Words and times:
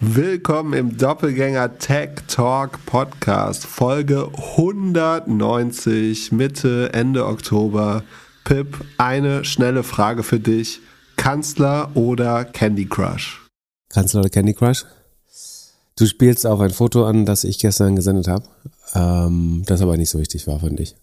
Willkommen 0.00 0.74
im 0.74 0.96
Doppelgänger 0.96 1.78
Tech 1.78 2.10
Talk 2.28 2.84
Podcast, 2.86 3.66
Folge 3.66 4.30
190, 4.56 6.30
Mitte, 6.30 6.92
Ende 6.92 7.26
Oktober. 7.26 8.04
Pip, 8.44 8.78
eine 8.96 9.44
schnelle 9.44 9.82
Frage 9.82 10.22
für 10.22 10.38
dich. 10.38 10.80
Kanzler 11.16 11.90
oder 11.94 12.44
Candy 12.44 12.86
Crush? 12.86 13.44
Kanzler 13.88 14.20
oder 14.20 14.30
Candy 14.30 14.54
Crush? 14.54 14.84
Du 15.96 16.06
spielst 16.06 16.46
auf 16.46 16.60
ein 16.60 16.70
Foto 16.70 17.04
an, 17.04 17.26
das 17.26 17.42
ich 17.42 17.58
gestern 17.58 17.96
gesendet 17.96 18.28
habe, 18.28 18.44
ähm, 18.94 19.64
das 19.66 19.82
aber 19.82 19.96
nicht 19.96 20.10
so 20.10 20.20
wichtig 20.20 20.46
war, 20.46 20.60
fand 20.60 20.78
ich. 20.78 20.94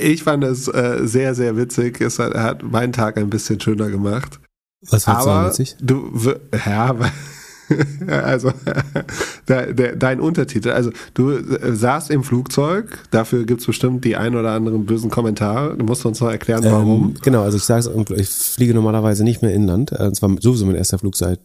Ich 0.00 0.22
fand 0.22 0.44
es 0.44 0.66
äh, 0.66 1.00
sehr, 1.02 1.34
sehr 1.34 1.58
witzig. 1.58 2.00
Es 2.00 2.18
hat, 2.18 2.34
hat 2.34 2.62
meinen 2.62 2.94
Tag 2.94 3.18
ein 3.18 3.28
bisschen 3.28 3.60
schöner 3.60 3.90
gemacht. 3.90 4.40
Was 4.80 5.06
Aber 5.06 5.42
du 5.42 5.48
witzig? 5.50 5.76
du, 5.78 6.34
ja, 6.66 6.96
also 8.06 8.52
de, 9.48 9.74
de, 9.74 9.96
dein 9.96 10.20
Untertitel. 10.20 10.70
Also 10.70 10.90
du 11.14 11.30
äh, 11.30 11.74
saßt 11.74 12.10
im 12.10 12.24
Flugzeug, 12.24 12.98
dafür 13.10 13.44
gibt's 13.44 13.66
bestimmt 13.66 14.04
die 14.04 14.16
ein 14.16 14.34
oder 14.36 14.50
anderen 14.50 14.86
bösen 14.86 15.10
Kommentare. 15.10 15.76
Du 15.76 15.84
musst 15.84 16.04
uns 16.06 16.20
noch 16.20 16.30
erklären, 16.30 16.64
warum. 16.64 17.02
Ähm, 17.08 17.14
genau, 17.22 17.42
also 17.42 17.56
ich 17.56 17.64
sage 17.64 17.82
ich 18.16 18.28
fliege 18.28 18.74
normalerweise 18.74 19.24
nicht 19.24 19.42
mehr 19.42 19.52
inland. 19.52 19.92
Äh, 19.92 20.06
Und 20.06 20.16
zwar 20.16 20.30
sowieso 20.40 20.66
mein 20.66 20.76
erster 20.76 20.98
Flug 20.98 21.16
seit, 21.16 21.40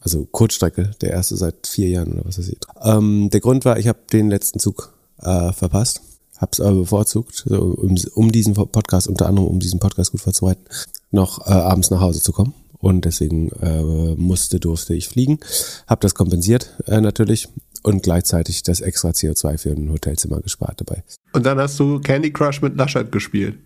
also 0.00 0.26
Kurzstrecke, 0.30 0.90
der 1.00 1.10
erste 1.10 1.36
seit 1.36 1.66
vier 1.66 1.88
Jahren 1.88 2.12
oder 2.12 2.24
was 2.24 2.38
weiß 2.38 2.48
ich. 2.48 2.58
Ähm, 2.82 3.30
der 3.30 3.40
Grund 3.40 3.64
war, 3.64 3.78
ich 3.78 3.88
habe 3.88 3.98
den 4.12 4.30
letzten 4.30 4.58
Zug 4.58 4.92
äh, 5.20 5.52
verpasst. 5.52 6.02
Hab's 6.38 6.58
aber 6.58 6.76
bevorzugt, 6.76 7.44
so, 7.46 7.54
um, 7.54 7.96
um 8.14 8.32
diesen 8.32 8.54
Podcast, 8.54 9.08
unter 9.08 9.26
anderem 9.26 9.46
um 9.46 9.60
diesen 9.60 9.78
Podcast 9.78 10.12
gut 10.12 10.22
vorzubereiten, 10.22 10.64
noch 11.10 11.46
äh, 11.46 11.52
abends 11.52 11.90
nach 11.90 12.00
Hause 12.00 12.22
zu 12.22 12.32
kommen. 12.32 12.54
Und 12.80 13.04
deswegen 13.04 13.50
äh, 13.60 14.14
musste, 14.16 14.58
durfte 14.58 14.94
ich 14.94 15.08
fliegen. 15.08 15.38
Hab 15.86 16.00
das 16.00 16.14
kompensiert 16.14 16.76
äh, 16.86 17.00
natürlich 17.00 17.48
und 17.82 18.02
gleichzeitig 18.02 18.62
das 18.62 18.80
extra 18.80 19.10
CO2 19.10 19.58
für 19.58 19.70
ein 19.70 19.90
Hotelzimmer 19.90 20.40
gespart 20.40 20.80
dabei. 20.80 21.02
Und 21.32 21.44
dann 21.46 21.58
hast 21.58 21.78
du 21.78 22.00
Candy 22.00 22.32
Crush 22.32 22.62
mit 22.62 22.76
Laschet 22.76 23.10
gespielt. 23.12 23.58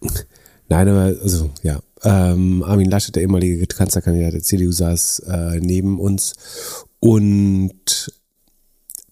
Nein, 0.68 0.88
aber 0.88 1.20
also 1.20 1.50
ja, 1.62 1.80
ähm, 2.04 2.62
Armin 2.62 2.90
Laschet, 2.90 3.14
der 3.14 3.22
ehemalige 3.22 3.66
Kanzlerkandidat 3.66 4.34
der 4.34 4.42
CDU, 4.42 4.70
saß 4.70 5.20
äh, 5.20 5.60
neben 5.60 5.98
uns 5.98 6.34
und 7.00 8.12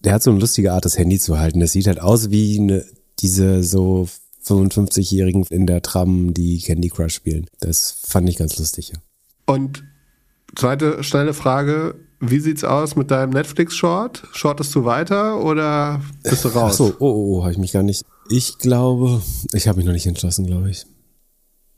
der 0.03 0.13
hat 0.13 0.23
so 0.23 0.31
eine 0.31 0.39
lustige 0.39 0.71
Art, 0.71 0.85
das 0.85 0.97
Handy 0.97 1.19
zu 1.19 1.37
halten. 1.37 1.59
Das 1.59 1.73
sieht 1.73 1.87
halt 1.87 1.99
aus 1.99 2.31
wie 2.31 2.59
eine, 2.59 2.85
diese 3.19 3.63
so 3.63 4.07
55-Jährigen 4.45 5.43
in 5.49 5.67
der 5.67 5.81
Tram, 5.81 6.33
die 6.33 6.59
Candy 6.59 6.89
Crush 6.89 7.13
spielen. 7.13 7.47
Das 7.59 7.97
fand 8.07 8.29
ich 8.29 8.37
ganz 8.37 8.57
lustig, 8.57 8.93
ja. 8.93 8.99
Und 9.49 9.83
zweite 10.55 11.03
schnelle 11.03 11.33
Frage, 11.33 11.95
wie 12.19 12.39
sieht's 12.39 12.63
aus 12.63 12.95
mit 12.95 13.09
deinem 13.09 13.31
Netflix-Short? 13.31 14.27
Shortest 14.31 14.75
du 14.75 14.85
weiter 14.85 15.43
oder 15.43 16.01
bist 16.21 16.45
du 16.45 16.49
raus? 16.49 16.73
Ach 16.73 16.77
so, 16.77 16.93
oh, 16.99 17.05
oh, 17.05 17.37
oh 17.37 17.41
habe 17.41 17.53
ich 17.53 17.57
mich 17.57 17.71
gar 17.71 17.81
nicht. 17.81 18.05
Ich 18.29 18.59
glaube, 18.59 19.23
ich 19.53 19.67
habe 19.67 19.77
mich 19.77 19.87
noch 19.87 19.93
nicht 19.93 20.05
entschlossen, 20.05 20.45
glaube 20.45 20.69
ich. 20.69 20.85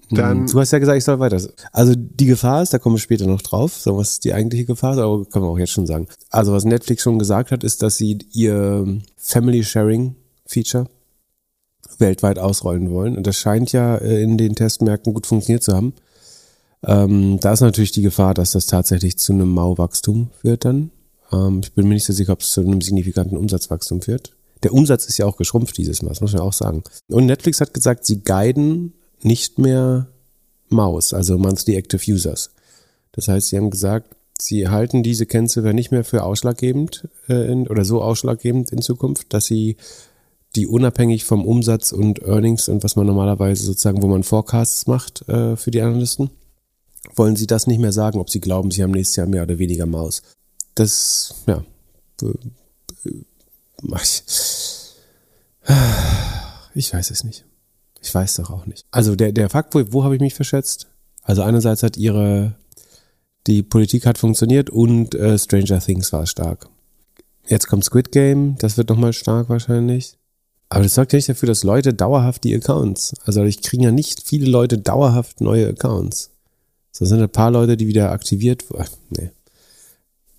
Dann, 0.09 0.47
du 0.47 0.59
hast 0.59 0.72
ja 0.72 0.80
gesagt, 0.80 0.97
ich 0.97 1.05
soll 1.05 1.19
weiter. 1.19 1.42
Also 1.72 1.94
die 1.95 2.25
Gefahr 2.25 2.61
ist, 2.61 2.73
da 2.73 2.80
kommen 2.80 2.95
wir 2.95 2.99
später 2.99 3.25
noch 3.25 3.42
drauf, 3.42 3.77
so 3.77 3.95
was 3.95 4.19
die 4.19 4.33
eigentliche 4.33 4.66
Gefahr 4.66 4.92
ist, 4.92 4.99
aber 4.99 5.23
können 5.23 5.45
wir 5.45 5.49
auch 5.49 5.58
jetzt 5.58 5.72
schon 5.72 5.88
sagen. 5.88 6.08
Also 6.30 6.52
was 6.52 6.66
Netflix 6.66 7.03
schon 7.03 7.19
gesagt 7.19 7.52
hat, 7.52 7.64
ist, 7.64 7.81
dass 7.81 7.95
sie 7.95 8.17
ihr 8.33 8.99
Family 9.16 9.64
Sharing 9.64 10.17
Feature 10.45 10.89
weltweit 11.99 12.38
ausrollen 12.38 12.92
wollen. 12.92 13.16
Und 13.16 13.27
das 13.27 13.38
scheint 13.38 13.72
ja 13.72 13.95
äh, 13.95 14.22
in 14.22 14.38
den 14.38 14.55
Testmärkten 14.55 15.14
gut 15.14 15.25
funktioniert 15.25 15.64
zu 15.64 15.73
haben. 15.73 15.94
Ähm, 16.85 17.39
da 17.39 17.53
ist 17.53 17.61
natürlich 17.61 17.91
die 17.91 18.01
Gefahr, 18.01 18.33
dass 18.33 18.51
das 18.51 18.65
tatsächlich 18.65 19.17
zu 19.17 19.33
einem 19.33 19.49
Mauwachstum 19.49 20.29
führt 20.41 20.65
dann. 20.65 20.91
Ähm, 21.31 21.61
ich 21.63 21.73
bin 21.73 21.87
mir 21.87 21.93
nicht 21.93 22.05
so 22.05 22.13
sicher, 22.13 22.33
ob 22.33 22.41
es 22.41 22.51
zu 22.51 22.61
einem 22.61 22.81
signifikanten 22.81 23.37
Umsatzwachstum 23.37 24.01
führt. 24.01 24.31
Der 24.63 24.73
Umsatz 24.73 25.05
ist 25.05 25.17
ja 25.17 25.25
auch 25.25 25.37
geschrumpft 25.37 25.77
dieses 25.77 26.02
Mal, 26.02 26.09
das 26.09 26.21
muss 26.21 26.33
man 26.33 26.41
auch 26.41 26.53
sagen. 26.53 26.83
Und 27.07 27.25
Netflix 27.25 27.61
hat 27.61 27.73
gesagt, 27.73 28.05
sie 28.05 28.23
guiden 28.23 28.93
nicht 29.21 29.59
mehr 29.59 30.08
Maus, 30.70 31.14
also 31.14 31.37
Monthly 31.37 31.75
Active 31.75 32.11
Users. 32.11 32.52
Das 33.11 33.27
heißt, 33.27 33.49
sie 33.49 33.58
haben 33.58 33.70
gesagt, 33.70 34.15
sie 34.39 34.70
halten 34.70 35.03
diese 35.03 35.25
Kennziffer 35.25 35.73
nicht 35.73 35.91
mehr 35.91 36.03
für 36.03 36.23
ausschlaggebend 36.23 37.08
äh, 37.27 37.52
in, 37.52 37.67
oder 37.67 37.86
so 37.86 38.02
ausschlaggebend 38.02 38.71
in 38.71 38.81
Zukunft, 38.81 39.33
dass 39.33 39.45
sie 39.45 39.77
die 40.55 40.67
unabhängig 40.67 41.25
vom 41.25 41.45
Umsatz 41.45 41.91
und 41.91 42.21
Earnings 42.23 42.67
und 42.67 42.83
was 42.83 42.95
man 42.95 43.08
normalerweise 43.08 43.64
sozusagen, 43.64 44.02
wo 44.02 44.08
man 44.08 44.23
Forecasts 44.23 44.87
macht 44.87 45.27
äh, 45.30 45.55
für 45.55 45.71
die 45.71 45.81
Analysten, 45.81 46.30
wollen 47.16 47.36
sie 47.36 47.48
das 47.48 47.67
nicht 47.67 47.80
mehr 47.80 47.92
sagen, 47.92 48.20
ob 48.20 48.30
sie 48.30 48.39
glauben, 48.39 48.72
sie 48.72 48.84
haben 48.84 48.92
nächstes 48.92 49.17
Jahr 49.17 49.28
mehr 49.28 49.44
oder 49.44 49.60
weniger 49.60 49.86
Maus. 49.86 50.22
Das, 50.76 51.36
ja, 51.48 51.64
ich, 56.73 56.94
weiß 56.94 57.12
es 57.12 57.23
nicht. 57.23 57.45
Ich 58.02 58.14
weiß 58.14 58.36
doch 58.36 58.50
auch 58.50 58.66
nicht. 58.66 58.86
Also 58.92 59.16
der, 59.16 59.32
der 59.32 59.50
Fakt, 59.50 59.73
wo, 59.76 59.84
wo 59.92 60.04
habe 60.04 60.16
ich 60.16 60.22
mich 60.22 60.34
verschätzt? 60.34 60.88
Also 61.23 61.42
einerseits 61.44 61.84
hat 61.84 61.98
ihre, 61.98 62.56
die 63.48 63.64
Politik 63.64 64.06
hat 64.06 64.18
funktioniert 64.18 64.70
und 64.70 65.16
äh, 65.16 65.38
Stranger 65.38 65.80
Things 65.80 66.14
war 66.14 66.26
stark. 66.26 66.70
Jetzt 67.48 67.68
kommt 67.68 67.83
Squid 67.83 68.12
Game, 68.12 68.56
das 68.60 68.78
wird 68.78 68.89
nochmal 68.89 69.14
stark 69.14 69.50
wahrscheinlich. 69.50 70.18
Aber 70.70 70.83
das 70.83 70.95
sorgt 70.95 71.12
ja 71.12 71.18
nicht 71.18 71.28
dafür, 71.28 71.48
dass 71.48 71.64
Leute 71.64 71.94
dauerhaft 71.94 72.44
die 72.45 72.56
Accounts, 72.56 73.14
also 73.26 73.44
ich 73.44 73.62
kriege 73.62 73.83
ja 73.83 73.92
nicht 73.92 74.23
viele 74.23 74.50
Leute 74.50 74.78
dauerhaft 74.78 75.42
neue 75.42 75.68
Accounts. 75.68 76.32
Das 76.97 77.09
sind 77.09 77.21
ein 77.21 77.29
paar 77.29 77.52
Leute, 77.52 77.77
die 77.77 77.87
wieder 77.87 78.11
aktiviert 78.11 78.69
wurden. 78.69 78.89
Nee. 79.09 79.31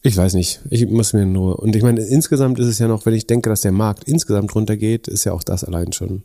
Ich 0.03 0.17
weiß 0.17 0.35
nicht. 0.35 0.61
Ich 0.71 0.87
muss 0.89 1.13
mir 1.13 1.27
nur. 1.27 1.59
Und 1.59 1.75
ich 1.77 1.83
meine, 1.83 2.01
insgesamt 2.03 2.59
ist 2.59 2.67
es 2.67 2.79
ja 2.79 2.89
noch, 2.89 3.07
wenn 3.07 3.15
ich 3.15 3.27
denke, 3.27 3.49
dass 3.49 3.63
der 3.63 3.73
Markt 3.73 4.05
insgesamt 4.05 4.55
runtergeht, 4.55 5.09
ist 5.09 5.25
ja 5.25 5.33
auch 5.33 5.43
das 5.43 5.65
allein 5.65 5.93
schon 5.93 6.25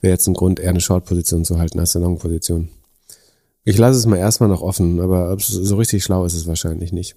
wäre 0.00 0.12
jetzt 0.12 0.26
ein 0.26 0.34
Grund, 0.34 0.60
eher 0.60 0.70
eine 0.70 0.80
Short-Position 0.80 1.44
zu 1.44 1.58
halten 1.58 1.78
als 1.78 1.96
eine 1.96 2.04
Long-Position. 2.04 2.68
Ich 3.64 3.76
lasse 3.76 3.98
es 3.98 4.06
mal 4.06 4.16
erstmal 4.16 4.48
noch 4.48 4.62
offen, 4.62 5.00
aber 5.00 5.36
so 5.38 5.76
richtig 5.76 6.04
schlau 6.04 6.24
ist 6.24 6.34
es 6.34 6.46
wahrscheinlich 6.46 6.92
nicht. 6.92 7.16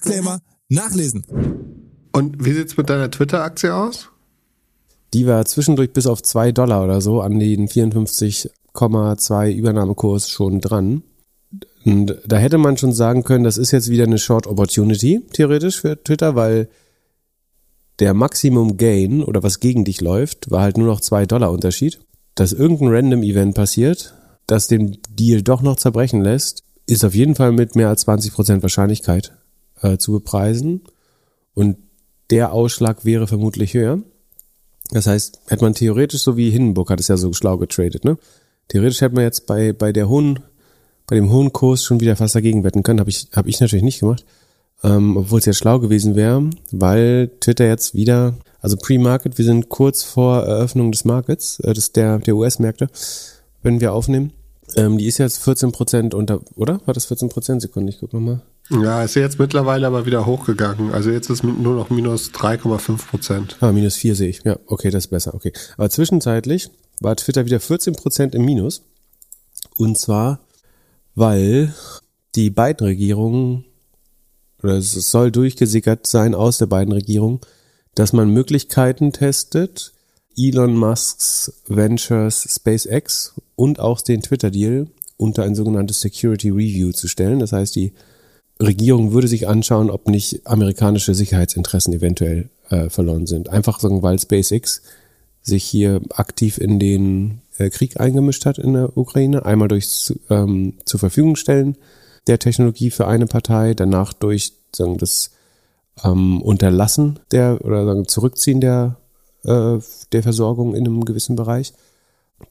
Disclaimer 0.01 0.39
nachlesen. 0.69 1.25
Und 2.11 2.43
wie 2.43 2.53
sieht's 2.53 2.77
mit 2.77 2.89
deiner 2.89 3.11
Twitter-Aktie 3.11 3.73
aus? 3.73 4.09
Die 5.13 5.27
war 5.27 5.45
zwischendurch 5.45 5.91
bis 5.93 6.07
auf 6.07 6.23
zwei 6.23 6.51
Dollar 6.51 6.83
oder 6.83 7.01
so 7.01 7.21
an 7.21 7.39
den 7.39 7.67
54,2 7.67 9.51
Übernahmekurs 9.51 10.29
schon 10.29 10.61
dran. 10.61 11.03
Und 11.83 12.17
da 12.25 12.37
hätte 12.37 12.57
man 12.57 12.77
schon 12.77 12.93
sagen 12.93 13.23
können, 13.23 13.43
das 13.43 13.57
ist 13.57 13.71
jetzt 13.71 13.89
wieder 13.89 14.05
eine 14.05 14.19
Short 14.19 14.47
Opportunity, 14.47 15.21
theoretisch 15.33 15.81
für 15.81 16.01
Twitter, 16.01 16.35
weil 16.35 16.69
der 17.99 18.13
Maximum 18.13 18.77
Gain 18.77 19.23
oder 19.23 19.43
was 19.43 19.59
gegen 19.59 19.83
dich 19.83 19.99
läuft, 20.01 20.49
war 20.49 20.61
halt 20.61 20.77
nur 20.77 20.87
noch 20.87 21.01
zwei 21.01 21.25
Dollar 21.25 21.51
Unterschied. 21.51 21.99
Dass 22.35 22.53
irgendein 22.53 22.87
Random 22.87 23.23
Event 23.23 23.55
passiert, 23.55 24.15
das 24.47 24.67
den 24.67 24.97
Deal 25.09 25.41
doch 25.41 25.61
noch 25.61 25.75
zerbrechen 25.75 26.21
lässt, 26.21 26.63
ist 26.87 27.03
auf 27.03 27.13
jeden 27.13 27.35
Fall 27.35 27.51
mit 27.51 27.75
mehr 27.75 27.89
als 27.89 28.07
20% 28.07 28.61
Wahrscheinlichkeit 28.61 29.33
äh, 29.81 29.97
zu 29.97 30.11
bepreisen. 30.13 30.81
Und 31.53 31.77
der 32.29 32.53
Ausschlag 32.53 33.05
wäre 33.05 33.27
vermutlich 33.27 33.73
höher. 33.73 33.99
Das 34.91 35.07
heißt, 35.07 35.41
hätte 35.47 35.63
man 35.63 35.73
theoretisch, 35.73 36.21
so 36.21 36.37
wie 36.37 36.49
Hindenburg 36.49 36.89
hat 36.89 36.99
es 36.99 37.07
ja 37.07 37.17
so 37.17 37.31
schlau 37.33 37.57
getradet, 37.57 38.03
ne? 38.03 38.17
Theoretisch 38.67 39.01
hätte 39.01 39.15
man 39.15 39.23
jetzt 39.23 39.47
bei, 39.47 39.73
bei 39.73 39.91
der 39.91 40.07
hohen, 40.07 40.39
bei 41.07 41.15
dem 41.15 41.29
hohen 41.29 41.51
Kurs 41.51 41.83
schon 41.83 41.99
wieder 41.99 42.15
fast 42.15 42.35
dagegen 42.35 42.63
wetten 42.63 42.83
können. 42.83 42.99
Habe 42.99 43.09
ich, 43.09 43.27
hab 43.33 43.47
ich 43.47 43.59
natürlich 43.59 43.83
nicht 43.83 43.99
gemacht. 43.99 44.25
Ähm, 44.83 45.17
obwohl 45.17 45.39
es 45.39 45.45
ja 45.45 45.53
schlau 45.53 45.79
gewesen 45.79 46.15
wäre, 46.15 46.49
weil 46.71 47.29
Twitter 47.39 47.67
jetzt 47.67 47.93
wieder, 47.93 48.35
also 48.61 48.77
Pre-Market, 48.77 49.37
wir 49.37 49.45
sind 49.45 49.69
kurz 49.69 50.03
vor 50.03 50.43
Eröffnung 50.43 50.91
des 50.91 51.05
Markets, 51.05 51.59
äh, 51.59 51.73
des, 51.73 51.91
der, 51.91 52.17
der 52.19 52.35
US-Märkte, 52.35 52.89
wenn 53.61 53.79
wir 53.79 53.93
aufnehmen. 53.93 54.33
Ähm, 54.75 54.97
die 54.97 55.05
ist 55.05 55.17
jetzt 55.19 55.43
14 55.43 55.71
Prozent 55.71 56.13
unter, 56.13 56.39
oder? 56.55 56.79
War 56.85 56.93
das 56.93 57.05
14 57.05 57.29
Prozent? 57.29 57.61
Sekunde, 57.61 57.91
ich 57.91 57.99
guck 57.99 58.13
nochmal. 58.13 58.41
Ja, 58.71 59.03
ist 59.03 59.15
jetzt 59.15 59.37
mittlerweile 59.37 59.87
aber 59.87 60.05
wieder 60.05 60.25
hochgegangen. 60.25 60.91
Also 60.93 61.09
jetzt 61.09 61.29
ist 61.29 61.43
nur 61.43 61.75
noch 61.75 61.89
minus 61.89 62.31
3,5 62.31 63.07
Prozent. 63.07 63.57
Ah, 63.59 63.71
minus 63.71 63.95
4 63.95 64.15
sehe 64.15 64.29
ich. 64.29 64.43
Ja, 64.43 64.57
okay, 64.67 64.89
das 64.89 65.05
ist 65.05 65.09
besser. 65.09 65.33
Okay. 65.33 65.51
Aber 65.77 65.89
zwischenzeitlich 65.89 66.69
war 66.99 67.15
Twitter 67.15 67.45
wieder 67.45 67.59
14 67.59 67.95
Prozent 67.95 68.35
im 68.35 68.45
Minus. 68.45 68.83
Und 69.75 69.97
zwar, 69.97 70.39
weil 71.15 71.73
die 72.35 72.49
beiden 72.49 72.85
Regierungen 72.85 73.65
oder 74.63 74.77
es 74.77 74.93
soll 74.93 75.31
durchgesickert 75.31 76.07
sein 76.07 76.35
aus 76.35 76.57
der 76.57 76.67
beiden 76.67 76.93
Regierungen, 76.93 77.39
dass 77.95 78.13
man 78.13 78.29
Möglichkeiten 78.29 79.11
testet, 79.11 79.93
Elon 80.37 80.77
Musks 80.77 81.61
Ventures 81.67 82.47
SpaceX 82.49 83.33
und 83.55 83.79
auch 83.79 84.01
den 84.01 84.21
Twitter-Deal 84.21 84.87
unter 85.17 85.43
ein 85.43 85.55
sogenanntes 85.55 86.01
Security 86.01 86.49
Review 86.49 86.91
zu 86.91 87.07
stellen. 87.07 87.39
Das 87.39 87.51
heißt, 87.51 87.75
die 87.75 87.93
Regierung 88.61 89.13
würde 89.13 89.27
sich 89.27 89.47
anschauen, 89.47 89.89
ob 89.89 90.07
nicht 90.07 90.45
amerikanische 90.45 91.13
Sicherheitsinteressen 91.15 91.93
eventuell 91.93 92.49
äh, 92.69 92.89
verloren 92.89 93.27
sind. 93.27 93.49
Einfach 93.49 93.79
sagen, 93.79 94.01
weil 94.01 94.19
SpaceX 94.19 94.81
sich 95.41 95.63
hier 95.63 96.01
aktiv 96.11 96.57
in 96.57 96.79
den 96.79 97.41
äh, 97.57 97.69
Krieg 97.69 97.99
eingemischt 97.99 98.45
hat 98.45 98.57
in 98.57 98.73
der 98.73 98.97
Ukraine. 98.97 99.45
Einmal 99.45 99.67
durch 99.67 100.13
ähm, 100.29 100.73
zur 100.85 100.99
Verfügung 100.99 101.35
stellen 101.35 101.77
der 102.27 102.39
Technologie 102.39 102.91
für 102.91 103.07
eine 103.07 103.25
Partei, 103.25 103.73
danach 103.73 104.13
durch 104.13 104.53
sagen, 104.75 104.97
das 104.97 105.31
ähm, 106.03 106.41
Unterlassen 106.41 107.19
der 107.31 107.63
oder 107.63 107.85
sagen, 107.85 108.07
Zurückziehen 108.07 108.61
der, 108.61 108.97
äh, 109.43 109.79
der 110.11 110.23
Versorgung 110.23 110.75
in 110.75 110.85
einem 110.85 111.05
gewissen 111.05 111.35
Bereich. 111.35 111.73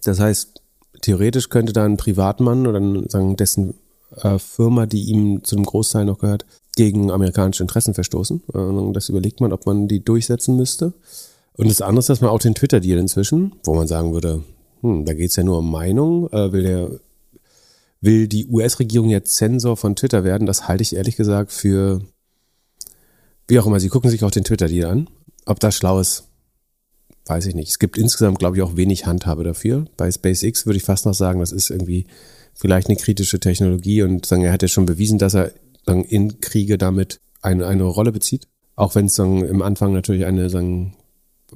Das 0.04 0.20
heißt, 0.20 0.60
theoretisch 1.02 1.48
könnte 1.48 1.72
da 1.72 1.84
ein 1.84 1.96
Privatmann 1.96 2.66
oder 2.66 2.80
sagen, 3.08 3.36
dessen 3.36 3.74
äh, 4.22 4.38
Firma, 4.38 4.86
die 4.86 5.04
ihm 5.04 5.44
zu 5.44 5.56
einem 5.56 5.66
Großteil 5.66 6.04
noch 6.04 6.18
gehört, 6.18 6.46
gegen 6.76 7.10
amerikanische 7.10 7.62
Interessen 7.62 7.94
verstoßen. 7.94 8.42
Äh, 8.54 8.92
das 8.92 9.08
überlegt 9.08 9.40
man, 9.40 9.52
ob 9.52 9.66
man 9.66 9.88
die 9.88 10.04
durchsetzen 10.04 10.56
müsste. 10.56 10.92
Und 11.56 11.68
das 11.68 11.82
andere 11.82 12.00
ist, 12.00 12.08
dass 12.08 12.20
man 12.20 12.30
auch 12.30 12.38
den 12.38 12.54
Twitter-Deal 12.54 12.98
inzwischen, 12.98 13.54
wo 13.64 13.74
man 13.74 13.86
sagen 13.86 14.12
würde, 14.12 14.42
hm, 14.82 15.04
da 15.04 15.12
geht's 15.14 15.36
ja 15.36 15.42
nur 15.42 15.58
um 15.58 15.70
Meinung, 15.70 16.30
äh, 16.32 16.52
will 16.52 16.62
der 16.62 16.90
will 18.00 18.28
die 18.28 18.46
US-Regierung 18.46 19.10
jetzt 19.10 19.34
Zensor 19.34 19.76
von 19.76 19.94
Twitter 19.94 20.24
werden, 20.24 20.46
das 20.46 20.68
halte 20.68 20.82
ich 20.82 20.96
ehrlich 20.96 21.16
gesagt 21.16 21.52
für, 21.52 22.00
wie 23.46 23.58
auch 23.58 23.66
immer, 23.66 23.80
sie 23.80 23.88
gucken 23.88 24.10
sich 24.10 24.24
auch 24.24 24.30
den 24.30 24.44
Twitter-Deal 24.44 24.90
an. 24.90 25.08
Ob 25.44 25.60
das 25.60 25.76
schlau 25.76 26.00
ist, 26.00 26.24
weiß 27.26 27.46
ich 27.46 27.54
nicht. 27.54 27.70
Es 27.70 27.78
gibt 27.78 27.98
insgesamt, 27.98 28.38
glaube 28.38 28.56
ich, 28.56 28.62
auch 28.62 28.76
wenig 28.76 29.06
Handhabe 29.06 29.44
dafür. 29.44 29.84
Bei 29.96 30.10
SpaceX 30.10 30.66
würde 30.66 30.78
ich 30.78 30.82
fast 30.82 31.06
noch 31.06 31.14
sagen, 31.14 31.40
das 31.40 31.52
ist 31.52 31.70
irgendwie 31.70 32.06
vielleicht 32.60 32.88
eine 32.88 32.96
kritische 32.96 33.40
Technologie 33.40 34.02
und 34.02 34.26
sagen, 34.26 34.42
er 34.42 34.52
hat 34.52 34.62
ja 34.62 34.68
schon 34.68 34.84
bewiesen, 34.84 35.18
dass 35.18 35.34
er 35.34 35.52
sagen, 35.86 36.04
in 36.04 36.40
Kriege 36.40 36.76
damit 36.76 37.20
eine, 37.40 37.66
eine 37.66 37.84
Rolle 37.84 38.12
bezieht. 38.12 38.46
Auch 38.76 38.94
wenn 38.94 39.06
es 39.06 39.18
im 39.18 39.62
Anfang 39.62 39.92
natürlich 39.94 40.26
eine 40.26 40.50
sagen, 40.50 40.94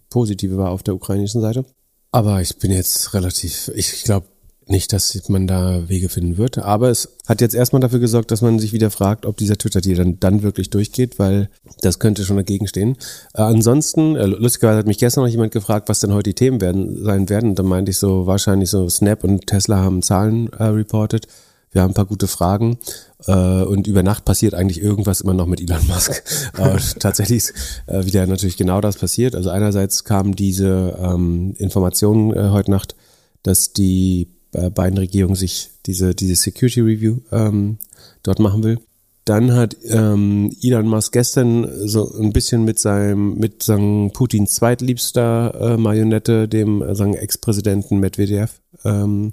positive 0.08 0.56
war 0.56 0.70
auf 0.70 0.82
der 0.82 0.94
ukrainischen 0.94 1.42
Seite. 1.42 1.66
Aber 2.10 2.40
ich 2.40 2.56
bin 2.56 2.70
jetzt 2.70 3.12
relativ, 3.12 3.70
ich 3.74 4.04
glaube 4.04 4.26
nicht, 4.66 4.92
dass 4.92 5.28
man 5.28 5.46
da 5.46 5.88
Wege 5.88 6.08
finden 6.08 6.36
wird. 6.36 6.58
Aber 6.58 6.90
es 6.90 7.16
hat 7.26 7.40
jetzt 7.40 7.54
erstmal 7.54 7.80
dafür 7.80 7.98
gesorgt, 7.98 8.30
dass 8.30 8.42
man 8.42 8.58
sich 8.58 8.72
wieder 8.72 8.90
fragt, 8.90 9.26
ob 9.26 9.36
dieser 9.36 9.56
Twitter-Deal 9.56 9.96
dann, 9.96 10.20
dann 10.20 10.42
wirklich 10.42 10.70
durchgeht, 10.70 11.18
weil 11.18 11.50
das 11.80 11.98
könnte 11.98 12.24
schon 12.24 12.36
dagegen 12.36 12.66
stehen. 12.66 12.96
Äh, 13.34 13.42
ansonsten, 13.42 14.16
äh, 14.16 14.26
lustigerweise 14.26 14.78
hat 14.78 14.86
mich 14.86 14.98
gestern 14.98 15.24
noch 15.24 15.30
jemand 15.30 15.52
gefragt, 15.52 15.88
was 15.88 16.00
denn 16.00 16.12
heute 16.12 16.30
die 16.30 16.34
Themen 16.34 16.60
werden, 16.60 17.04
sein 17.04 17.28
werden. 17.28 17.50
Und 17.50 17.58
da 17.58 17.62
meinte 17.62 17.90
ich 17.90 17.98
so, 17.98 18.26
wahrscheinlich 18.26 18.70
so 18.70 18.88
Snap 18.88 19.24
und 19.24 19.46
Tesla 19.46 19.76
haben 19.76 20.02
Zahlen 20.02 20.52
äh, 20.54 20.64
reported. 20.64 21.26
Wir 21.72 21.82
haben 21.82 21.90
ein 21.90 21.94
paar 21.94 22.06
gute 22.06 22.28
Fragen 22.28 22.78
äh, 23.26 23.62
und 23.62 23.88
über 23.88 24.04
Nacht 24.04 24.24
passiert 24.24 24.54
eigentlich 24.54 24.80
irgendwas 24.80 25.20
immer 25.20 25.34
noch 25.34 25.46
mit 25.46 25.60
Elon 25.60 25.86
Musk. 25.88 26.22
äh, 26.58 26.78
tatsächlich 27.00 27.38
ist 27.38 27.54
äh, 27.86 28.06
wieder 28.06 28.26
natürlich 28.26 28.56
genau 28.56 28.80
das 28.80 28.96
passiert. 28.96 29.34
Also 29.34 29.50
einerseits 29.50 30.04
kam 30.04 30.36
diese 30.36 30.96
ähm, 31.02 31.54
Information 31.58 32.32
heute 32.52 32.70
Nacht, 32.70 32.94
dass 33.42 33.72
die 33.72 34.28
beiden 34.70 34.98
Regierungen 34.98 35.36
sich 35.36 35.70
diese, 35.86 36.14
diese 36.14 36.36
Security 36.36 36.80
Review 36.80 37.18
ähm, 37.32 37.78
dort 38.22 38.38
machen 38.38 38.62
will. 38.62 38.78
Dann 39.24 39.54
hat 39.54 39.76
ähm, 39.88 40.54
Elon 40.62 40.86
Musk 40.86 41.12
gestern 41.12 41.66
so 41.88 42.12
ein 42.18 42.32
bisschen 42.34 42.64
mit 42.64 42.78
seinem, 42.78 43.38
mit 43.38 43.62
sagen 43.62 44.12
Putins 44.12 44.54
zweitliebster 44.54 45.54
äh, 45.60 45.76
Marionette, 45.78 46.46
dem 46.46 46.82
äh, 46.82 46.94
sagen 46.94 47.14
Ex-Präsidenten 47.14 48.00
Medvedev, 48.00 48.60
ähm, 48.84 49.32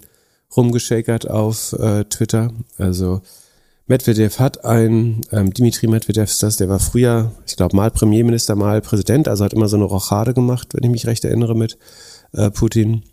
rumgeschakert 0.56 1.30
auf 1.30 1.74
äh, 1.74 2.06
Twitter. 2.06 2.54
Also 2.78 3.22
Medvedev 3.88 4.40
hat 4.40 4.64
ein, 4.64 5.22
ähm, 5.34 5.54
Dimitri 5.54 5.88
Medvedev 5.88 6.32
ist 6.32 6.42
das, 6.42 6.56
der 6.56 6.70
war 6.70 6.80
früher, 6.80 7.34
ich 7.46 7.58
glaube, 7.58 7.76
mal 7.76 7.92
Premierminister, 7.92 8.56
mal 8.56 8.80
Präsident, 8.80 9.28
also 9.28 9.44
hat 9.44 9.54
immer 9.54 9.68
so 9.68 9.76
eine 9.76 9.86
Rochade 9.86 10.34
gemacht, 10.34 10.70
wenn 10.74 10.84
ich 10.84 10.90
mich 10.90 11.08
recht 11.08 11.26
erinnere, 11.26 11.54
mit 11.54 11.78
äh, 12.32 12.50
Putin. 12.50 13.04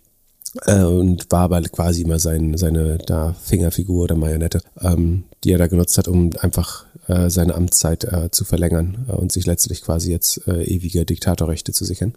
Äh, 0.65 0.83
und 0.83 1.31
war 1.31 1.41
aber 1.41 1.61
quasi 1.61 2.01
immer 2.01 2.19
sein, 2.19 2.57
seine 2.57 2.97
da 2.97 3.35
Fingerfigur 3.41 4.03
oder 4.03 4.15
Marionette, 4.15 4.61
ähm, 4.81 5.25
die 5.43 5.51
er 5.51 5.57
da 5.57 5.67
genutzt 5.67 5.97
hat, 5.97 6.07
um 6.07 6.31
einfach 6.39 6.85
äh, 7.07 7.29
seine 7.29 7.55
Amtszeit 7.55 8.03
äh, 8.03 8.29
zu 8.31 8.45
verlängern 8.45 9.05
äh, 9.09 9.13
und 9.13 9.31
sich 9.31 9.45
letztlich 9.45 9.81
quasi 9.81 10.11
jetzt 10.11 10.47
äh, 10.47 10.63
ewige 10.63 11.05
Diktatorrechte 11.05 11.71
zu 11.71 11.85
sichern 11.85 12.13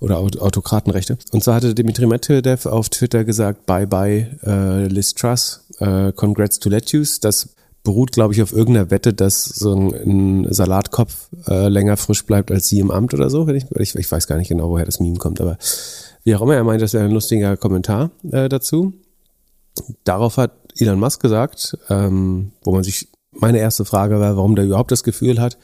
oder 0.00 0.18
Aut 0.18 0.38
Autokratenrechte. 0.38 1.18
Und 1.32 1.44
so 1.44 1.52
hatte 1.52 1.74
Dimitri 1.74 2.06
Medvedev 2.06 2.66
auf 2.66 2.88
Twitter 2.88 3.24
gesagt, 3.24 3.66
bye 3.66 3.86
bye 3.86 4.28
äh, 4.44 4.86
Liz 4.86 5.14
Truss, 5.14 5.60
äh, 5.78 6.12
congrats 6.12 6.58
to 6.58 6.68
Lettuce. 6.68 7.20
Das 7.20 7.50
beruht, 7.84 8.12
glaube 8.12 8.32
ich, 8.32 8.42
auf 8.42 8.52
irgendeiner 8.52 8.90
Wette, 8.90 9.12
dass 9.12 9.44
so 9.44 9.74
ein, 9.74 10.44
ein 10.44 10.52
Salatkopf 10.52 11.28
äh, 11.48 11.68
länger 11.68 11.96
frisch 11.96 12.24
bleibt 12.24 12.50
als 12.50 12.68
sie 12.68 12.78
im 12.78 12.90
Amt 12.90 13.12
oder 13.14 13.28
so. 13.28 13.48
Ich, 13.48 13.64
ich, 13.70 13.94
ich 13.94 14.10
weiß 14.10 14.26
gar 14.26 14.36
nicht 14.38 14.48
genau, 14.48 14.70
woher 14.70 14.86
das 14.86 15.00
Meme 15.00 15.18
kommt, 15.18 15.40
aber 15.40 15.58
wie 16.24 16.34
auch 16.34 16.42
immer, 16.42 16.54
er 16.54 16.64
meint, 16.64 16.82
das 16.82 16.94
wäre 16.94 17.04
ein 17.04 17.10
lustiger 17.10 17.56
Kommentar 17.56 18.10
äh, 18.30 18.48
dazu. 18.48 18.94
Darauf 20.04 20.36
hat 20.36 20.52
Elon 20.78 21.00
Musk 21.00 21.20
gesagt, 21.20 21.76
ähm, 21.88 22.52
wo 22.62 22.72
man 22.72 22.84
sich, 22.84 23.08
meine 23.32 23.58
erste 23.58 23.84
Frage 23.84 24.20
war, 24.20 24.36
warum 24.36 24.54
der 24.56 24.66
überhaupt 24.66 24.90
das 24.90 25.04
Gefühl 25.04 25.40
hat, 25.40 25.58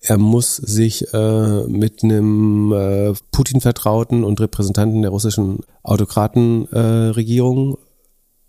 er 0.00 0.18
muss 0.18 0.56
sich 0.56 1.12
äh, 1.14 1.64
mit 1.66 2.04
einem 2.04 2.72
äh, 2.72 3.14
Putin-Vertrauten 3.32 4.24
und 4.24 4.40
Repräsentanten 4.40 5.02
der 5.02 5.10
russischen 5.10 5.60
Autokratenregierung 5.82 7.74
äh, 7.74 7.76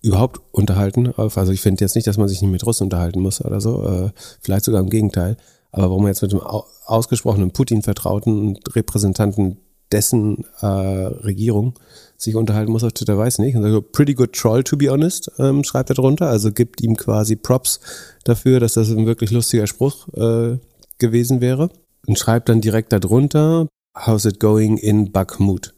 überhaupt 0.02 0.42
unterhalten. 0.52 1.14
Also 1.16 1.52
ich 1.52 1.62
finde 1.62 1.84
jetzt 1.84 1.96
nicht, 1.96 2.08
dass 2.08 2.18
man 2.18 2.28
sich 2.28 2.42
nicht 2.42 2.52
mit 2.52 2.66
Russen 2.66 2.84
unterhalten 2.84 3.22
muss 3.22 3.44
oder 3.44 3.62
so, 3.62 3.84
äh, 3.84 4.12
vielleicht 4.42 4.66
sogar 4.66 4.82
im 4.82 4.90
Gegenteil. 4.90 5.38
Aber 5.72 5.90
warum 5.90 6.04
er 6.06 6.10
jetzt 6.10 6.22
mit 6.22 6.34
einem 6.34 6.44
ausgesprochenen 6.86 7.52
Putin-Vertrauten 7.52 8.40
und 8.40 8.76
Repräsentanten 8.76 9.58
dessen 9.92 10.46
äh, 10.62 10.66
Regierung 10.66 11.74
sich 12.18 12.36
unterhalten 12.36 12.72
muss 12.72 12.84
auf 12.84 12.94
Twitter, 12.94 13.18
weiß 13.18 13.40
nicht. 13.40 13.56
Und 13.56 13.64
so, 13.72 13.82
pretty 13.82 14.14
good 14.14 14.34
troll, 14.34 14.64
to 14.64 14.76
be 14.76 14.90
honest, 14.90 15.32
ähm, 15.38 15.64
schreibt 15.64 15.90
er 15.90 15.96
drunter. 15.96 16.28
Also 16.28 16.52
gibt 16.52 16.82
ihm 16.82 16.98
quasi 16.98 17.36
Props 17.36 17.80
dafür, 18.24 18.60
dass 18.60 18.74
das 18.74 18.90
ein 18.90 19.06
wirklich 19.06 19.32
lustiger 19.32 19.68
Spruch 19.68 20.08
äh, 20.16 20.58
gewesen 20.98 21.42
wäre. 21.42 21.70
Und 22.08 22.18
schreibt 22.18 22.50
dann 22.50 22.62
direkt 22.62 22.92
darunter, 22.94 23.68
how's 24.06 24.26
it 24.26 24.40
going 24.40 24.78
in 24.78 25.12
Bakhmut? 25.12 25.74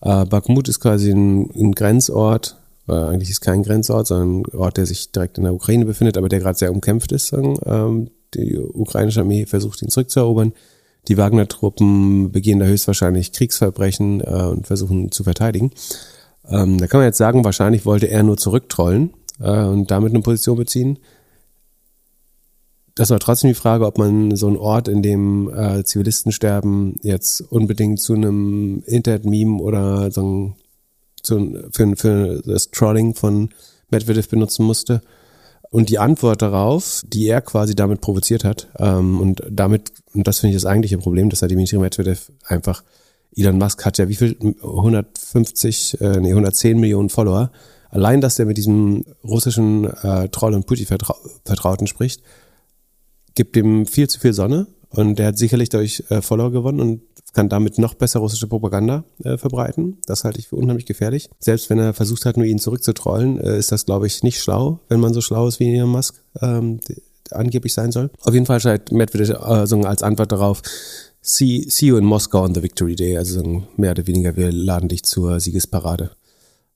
Äh, 0.00 0.24
Bakhmut 0.24 0.68
ist 0.68 0.80
quasi 0.80 1.10
ein, 1.10 1.50
ein 1.50 1.72
Grenzort, 1.72 2.56
äh, 2.88 2.92
eigentlich 2.92 3.30
ist 3.30 3.40
kein 3.40 3.62
Grenzort, 3.62 4.06
sondern 4.06 4.42
ein 4.42 4.58
Ort, 4.58 4.76
der 4.76 4.86
sich 4.86 5.12
direkt 5.12 5.38
in 5.38 5.44
der 5.44 5.54
Ukraine 5.54 5.84
befindet, 5.84 6.16
aber 6.18 6.28
der 6.28 6.40
gerade 6.40 6.58
sehr 6.58 6.72
umkämpft 6.72 7.12
ist. 7.12 7.28
Sagen. 7.28 7.58
Ähm, 7.64 8.10
die 8.34 8.58
ukrainische 8.58 9.20
Armee 9.20 9.46
versucht 9.46 9.82
ihn 9.82 9.88
zurückzuerobern. 9.88 10.52
Die 11.08 11.16
Wagner-Truppen 11.16 12.32
begehen 12.32 12.58
da 12.58 12.66
höchstwahrscheinlich 12.66 13.32
Kriegsverbrechen 13.32 14.20
äh, 14.20 14.24
und 14.24 14.66
versuchen 14.66 15.10
zu 15.12 15.24
verteidigen. 15.24 15.70
Ähm, 16.48 16.78
da 16.78 16.86
kann 16.86 16.98
man 17.00 17.06
jetzt 17.06 17.18
sagen, 17.18 17.44
wahrscheinlich 17.44 17.86
wollte 17.86 18.08
er 18.08 18.22
nur 18.22 18.36
zurücktrollen 18.36 19.12
äh, 19.40 19.64
und 19.64 19.90
damit 19.90 20.12
eine 20.12 20.22
Position 20.22 20.56
beziehen. 20.56 20.98
Das 22.94 23.10
war 23.10 23.18
trotzdem 23.18 23.48
die 23.48 23.54
Frage, 23.54 23.84
ob 23.84 23.98
man 23.98 24.34
so 24.36 24.46
einen 24.46 24.56
Ort, 24.56 24.88
in 24.88 25.02
dem 25.02 25.52
äh, 25.54 25.84
Zivilisten 25.84 26.32
sterben, 26.32 26.96
jetzt 27.02 27.42
unbedingt 27.42 28.00
zu 28.00 28.14
einem 28.14 28.82
Internet-Meme 28.86 29.60
oder 29.60 30.10
so 30.10 30.22
ein, 30.22 30.54
zu, 31.22 31.68
für, 31.72 31.94
für 31.96 32.42
das 32.46 32.70
Trolling 32.70 33.14
von 33.14 33.50
Medvedev 33.90 34.28
benutzen 34.28 34.64
musste. 34.64 35.02
Und 35.70 35.90
die 35.90 35.98
Antwort 35.98 36.42
darauf, 36.42 37.02
die 37.06 37.26
er 37.26 37.40
quasi 37.40 37.74
damit 37.74 38.00
provoziert 38.00 38.44
hat, 38.44 38.68
ähm, 38.78 39.20
und 39.20 39.42
damit, 39.50 39.92
und 40.14 40.26
das 40.26 40.40
finde 40.40 40.56
ich 40.56 40.62
das 40.62 40.70
eigentliche 40.70 40.98
Problem, 40.98 41.30
dass 41.30 41.42
er 41.42 41.48
Dimitri 41.48 41.78
Medvedev 41.78 42.30
einfach, 42.46 42.82
Elon 43.36 43.58
Musk 43.58 43.84
hat 43.84 43.98
ja 43.98 44.08
wie 44.08 44.14
viel, 44.14 44.36
150, 44.62 46.00
äh, 46.00 46.20
nee, 46.20 46.30
110 46.30 46.78
Millionen 46.80 47.10
Follower. 47.10 47.50
Allein, 47.90 48.20
dass 48.20 48.36
der 48.36 48.46
mit 48.46 48.56
diesem 48.56 49.04
russischen 49.24 49.84
äh, 49.84 50.28
Troll 50.28 50.54
und 50.54 50.66
Putin-Vertrauten 50.66 51.86
spricht, 51.86 52.22
gibt 53.34 53.56
ihm 53.56 53.86
viel 53.86 54.08
zu 54.08 54.18
viel 54.18 54.32
Sonne 54.32 54.66
und 54.90 55.18
der 55.18 55.28
hat 55.28 55.38
sicherlich 55.38 55.68
dadurch 55.68 56.02
äh, 56.08 56.22
Follower 56.22 56.50
gewonnen 56.50 56.80
und 56.80 57.02
kann 57.36 57.50
damit 57.50 57.76
noch 57.76 57.92
besser 57.92 58.20
russische 58.20 58.46
Propaganda 58.46 59.04
äh, 59.22 59.36
verbreiten. 59.36 59.98
Das 60.06 60.24
halte 60.24 60.38
ich 60.38 60.48
für 60.48 60.56
unheimlich 60.56 60.86
gefährlich. 60.86 61.28
Selbst 61.38 61.68
wenn 61.68 61.78
er 61.78 61.92
versucht 61.92 62.24
hat, 62.24 62.38
nur 62.38 62.46
ihn 62.46 62.58
zurückzutrollen, 62.58 63.38
äh, 63.38 63.58
ist 63.58 63.70
das, 63.70 63.84
glaube 63.84 64.06
ich, 64.06 64.22
nicht 64.22 64.40
schlau, 64.40 64.80
wenn 64.88 65.00
man 65.00 65.12
so 65.12 65.20
schlau 65.20 65.46
ist 65.46 65.60
wie 65.60 65.70
Elon 65.70 65.90
Musk 65.90 66.22
ähm, 66.40 66.80
angeblich 67.30 67.74
sein 67.74 67.92
soll. 67.92 68.10
Auf 68.22 68.32
jeden 68.32 68.46
Fall 68.46 68.58
schreibt 68.58 68.90
Medvedev 68.90 69.28
äh, 69.28 69.66
so 69.66 69.78
als 69.82 70.02
Antwort 70.02 70.32
darauf, 70.32 70.62
see, 71.20 71.66
see 71.68 71.88
you 71.88 71.98
in 71.98 72.06
Moscow 72.06 72.42
on 72.42 72.54
the 72.54 72.62
Victory 72.62 72.96
Day. 72.96 73.18
Also 73.18 73.42
so 73.42 73.64
mehr 73.76 73.90
oder 73.90 74.06
weniger, 74.06 74.34
wir 74.34 74.50
laden 74.50 74.88
dich 74.88 75.02
zur 75.02 75.38
Siegesparade 75.38 76.12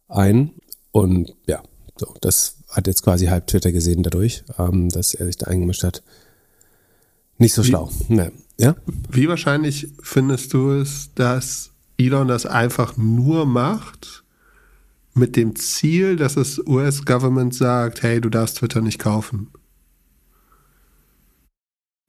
ein. 0.08 0.50
Und 0.92 1.32
ja, 1.46 1.62
so, 1.96 2.14
das 2.20 2.56
hat 2.68 2.86
jetzt 2.86 3.02
quasi 3.02 3.28
halb 3.28 3.46
Twitter 3.46 3.72
gesehen 3.72 4.02
dadurch, 4.02 4.44
ähm, 4.58 4.90
dass 4.90 5.14
er 5.14 5.24
sich 5.24 5.38
da 5.38 5.46
eingemischt 5.46 5.84
hat. 5.84 6.02
Nicht 7.38 7.54
so 7.54 7.64
schlau. 7.64 7.88
Nee. 8.08 8.30
Ja? 8.60 8.76
Wie 9.10 9.28
wahrscheinlich 9.28 9.88
findest 10.02 10.52
du 10.52 10.70
es, 10.72 11.10
dass 11.14 11.70
Elon 11.98 12.28
das 12.28 12.46
einfach 12.46 12.96
nur 12.96 13.46
macht 13.46 14.22
mit 15.14 15.36
dem 15.36 15.56
Ziel, 15.56 16.16
dass 16.16 16.34
das 16.34 16.58
US-Government 16.66 17.54
sagt, 17.54 18.02
hey, 18.02 18.20
du 18.20 18.28
darfst 18.28 18.58
Twitter 18.58 18.80
nicht 18.80 18.98
kaufen? 18.98 19.48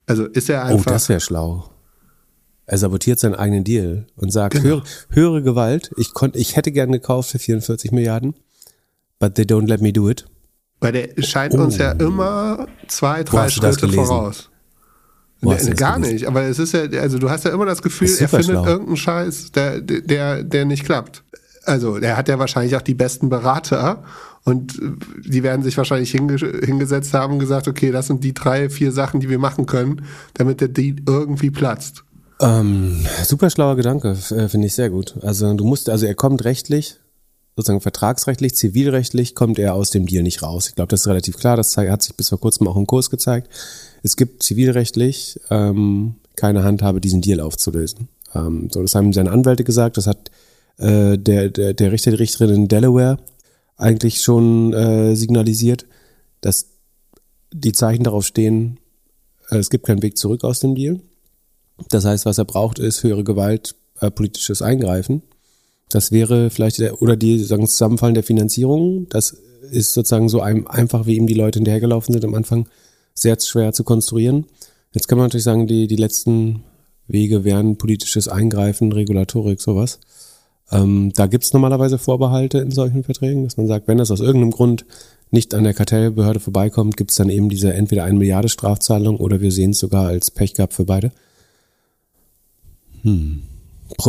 Also 0.06 0.24
ist 0.26 0.48
er 0.50 0.62
Oh, 0.64 0.74
einfach. 0.76 0.92
das 0.92 1.08
wäre 1.08 1.20
schlau. 1.20 1.70
Er 2.66 2.78
sabotiert 2.78 3.18
seinen 3.18 3.34
eigenen 3.34 3.64
Deal 3.64 4.06
und 4.16 4.30
sagt, 4.32 4.54
Genau. 4.54 4.64
höhere, 4.66 4.82
höhere 5.10 5.42
Gewalt, 5.42 5.90
ich, 5.96 6.12
konnt, 6.14 6.36
ich 6.36 6.56
hätte 6.56 6.72
gern 6.72 6.92
gekauft 6.92 7.30
für 7.30 7.38
44 7.38 7.92
Milliarden, 7.92 8.34
but 9.18 9.34
they 9.34 9.44
don't 9.44 9.66
let 9.66 9.80
me 9.80 9.92
do 9.92 10.08
it. 10.08 10.26
weil 10.80 10.92
der 10.92 11.22
scheint 11.22 11.54
uns 11.54 11.76
ja 11.78 11.92
immer 11.92 12.66
zwei, 12.88 13.22
drei 13.22 13.46
Oh. 13.46 13.48
Schritte 13.48 13.88
voraus. 13.88 14.50
Du 15.42 15.52
Nee, 15.52 15.74
gar 15.74 15.98
nicht, 15.98 16.26
aber 16.26 16.42
es 16.42 16.60
ist 16.60 16.72
ja, 16.72 16.82
also 17.00 17.18
du 17.18 17.28
hast 17.28 17.44
ja 17.44 17.52
immer 17.52 17.66
das 17.66 17.82
Gefühl, 17.82 18.08
er 18.08 18.28
findet 18.28 18.46
schlau. 18.46 18.64
irgendeinen 18.64 18.96
Scheiß, 18.96 19.50
der, 19.50 19.80
der, 19.80 20.44
der 20.44 20.64
nicht 20.64 20.84
klappt. 20.84 21.24
Also, 21.64 21.96
er 21.96 22.16
hat 22.16 22.28
ja 22.28 22.38
wahrscheinlich 22.38 22.76
auch 22.76 22.82
die 22.82 22.94
besten 22.94 23.28
Berater 23.28 24.04
und 24.44 24.80
die 25.24 25.42
werden 25.42 25.62
sich 25.62 25.76
wahrscheinlich 25.76 26.12
hinge 26.12 26.36
hingesetzt 26.36 27.12
haben 27.12 27.34
und 27.34 27.38
gesagt, 27.40 27.66
okay, 27.66 27.90
das 27.90 28.06
sind 28.06 28.22
die 28.22 28.34
drei, 28.34 28.70
vier 28.70 28.92
Sachen, 28.92 29.18
die 29.18 29.28
wir 29.28 29.38
machen 29.38 29.66
können, 29.66 30.02
damit 30.34 30.60
der 30.60 30.68
Deal 30.68 30.96
irgendwie 31.06 31.50
platzt. 31.50 32.04
Ähm, 32.40 33.04
super 33.24 33.50
schlauer 33.50 33.76
Gedanke, 33.76 34.10
äh, 34.10 34.48
finde 34.48 34.66
ich 34.66 34.74
sehr 34.74 34.90
gut. 34.90 35.14
Also 35.22 35.52
du 35.54 35.64
musst, 35.64 35.88
also 35.88 36.06
er 36.06 36.14
kommt 36.14 36.44
rechtlich, 36.44 37.00
sozusagen 37.56 37.80
vertragsrechtlich, 37.80 38.56
zivilrechtlich 38.56 39.34
kommt 39.34 39.58
er 39.58 39.74
aus 39.74 39.90
dem 39.90 40.06
Deal 40.06 40.22
nicht 40.22 40.42
raus. 40.42 40.68
Ich 40.68 40.74
glaube, 40.76 40.88
das 40.88 41.00
ist 41.00 41.06
relativ 41.08 41.36
klar. 41.36 41.56
Das 41.56 41.76
hat 41.76 42.02
sich 42.02 42.16
bis 42.16 42.28
vor 42.28 42.40
kurzem 42.40 42.66
auch 42.66 42.76
im 42.76 42.86
Kurs 42.86 43.10
gezeigt. 43.10 43.48
Es 44.02 44.16
gibt 44.16 44.42
zivilrechtlich 44.42 45.38
ähm, 45.50 46.16
keine 46.36 46.64
Handhabe, 46.64 47.00
diesen 47.00 47.20
Deal 47.20 47.40
aufzulösen. 47.40 48.08
Ähm, 48.34 48.68
so, 48.70 48.82
das 48.82 48.94
haben 48.94 49.12
seine 49.12 49.30
Anwälte 49.30 49.64
gesagt. 49.64 49.96
Das 49.96 50.06
hat 50.06 50.30
äh, 50.78 51.18
der, 51.18 51.50
der, 51.50 51.74
der 51.74 51.92
Richter, 51.92 52.10
die 52.10 52.16
Richterin 52.16 52.54
in 52.54 52.68
Delaware 52.68 53.18
eigentlich 53.76 54.20
schon 54.22 54.72
äh, 54.72 55.14
signalisiert, 55.14 55.86
dass 56.40 56.66
die 57.52 57.72
Zeichen 57.72 58.04
darauf 58.04 58.24
stehen, 58.24 58.78
äh, 59.50 59.58
es 59.58 59.70
gibt 59.70 59.86
keinen 59.86 60.02
Weg 60.02 60.16
zurück 60.16 60.44
aus 60.44 60.60
dem 60.60 60.74
Deal. 60.74 61.00
Das 61.90 62.04
heißt, 62.04 62.26
was 62.26 62.38
er 62.38 62.44
braucht, 62.44 62.78
ist 62.78 63.02
höhere 63.02 63.24
Gewalt, 63.24 63.74
äh, 64.00 64.10
politisches 64.10 64.62
Eingreifen. 64.62 65.22
Das 65.88 66.10
wäre 66.10 66.50
vielleicht 66.50 66.78
der, 66.78 67.02
oder 67.02 67.16
die 67.16 67.38
sagen 67.40 67.66
Zusammenfallen 67.66 68.14
der 68.14 68.22
Finanzierung. 68.22 69.08
Das 69.10 69.36
ist 69.70 69.92
sozusagen 69.92 70.28
so 70.28 70.40
ein, 70.40 70.66
einfach, 70.66 71.06
wie 71.06 71.16
ihm 71.16 71.26
die 71.26 71.34
Leute 71.34 71.58
hinterhergelaufen 71.58 72.12
sind 72.12 72.24
am 72.24 72.34
Anfang, 72.34 72.68
sehr 73.14 73.38
schwer 73.40 73.72
zu 73.72 73.84
konstruieren. 73.84 74.46
Jetzt 74.92 75.08
kann 75.08 75.18
man 75.18 75.26
natürlich 75.26 75.44
sagen, 75.44 75.66
die, 75.66 75.86
die 75.86 75.96
letzten 75.96 76.64
Wege 77.08 77.44
wären 77.44 77.76
politisches 77.76 78.28
Eingreifen, 78.28 78.92
Regulatorik, 78.92 79.60
sowas. 79.60 80.00
Ähm, 80.70 81.12
da 81.14 81.26
gibt's 81.26 81.52
normalerweise 81.52 81.98
Vorbehalte 81.98 82.58
in 82.58 82.70
solchen 82.70 83.04
Verträgen, 83.04 83.44
dass 83.44 83.56
man 83.56 83.66
sagt, 83.66 83.88
wenn 83.88 83.98
das 83.98 84.10
aus 84.10 84.20
irgendeinem 84.20 84.52
Grund 84.52 84.86
nicht 85.30 85.54
an 85.54 85.64
der 85.64 85.74
Kartellbehörde 85.74 86.40
vorbeikommt, 86.40 86.96
gibt's 86.96 87.16
dann 87.16 87.30
eben 87.30 87.48
diese 87.48 87.72
entweder 87.72 88.04
1 88.04 88.18
Milliarde 88.18 88.48
Strafzahlung 88.48 89.16
oder 89.16 89.40
wir 89.40 89.50
sehen 89.50 89.70
es 89.70 89.78
sogar 89.78 90.06
als 90.06 90.30
Pech 90.30 90.54
gehabt 90.54 90.74
für 90.74 90.84
beide. 90.84 91.12
Hm. 93.02 93.42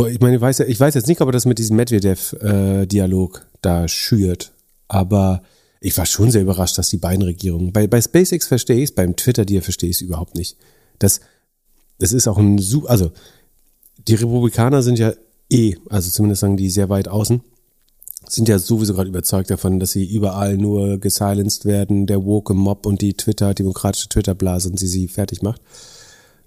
Ich 0.08 0.20
meine, 0.20 0.36
ich 0.36 0.40
weiß, 0.40 0.60
ich 0.60 0.80
weiß 0.80 0.94
jetzt 0.94 1.08
nicht, 1.08 1.20
ob 1.20 1.28
er 1.28 1.32
das 1.32 1.44
mit 1.44 1.58
diesem 1.58 1.76
Medvedev-Dialog 1.76 3.46
da 3.60 3.86
schürt, 3.86 4.52
aber 4.88 5.42
ich 5.84 5.98
war 5.98 6.06
schon 6.06 6.30
sehr 6.30 6.40
überrascht, 6.40 6.78
dass 6.78 6.88
die 6.88 6.96
beiden 6.96 7.22
Regierungen, 7.22 7.70
bei, 7.70 7.86
bei 7.86 8.00
SpaceX 8.00 8.46
verstehe 8.46 8.78
ich 8.78 8.84
es, 8.84 8.92
beim 8.92 9.16
Twitter-Deal 9.16 9.60
verstehe 9.60 9.90
ich 9.90 9.96
es 9.96 10.00
überhaupt 10.00 10.34
nicht. 10.34 10.56
Das, 10.98 11.20
das 11.98 12.14
ist 12.14 12.26
auch 12.26 12.38
ein, 12.38 12.58
also 12.86 13.12
die 14.08 14.14
Republikaner 14.14 14.82
sind 14.82 14.98
ja 14.98 15.12
eh, 15.52 15.76
also 15.90 16.10
zumindest 16.10 16.40
sagen 16.40 16.56
die 16.56 16.70
sehr 16.70 16.88
weit 16.88 17.06
außen, 17.08 17.42
sind 18.26 18.48
ja 18.48 18.58
sowieso 18.58 18.94
gerade 18.94 19.10
überzeugt 19.10 19.50
davon, 19.50 19.78
dass 19.78 19.92
sie 19.92 20.06
überall 20.06 20.56
nur 20.56 20.98
gesilenced 20.98 21.66
werden, 21.66 22.06
der 22.06 22.24
woke 22.24 22.54
Mob 22.54 22.86
und 22.86 23.02
die 23.02 23.12
Twitter, 23.12 23.52
demokratische 23.52 24.08
Twitter-Blase 24.08 24.70
und 24.70 24.78
sie 24.78 24.88
sie 24.88 25.06
fertig 25.06 25.42
macht. 25.42 25.60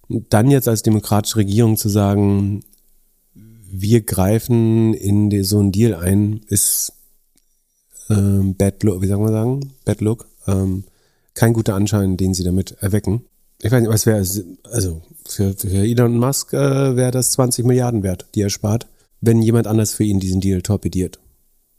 Dann 0.09 0.49
jetzt 0.49 0.67
als 0.67 0.81
demokratische 0.81 1.35
Regierung 1.35 1.77
zu 1.77 1.89
sagen, 1.89 2.63
wir 3.69 4.01
greifen 4.01 4.95
in 4.95 5.43
so 5.43 5.59
einen 5.59 5.71
Deal 5.71 5.93
ein, 5.93 6.41
ist 6.47 6.96
ähm, 8.09 8.55
bad 8.55 8.83
look, 8.83 9.01
wie 9.01 9.07
sagen 9.07 9.23
wir 9.23 9.31
sagen? 9.31 9.73
Bad 9.85 10.01
look. 10.01 10.27
Ähm, 10.47 10.83
kein 11.33 11.53
guter 11.53 11.75
Anschein, 11.75 12.17
den 12.17 12.33
sie 12.33 12.43
damit 12.43 12.75
erwecken. 12.79 13.25
Ich 13.61 13.71
weiß 13.71 13.81
nicht, 13.81 13.91
was 13.91 14.05
wäre, 14.05 14.23
also 14.71 15.01
für, 15.27 15.53
für 15.53 15.67
Elon 15.67 16.17
Musk 16.17 16.53
äh, 16.53 16.95
wäre 16.95 17.11
das 17.11 17.31
20 17.31 17.65
Milliarden 17.65 18.03
wert, 18.03 18.27
die 18.35 18.41
er 18.41 18.49
spart, 18.49 18.87
wenn 19.21 19.41
jemand 19.41 19.67
anders 19.67 19.93
für 19.93 20.03
ihn 20.03 20.19
diesen 20.19 20.41
Deal 20.41 20.61
torpediert. 20.61 21.19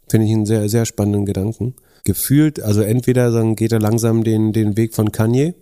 Finde 0.09 0.27
ich 0.27 0.33
einen 0.33 0.47
sehr, 0.47 0.69
sehr 0.69 0.87
spannenden 0.87 1.27
Gedanken. 1.27 1.75
Gefühlt, 2.05 2.61
also 2.61 2.81
entweder 2.81 3.31
sagen, 3.31 3.57
geht 3.57 3.73
er 3.73 3.81
langsam 3.81 4.25
den, 4.25 4.53
den 4.53 4.77
Weg 4.77 4.95
von 4.95 5.13
Kanye, 5.13 5.55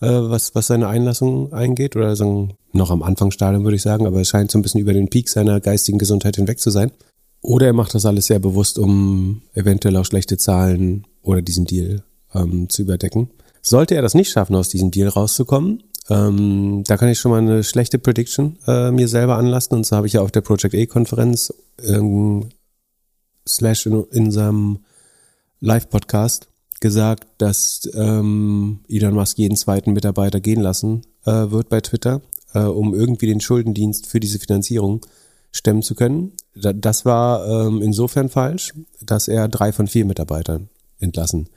äh, 0.00 0.06
was, 0.06 0.54
was 0.54 0.68
seine 0.68 0.88
Einlassung 0.88 1.52
eingeht, 1.52 1.96
oder 1.96 2.14
sagen, 2.14 2.54
noch 2.72 2.90
am 2.90 3.02
Anfangsstadium 3.02 3.64
würde 3.64 3.76
ich 3.76 3.82
sagen, 3.82 4.06
aber 4.06 4.20
es 4.20 4.28
scheint 4.28 4.50
so 4.50 4.58
ein 4.58 4.62
bisschen 4.62 4.80
über 4.80 4.92
den 4.92 5.08
Peak 5.08 5.28
seiner 5.28 5.60
geistigen 5.60 5.98
Gesundheit 5.98 6.36
hinweg 6.36 6.60
zu 6.60 6.70
sein. 6.70 6.92
Oder 7.40 7.66
er 7.66 7.72
macht 7.72 7.94
das 7.94 8.06
alles 8.06 8.26
sehr 8.26 8.38
bewusst, 8.38 8.78
um 8.78 9.42
eventuell 9.54 9.96
auch 9.96 10.04
schlechte 10.04 10.38
Zahlen 10.38 11.06
oder 11.22 11.42
diesen 11.42 11.66
Deal 11.66 12.02
ähm, 12.34 12.68
zu 12.68 12.82
überdecken. 12.82 13.30
Sollte 13.62 13.94
er 13.94 14.02
das 14.02 14.14
nicht 14.14 14.30
schaffen, 14.30 14.56
aus 14.56 14.68
diesem 14.68 14.90
Deal 14.90 15.08
rauszukommen, 15.08 15.82
ähm, 16.10 16.84
da 16.86 16.96
kann 16.96 17.08
ich 17.08 17.18
schon 17.18 17.30
mal 17.30 17.40
eine 17.40 17.62
schlechte 17.62 17.98
Prediction 17.98 18.58
äh, 18.66 18.90
mir 18.90 19.08
selber 19.08 19.36
anlassen. 19.36 19.74
Und 19.74 19.84
zwar 19.84 19.98
habe 19.98 20.06
ich 20.06 20.14
ja 20.14 20.22
auf 20.22 20.32
der 20.32 20.40
Project 20.40 20.74
A-Konferenz 20.74 21.52
ähm, 21.82 22.48
slash 23.46 23.86
in, 23.86 24.04
in 24.10 24.30
seinem 24.30 24.78
Live-Podcast 25.60 26.48
gesagt, 26.80 27.26
dass 27.38 27.88
ähm, 27.94 28.80
Elon 28.88 29.14
Musk 29.14 29.38
jeden 29.38 29.56
zweiten 29.56 29.92
Mitarbeiter 29.92 30.40
gehen 30.40 30.60
lassen 30.60 31.02
äh, 31.24 31.50
wird 31.50 31.68
bei 31.68 31.80
Twitter, 31.80 32.22
äh, 32.54 32.60
um 32.60 32.94
irgendwie 32.94 33.26
den 33.26 33.40
Schuldendienst 33.40 34.06
für 34.06 34.20
diese 34.20 34.38
Finanzierung 34.38 35.04
stemmen 35.52 35.82
zu 35.82 35.94
können. 35.94 36.32
Da, 36.54 36.72
das 36.72 37.04
war 37.04 37.46
ähm, 37.46 37.82
insofern 37.82 38.28
falsch, 38.28 38.74
dass 39.00 39.28
er 39.28 39.48
drei 39.48 39.72
von 39.72 39.86
vier 39.86 40.04
Mitarbeitern 40.04 40.68
entlassen 40.98 41.48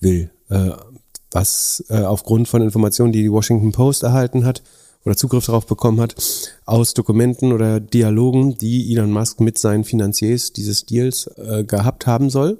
will. 0.00 0.30
Äh, 0.48 0.72
was 1.30 1.84
äh, 1.88 2.00
aufgrund 2.00 2.48
von 2.48 2.62
Informationen, 2.62 3.12
die 3.12 3.22
die 3.22 3.32
Washington 3.32 3.72
Post 3.72 4.02
erhalten 4.02 4.44
hat 4.44 4.62
oder 5.04 5.16
Zugriff 5.16 5.46
darauf 5.46 5.66
bekommen 5.66 6.00
hat, 6.00 6.14
aus 6.64 6.94
Dokumenten 6.94 7.52
oder 7.52 7.80
Dialogen, 7.80 8.56
die 8.56 8.92
Elon 8.92 9.12
Musk 9.12 9.40
mit 9.40 9.58
seinen 9.58 9.84
Finanziers 9.84 10.52
dieses 10.52 10.86
Deals 10.86 11.26
äh, 11.36 11.64
gehabt 11.64 12.06
haben 12.06 12.30
soll. 12.30 12.58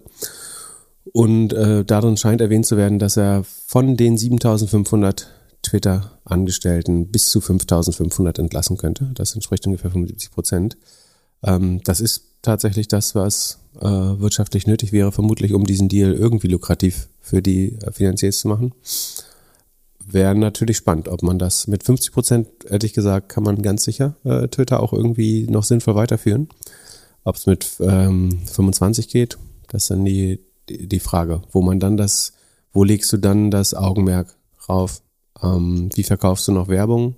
Und 1.13 1.55
äh, 1.55 1.85
darin 1.85 2.17
scheint 2.17 2.41
erwähnt 2.41 2.67
zu 2.67 2.77
werden, 2.77 2.99
dass 2.99 3.17
er 3.17 3.45
von 3.45 3.97
den 3.97 4.19
7500 4.19 5.29
Twitter-Angestellten 5.69 7.09
bis 7.09 7.29
zu 7.29 7.41
5500 7.41 8.39
entlassen 8.39 8.77
könnte. 8.77 9.11
Das 9.15 9.35
entspricht 9.35 9.67
ungefähr 9.67 9.91
75 9.91 10.31
Prozent. 10.31 10.77
Ähm, 11.43 11.81
das 11.85 12.01
ist 12.01 12.25
tatsächlich 12.43 12.89
das, 12.89 13.15
was 13.15 13.59
äh, 13.81 13.87
wirtschaftlich 13.87 14.67
nötig 14.67 14.93
wäre, 14.93 15.13
vermutlich, 15.13 15.53
um 15.53 15.65
diesen 15.65 15.89
Deal 15.89 16.13
irgendwie 16.13 16.49
lukrativ 16.49 17.09
für 17.21 17.43
die 17.43 17.79
äh, 17.81 17.93
Finanziers 17.93 18.41
zu 18.41 18.49
machen. 18.49 18.73
Wäre 20.05 20.35
natürlich 20.35 20.79
spannend, 20.79 21.09
ob 21.09 21.23
man 21.23 21.39
das 21.39 21.67
mit 21.67 21.85
50 21.85 22.13
Prozent, 22.13 22.49
ehrlich 22.67 22.95
gesagt, 22.95 23.29
kann 23.29 23.45
man 23.45 23.61
ganz 23.61 23.85
sicher 23.85 24.17
äh, 24.25 24.49
Twitter 24.49 24.81
auch 24.81 24.95
irgendwie 24.95 25.47
noch 25.51 25.65
sinnvoll 25.65 25.97
weiterführen. 25.97 26.49
Ob 27.25 27.37
es 27.37 27.47
mit 27.47 27.69
ähm, 27.81 28.41
25 28.47 29.09
geht, 29.09 29.37
das 29.69 29.83
ist 29.83 29.91
dann 29.91 30.05
die, 30.07 30.41
die, 30.71 31.01
Frage, 31.01 31.43
wo 31.53 31.61
man 31.61 31.79
dann 31.79 31.99
das, 31.99 32.33
wo 32.73 32.85
legst 32.85 33.13
du 33.13 33.19
dann 33.19 33.51
das 33.51 33.75
Augenmerk 33.75 34.35
rauf? 34.67 35.03
Ähm, 35.43 35.89
wie 35.95 36.03
verkaufst 36.03 36.49
du 36.49 36.53
noch 36.53 36.69
Werbung? 36.69 37.17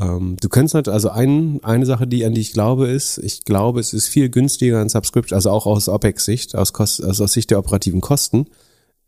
Ähm, 0.00 0.36
du 0.40 0.48
könntest 0.48 0.74
halt, 0.74 0.88
also 0.88 1.10
ein, 1.10 1.62
eine 1.64 1.86
Sache, 1.86 2.06
die 2.06 2.24
an 2.24 2.34
die 2.34 2.40
ich 2.40 2.52
glaube, 2.52 2.88
ist, 2.88 3.18
ich 3.18 3.44
glaube, 3.44 3.80
es 3.80 3.92
ist 3.92 4.06
viel 4.06 4.28
günstiger 4.28 4.80
an 4.80 4.88
Subscription, 4.88 5.36
also 5.36 5.50
auch 5.50 5.66
aus 5.66 5.88
OPEX-Sicht, 5.88 6.54
aus, 6.54 6.72
Kost, 6.72 7.02
also 7.02 7.24
aus 7.24 7.32
Sicht 7.32 7.50
der 7.50 7.58
operativen 7.58 8.00
Kosten, 8.00 8.46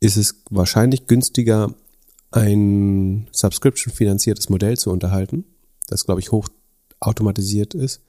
ist 0.01 0.17
es 0.17 0.43
wahrscheinlich 0.51 1.07
günstiger, 1.07 1.75
ein 2.33 3.29
Subscription-finanziertes 3.33 4.51
Modell 4.51 4.79
zu 4.79 4.91
unterhalten, 4.91 5.45
das, 5.89 6.05
glaube 6.05 6.21
ich, 6.21 6.31
hoch 6.31 6.49
automatisiert 7.01 7.75
ist, 7.75 8.03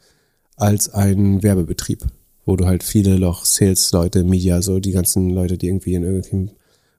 als 0.57 0.89
ein 0.89 1.41
Werbebetrieb, 1.41 2.05
wo 2.45 2.55
du 2.55 2.65
halt 2.65 2.83
viele 2.83 3.19
noch 3.19 3.45
Sales-Leute, 3.45 4.23
Media, 4.23 4.61
so 4.61 4.79
die 4.79 4.91
ganzen 4.91 5.29
Leute, 5.31 5.57
die 5.57 5.67
irgendwie 5.67 5.95
in 5.95 6.03
irgendwelchen 6.03 6.51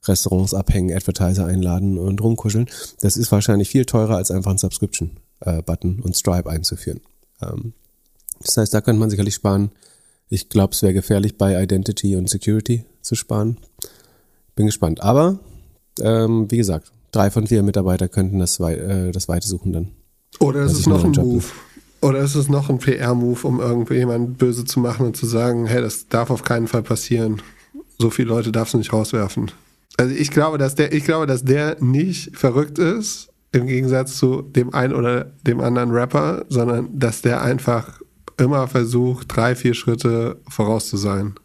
Restaurants 0.05 0.53
abhängen, 0.53 0.95
Advertiser 0.95 1.45
einladen 1.45 1.97
und 1.97 2.21
rumkuscheln. 2.21 2.67
Das 3.01 3.17
ist 3.17 3.31
wahrscheinlich 3.31 3.69
viel 3.69 3.85
teurer, 3.85 4.17
als 4.17 4.31
einfach 4.31 4.51
ein 4.51 4.57
Subscription-Button 4.57 5.99
und 6.01 6.15
Stripe 6.15 6.49
einzuführen. 6.49 7.01
Ähm, 7.41 7.73
das 8.41 8.57
heißt, 8.57 8.73
da 8.73 8.81
könnte 8.81 8.99
man 8.99 9.09
sicherlich 9.09 9.35
sparen. 9.35 9.71
Ich 10.29 10.49
glaube, 10.49 10.73
es 10.73 10.81
wäre 10.81 10.93
gefährlich, 10.93 11.37
bei 11.37 11.61
Identity 11.61 12.15
und 12.15 12.29
Security 12.29 12.85
zu 13.01 13.15
sparen. 13.15 13.57
Bin 14.55 14.65
gespannt. 14.65 15.01
Aber, 15.01 15.39
ähm, 16.01 16.49
wie 16.51 16.57
gesagt, 16.57 16.91
drei 17.11 17.29
von 17.31 17.47
vier 17.47 17.63
Mitarbeiter 17.63 18.07
könnten 18.09 18.39
das, 18.39 18.59
wei- 18.59 18.75
äh, 18.75 19.11
das 19.11 19.27
Weite 19.27 19.47
suchen 19.47 19.73
dann. 19.73 19.91
Oder 20.39 20.63
ist 20.63 20.73
es 20.79 20.87
noch 20.87 21.03
ein 21.03 21.11
Move? 21.11 21.45
Oder 22.01 22.19
ist 22.19 22.35
es 22.35 22.49
noch 22.49 22.69
ein 22.69 22.79
PR-Move, 22.79 23.47
um 23.47 23.59
irgendwie 23.61 23.95
jemanden 23.95 24.33
böse 24.33 24.65
zu 24.65 24.79
machen 24.81 25.05
und 25.05 25.15
zu 25.15 25.25
sagen, 25.25 25.65
hey, 25.67 25.81
das 25.81 26.07
darf 26.09 26.29
auf 26.31 26.43
keinen 26.43 26.67
Fall 26.67 26.83
passieren. 26.83 27.41
So 27.97 28.09
viele 28.09 28.27
Leute 28.29 28.51
darfst 28.51 28.73
du 28.73 28.77
nicht 28.77 28.91
rauswerfen. 28.91 29.51
Also 29.97 30.13
ich 30.15 30.31
glaube, 30.31 30.57
dass 30.57 30.75
der, 30.75 30.93
ich 30.93 31.03
glaube, 31.03 31.27
dass 31.27 31.43
der 31.43 31.77
nicht 31.81 32.35
verrückt 32.35 32.79
ist, 32.79 33.29
im 33.51 33.67
Gegensatz 33.67 34.17
zu 34.17 34.41
dem 34.41 34.73
einen 34.73 34.93
oder 34.93 35.25
dem 35.45 35.61
anderen 35.61 35.91
Rapper, 35.91 36.45
sondern 36.49 36.89
dass 36.97 37.21
der 37.21 37.41
einfach 37.41 38.01
immer 38.37 38.67
versucht, 38.67 39.35
drei, 39.35 39.55
vier 39.55 39.75
Schritte 39.75 40.41
voraus 40.49 40.89
zu 40.89 40.97
sein. 40.97 41.35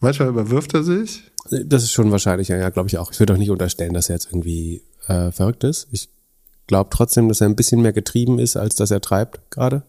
Manchmal 0.00 0.28
überwirft 0.28 0.74
er 0.74 0.82
sich. 0.82 1.30
Das 1.50 1.82
ist 1.82 1.92
schon 1.92 2.10
wahrscheinlich, 2.10 2.48
ja, 2.48 2.70
glaube 2.70 2.88
ich 2.88 2.98
auch. 2.98 3.12
Ich 3.12 3.20
würde 3.20 3.34
auch 3.34 3.38
nicht 3.38 3.50
unterstellen, 3.50 3.94
dass 3.94 4.08
er 4.08 4.16
jetzt 4.16 4.26
irgendwie 4.26 4.82
äh, 5.06 5.32
verrückt 5.32 5.64
ist. 5.64 5.88
Ich 5.90 6.08
glaube 6.66 6.90
trotzdem, 6.92 7.28
dass 7.28 7.40
er 7.40 7.48
ein 7.48 7.56
bisschen 7.56 7.82
mehr 7.82 7.92
getrieben 7.92 8.38
ist, 8.38 8.56
als 8.56 8.76
dass 8.76 8.90
er 8.90 9.00
treibt 9.00 9.50
gerade. 9.50 9.82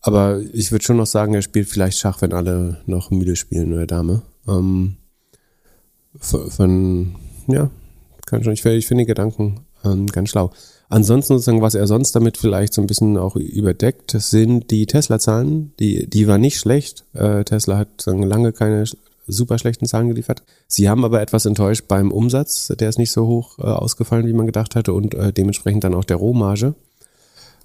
Aber 0.00 0.40
ich 0.52 0.72
würde 0.72 0.84
schon 0.84 0.96
noch 0.96 1.06
sagen, 1.06 1.34
er 1.34 1.42
spielt 1.42 1.68
vielleicht 1.68 1.98
Schach, 1.98 2.22
wenn 2.22 2.32
alle 2.32 2.80
noch 2.86 3.10
müde 3.10 3.36
spielen 3.36 3.72
oder 3.72 3.86
Dame. 3.86 4.22
Ähm, 4.48 4.96
von, 6.18 7.14
ja, 7.46 7.70
kann 8.26 8.44
schon. 8.44 8.52
Ich, 8.52 8.64
ich 8.64 8.86
finde 8.86 9.04
die 9.04 9.08
Gedanken 9.08 9.60
ähm, 9.84 10.06
ganz 10.06 10.30
schlau. 10.30 10.50
Ansonsten 10.88 11.34
sozusagen, 11.34 11.62
was 11.62 11.74
er 11.74 11.86
sonst 11.86 12.12
damit 12.12 12.36
vielleicht 12.36 12.74
so 12.74 12.82
ein 12.82 12.86
bisschen 12.86 13.16
auch 13.16 13.36
überdeckt, 13.36 14.10
sind 14.10 14.70
die 14.70 14.84
Tesla-Zahlen. 14.84 15.72
Die, 15.78 16.08
die 16.08 16.28
waren 16.28 16.42
nicht 16.42 16.58
schlecht. 16.58 17.04
Äh, 17.14 17.44
Tesla 17.44 17.78
hat 17.78 17.88
sozusagen 17.92 18.22
lange 18.24 18.52
keine 18.52 18.84
super 19.26 19.58
schlechten 19.58 19.86
Zahlen 19.86 20.08
geliefert. 20.08 20.42
Sie 20.66 20.90
haben 20.90 21.04
aber 21.04 21.22
etwas 21.22 21.46
enttäuscht 21.46 21.86
beim 21.88 22.12
Umsatz. 22.12 22.68
Der 22.78 22.90
ist 22.90 22.98
nicht 22.98 23.12
so 23.12 23.26
hoch 23.26 23.58
äh, 23.58 23.62
ausgefallen, 23.62 24.26
wie 24.26 24.34
man 24.34 24.46
gedacht 24.46 24.76
hatte 24.76 24.92
und 24.92 25.14
äh, 25.14 25.32
dementsprechend 25.32 25.84
dann 25.84 25.94
auch 25.94 26.04
der 26.04 26.16
Rohmarge. 26.16 26.74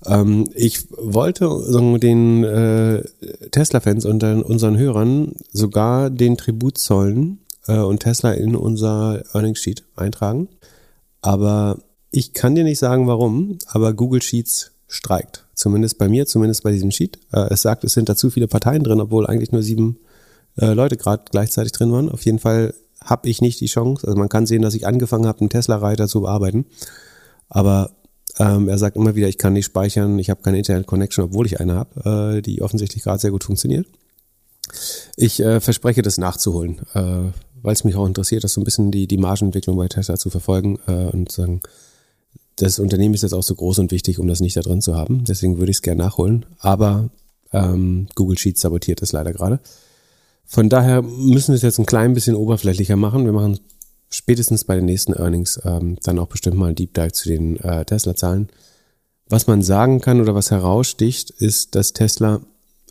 Ähm, 0.06 0.50
ich 0.54 0.88
wollte 0.92 1.50
sagen, 1.64 2.00
den 2.00 2.44
äh, 2.46 3.04
Tesla-Fans 3.52 4.06
und 4.06 4.24
unseren 4.24 4.78
Hörern 4.78 5.34
sogar 5.52 6.10
den 6.10 6.38
Tribut 6.38 6.78
zollen 6.78 7.40
äh, 7.68 7.78
und 7.78 8.00
Tesla 8.00 8.32
in 8.32 8.56
unser 8.56 9.24
Earnings 9.34 9.60
Sheet 9.60 9.84
eintragen. 9.96 10.50
Aber 11.22 11.80
ich 12.12 12.34
kann 12.34 12.56
dir 12.56 12.64
nicht 12.64 12.80
sagen, 12.80 13.08
warum, 13.08 13.58
aber 13.68 13.94
Google 13.94 14.22
Sheets 14.22 14.72
streikt. 14.88 15.46
Zumindest 15.54 15.98
bei 15.98 16.08
mir, 16.08 16.26
zumindest 16.26 16.64
bei 16.64 16.72
diesem 16.72 16.92
Sheet. 16.92 17.20
Äh, 17.32 17.48
es 17.52 17.62
sagt, 17.62 17.84
es 17.84 17.94
sind 17.94 18.10
da 18.10 18.16
zu 18.16 18.30
viele 18.30 18.48
Parteien 18.48 18.84
drin, 18.84 19.02
obwohl 19.02 19.28
eigentlich 19.28 19.52
nur 19.52 19.64
sieben 19.64 20.00
äh, 20.58 20.74
Leute 20.74 20.98
gerade 20.98 21.24
gleichzeitig 21.30 21.72
drin 21.72 21.92
waren. 21.92 22.10
Auf 22.10 22.26
jeden 22.26 22.40
Fall 22.40 22.74
habe 23.04 23.30
ich 23.30 23.42
nicht 23.42 23.60
die 23.60 23.68
Chance. 23.68 24.08
Also 24.08 24.18
man 24.18 24.30
kann 24.30 24.46
sehen, 24.46 24.62
dass 24.62 24.74
ich 24.74 24.88
angefangen 24.88 25.28
habe, 25.28 25.40
einen 25.42 25.50
Tesla-Reiter 25.50 26.08
zu 26.08 26.22
bearbeiten. 26.22 26.66
Aber 27.50 27.92
ähm, 28.40 28.70
er 28.70 28.78
sagt 28.78 28.96
immer 28.96 29.16
wieder, 29.16 29.28
ich 29.28 29.38
kann 29.38 29.54
nicht 29.54 29.66
speichern, 29.66 30.20
ich 30.20 30.30
habe 30.30 30.42
keine 30.42 30.58
Internet-Connection, 30.58 31.26
obwohl 31.26 31.46
ich 31.46 31.60
eine 31.60 31.76
habe, 31.76 32.38
äh, 32.38 32.42
die 32.42 32.62
offensichtlich 32.62 33.04
gerade 33.04 33.20
sehr 33.20 33.32
gut 33.32 33.44
funktioniert. 33.44 33.88
Ich 35.16 35.40
äh, 35.40 35.60
verspreche, 35.60 36.02
das 36.02 36.18
nachzuholen, 36.18 36.82
äh, 36.94 37.32
weil 37.68 37.74
es 37.74 37.84
mich 37.84 37.98
auch 37.98 38.08
interessiert, 38.08 38.46
das 38.46 38.54
so 38.54 38.62
ein 38.62 38.64
bisschen 38.64 38.92
die, 38.92 39.08
die 39.08 39.18
Margenentwicklung 39.18 39.76
bei 39.76 39.90
Tesla 39.90 40.16
zu 40.16 40.30
verfolgen 40.30 40.80
äh, 40.88 41.08
und 41.08 41.30
sagen, 41.30 41.60
das 42.56 42.80
Unternehmen 42.80 43.14
ist 43.14 43.24
jetzt 43.24 43.34
auch 43.34 43.44
so 43.44 43.56
groß 43.56 43.80
und 43.80 43.92
wichtig, 43.92 44.20
um 44.20 44.28
das 44.30 44.40
nicht 44.40 44.56
da 44.56 44.62
drin 44.62 44.82
zu 44.82 44.96
haben. 44.96 45.26
Deswegen 45.26 45.58
würde 45.58 45.72
ich 45.72 45.78
es 45.80 45.82
gerne 45.82 46.02
nachholen. 46.02 46.46
Aber 46.60 47.10
ähm, 47.52 48.08
Google 48.16 48.38
Sheets 48.38 48.62
sabotiert 48.62 49.02
es 49.02 49.12
leider 49.12 49.34
gerade. 49.34 49.60
Von 50.46 50.70
daher 50.70 51.02
müssen 51.02 51.50
wir 51.50 51.56
es 51.56 51.62
jetzt 51.62 51.78
ein 51.78 51.86
klein 51.86 52.14
bisschen 52.14 52.36
oberflächlicher 52.36 52.96
machen. 52.96 53.26
Wir 53.26 53.34
machen 53.34 53.60
spätestens 54.10 54.64
bei 54.64 54.78
den 54.78 54.86
nächsten 54.86 55.12
Earnings 55.12 55.60
ähm, 55.66 55.98
dann 56.04 56.20
auch 56.20 56.28
bestimmt 56.28 56.56
mal 56.56 56.70
ein 56.70 56.76
Deep 56.76 56.94
Dive 56.94 57.12
zu 57.12 57.28
den 57.28 57.58
äh, 57.58 57.84
Tesla-Zahlen. 57.84 58.48
Was 59.28 59.48
man 59.48 59.62
sagen 59.62 60.00
kann 60.00 60.22
oder 60.22 60.34
was 60.34 60.52
heraussticht, 60.52 61.32
ist, 61.32 61.76
dass 61.76 61.92
Tesla 61.92 62.40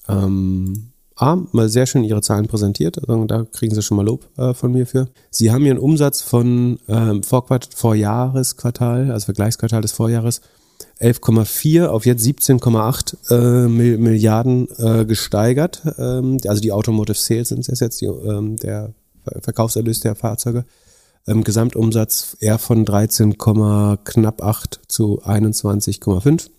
ähm, 0.07 0.93
A, 1.19 1.37
mal 1.53 1.69
sehr 1.71 1.87
schön 1.87 2.05
ihre 2.05 2.21
Zahlen 2.21 2.47
präsentiert. 2.47 2.99
Also 3.09 3.25
da 3.25 3.45
kriegen 3.51 3.75
sie 3.75 3.83
schon 3.83 3.97
mal 3.97 4.05
Lob 4.05 4.29
äh, 4.37 4.53
von 4.53 4.71
mir 4.73 4.87
für. 4.87 5.09
Sie 5.31 5.51
haben 5.51 5.65
ihren 5.65 5.79
Umsatz 5.79 6.21
von 6.21 6.79
ähm, 6.89 7.23
Vorquart 7.23 7.71
Vorjahresquartal, 7.75 9.11
also 9.11 9.25
Vergleichsquartal 9.25 9.81
des 9.81 9.93
Vorjahres, 9.93 10.43
11,4 11.01 11.87
auf 11.87 12.05
jetzt 12.07 12.25
17,8 12.27 13.31
äh, 13.31 13.69
Mil- 13.69 13.99
Milliarden 13.99 14.69
äh, 14.79 15.05
gesteigert. 15.07 15.83
Ähm, 15.99 16.39
also 16.47 16.61
die 16.61 16.73
Automotive 16.73 17.17
Sales 17.17 17.49
sind 17.49 17.67
es 17.69 17.81
jetzt, 17.81 18.01
die, 18.03 18.07
ähm, 18.07 18.57
der 18.57 18.93
Ver- 19.25 19.41
Verkaufserlös 19.41 20.01
der 20.01 20.15
Fahrzeuge. 20.17 20.65
Ähm, 21.27 21.45
Gesamtumsatz 21.45 22.37
eher 22.41 22.59
von 22.59 22.85
13, 22.85 23.37
knapp 23.39 24.43
8 24.43 24.81
zu 24.87 25.23
21,5. 25.23 26.51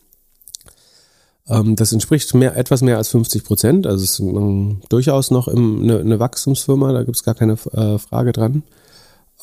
Ähm, 1.49 1.75
das 1.75 1.91
entspricht 1.93 2.33
mehr, 2.33 2.55
etwas 2.55 2.81
mehr 2.81 2.97
als 2.97 3.09
50 3.09 3.43
Prozent. 3.43 3.87
Also 3.87 4.03
es 4.03 4.11
ist 4.11 4.19
ähm, 4.19 4.81
durchaus 4.89 5.31
noch 5.31 5.47
im, 5.47 5.83
eine, 5.83 5.99
eine 5.99 6.19
Wachstumsfirma, 6.19 6.91
da 6.91 7.03
gibt 7.03 7.15
es 7.15 7.23
gar 7.23 7.35
keine 7.35 7.53
äh, 7.53 7.97
Frage 7.97 8.31
dran. 8.31 8.63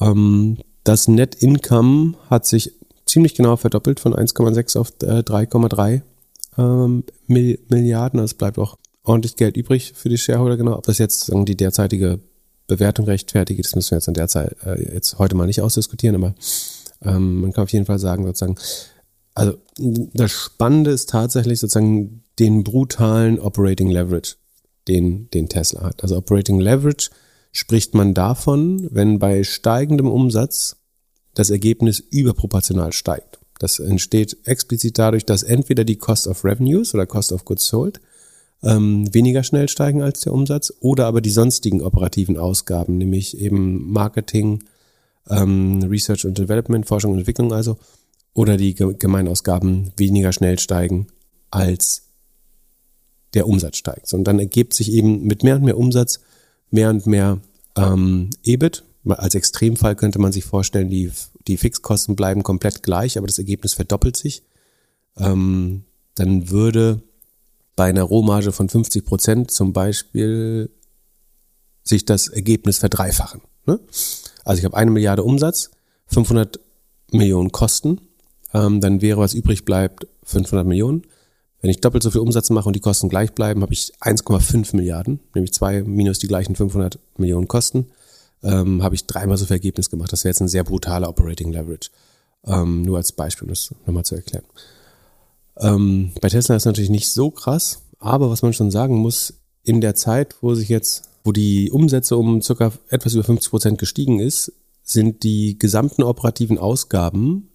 Ähm, 0.00 0.58
das 0.84 1.08
Net 1.08 1.36
Income 1.36 2.14
hat 2.28 2.46
sich 2.46 2.72
ziemlich 3.06 3.34
genau 3.34 3.56
verdoppelt 3.56 4.00
von 4.00 4.14
1,6 4.14 4.78
auf 4.78 4.92
äh, 5.02 5.20
3,3 5.20 6.02
ähm, 6.58 7.04
Mil 7.26 7.58
Milliarden. 7.68 8.20
Also 8.20 8.32
es 8.32 8.34
bleibt 8.34 8.58
auch 8.58 8.76
ordentlich 9.02 9.36
Geld 9.36 9.56
übrig 9.56 9.92
für 9.94 10.08
die 10.08 10.18
Shareholder. 10.18 10.56
Genau, 10.56 10.76
ob 10.76 10.84
das 10.84 10.98
jetzt 10.98 11.30
die 11.32 11.56
derzeitige 11.56 12.20
Bewertung 12.66 13.06
rechtfertigt, 13.06 13.62
das 13.62 13.74
müssen 13.74 13.90
wir 13.90 13.98
jetzt 13.98 14.08
an 14.08 14.14
der 14.14 14.28
Zeit 14.28 14.56
äh, 14.64 14.94
jetzt 14.94 15.18
heute 15.18 15.36
mal 15.36 15.46
nicht 15.46 15.60
ausdiskutieren, 15.60 16.16
aber 16.16 16.34
ähm, 17.02 17.42
man 17.42 17.52
kann 17.52 17.64
auf 17.64 17.72
jeden 17.72 17.84
Fall 17.84 17.98
sagen, 17.98 18.24
sozusagen, 18.24 18.56
also 19.34 19.54
das 19.76 20.30
Spannende 20.30 20.90
ist 20.92 21.10
tatsächlich 21.10 21.60
sozusagen 21.60 22.22
den 22.38 22.64
brutalen 22.64 23.38
Operating 23.38 23.90
Leverage, 23.90 24.36
den, 24.88 25.28
den 25.30 25.48
Tesla 25.48 25.82
hat. 25.82 26.02
Also 26.02 26.16
Operating 26.16 26.60
Leverage 26.60 27.10
spricht 27.52 27.94
man 27.94 28.14
davon, 28.14 28.88
wenn 28.90 29.18
bei 29.18 29.44
steigendem 29.44 30.08
Umsatz 30.08 30.76
das 31.34 31.50
Ergebnis 31.50 31.98
überproportional 31.98 32.92
steigt. 32.92 33.38
Das 33.58 33.78
entsteht 33.78 34.36
explizit 34.44 34.98
dadurch, 34.98 35.24
dass 35.24 35.42
entweder 35.42 35.84
die 35.84 35.96
Cost 35.96 36.26
of 36.26 36.44
Revenues 36.44 36.94
oder 36.94 37.06
Cost 37.06 37.32
of 37.32 37.44
Goods 37.44 37.66
Sold 37.66 38.00
ähm, 38.62 39.12
weniger 39.12 39.42
schnell 39.44 39.68
steigen 39.68 40.02
als 40.02 40.20
der 40.20 40.32
Umsatz 40.32 40.72
oder 40.80 41.06
aber 41.06 41.20
die 41.20 41.30
sonstigen 41.30 41.82
operativen 41.82 42.36
Ausgaben, 42.36 42.98
nämlich 42.98 43.38
eben 43.38 43.92
Marketing, 43.92 44.64
ähm, 45.28 45.82
Research 45.82 46.24
und 46.24 46.38
Development, 46.38 46.86
Forschung 46.86 47.12
und 47.12 47.18
Entwicklung 47.18 47.52
also, 47.52 47.78
oder 48.34 48.56
die 48.56 48.74
Ge- 48.74 48.94
Gemeinausgaben 48.98 49.92
weniger 49.96 50.32
schnell 50.32 50.58
steigen 50.58 51.06
als 51.50 52.02
der 53.34 53.46
Umsatz 53.48 53.76
steigt. 53.76 54.12
Und 54.12 54.24
dann 54.24 54.38
ergibt 54.38 54.74
sich 54.74 54.92
eben 54.92 55.22
mit 55.24 55.42
mehr 55.42 55.56
und 55.56 55.64
mehr 55.64 55.78
Umsatz 55.78 56.20
mehr 56.70 56.90
und 56.90 57.06
mehr 57.06 57.38
ähm, 57.76 58.30
EBIT. 58.42 58.84
Als 59.06 59.34
Extremfall 59.34 59.96
könnte 59.96 60.18
man 60.18 60.32
sich 60.32 60.44
vorstellen, 60.44 60.88
die, 60.90 61.10
die 61.46 61.56
Fixkosten 61.56 62.16
bleiben 62.16 62.42
komplett 62.42 62.82
gleich, 62.82 63.16
aber 63.18 63.26
das 63.26 63.38
Ergebnis 63.38 63.74
verdoppelt 63.74 64.16
sich. 64.16 64.42
Ähm, 65.16 65.84
dann 66.16 66.50
würde 66.50 67.02
bei 67.76 67.84
einer 67.86 68.02
Rohmarge 68.04 68.52
von 68.52 68.68
50 68.68 69.04
Prozent 69.04 69.50
zum 69.50 69.72
Beispiel 69.72 70.70
sich 71.82 72.04
das 72.04 72.28
Ergebnis 72.28 72.78
verdreifachen. 72.78 73.42
Ne? 73.66 73.78
Also 74.44 74.58
ich 74.60 74.64
habe 74.64 74.76
eine 74.76 74.90
Milliarde 74.90 75.22
Umsatz, 75.22 75.70
500 76.06 76.60
Millionen 77.12 77.52
Kosten, 77.52 78.00
ähm, 78.54 78.80
dann 78.80 79.02
wäre, 79.02 79.18
was 79.18 79.34
übrig 79.34 79.64
bleibt, 79.64 80.06
500 80.22 80.66
Millionen. 80.66 81.02
Wenn 81.60 81.70
ich 81.70 81.80
doppelt 81.80 82.02
so 82.02 82.10
viel 82.10 82.20
Umsatz 82.20 82.50
mache 82.50 82.66
und 82.66 82.76
die 82.76 82.80
Kosten 82.80 83.08
gleich 83.08 83.32
bleiben, 83.32 83.62
habe 83.62 83.72
ich 83.72 83.92
1,5 84.00 84.76
Milliarden, 84.76 85.20
nämlich 85.34 85.52
zwei 85.52 85.82
minus 85.82 86.18
die 86.18 86.28
gleichen 86.28 86.54
500 86.54 86.98
Millionen 87.16 87.48
Kosten, 87.48 87.86
ähm, 88.42 88.82
habe 88.82 88.94
ich 88.94 89.06
dreimal 89.06 89.36
so 89.36 89.46
viel 89.46 89.54
Ergebnis 89.54 89.90
gemacht. 89.90 90.12
Das 90.12 90.24
wäre 90.24 90.30
jetzt 90.30 90.40
ein 90.40 90.48
sehr 90.48 90.64
brutaler 90.64 91.08
Operating 91.08 91.52
Leverage. 91.52 91.90
Ähm, 92.46 92.82
nur 92.82 92.98
als 92.98 93.12
Beispiel, 93.12 93.46
um 93.46 93.50
das 93.50 93.74
nochmal 93.86 94.04
zu 94.04 94.14
erklären. 94.14 94.44
Ähm, 95.58 96.12
bei 96.20 96.28
Tesla 96.28 96.54
ist 96.54 96.62
es 96.62 96.66
natürlich 96.66 96.90
nicht 96.90 97.10
so 97.10 97.30
krass, 97.30 97.80
aber 97.98 98.30
was 98.30 98.42
man 98.42 98.52
schon 98.52 98.70
sagen 98.70 98.96
muss, 98.96 99.34
in 99.62 99.80
der 99.80 99.94
Zeit, 99.94 100.36
wo 100.42 100.54
sich 100.54 100.68
jetzt, 100.68 101.08
wo 101.24 101.32
die 101.32 101.70
Umsätze 101.70 102.18
um 102.18 102.42
circa 102.42 102.72
etwas 102.90 103.14
über 103.14 103.24
50 103.24 103.50
Prozent 103.50 103.78
gestiegen 103.78 104.20
ist, 104.20 104.52
sind 104.82 105.22
die 105.22 105.58
gesamten 105.58 106.02
operativen 106.02 106.58
Ausgaben 106.58 107.48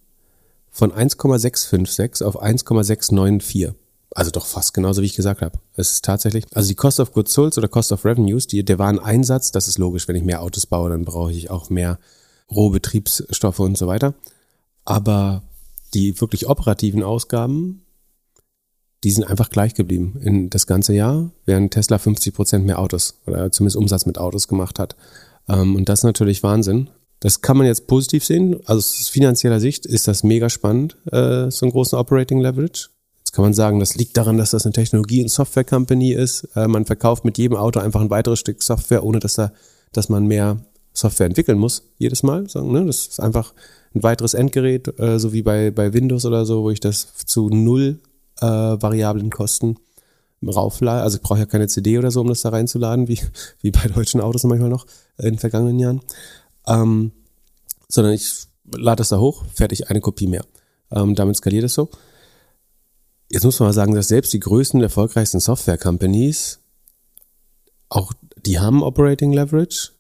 von 0.79 0.91
1,656 0.91 2.25
auf 2.25 2.41
1,694. 2.41 3.73
Also 4.11 4.31
doch 4.31 4.47
fast 4.47 4.73
genauso, 4.73 5.01
wie 5.01 5.05
ich 5.05 5.15
gesagt 5.15 5.41
habe. 5.41 5.59
Es 5.75 5.91
ist 5.91 6.05
tatsächlich, 6.05 6.45
also 6.53 6.67
die 6.67 6.75
Cost 6.75 6.99
of 6.99 7.13
Goods 7.13 7.33
Sold 7.33 7.57
oder 7.57 7.67
Cost 7.67 7.91
of 7.91 8.05
Revenues, 8.05 8.47
die, 8.47 8.65
der 8.65 8.79
Wareneinsatz, 8.79 9.51
das 9.51 9.67
ist 9.67 9.77
logisch, 9.77 10.07
wenn 10.07 10.15
ich 10.15 10.23
mehr 10.23 10.41
Autos 10.41 10.65
baue, 10.65 10.89
dann 10.89 11.05
brauche 11.05 11.31
ich 11.31 11.51
auch 11.51 11.69
mehr 11.69 11.99
Rohbetriebsstoffe 12.49 13.59
und 13.59 13.77
so 13.77 13.85
weiter. 13.85 14.15
Aber 14.83 15.43
die 15.93 16.19
wirklich 16.19 16.49
operativen 16.49 17.03
Ausgaben, 17.03 17.83
die 19.03 19.11
sind 19.11 19.25
einfach 19.25 19.49
gleich 19.49 19.75
geblieben 19.75 20.19
in 20.23 20.49
das 20.49 20.65
ganze 20.65 20.93
Jahr, 20.93 21.31
während 21.45 21.73
Tesla 21.73 21.99
50 21.99 22.33
Prozent 22.33 22.65
mehr 22.65 22.79
Autos 22.79 23.19
oder 23.27 23.51
zumindest 23.51 23.77
Umsatz 23.77 24.05
mit 24.05 24.17
Autos 24.17 24.47
gemacht 24.47 24.79
hat. 24.79 24.95
Ähm, 25.47 25.75
und 25.75 25.87
das 25.87 25.99
ist 25.99 26.03
natürlich 26.03 26.41
Wahnsinn. 26.41 26.89
Das 27.19 27.41
kann 27.41 27.57
man 27.57 27.67
jetzt 27.67 27.87
positiv 27.87 28.23
sehen. 28.23 28.59
Also 28.65 28.79
aus 28.79 29.09
finanzieller 29.09 29.59
Sicht 29.59 29.85
ist 29.85 30.07
das 30.07 30.23
mega 30.23 30.49
spannend, 30.49 30.97
äh, 31.11 31.51
so 31.51 31.65
einen 31.65 31.71
großen 31.71 31.97
Operating 31.97 32.39
Leverage. 32.39 32.89
Jetzt 33.19 33.33
kann 33.33 33.43
man 33.43 33.53
sagen, 33.53 33.79
das 33.79 33.95
liegt 33.95 34.15
daran, 34.17 34.37
dass 34.37 34.51
das 34.51 34.65
eine 34.65 34.73
Technologie- 34.73 35.21
und 35.21 35.29
Software-Company 35.29 36.13
ist. 36.13 36.47
Äh, 36.55 36.67
man 36.67 36.85
verkauft 36.85 37.25
mit 37.25 37.37
jedem 37.37 37.57
Auto 37.57 37.79
einfach 37.79 38.01
ein 38.01 38.09
weiteres 38.09 38.39
Stück 38.39 38.63
Software, 38.63 39.03
ohne 39.03 39.19
dass 39.19 39.33
da, 39.33 39.51
dass 39.91 40.09
man 40.09 40.25
mehr 40.25 40.63
Software 40.93 41.27
entwickeln 41.27 41.59
muss 41.59 41.83
jedes 41.97 42.23
Mal. 42.23 42.49
Sagen, 42.49 42.71
ne? 42.71 42.85
Das 42.85 43.07
ist 43.07 43.19
einfach 43.19 43.53
ein 43.93 44.03
weiteres 44.03 44.33
Endgerät, 44.33 44.99
äh, 44.99 45.19
so 45.19 45.33
wie 45.33 45.41
bei, 45.41 45.71
bei 45.71 45.93
Windows 45.93 46.25
oder 46.25 46.45
so, 46.45 46.63
wo 46.63 46.69
ich 46.71 46.79
das 46.79 47.13
zu 47.25 47.49
null 47.49 47.99
äh, 48.41 48.45
variablen 48.45 49.29
Kosten 49.29 49.77
rauflade. 50.45 51.03
Also 51.03 51.17
ich 51.17 51.23
brauche 51.23 51.39
ja 51.39 51.45
keine 51.45 51.67
CD 51.67 51.97
oder 51.97 52.11
so, 52.11 52.21
um 52.21 52.27
das 52.27 52.41
da 52.41 52.49
reinzuladen, 52.49 53.07
wie, 53.07 53.19
wie 53.61 53.71
bei 53.71 53.87
deutschen 53.87 54.21
Autos 54.21 54.43
manchmal 54.43 54.69
noch 54.69 54.85
in 55.17 55.25
den 55.25 55.39
vergangenen 55.39 55.79
Jahren. 55.79 56.01
Ähm, 56.69 57.11
sondern 57.89 58.13
ich 58.13 58.47
lade 58.71 58.97
das 58.97 59.09
da 59.09 59.19
hoch, 59.19 59.43
fertig, 59.53 59.89
eine 59.89 59.99
Kopie 59.99 60.27
mehr. 60.27 60.45
Ähm, 60.91 61.15
damit 61.15 61.35
skaliert 61.35 61.65
es 61.65 61.73
so. 61.73 61.89
Jetzt 63.29 63.43
muss 63.43 63.59
man 63.59 63.69
mal 63.69 63.73
sagen, 63.73 63.93
dass 63.93 64.07
selbst 64.07 64.33
die 64.33 64.39
größten, 64.39 64.81
erfolgreichsten 64.81 65.39
Software-Companies, 65.39 66.59
auch 67.89 68.13
die 68.37 68.59
haben 68.59 68.83
Operating 68.83 69.33
Leverage, 69.33 69.91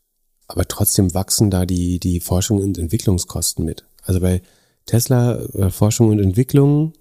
aber 0.47 0.67
trotzdem 0.67 1.13
wachsen 1.13 1.51
da 1.51 1.65
die, 1.65 1.99
die 1.99 2.19
Forschung 2.19 2.61
und 2.61 2.77
Entwicklungskosten 2.77 3.65
mit. 3.65 3.85
Also 4.03 4.19
bei 4.19 4.41
Tesla 4.85 5.35
äh, 5.35 5.69
Forschung 5.69 6.09
und 6.09 6.19
Entwicklung 6.19 6.93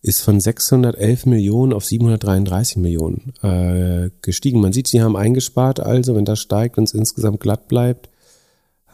ist 0.00 0.22
von 0.22 0.40
611 0.40 1.26
Millionen 1.26 1.72
auf 1.72 1.84
733 1.84 2.76
Millionen 2.78 3.34
äh, 3.42 4.10
gestiegen. 4.22 4.60
Man 4.60 4.72
sieht, 4.72 4.88
sie 4.88 5.02
haben 5.02 5.16
eingespart, 5.16 5.80
also 5.80 6.14
wenn 6.14 6.24
das 6.24 6.38
steigt 6.38 6.78
und 6.78 6.84
es 6.84 6.94
insgesamt 6.94 7.40
glatt 7.40 7.68
bleibt, 7.68 8.08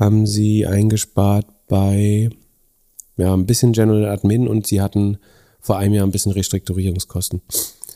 haben 0.03 0.27
sie 0.27 0.67
eingespart 0.67 1.47
bei 1.69 2.31
ja, 3.17 3.33
ein 3.35 3.47
bisschen 3.47 3.73
General 3.73 4.07
Admin 4.07 4.49
und 4.49 4.67
sie 4.67 4.81
hatten 4.81 5.19
vor 5.61 5.79
einem 5.79 5.95
Jahr 5.95 6.07
ein 6.07 6.11
bisschen 6.11 6.33
Restrukturierungskosten. 6.33 7.41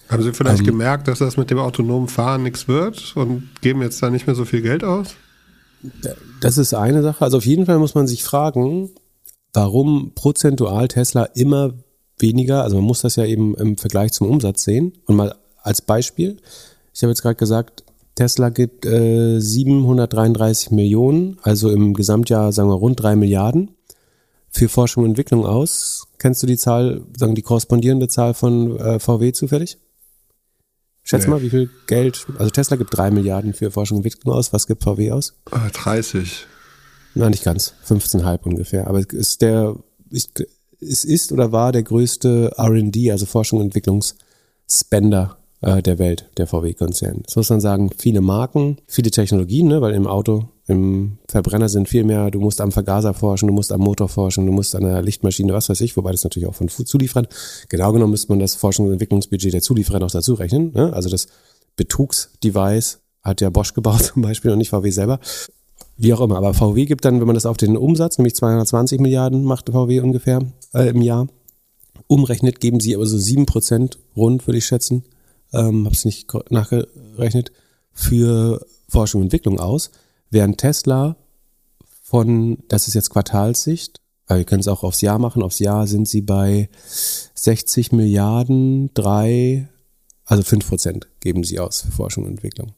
Haben 0.09 0.23
Sie 0.23 0.33
vielleicht 0.33 0.61
ähm, 0.61 0.67
gemerkt, 0.67 1.09
dass 1.09 1.19
das 1.19 1.37
mit 1.37 1.51
dem 1.51 1.59
autonomen 1.59 2.09
Fahren 2.09 2.45
nichts 2.45 2.69
wird 2.69 3.17
und 3.17 3.49
geben 3.61 3.83
jetzt 3.83 4.01
da 4.03 4.11
nicht 4.11 4.27
mehr 4.27 4.37
so 4.37 4.45
viel 4.45 4.63
Geld 4.63 4.85
aus? 4.85 5.17
Das 6.41 6.59
ist 6.59 6.75
eine 6.75 7.03
Sache. 7.03 7.25
Also 7.25 7.39
auf 7.39 7.47
jeden 7.47 7.67
Fall 7.67 7.79
muss 7.79 7.97
man 7.97 8.07
sich 8.07 8.23
fragen, 8.23 8.91
warum 9.53 10.13
prozentual 10.15 10.87
Tesla 10.87 11.25
immer 11.35 11.75
weniger, 12.19 12.63
also 12.63 12.77
man 12.77 12.85
muss 12.85 13.03
das 13.03 13.17
ja 13.17 13.25
eben 13.25 13.57
im 13.57 13.77
Vergleich 13.77 14.13
zum 14.13 14.29
Umsatz 14.31 14.63
sehen. 14.63 14.93
Und 15.07 15.17
mal 15.17 15.35
als 15.63 15.83
Beispiel, 15.83 16.37
ich 16.95 17.03
habe 17.03 17.11
jetzt 17.11 17.23
gerade 17.23 17.35
gesagt, 17.35 17.83
Tesla 18.17 18.49
gibt 18.49 18.87
äh, 18.87 19.39
733 19.39 20.71
Millionen, 20.73 21.39
also 21.43 21.71
im 21.71 21.95
Gesamtjahr 21.95 22.51
sagen 22.51 22.71
wir 22.71 22.75
rund 22.75 23.01
drei 23.01 23.15
Milliarden 23.15 23.77
für 24.49 24.69
Forschung 24.69 25.05
und 25.05 25.11
Entwicklung 25.11 25.45
aus. 25.45 26.09
Kennst 26.19 26.43
du 26.43 26.47
die 26.47 26.57
Zahl, 26.57 27.03
sagen 27.17 27.35
die 27.35 27.43
korrespondierende 27.43 28.09
Zahl 28.09 28.33
von 28.33 28.79
äh, 28.79 28.99
VW 28.99 29.33
zufällig? 29.33 29.79
Schätz 31.03 31.25
nee. 31.25 31.31
mal, 31.31 31.43
wie 31.43 31.51
viel 31.51 31.71
Geld, 31.87 32.27
also 32.39 32.51
Tesla 32.51 32.77
gibt 32.77 32.97
drei 32.97 33.11
Milliarden 33.11 33.53
für 33.53 33.71
Forschung 33.71 33.99
und 33.99 34.05
Entwicklung 34.05 34.35
aus, 34.35 34.53
was 34.53 34.67
gibt 34.67 34.83
VW 34.83 35.13
aus? 35.13 35.35
30. 35.51 36.47
Nein, 37.15 37.31
nicht 37.31 37.45
ganz, 37.45 37.75
15,5 37.87 38.43
ungefähr. 38.45 38.87
Aber 38.87 38.99
es 38.99 39.07
ist 39.13 39.43
der, 39.43 39.77
ich, 40.11 40.31
es 40.81 41.05
ist 41.05 41.33
oder 41.33 41.53
war 41.53 41.71
der 41.71 41.83
größte 41.83 42.55
R&D, 42.57 43.13
also 43.13 43.27
Forschung 43.27 43.61
und 43.61 43.67
Entwicklungsspender 43.67 45.37
äh, 45.61 45.83
der 45.83 45.99
Welt, 45.99 46.29
der 46.37 46.47
VW-Konzern. 46.47 47.23
Das 47.25 47.37
muss 47.37 47.51
man 47.51 47.61
sagen, 47.61 47.91
viele 47.97 48.21
Marken, 48.21 48.79
viele 48.87 49.11
Technologien, 49.11 49.69
ne, 49.69 49.81
weil 49.81 49.95
im 49.95 50.07
Auto, 50.07 50.49
im 50.67 51.19
Verbrenner 51.29 51.69
sind 51.69 51.89
viel 51.89 52.05
mehr, 52.05 52.31
du 52.31 52.41
musst 52.41 52.61
am 52.61 52.73
Vergaser 52.73 53.15
forschen, 53.15 53.47
du 53.47 53.55
musst 53.55 53.73
am 53.73 53.81
Motor 53.81 54.09
forschen, 54.09 54.47
du 54.47 54.53
musst 54.53 54.75
an 54.75 54.83
der 54.83 55.03
Lichtmaschine, 55.03 55.53
was 55.53 55.69
weiß 55.69 55.81
ich, 55.81 55.97
wobei 55.97 56.13
das 56.13 56.25
natürlich 56.25 56.49
auch 56.49 56.55
von 56.55 56.69
Zulieferern. 56.69 57.27
Genau 57.69 57.93
genommen 57.93 58.11
müsste 58.11 58.31
man 58.31 58.39
das 58.39 58.59
Forschungs- 58.59 58.87
und 58.87 58.93
Entwicklungsbudget 58.93 59.55
der 59.55 59.63
Zulieferer 59.63 60.01
noch 60.01 60.11
dazu 60.11 60.35
rechnen. 60.35 60.73
Ne? 60.75 60.93
Also 60.93 61.09
das 61.09 61.29
Betrugsdevice 61.77 63.01
hat 63.23 63.41
ja 63.41 63.51
Bosch 63.51 63.75
gebaut 63.75 64.03
zum 64.03 64.23
Beispiel 64.23 64.51
und 64.51 64.59
nicht 64.59 64.71
VW 64.71 64.91
selber. 64.91 65.21
Wie 65.99 66.13
auch 66.13 66.21
immer, 66.21 66.37
aber 66.37 66.53
VW 66.53 66.85
gibt 66.85 67.07
dann, 67.07 67.21
wenn 67.21 67.27
man 67.27 67.35
das 67.35 67.47
auf 67.47 67.57
den 67.57 67.77
Umsatz, 67.77 68.19
nämlich 68.19 68.35
220 68.35 69.01
Milliarden 69.01 69.45
macht 69.45 69.71
VW 69.71 70.01
ungefähr 70.01 70.41
äh, 70.75 70.91
im 70.91 71.01
Jahr, 71.01 71.27
umrechnet, 72.07 72.61
geben 72.61 72.81
sie 72.81 72.95
aber 72.95 73.07
so 73.07 73.17
sieben 73.17 73.47
Prozent 73.47 73.99
rund, 74.15 74.47
würde 74.47 74.59
ich 74.59 74.67
schätzen, 74.67 75.05
ähm, 75.57 75.85
habe 75.85 75.95
es 75.95 76.05
nicht 76.05 76.33
nachgerechnet, 76.51 77.53
für 77.93 78.65
Forschung 78.89 79.23
und 79.23 79.27
Entwicklung 79.27 79.59
aus, 79.59 79.91
während 80.31 80.59
Tesla 80.59 81.17
von, 82.03 82.59
das 82.69 82.89
ist 82.89 82.95
jetzt 82.95 83.11
Quartalssicht, 83.11 84.01
aber 84.27 84.39
wir 84.39 84.45
können 84.45 84.61
es 84.61 84.69
auch 84.69 84.83
aufs 84.83 85.01
Jahr 85.01 85.19
machen, 85.19 85.43
aufs 85.43 85.59
Jahr 85.59 85.87
sind 85.87 86.09
sie 86.09 86.21
bei 86.21 86.69
60 87.35 87.93
Milliarden, 87.93 88.93
drei, 88.95 89.69
also 90.25 90.43
fünf 90.43 90.69
Prozent 90.69 91.09
geben 91.21 91.45
sie 91.45 91.59
aus 91.59 91.83
für 91.83 91.93
Forschung 91.93 92.25
und 92.25 92.31
Entwicklung 92.31 92.73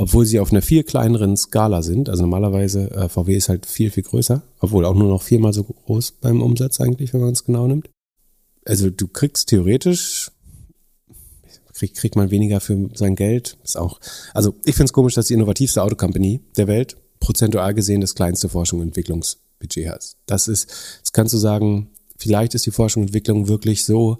obwohl 0.00 0.24
sie 0.24 0.40
auf 0.40 0.50
einer 0.50 0.62
viel 0.62 0.82
kleineren 0.82 1.36
Skala 1.36 1.82
sind. 1.82 2.08
Also 2.08 2.22
normalerweise 2.22 2.90
äh, 2.90 3.10
VW 3.10 3.36
ist 3.36 3.50
halt 3.50 3.66
viel, 3.66 3.90
viel 3.90 4.02
größer, 4.02 4.42
obwohl 4.58 4.86
auch 4.86 4.94
nur 4.94 5.08
noch 5.08 5.20
viermal 5.20 5.52
so 5.52 5.62
groß 5.62 6.12
beim 6.22 6.40
Umsatz 6.40 6.80
eigentlich, 6.80 7.12
wenn 7.12 7.20
man 7.20 7.34
es 7.34 7.44
genau 7.44 7.66
nimmt. 7.66 7.90
Also 8.64 8.88
du 8.88 9.08
kriegst 9.08 9.50
theoretisch, 9.50 10.30
kriegt, 11.80 11.96
kriegt 11.96 12.16
man 12.16 12.30
weniger 12.30 12.60
für 12.60 12.90
sein 12.94 13.16
Geld. 13.16 13.56
Ist 13.64 13.78
auch, 13.78 14.00
also 14.34 14.54
ich 14.64 14.74
finde 14.74 14.86
es 14.86 14.92
komisch, 14.92 15.14
dass 15.14 15.26
die 15.26 15.34
innovativste 15.34 15.82
Autocompany 15.82 16.40
der 16.56 16.66
Welt 16.66 16.96
prozentual 17.20 17.74
gesehen 17.74 18.00
das 18.00 18.14
kleinste 18.14 18.48
Forschung 18.48 18.80
und 18.80 18.88
Entwicklungsbudget 18.88 19.88
hat. 19.88 20.16
Das 20.26 20.46
ist, 20.46 20.70
das 21.00 21.12
kannst 21.12 21.32
du 21.32 21.38
sagen, 21.38 21.88
vielleicht 22.16 22.54
ist 22.54 22.66
die 22.66 22.70
Forschung 22.70 23.02
und 23.02 23.08
Entwicklung 23.08 23.48
wirklich 23.48 23.84
so 23.84 24.18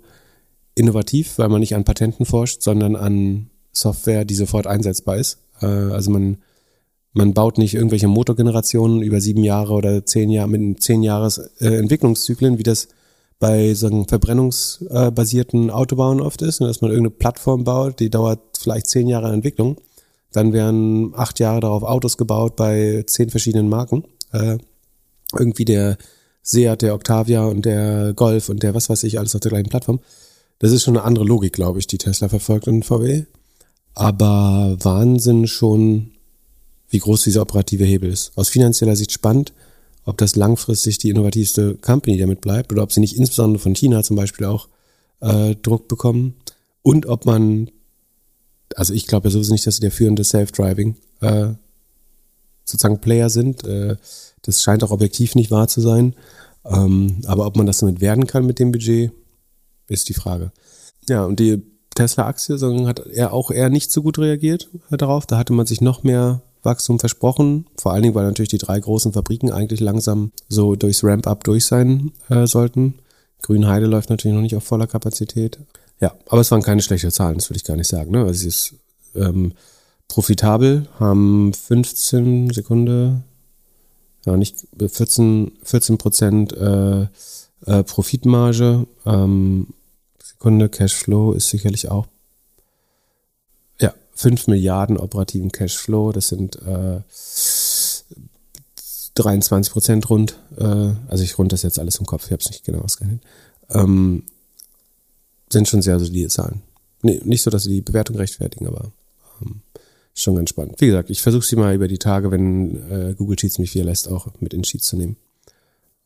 innovativ, 0.74 1.38
weil 1.38 1.48
man 1.48 1.60
nicht 1.60 1.74
an 1.74 1.84
Patenten 1.84 2.24
forscht, 2.24 2.62
sondern 2.62 2.96
an 2.96 3.50
Software, 3.72 4.24
die 4.24 4.34
sofort 4.34 4.66
einsetzbar 4.66 5.18
ist. 5.18 5.38
Äh, 5.60 5.66
also 5.66 6.10
man, 6.10 6.38
man 7.12 7.34
baut 7.34 7.58
nicht 7.58 7.74
irgendwelche 7.74 8.08
Motorgenerationen 8.08 9.02
über 9.02 9.20
sieben 9.20 9.44
Jahre 9.44 9.74
oder 9.74 10.06
zehn 10.06 10.30
Jahre 10.30 10.48
mit 10.48 10.82
zehn 10.82 11.02
Jahres 11.02 11.38
äh, 11.58 11.76
Entwicklungszyklen, 11.76 12.58
wie 12.58 12.62
das 12.62 12.88
bei 13.40 13.74
so 13.74 14.04
verbrennungsbasierten 14.04 15.70
Autobahnen 15.70 16.20
oft 16.20 16.42
ist, 16.42 16.60
dass 16.60 16.82
man 16.82 16.90
irgendeine 16.90 17.16
Plattform 17.16 17.64
baut, 17.64 17.98
die 17.98 18.10
dauert 18.10 18.58
vielleicht 18.58 18.86
zehn 18.86 19.08
Jahre 19.08 19.32
Entwicklung. 19.32 19.80
Dann 20.30 20.52
werden 20.52 21.12
acht 21.16 21.40
Jahre 21.40 21.60
darauf 21.60 21.82
Autos 21.82 22.18
gebaut 22.18 22.54
bei 22.54 23.02
zehn 23.06 23.30
verschiedenen 23.30 23.68
Marken. 23.68 24.04
Äh, 24.32 24.58
irgendwie 25.36 25.64
der 25.64 25.96
Seat, 26.42 26.82
der 26.82 26.94
Octavia 26.94 27.46
und 27.46 27.64
der 27.64 28.12
Golf 28.14 28.50
und 28.50 28.62
der 28.62 28.74
was 28.74 28.90
weiß 28.90 29.02
ich, 29.04 29.18
alles 29.18 29.34
auf 29.34 29.40
der 29.40 29.50
gleichen 29.50 29.70
Plattform. 29.70 30.00
Das 30.58 30.70
ist 30.70 30.82
schon 30.82 30.96
eine 30.96 31.06
andere 31.06 31.24
Logik, 31.24 31.54
glaube 31.54 31.78
ich, 31.78 31.86
die 31.86 31.98
Tesla 31.98 32.28
verfolgt 32.28 32.68
und 32.68 32.84
VW. 32.84 33.24
Aber 33.94 34.76
Wahnsinn 34.80 35.46
schon, 35.46 36.12
wie 36.90 36.98
groß 36.98 37.22
dieser 37.22 37.42
operative 37.42 37.84
Hebel 37.84 38.10
ist. 38.10 38.32
Aus 38.36 38.50
finanzieller 38.50 38.96
Sicht 38.96 39.12
spannend, 39.12 39.54
ob 40.04 40.18
das 40.18 40.36
langfristig 40.36 40.98
die 40.98 41.10
innovativste 41.10 41.76
Company 41.76 42.18
damit 42.18 42.40
bleibt 42.40 42.72
oder 42.72 42.82
ob 42.82 42.92
sie 42.92 43.00
nicht 43.00 43.16
insbesondere 43.16 43.62
von 43.62 43.74
China 43.74 44.02
zum 44.02 44.16
Beispiel 44.16 44.46
auch 44.46 44.68
äh, 45.20 45.54
Druck 45.56 45.88
bekommen 45.88 46.34
und 46.82 47.06
ob 47.06 47.26
man, 47.26 47.70
also 48.74 48.94
ich 48.94 49.06
glaube 49.06 49.28
ja 49.28 49.32
sowieso 49.32 49.52
nicht, 49.52 49.66
dass 49.66 49.76
sie 49.76 49.82
der 49.82 49.92
führende 49.92 50.24
Self-Driving 50.24 50.96
äh, 51.20 51.48
sozusagen 52.64 53.00
Player 53.00 53.30
sind. 53.30 53.64
Äh, 53.64 53.96
das 54.42 54.62
scheint 54.62 54.82
auch 54.82 54.90
objektiv 54.90 55.34
nicht 55.34 55.50
wahr 55.50 55.68
zu 55.68 55.80
sein. 55.80 56.14
Ähm, 56.64 57.22
aber 57.26 57.46
ob 57.46 57.56
man 57.56 57.66
das 57.66 57.78
damit 57.78 58.00
werden 58.00 58.26
kann 58.26 58.46
mit 58.46 58.58
dem 58.58 58.72
Budget, 58.72 59.12
ist 59.88 60.08
die 60.08 60.14
Frage. 60.14 60.52
Ja, 61.08 61.24
und 61.24 61.40
die 61.40 61.62
Tesla-Aktie, 61.94 62.58
hat 62.86 63.06
er 63.06 63.32
auch 63.32 63.50
eher 63.50 63.68
nicht 63.68 63.90
so 63.90 64.02
gut 64.02 64.18
reagiert 64.18 64.68
darauf. 64.90 65.26
Da 65.26 65.38
hatte 65.38 65.52
man 65.52 65.66
sich 65.66 65.80
noch 65.80 66.02
mehr 66.02 66.42
Wachstum 66.62 66.98
versprochen. 66.98 67.66
Vor 67.78 67.92
allen 67.92 68.02
Dingen, 68.02 68.14
weil 68.14 68.26
natürlich 68.26 68.50
die 68.50 68.58
drei 68.58 68.78
großen 68.78 69.12
Fabriken 69.12 69.50
eigentlich 69.50 69.80
langsam 69.80 70.32
so 70.48 70.76
durchs 70.76 71.04
Ramp-up 71.04 71.44
durch 71.44 71.64
sein 71.64 72.12
äh, 72.28 72.46
sollten. 72.46 72.94
Grünheide 73.42 73.86
läuft 73.86 74.10
natürlich 74.10 74.34
noch 74.34 74.42
nicht 74.42 74.56
auf 74.56 74.64
voller 74.64 74.86
Kapazität. 74.86 75.58
Ja, 76.00 76.14
aber 76.28 76.40
es 76.40 76.50
waren 76.50 76.62
keine 76.62 76.82
schlechten 76.82 77.10
Zahlen, 77.10 77.36
das 77.36 77.50
würde 77.50 77.58
ich 77.58 77.64
gar 77.64 77.76
nicht 77.76 77.88
sagen. 77.88 78.10
Ne? 78.10 78.20
Also 78.20 78.30
es 78.30 78.44
ist 78.44 78.74
ähm, 79.14 79.52
profitabel, 80.08 80.88
haben 80.98 81.52
15 81.52 82.50
Sekunde, 82.50 83.22
ja 84.26 84.36
nicht 84.36 84.66
14 84.78 85.52
14 85.62 85.98
Prozent 85.98 86.52
äh, 86.52 87.02
äh, 87.66 87.84
Profitmarge, 87.84 88.86
ähm, 89.06 89.68
Sekunde, 90.22 90.68
Cashflow 90.68 91.32
ist 91.32 91.50
sicherlich 91.50 91.90
auch, 91.90 92.06
5 94.20 94.48
Milliarden 94.48 94.98
operativen 94.98 95.50
Cashflow, 95.50 96.12
das 96.12 96.28
sind 96.28 96.56
äh, 96.56 97.00
23 99.14 99.72
Prozent 99.72 100.10
rund, 100.10 100.38
äh, 100.58 100.92
also 101.08 101.24
ich 101.24 101.38
rund 101.38 101.52
das 101.52 101.62
jetzt 101.62 101.78
alles 101.78 101.96
im 101.96 102.04
Kopf, 102.04 102.26
ich 102.26 102.32
habe 102.32 102.42
es 102.42 102.50
nicht 102.50 102.64
genau 102.64 102.80
ausgerechnet, 102.80 103.22
ähm, 103.70 104.24
sind 105.50 105.68
schon 105.68 105.80
sehr 105.80 105.98
solide 105.98 106.28
Zahlen. 106.28 106.60
Nee, 107.00 107.22
nicht 107.24 107.40
so, 107.40 107.50
dass 107.50 107.62
sie 107.62 107.76
die 107.76 107.80
Bewertung 107.80 108.16
rechtfertigen, 108.16 108.66
aber 108.66 108.92
ähm, 109.40 109.62
schon 110.14 110.34
ganz 110.34 110.50
spannend. 110.50 110.78
Wie 110.82 110.88
gesagt, 110.88 111.08
ich 111.08 111.22
versuche 111.22 111.46
sie 111.46 111.56
mal 111.56 111.74
über 111.74 111.88
die 111.88 111.98
Tage, 111.98 112.30
wenn 112.30 112.90
äh, 112.90 113.14
Google 113.16 113.38
Sheets 113.38 113.58
mich 113.58 113.74
wieder 113.74 113.86
lässt, 113.86 114.06
auch 114.06 114.28
mit 114.40 114.52
in 114.52 114.64
Sheets 114.64 114.88
zu 114.88 114.98
nehmen. 114.98 115.16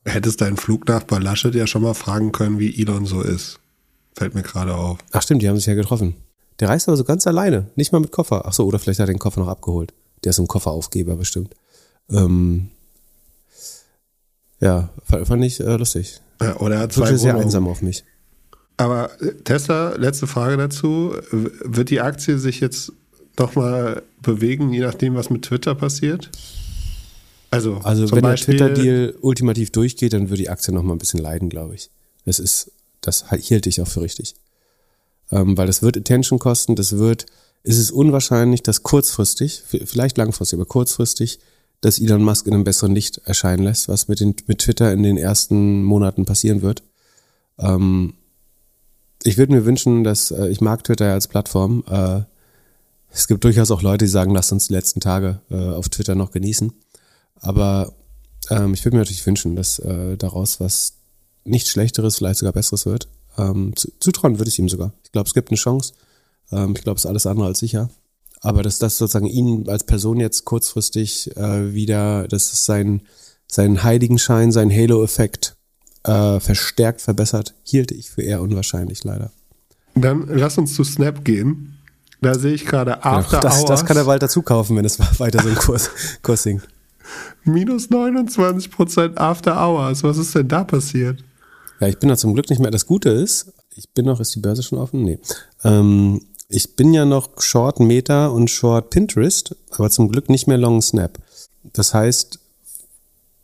Hättest 0.05 0.41
deinen 0.41 0.57
Flugnachbar 0.57 1.19
Laschet 1.19 1.55
ja 1.57 1.67
schon 1.67 1.83
mal 1.83 1.95
fragen 1.95 2.31
können, 2.31 2.61
wie 2.61 2.81
Elon 2.81 3.07
so 3.07 3.23
ist. 3.23 3.59
Fällt 4.15 4.37
mir 4.37 4.43
gerade 4.43 4.77
auf. 4.77 4.99
Ach 5.11 5.23
stimmt, 5.23 5.43
die 5.43 5.49
haben 5.49 5.57
sich 5.57 5.67
ja 5.67 5.75
getroffen. 5.75 6.15
Der 6.61 6.69
reist 6.69 6.89
aber 6.89 6.97
so 6.97 7.05
ganz 7.05 7.27
alleine, 7.27 7.71
nicht 7.77 7.93
mal 7.93 8.01
mit 8.01 8.13
Koffer. 8.13 8.45
Ach 8.47 8.53
so, 8.53 8.65
oder 8.67 8.79
vielleicht 8.79 9.01
hat 9.01 9.09
er 9.09 9.13
den 9.13 9.19
Koffer 9.19 9.41
noch 9.41 9.49
abgeholt. 9.49 9.93
Der 10.23 10.31
ist 10.31 10.37
so 10.37 10.43
ein 10.43 10.49
Kofferaufgeber 10.49 11.17
bestimmt. 11.17 11.55
Ähm, 12.11 12.71
ja, 14.61 14.91
fand, 15.05 15.45
ich 15.45 15.61
äh, 15.61 15.77
lustig. 15.77 16.21
Ja, 16.41 16.57
oder 16.59 16.77
er 16.77 16.81
hat 16.83 16.93
zwei 16.93 17.15
sehr 17.17 17.37
einsam 17.37 17.69
auf 17.69 17.83
mich. 17.83 18.05
Aber 18.77 19.11
äh, 19.21 19.35
Tesla, 19.43 19.95
letzte 19.97 20.27
Frage 20.27 20.57
dazu. 20.57 21.15
Wird 21.31 21.91
die 21.91 22.01
Aktie 22.01 22.39
sich 22.39 22.61
jetzt 22.61 22.93
doch 23.37 23.55
mal 23.57 24.03
bewegen, 24.23 24.73
je 24.73 24.81
nachdem, 24.81 25.15
was 25.15 25.31
mit 25.31 25.43
Twitter 25.43 25.75
passiert? 25.75 26.31
Also, 27.51 27.81
Also 27.85 28.11
wenn 28.11 28.23
Beispiel, 28.23 28.57
der 28.57 28.75
Twitter-Deal 28.75 29.15
ultimativ 29.21 29.71
durchgeht, 29.71 30.13
dann 30.13 30.29
würde 30.29 30.43
die 30.43 30.49
Aktie 30.49 30.73
noch 30.73 30.83
mal 30.83 30.93
ein 30.93 30.99
bisschen 30.99 31.21
leiden, 31.21 31.49
glaube 31.49 31.75
ich. 31.75 31.91
Das 32.25 32.39
ist, 32.39 32.73
das 33.01 33.27
hielt 33.31 33.67
ich 33.67 33.81
auch 33.81 33.87
für 33.87 34.01
richtig. 34.01 34.35
Ähm, 35.31 35.57
weil 35.57 35.67
das 35.67 35.83
wird 35.83 35.97
Attention 35.97 36.39
kosten, 36.39 36.77
das 36.77 36.99
wird, 36.99 37.27
es 37.63 37.79
ist 37.79 37.91
unwahrscheinlich, 37.91 38.63
dass 38.63 38.83
kurzfristig, 38.83 39.63
vielleicht 39.67 40.19
langfristig, 40.19 40.59
aber 40.59 40.67
kurzfristig, 40.67 41.39
dass 41.81 41.99
Elon 41.99 42.23
Musk 42.23 42.47
in 42.47 42.55
einem 42.55 42.65
besseren 42.65 42.95
Licht 42.95 43.19
erscheinen 43.25 43.65
lässt, 43.65 43.89
was 43.89 44.09
mit, 44.09 44.21
den, 44.21 44.35
mit 44.47 44.61
Twitter 44.61 44.93
in 44.93 45.03
den 45.03 45.17
ersten 45.17 45.83
Monaten 45.83 46.25
passieren 46.25 46.63
wird. 46.63 46.83
Ähm, 47.59 48.15
ich 49.23 49.39
würde 49.39 49.53
mir 49.53 49.65
wünschen, 49.65 50.05
dass, 50.05 50.31
äh, 50.31 50.49
ich 50.49 50.61
mag 50.61 50.85
Twitter 50.85 51.07
ja 51.07 51.13
als 51.15 51.29
Plattform, 51.29 51.85
äh, 51.89 52.23
es 53.15 53.29
gibt 53.29 53.45
durchaus 53.45 53.71
auch 53.71 53.81
Leute, 53.81 54.07
die 54.07 54.11
sagen, 54.11 54.35
lasst 54.35 54.51
uns 54.51 54.67
die 54.67 54.73
letzten 54.73 54.99
Tage 54.99 55.41
äh, 55.49 55.55
auf 55.55 55.89
Twitter 55.89 56.17
noch 56.17 56.33
genießen. 56.33 56.73
Aber 57.37 57.95
ähm, 58.51 58.75
ich 58.75 58.85
würde 58.85 58.97
mir 58.97 59.03
natürlich 59.03 59.25
wünschen, 59.25 59.55
dass 59.55 59.79
äh, 59.79 60.17
daraus 60.17 60.59
was 60.59 60.95
nicht 61.45 61.69
Schlechteres, 61.69 62.17
vielleicht 62.17 62.41
sogar 62.41 62.53
Besseres 62.53 62.87
wird. 62.87 63.09
Ähm, 63.39 63.75
zu, 63.77 63.93
zutrauen 64.01 64.39
würde 64.39 64.49
ich 64.49 64.59
ihm 64.59 64.69
sogar. 64.69 64.93
Ich 65.05 65.13
glaube, 65.13 65.27
es 65.27 65.35
gibt 65.35 65.51
eine 65.51 65.57
Chance. 65.57 65.95
Ähm, 66.53 66.75
ich 66.77 66.83
glaube, 66.83 66.97
es 66.97 67.05
ist 67.05 67.11
alles 67.11 67.27
andere 67.27 67.47
als 67.47 67.59
sicher. 67.59 67.91
Aber 68.41 68.63
dass 68.63 68.79
das 68.79 68.99
sozusagen 68.99 69.27
ihn 69.27 69.69
als 69.69 69.85
Person 69.85 70.21
jetzt 70.21 70.45
kurzfristig 70.45 71.35
äh, 71.37 71.73
wieder, 71.73 72.29
dass 72.29 72.53
es 72.53 72.67
sein, 72.67 73.01
seinen 73.47 73.83
Heiligenschein, 73.83 74.53
seinen 74.53 74.71
Halo-Effekt 74.71 75.57
äh, 76.05 76.39
verstärkt 76.41 77.01
verbessert, 77.01 77.55
hielte 77.63 77.95
ich 77.95 78.11
für 78.11 78.23
eher 78.23 78.43
unwahrscheinlich 78.43 79.03
leider. 79.05 79.31
dann 79.95 80.27
lass 80.29 80.59
uns 80.59 80.75
zu 80.75 80.85
Snap 80.85 81.25
gehen. 81.25 81.79
Da 82.21 82.35
sehe 82.35 82.53
ich 82.53 82.67
gerade 82.67 83.05
After 83.05 83.41
das, 83.41 83.59
Hours 83.59 83.69
das 83.69 83.85
kann 83.87 83.97
er 83.97 84.05
bald 84.05 84.23
dazu 84.23 84.43
kaufen, 84.43 84.77
wenn 84.77 84.85
es 84.85 84.99
weiter 85.21 85.43
so 85.43 85.49
ein 85.49 85.57
Kurs, 85.57 85.91
Kurs 86.23 86.43
sinkt. 86.43 86.69
minus 87.45 87.91
29% 87.91 89.17
After 89.17 89.57
Hours. 89.57 90.03
Was 90.03 90.19
ist 90.19 90.35
denn 90.35 90.49
da 90.49 90.65
passiert? 90.65 91.25
Ja, 91.81 91.89
ich 91.89 91.99
bin 91.99 92.09
da 92.09 92.17
zum 92.17 92.35
Glück 92.35 92.51
nicht 92.51 92.61
mehr. 92.61 92.71
Das 92.71 92.87
Gute 92.87 93.11
ist, 93.11 93.53
ich 93.75 93.91
bin 93.91 94.07
noch, 94.07 94.21
ist 94.21 94.35
die 94.35 94.41
Börse 94.41 94.63
schon 94.63 94.79
offen? 94.79 95.03
Nee. 95.03 95.19
Ähm, 95.65 96.21
ich 96.49 96.77
bin 96.77 96.95
ja 96.95 97.05
noch 97.05 97.41
Short 97.41 97.81
Meta 97.81 98.29
und 98.29 98.51
Short 98.51 98.91
Pinterest, 98.91 99.57
aber 99.71 99.91
zum 99.91 100.09
Glück 100.09 100.29
nicht 100.29 100.47
mehr 100.47 100.59
Long 100.59 100.83
Snap. 100.83 101.19
Das 101.73 101.95
heißt, 101.95 102.39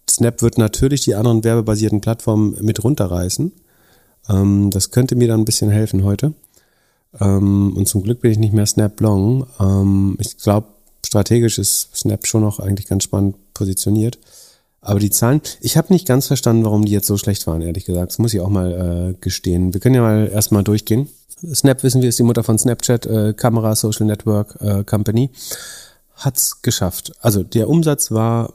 Snap 0.09 0.43
wird 0.43 0.59
natürlich 0.59 1.03
die 1.03 1.15
anderen 1.15 1.43
werbebasierten 1.45 2.01
Plattformen 2.01 2.57
mit 2.61 2.85
runterreißen. 2.85 3.53
Ähm, 4.29 4.71
das 4.71 4.91
könnte 4.91 5.17
mir 5.17 5.29
dann 5.29 5.41
ein 5.41 5.45
bisschen 5.45 5.71
helfen 5.71 6.05
heute. 6.05 6.35
Ähm, 7.19 7.77
und 7.77 7.89
zum 7.89 8.03
Glück 8.03 8.21
bin 8.21 8.31
ich 8.31 8.39
nicht 8.39 8.53
mehr 8.53 8.67
Snap 8.67 9.01
Long. 9.01 9.47
Ähm, 9.59 10.17
ich 10.21 10.37
glaube, 10.39 10.69
strategisch 11.05 11.59
ist 11.59 11.97
Snap 11.97 12.27
schon 12.27 12.43
noch 12.43 12.61
eigentlich 12.61 12.87
ganz 12.87 13.05
spannend 13.05 13.37
positioniert. 13.55 14.19
Aber 14.83 14.99
die 14.99 15.11
Zahlen, 15.11 15.43
ich 15.61 15.77
habe 15.77 15.93
nicht 15.93 16.07
ganz 16.07 16.27
verstanden, 16.27 16.65
warum 16.65 16.85
die 16.85 16.93
jetzt 16.93 17.07
so 17.07 17.19
schlecht 17.19 17.47
waren, 17.47 17.61
ehrlich 17.61 17.85
gesagt. 17.85 18.13
Das 18.13 18.19
muss 18.19 18.33
ich 18.33 18.41
auch 18.41 18.49
mal 18.49 19.11
äh, 19.11 19.15
gestehen. 19.21 19.75
Wir 19.75 19.81
können 19.81 19.95
ja 19.95 20.03
mal 20.03 20.29
erstmal 20.29 20.65
durchgehen. 20.65 21.09
Snap, 21.55 21.83
wissen 21.83 22.03
wir, 22.03 22.09
ist 22.09 22.19
die 22.19 22.25
Mutter 22.25 22.43
von 22.43 22.59
Snapchat, 22.59 23.07
äh, 23.07 23.35
Kamera 23.35 23.75
Social 23.75 24.07
Network 24.07 24.57
äh, 24.61 24.85
Company. 24.85 25.31
Hat's 26.15 26.63
geschafft. 26.63 27.13
Also 27.21 27.43
der 27.43 27.69
Umsatz 27.69 28.11
war 28.11 28.53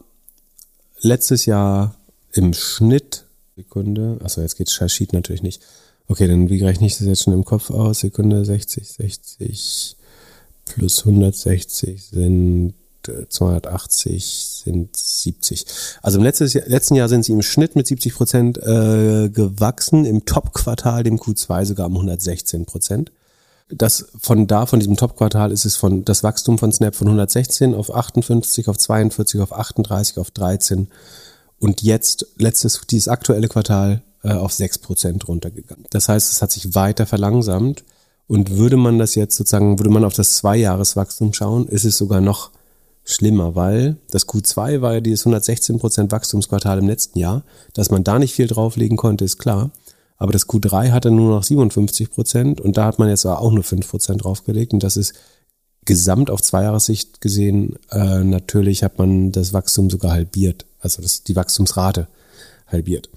letztes 1.01 1.45
Jahr 1.45 1.95
im 2.31 2.53
Schnitt, 2.53 3.25
Sekunde, 3.55 4.19
achso, 4.23 4.41
jetzt 4.41 4.57
geht's 4.57 4.73
Sheet 4.73 5.13
natürlich 5.13 5.43
nicht. 5.43 5.61
Okay, 6.07 6.27
dann 6.27 6.49
wie 6.49 6.63
rechne 6.63 6.87
ich 6.87 6.97
das 6.97 7.07
jetzt 7.07 7.23
schon 7.23 7.33
im 7.33 7.45
Kopf 7.45 7.71
aus? 7.71 8.01
Sekunde 8.01 8.45
60, 8.45 8.87
60 8.87 9.97
plus 10.65 10.99
160 10.99 12.03
sind 12.03 12.73
äh, 13.07 13.29
280 13.29 14.61
sind 14.63 14.95
70. 14.95 15.65
Also 16.01 16.17
im 16.17 16.23
letztes 16.23 16.53
Jahr, 16.53 16.65
letzten 16.67 16.95
Jahr 16.95 17.09
sind 17.09 17.25
sie 17.25 17.31
im 17.31 17.41
Schnitt 17.41 17.75
mit 17.75 17.87
70 17.87 18.13
Prozent 18.13 18.57
äh, 18.57 19.29
gewachsen, 19.29 20.05
im 20.05 20.25
Top-Quartal, 20.25 21.03
dem 21.03 21.17
Q2 21.17 21.65
sogar 21.65 21.87
um 21.87 21.93
116 21.93 22.65
Prozent. 22.65 23.11
Das 23.69 24.05
von 24.19 24.45
da, 24.45 24.67
von 24.67 24.79
diesem 24.79 24.95
Top-Quartal 24.95 25.51
ist 25.51 25.65
es 25.65 25.75
von 25.75 26.05
das 26.05 26.21
Wachstum 26.23 26.59
von 26.59 26.71
Snap 26.71 26.93
von 26.93 27.07
116 27.07 27.73
auf 27.73 27.93
58, 27.93 28.67
auf 28.67 28.77
42, 28.77 29.41
auf 29.41 29.53
38, 29.53 30.19
auf 30.19 30.29
13 30.29 30.87
und 31.59 31.81
jetzt 31.81 32.27
letztes, 32.37 32.81
dieses 32.89 33.07
aktuelle 33.07 33.47
Quartal 33.47 34.03
äh, 34.23 34.33
auf 34.33 34.51
6 34.51 34.79
Prozent 34.79 35.27
runtergegangen. 35.27 35.85
Das 35.89 36.09
heißt, 36.09 36.31
es 36.31 36.41
hat 36.41 36.51
sich 36.51 36.75
weiter 36.75 37.05
verlangsamt 37.05 37.83
und 38.27 38.51
würde 38.51 38.77
man 38.77 38.97
das 38.97 39.15
jetzt 39.15 39.35
sozusagen, 39.35 39.79
würde 39.79 39.89
man 39.91 40.03
auf 40.03 40.13
das 40.13 40.35
Zweijahreswachstum 40.37 41.33
schauen, 41.33 41.67
ist 41.67 41.85
es 41.85 41.97
sogar 41.97 42.21
noch 42.21 42.51
schlimmer, 43.05 43.55
weil 43.55 43.97
das 44.09 44.27
Q2 44.27 44.81
war 44.81 44.95
ja 44.95 44.99
dieses 44.99 45.21
116 45.21 45.79
Prozent 45.79 46.11
Wachstumsquartal 46.11 46.79
im 46.79 46.87
letzten 46.87 47.19
Jahr. 47.19 47.43
Dass 47.73 47.91
man 47.91 48.03
da 48.03 48.19
nicht 48.19 48.33
viel 48.33 48.47
drauflegen 48.47 48.97
konnte, 48.97 49.23
ist 49.23 49.37
klar. 49.37 49.71
Aber 50.17 50.31
das 50.31 50.49
Q3 50.49 50.91
hatte 50.91 51.11
nur 51.11 51.29
noch 51.29 51.43
57 51.43 52.09
Prozent 52.09 52.59
und 52.59 52.77
da 52.77 52.85
hat 52.85 52.99
man 52.99 53.09
jetzt 53.09 53.25
auch 53.25 53.51
nur 53.51 53.63
5 53.63 53.87
Prozent 53.87 54.23
draufgelegt. 54.23 54.73
Und 54.73 54.83
das 54.83 54.97
ist 54.97 55.13
gesamt 55.85 56.31
auf 56.31 56.41
Zweijahressicht 56.41 57.21
gesehen, 57.21 57.77
äh, 57.91 58.23
natürlich 58.23 58.83
hat 58.83 58.97
man 58.97 59.31
das 59.31 59.53
Wachstum 59.53 59.89
sogar 59.89 60.11
halbiert. 60.11 60.65
Also 60.79 61.01
das, 61.01 61.23
die 61.23 61.35
Wachstumsrate 61.35 62.07
halbiert. 62.67 63.09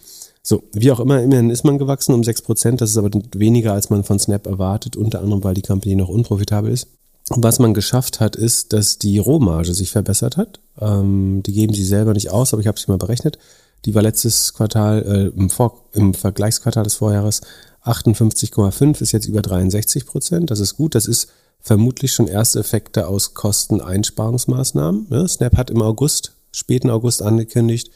So, 0.42 0.64
wie 0.72 0.90
auch 0.90 1.01
immer, 1.01 1.22
immerhin 1.22 1.51
ist 1.51 1.64
man 1.64 1.79
gewachsen 1.79 2.14
um 2.14 2.24
6 2.24 2.42
Prozent. 2.42 2.81
Das 2.81 2.90
ist 2.90 2.98
aber 2.98 3.11
weniger, 3.35 3.72
als 3.72 3.90
man 3.90 4.05
von 4.05 4.18
Snap 4.18 4.46
erwartet, 4.46 4.96
unter 4.96 5.20
anderem, 5.20 5.44
weil 5.44 5.55
die 5.55 5.62
Company 5.62 5.96
noch 5.96 6.09
unprofitabel 6.09 6.70
ist. 6.70 6.88
Was 7.31 7.59
man 7.59 7.75
geschafft 7.75 8.21
hat, 8.21 8.37
ist, 8.37 8.73
dass 8.73 8.99
die 8.99 9.19
Rohmarge 9.19 9.75
sich 9.75 9.91
verbessert 9.91 10.37
hat. 10.37 10.61
Ähm, 10.81 11.43
die 11.45 11.53
geben 11.53 11.75
sie 11.75 11.85
selber 11.85 12.14
nicht 12.14 12.31
aus, 12.31 12.53
aber 12.53 12.61
ich 12.61 12.69
habe 12.69 12.79
sie 12.79 12.91
mal 12.91 12.99
berechnet. 12.99 13.38
Die 13.85 13.95
war 13.95 14.03
letztes 14.03 14.55
Quartal, 14.55 15.03
äh, 15.03 15.38
im, 15.38 15.51
Vor 15.51 15.85
im 15.93 16.14
Vergleichsquartal 16.14 16.85
des 16.85 16.95
Vorjahres 16.95 17.43
58,5, 17.85 19.01
ist 19.01 19.12
jetzt 19.12 19.27
über 19.27 19.43
63 19.43 20.07
Prozent. 20.07 20.51
Das 20.51 20.61
ist 20.61 20.77
gut. 20.77 20.95
Das 20.95 21.07
ist 21.07 21.29
vermutlich 21.61 22.12
schon 22.12 22.29
erste 22.29 22.61
Effekte 22.61 23.07
aus 23.07 23.35
Kosteneinsparungsmaßnahmen. 23.35 25.07
Ne? 25.11 25.29
Snap 25.29 25.57
hat 25.57 25.71
im 25.71 25.83
August, 25.83 26.33
späten 26.53 26.91
August 26.91 27.23
angekündigt, 27.23 27.91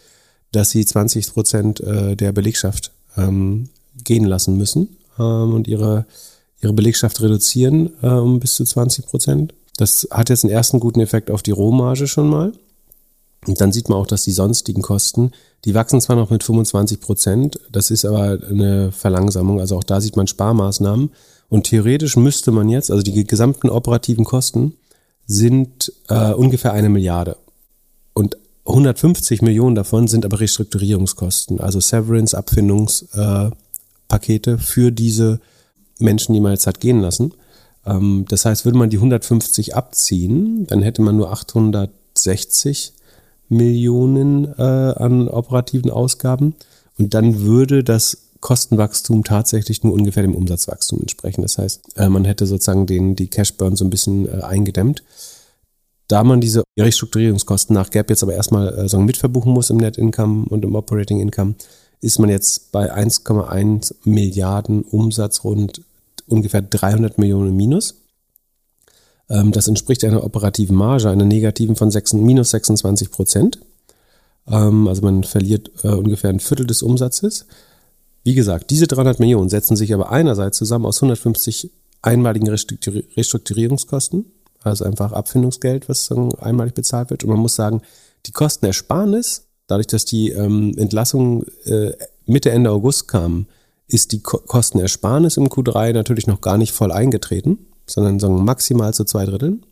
dass 0.51 0.71
sie 0.71 0.85
20 0.85 1.33
Prozent 1.33 1.81
äh, 1.81 2.14
der 2.16 2.33
Belegschaft 2.33 2.92
ähm, 3.16 3.71
gehen 4.05 4.25
lassen 4.25 4.57
müssen 4.57 4.97
ähm, 5.18 5.55
und 5.55 5.68
ihre 5.68 6.07
ihre 6.62 6.72
Belegschaft 6.72 7.20
reduzieren 7.20 7.90
äh, 8.03 8.09
um 8.09 8.40
bis 8.40 8.55
zu 8.55 8.64
20 8.64 9.07
Prozent. 9.07 9.55
Das 9.77 10.09
hat 10.11 10.31
jetzt 10.31 10.44
einen 10.44 10.53
ersten 10.53 10.81
guten 10.81 11.01
Effekt 11.01 11.31
auf 11.31 11.42
die 11.42 11.51
Rohmarge 11.51 12.07
schon 12.07 12.29
mal. 12.29 12.53
Und 13.46 13.61
dann 13.61 13.72
sieht 13.72 13.88
man 13.88 13.98
auch, 13.98 14.07
dass 14.07 14.22
die 14.22 14.33
sonstigen 14.33 14.83
Kosten, 14.83 15.33
die 15.64 15.75
wachsen 15.75 16.01
zwar 16.01 16.16
noch 16.16 16.31
mit 16.31 16.44
25 16.44 17.01
Prozent, 17.01 17.59
das 17.72 17.90
ist 17.90 18.05
aber 18.05 18.38
eine 18.48 18.92
Verlangsamung. 18.92 19.59
Also 19.59 19.77
auch 19.77 19.85
da 19.85 20.01
sieht 20.01 20.16
man 20.16 20.29
Sparmaßnahmen. 20.29 21.11
Und 21.48 21.64
theoretisch 21.64 22.16
müsste 22.16 22.53
man 22.53 22.68
jetzt, 22.68 22.90
also 22.90 23.03
die 23.03 23.25
gesamten 23.25 23.68
operativen 23.68 24.25
Kosten 24.25 24.75
sind 25.27 25.92
äh, 26.09 26.33
ungefähr 26.33 26.72
eine 26.72 26.88
Milliarde. 26.88 27.37
Und 28.14 28.37
150 28.64 29.42
Millionen 29.42 29.75
davon 29.75 30.07
sind 30.07 30.25
aber 30.25 30.38
Restrukturierungskosten, 30.38 31.61
also 31.61 31.81
Severance, 31.81 32.37
Abfindungspakete 32.37 34.51
äh, 34.53 34.59
für 34.59 34.92
diese 34.92 35.40
Menschen, 35.98 36.35
jetzt 36.35 36.66
hat 36.66 36.81
gehen 36.81 37.00
lassen. 37.00 37.35
Ähm, 37.87 38.24
das 38.28 38.44
heißt, 38.44 38.64
würde 38.64 38.78
man 38.78 38.90
die 38.90 38.98
150 38.98 39.74
abziehen, 39.74 40.66
dann 40.66 40.83
hätte 40.83 41.02
man 41.02 41.16
nur 41.16 41.33
860 41.33 42.92
Millionen 43.48 44.46
äh, 44.59 44.62
an 44.62 45.28
operativen 45.28 45.90
Ausgaben 45.90 46.55
und 46.98 47.14
dann 47.14 47.40
würde 47.42 47.85
das 47.85 48.18
Kostenwachstum 48.40 49.24
tatsächlich 49.24 49.85
nur 49.85 49.92
ungefähr 49.92 50.22
dem 50.22 50.35
Umsatzwachstum 50.35 51.00
entsprechen. 51.00 51.42
Das 51.42 51.59
heißt, 51.59 51.96
äh, 51.96 52.09
man 52.09 52.24
hätte 52.24 52.46
sozusagen 52.46 52.87
den, 52.87 53.14
die 53.14 53.28
Cashburn 53.28 53.76
so 53.76 53.85
ein 53.85 53.90
bisschen 53.90 54.26
äh, 54.26 54.42
eingedämmt. 54.42 55.05
Da 56.09 56.24
man 56.24 56.40
diese 56.40 56.64
Restrukturierungskosten 56.78 57.72
nach 57.74 57.90
Gap 57.90 58.11
jetzt 58.11 58.22
aber 58.22 58.35
erstmal 58.35 58.76
äh, 58.76 58.88
sagen, 58.88 59.05
mitverbuchen 59.05 59.52
muss 59.52 59.70
im 59.70 59.76
Net 59.76 59.96
Income 59.96 60.46
und 60.48 60.64
im 60.64 60.74
Operating 60.74 61.20
Income, 61.20 61.55
ist 62.02 62.18
man 62.18 62.28
jetzt 62.28 62.72
bei 62.72 62.92
1,1 62.92 63.94
Milliarden 64.04 64.82
Umsatz 64.82 65.44
rund 65.44 65.82
ungefähr 66.26 66.60
300 66.60 67.16
Millionen 67.16 67.56
Minus. 67.56 67.94
Ähm, 69.30 69.52
das 69.52 69.68
entspricht 69.68 70.04
einer 70.04 70.24
operativen 70.24 70.76
Marge, 70.76 71.08
einer 71.08 71.24
negativen 71.24 71.76
von 71.76 71.90
6, 71.90 72.14
minus 72.14 72.50
26 72.50 73.10
Prozent. 73.10 73.60
Ähm, 74.48 74.88
also 74.88 75.02
man 75.02 75.22
verliert 75.22 75.70
äh, 75.84 75.88
ungefähr 75.88 76.30
ein 76.30 76.40
Viertel 76.40 76.66
des 76.66 76.82
Umsatzes. 76.82 77.46
Wie 78.24 78.34
gesagt, 78.34 78.70
diese 78.70 78.88
300 78.88 79.20
Millionen 79.20 79.48
setzen 79.48 79.76
sich 79.76 79.94
aber 79.94 80.10
einerseits 80.10 80.58
zusammen 80.58 80.86
aus 80.86 80.98
150 80.98 81.70
einmaligen 82.02 82.48
Restrukturierungskosten, 82.48 84.26
also 84.62 84.84
einfach 84.84 85.12
Abfindungsgeld, 85.12 85.88
was 85.88 86.10
einmalig 86.40 86.74
bezahlt 86.74 87.10
wird. 87.10 87.22
Und 87.22 87.30
man 87.30 87.38
muss 87.38 87.54
sagen, 87.54 87.82
die 88.26 88.32
Kostenersparnis, 88.32 89.44
dadurch, 89.66 89.87
dass 89.87 90.05
die 90.05 90.31
ähm, 90.31 90.75
Entlassung 90.77 91.44
äh, 91.64 91.92
Mitte, 92.27 92.51
Ende 92.51 92.70
August 92.70 93.09
kam, 93.09 93.46
ist 93.88 94.12
die 94.12 94.20
Ko 94.20 94.38
Kostenersparnis 94.38 95.37
im 95.37 95.48
Q3 95.48 95.92
natürlich 95.92 96.27
noch 96.27 96.40
gar 96.40 96.59
nicht 96.59 96.72
voll 96.72 96.92
eingetreten, 96.92 97.59
sondern 97.87 98.20
sagen 98.20 98.44
maximal 98.44 98.94
zu 98.94 99.05
zwei 99.05 99.25
Dritteln. 99.27 99.64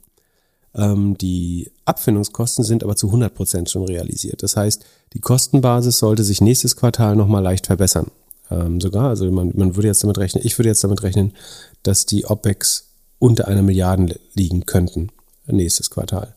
Ähm, 0.74 1.16
die 1.18 1.70
Abfindungskosten 1.84 2.64
sind 2.64 2.84
aber 2.84 2.96
zu 2.96 3.08
100 3.08 3.34
Prozent 3.34 3.70
schon 3.70 3.84
realisiert. 3.84 4.42
Das 4.42 4.56
heißt, 4.56 4.84
die 5.14 5.20
Kostenbasis 5.20 5.98
sollte 5.98 6.22
sich 6.22 6.40
nächstes 6.40 6.76
Quartal 6.76 7.16
nochmal 7.16 7.42
leicht 7.42 7.66
verbessern. 7.66 8.10
Ähm, 8.50 8.80
sogar, 8.80 9.08
also 9.08 9.30
man, 9.30 9.52
man 9.54 9.76
würde 9.76 9.88
jetzt 9.88 10.02
damit 10.02 10.18
rechnen, 10.18 10.44
ich 10.44 10.58
würde 10.58 10.68
jetzt 10.68 10.84
damit 10.84 11.02
rechnen, 11.02 11.32
dass 11.82 12.06
die 12.06 12.26
OPEX 12.26 12.88
unter 13.18 13.48
einer 13.48 13.62
Milliarde 13.62 14.18
liegen 14.34 14.66
könnten 14.66 15.10
nächstes 15.46 15.90
Quartal. 15.90 16.34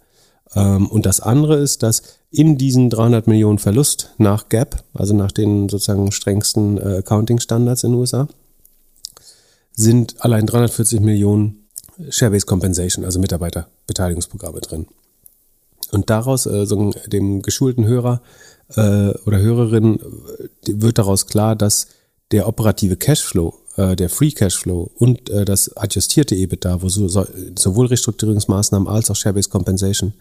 Ähm, 0.56 0.88
und 0.88 1.06
das 1.06 1.20
andere 1.20 1.58
ist, 1.58 1.84
dass 1.84 2.04
in 2.32 2.58
diesen 2.58 2.90
300 2.90 3.28
Millionen 3.28 3.60
Verlust 3.60 4.12
nach 4.18 4.50
GAP, 4.50 4.84
also 4.94 5.14
nach 5.14 5.32
den 5.32 5.70
sozusagen 5.70 6.12
strengsten 6.12 6.78
äh, 6.78 6.98
Accounting-Standards 6.98 7.84
in 7.84 7.92
den 7.92 8.00
USA, 8.00 8.28
sind 9.76 10.24
allein 10.24 10.46
340 10.46 11.00
Millionen 11.00 11.68
Share-Based 12.10 12.48
Compensation, 12.48 13.06
also 13.06 13.20
Mitarbeiterbeteiligungsprogramme 13.20 14.62
drin. 14.62 14.88
Und 15.92 16.10
daraus, 16.10 16.46
äh, 16.46 16.66
so 16.66 16.92
dem 17.08 17.42
geschulten 17.42 17.86
Hörer 17.86 18.22
äh, 18.76 19.10
oder 19.26 19.40
Hörerin, 19.40 20.00
äh, 20.00 20.74
wird 20.82 20.98
daraus 20.98 21.28
klar, 21.28 21.56
dass 21.56 21.88
der 22.32 22.48
operative 22.48 22.98
Cashflow, 22.98 23.54
äh, 23.76 23.96
der 23.96 24.10
Free 24.10 24.32
Cashflow 24.32 24.92
und 24.96 25.30
äh, 25.30 25.46
das 25.46 25.76
adjustierte 25.76 26.36
EBITDA, 26.36 26.82
wo 26.82 26.90
so, 26.90 27.08
so, 27.08 27.26
sowohl 27.58 27.88
Restrukturierungsmaßnahmen 27.88 28.88
als 28.88 29.10
auch 29.10 29.16
Share-Based 29.16 29.50
Compensation, 29.50 30.14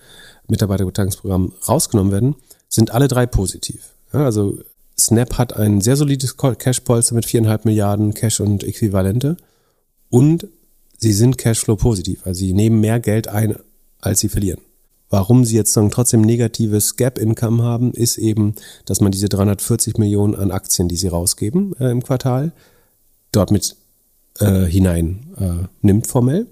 Mitarbeiterbeteiligungsprogramm 0.49 1.53
rausgenommen 1.69 2.13
werden, 2.13 2.35
sind 2.69 2.93
alle 2.93 3.09
drei 3.09 3.27
positiv. 3.27 3.93
Ja, 4.13 4.25
also 4.25 4.59
Snap 4.99 5.39
hat 5.39 5.57
ein 5.57 5.81
sehr 5.81 5.97
solides 5.97 6.37
Cash-Polster 6.37 7.15
mit 7.15 7.27
viereinhalb 7.27 7.65
Milliarden 7.65 8.15
Cash 8.15 8.41
und 8.41 8.65
Äquivalente 8.65 9.37
und 10.11 10.47
sie 10.99 11.13
sind 11.13 11.39
Cashflow 11.39 11.77
positiv. 11.77 12.27
Also 12.27 12.41
sie 12.41 12.53
nehmen 12.53 12.81
mehr 12.81 13.01
Geld 13.01 13.29
ein, 13.29 13.57
als 14.01 14.21
sie 14.21 14.29
verlieren. 14.29 14.61
Warum 15.11 15.45
sie 15.45 15.57
jetzt 15.57 15.75
trotzdem 15.75 16.23
negatives 16.23 16.97
Gap-Income 16.97 17.63
haben, 17.63 17.93
ist 17.93 18.17
eben, 18.17 18.55
dass 18.87 19.01
man 19.01 19.13
diese 19.13 19.29
340 19.29 19.99
Millionen 19.99 20.35
an 20.35 20.51
Aktien, 20.51 20.89
die 20.89 20.97
sie 20.97 21.09
rausgeben 21.09 21.75
äh, 21.79 21.91
im 21.91 22.03
Quartal, 22.03 22.53
dort 23.33 23.51
mit 23.51 23.77
äh, 24.39 24.65
hinein 24.65 25.27
äh, 25.39 25.67
nimmt 25.81 26.07
formell. 26.07 26.47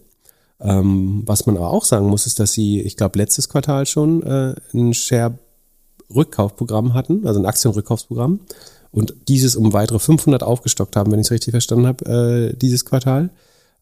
Ähm, 0.61 1.23
was 1.25 1.47
man 1.47 1.57
aber 1.57 1.71
auch 1.71 1.85
sagen 1.85 2.09
muss, 2.09 2.27
ist, 2.27 2.39
dass 2.39 2.53
sie, 2.53 2.81
ich 2.81 2.97
glaube, 2.97 3.19
letztes 3.19 3.49
Quartal 3.49 3.87
schon 3.87 4.23
äh, 4.23 4.55
ein 4.75 4.93
Share-Rückkaufprogramm 4.93 6.93
hatten, 6.93 7.27
also 7.27 7.41
ein 7.41 7.47
Aktienrückkaufsprogramm 7.47 8.41
und 8.91 9.15
dieses 9.29 9.57
um 9.57 9.73
weitere 9.73 9.99
500 9.99 10.43
aufgestockt 10.43 10.97
haben, 10.97 11.13
wenn 11.13 11.21
ich 11.21 11.29
es 11.29 11.31
richtig 11.31 11.53
verstanden 11.53 11.87
habe, 11.87 12.53
äh, 12.53 12.57
dieses 12.57 12.85
Quartal 12.85 13.31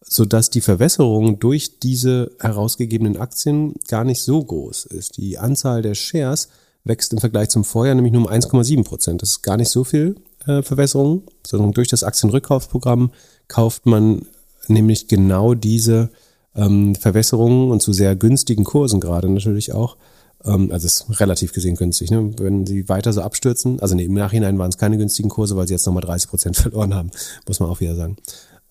sodass 0.01 0.51
die 0.51 0.61
Verwässerung 0.61 1.39
durch 1.39 1.81
diese 1.81 2.31
herausgegebenen 2.41 3.17
Aktien 3.17 3.75
gar 3.89 4.05
nicht 4.05 4.23
so 4.23 4.43
groß 4.43 4.87
ist. 4.87 5.17
Die 5.17 5.39
Anzahl 5.39 5.83
der 5.83 5.95
Shares 5.95 6.49
wächst 6.85 7.13
im 7.13 7.19
Vergleich 7.19 7.49
zum 7.49 7.65
Vorjahr 7.65 7.95
nämlich 7.95 8.13
nur 8.13 8.23
um 8.23 8.29
1,7 8.29 8.85
Prozent. 8.85 9.23
Das 9.23 9.31
ist 9.31 9.43
gar 9.43 9.57
nicht 9.57 9.71
so 9.71 9.85
viel 9.85 10.17
äh, 10.49 10.63
Verwässerung, 10.63 11.23
sondern 11.47 11.73
durch 11.73 11.89
das 11.89 12.03
Aktienrückkaufsprogramm 12.03 13.11
kauft 13.47 13.87
man 13.87 14.23
nämlich 14.67 15.09
genau 15.09 15.55
diese 15.55 16.11
ähm, 16.55 16.95
Verwässerungen 16.95 17.71
und 17.71 17.81
zu 17.81 17.93
sehr 17.93 18.17
günstigen 18.17 18.65
Kursen 18.65 19.01
gerade 19.01 19.29
natürlich 19.29 19.73
auch. 19.73 19.97
Ähm, 20.45 20.71
also 20.73 20.87
es 20.87 21.03
ist 21.03 21.21
relativ 21.21 21.53
gesehen 21.53 21.77
günstig. 21.77 22.11
Ne? 22.11 22.33
Wenn 22.39 22.67
sie 22.67 22.89
weiter 22.89 23.13
so 23.13 23.23
abstürzen, 23.23 23.81
also 23.81 23.95
nee, 23.95 24.05
im 24.05 24.15
Nachhinein 24.15 24.59
waren 24.59 24.71
es 24.71 24.79
keine 24.79 24.99
günstigen 24.99 25.29
Kurse, 25.29 25.57
weil 25.57 25.69
sie 25.69 25.75
jetzt 25.75 25.87
nochmal 25.87 26.03
30 26.03 26.29
Prozent 26.29 26.57
verloren 26.59 26.95
haben, 26.95 27.11
muss 27.47 27.61
man 27.61 27.71
auch 27.71 27.81
wieder 27.81 27.95
sagen. 27.95 28.17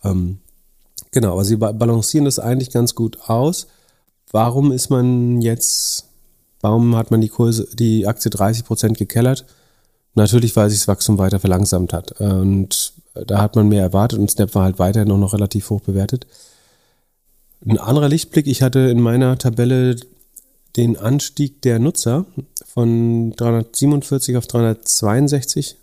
Ähm, 0.03 0.39
Genau, 1.11 1.33
aber 1.33 1.45
sie 1.45 1.55
balancieren 1.55 2.25
das 2.25 2.39
eigentlich 2.39 2.69
ganz 2.69 2.95
gut 2.95 3.29
aus. 3.29 3.67
Warum 4.31 4.71
ist 4.71 4.89
man 4.89 5.41
jetzt, 5.41 6.05
warum 6.61 6.95
hat 6.95 7.11
man 7.11 7.21
die 7.21 7.29
Kurse, 7.29 7.67
die 7.73 8.05
Aktie 8.07 8.29
30 8.29 8.65
Prozent 8.65 8.97
gekellert? 8.97 9.45
Natürlich, 10.17 10.55
weil 10.55 10.67
sich 10.71 10.79
das 10.79 10.87
Wachstum 10.87 11.19
weiter 11.19 11.39
verlangsamt 11.39 11.93
hat. 11.93 12.19
Und 12.19 12.93
da 13.13 13.39
hat 13.39 13.55
man 13.55 13.67
mehr 13.67 13.83
erwartet 13.83 14.17
und 14.17 14.31
Snap 14.31 14.55
war 14.55 14.63
halt 14.63 14.79
weiterhin 14.79 15.07
noch, 15.07 15.19
noch 15.19 15.33
relativ 15.33 15.69
hoch 15.69 15.81
bewertet. 15.81 16.25
Ein 17.63 17.77
anderer 17.77 18.09
Lichtblick, 18.09 18.47
ich 18.47 18.63
hatte 18.63 18.79
in 18.79 18.99
meiner 18.99 19.37
Tabelle 19.37 19.95
den 20.75 20.97
Anstieg 20.97 21.61
der 21.61 21.77
Nutzer 21.77 22.25
von 22.65 23.31
347 23.35 24.37
auf 24.37 24.47
362 24.47 25.75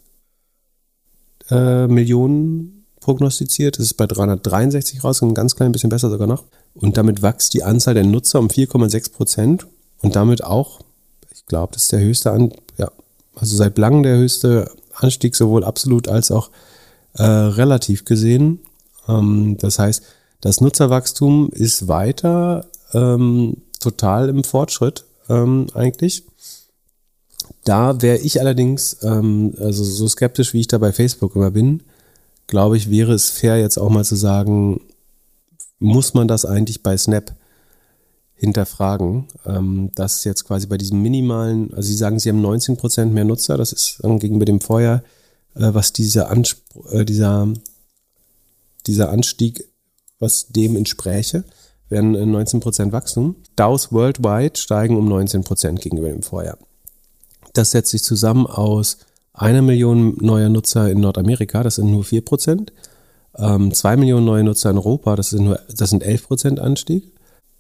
äh, 1.51 1.87
Millionen 1.87 2.87
prognostiziert. 2.99 3.79
Es 3.79 3.87
ist 3.87 3.95
bei 3.95 4.09
363 4.09 5.05
raus, 5.05 5.23
ein 5.23 5.35
ganz 5.35 5.55
klein 5.55 5.71
bisschen 5.71 5.91
besser 5.91 6.11
sogar 6.11 6.27
noch. 6.27 6.43
Und 6.75 6.97
damit 6.97 7.23
wächst 7.23 7.55
die 7.55 7.63
Anzahl 7.63 7.95
der 7.95 8.05
Nutzer 8.05 8.41
um 8.41 8.49
4,6 8.49 9.13
Prozent 9.13 9.67
und 10.03 10.17
damit 10.17 10.43
auch, 10.43 10.81
ich 11.33 11.47
glaube, 11.47 11.75
das 11.75 11.85
ist 11.85 11.93
der 11.93 12.01
höchste, 12.01 12.33
An 12.33 12.51
ja, 12.51 12.64
also 13.35 13.57
seit 13.57 13.79
langem 13.79 14.03
der 14.03 14.17
höchste 14.17 14.71
Anstieg, 14.95 15.35
sowohl 15.37 15.65
absolut 15.65 16.09
als 16.09 16.31
auch 16.31 16.51
äh, 17.15 17.23
relativ 17.23 18.05
gesehen. 18.05 18.61
Ähm, 19.09 19.57
das 19.59 19.79
heißt, 19.79 20.03
das 20.41 20.61
Nutzerwachstum 20.61 21.51
ist 21.51 21.89
weiter 21.89 22.67
ähm, 22.93 23.57
total 23.81 24.29
im 24.29 24.45
Fortschritt 24.45 25.05
ähm, 25.29 25.67
eigentlich. 25.75 26.25
Da 27.65 28.01
wäre 28.03 28.19
ich 28.19 28.41
allerdings, 28.41 28.99
ähm, 29.03 29.55
also 29.59 29.85
so 29.85 30.07
skeptisch, 30.07 30.53
wie 30.53 30.61
ich 30.61 30.69
da 30.69 30.79
bei 30.79 30.93
Facebook 30.93 31.35
immer 31.35 31.51
bin, 31.51 31.83
glaube 32.47 32.77
ich, 32.77 32.91
wäre 32.91 33.13
es 33.13 33.31
fair, 33.31 33.59
jetzt 33.59 33.79
auch 33.79 33.89
mal 33.89 34.05
zu 34.05 34.17
sagen, 34.17 34.81
muss 35.79 36.15
man 36.15 36.29
das 36.29 36.45
eigentlich 36.45 36.83
bei 36.83 36.97
Snap 36.97 37.33
hinterfragen, 38.45 39.27
ähm, 39.47 39.91
dass 39.95 40.25
jetzt 40.25 40.45
quasi 40.45 40.67
bei 40.67 40.79
diesem 40.79 41.03
minimalen, 41.03 41.73
also 41.75 41.89
Sie 41.89 41.97
sagen, 41.97 42.19
Sie 42.19 42.29
haben 42.29 42.41
19 42.41 42.77
Prozent 42.77 43.13
mehr 43.13 43.25
Nutzer, 43.25 43.57
das 43.57 43.73
ist 43.73 43.99
dann 44.03 44.19
gegenüber 44.19 44.45
dem 44.45 44.61
Vorjahr, 44.61 45.03
äh, 45.55 45.73
was 45.73 45.93
dieser, 45.93 46.31
Anspr 46.31 46.93
äh, 46.93 47.05
dieser, 47.05 47.49
dieser 48.87 49.11
Anstieg, 49.11 49.65
was 50.19 50.49
dem 50.49 50.77
entspräche, 50.77 51.45
wären 51.89 52.13
19 52.13 52.61
Prozent 52.61 52.93
Wachstum. 52.93 53.37
DAOs 53.57 53.93
worldwide 53.93 54.59
steigen 54.59 54.97
um 54.97 55.09
19 55.09 55.45
Prozent 55.45 55.81
gegenüber 55.81 56.09
dem 56.09 56.23
Vorjahr. 56.23 56.59
Das 57.53 57.71
setzt 57.71 57.91
sich 57.91 58.03
zusammen 58.03 58.47
aus 58.47 58.99
eine 59.33 59.63
Million 59.63 60.17
neuer 60.21 60.49
Nutzer 60.49 60.91
in 60.91 61.01
Nordamerika, 61.01 61.63
das 61.63 61.77
sind 61.77 61.91
nur 61.91 62.05
4 62.05 62.25
Prozent. 62.25 62.73
Ähm, 63.37 63.75
zwei 63.75 63.97
Millionen 63.97 64.27
neue 64.27 64.45
Nutzer 64.45 64.71
in 64.71 64.79
Europa, 64.79 65.17
das 65.17 65.31
sind, 65.31 65.45
nur, 65.45 65.61
das 65.77 65.91
sind 65.91 66.03
11 66.03 66.27
Prozent 66.27 66.61
Anstieg. 66.61 67.14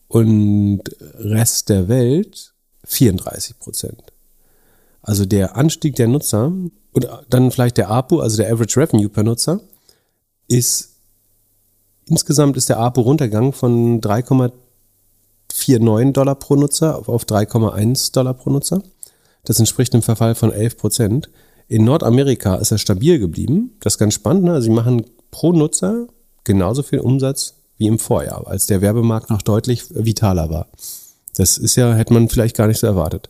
Und 0.08 0.82
Rest 1.14 1.68
der 1.68 1.88
Welt 1.88 2.54
34 2.84 3.58
Prozent. 3.58 4.12
Also 5.02 5.26
der 5.26 5.56
Anstieg 5.56 5.96
der 5.96 6.08
Nutzer 6.08 6.52
und 6.92 7.08
dann 7.28 7.50
vielleicht 7.50 7.76
der 7.76 7.90
APU, 7.90 8.20
also 8.20 8.36
der 8.36 8.52
Average 8.52 8.80
Revenue 8.80 9.08
per 9.08 9.22
Nutzer, 9.22 9.60
ist 10.48 10.94
insgesamt 12.06 12.56
ist 12.56 12.68
der 12.68 12.78
APU 12.78 13.02
runtergegangen 13.02 13.52
von 13.52 14.00
3,49 14.00 16.12
Dollar 16.12 16.34
pro 16.36 16.56
Nutzer 16.56 17.08
auf 17.08 17.24
3,1 17.24 18.12
Dollar 18.12 18.34
pro 18.34 18.50
Nutzer. 18.50 18.82
Das 19.44 19.58
entspricht 19.58 19.92
einem 19.92 20.02
Verfall 20.02 20.34
von 20.34 20.52
11 20.52 20.78
Prozent. 20.78 21.30
In 21.68 21.84
Nordamerika 21.84 22.56
ist 22.56 22.70
er 22.70 22.78
stabil 22.78 23.18
geblieben. 23.18 23.76
Das 23.80 23.94
ist 23.94 23.98
ganz 23.98 24.14
spannend. 24.14 24.44
Ne? 24.44 24.52
Also 24.52 24.64
sie 24.64 24.70
machen 24.70 25.04
pro 25.30 25.52
Nutzer 25.52 26.06
genauso 26.44 26.82
viel 26.82 27.00
Umsatz 27.00 27.54
wie 27.84 27.88
im 27.88 27.98
Vorjahr, 27.98 28.46
als 28.46 28.66
der 28.66 28.80
Werbemarkt 28.80 29.30
noch 29.30 29.42
deutlich 29.42 29.84
vitaler 29.90 30.48
war. 30.48 30.68
Das 31.36 31.58
ist 31.58 31.76
ja, 31.76 31.92
hätte 31.94 32.14
man 32.14 32.28
vielleicht 32.28 32.56
gar 32.56 32.66
nicht 32.66 32.80
so 32.80 32.86
erwartet. 32.86 33.28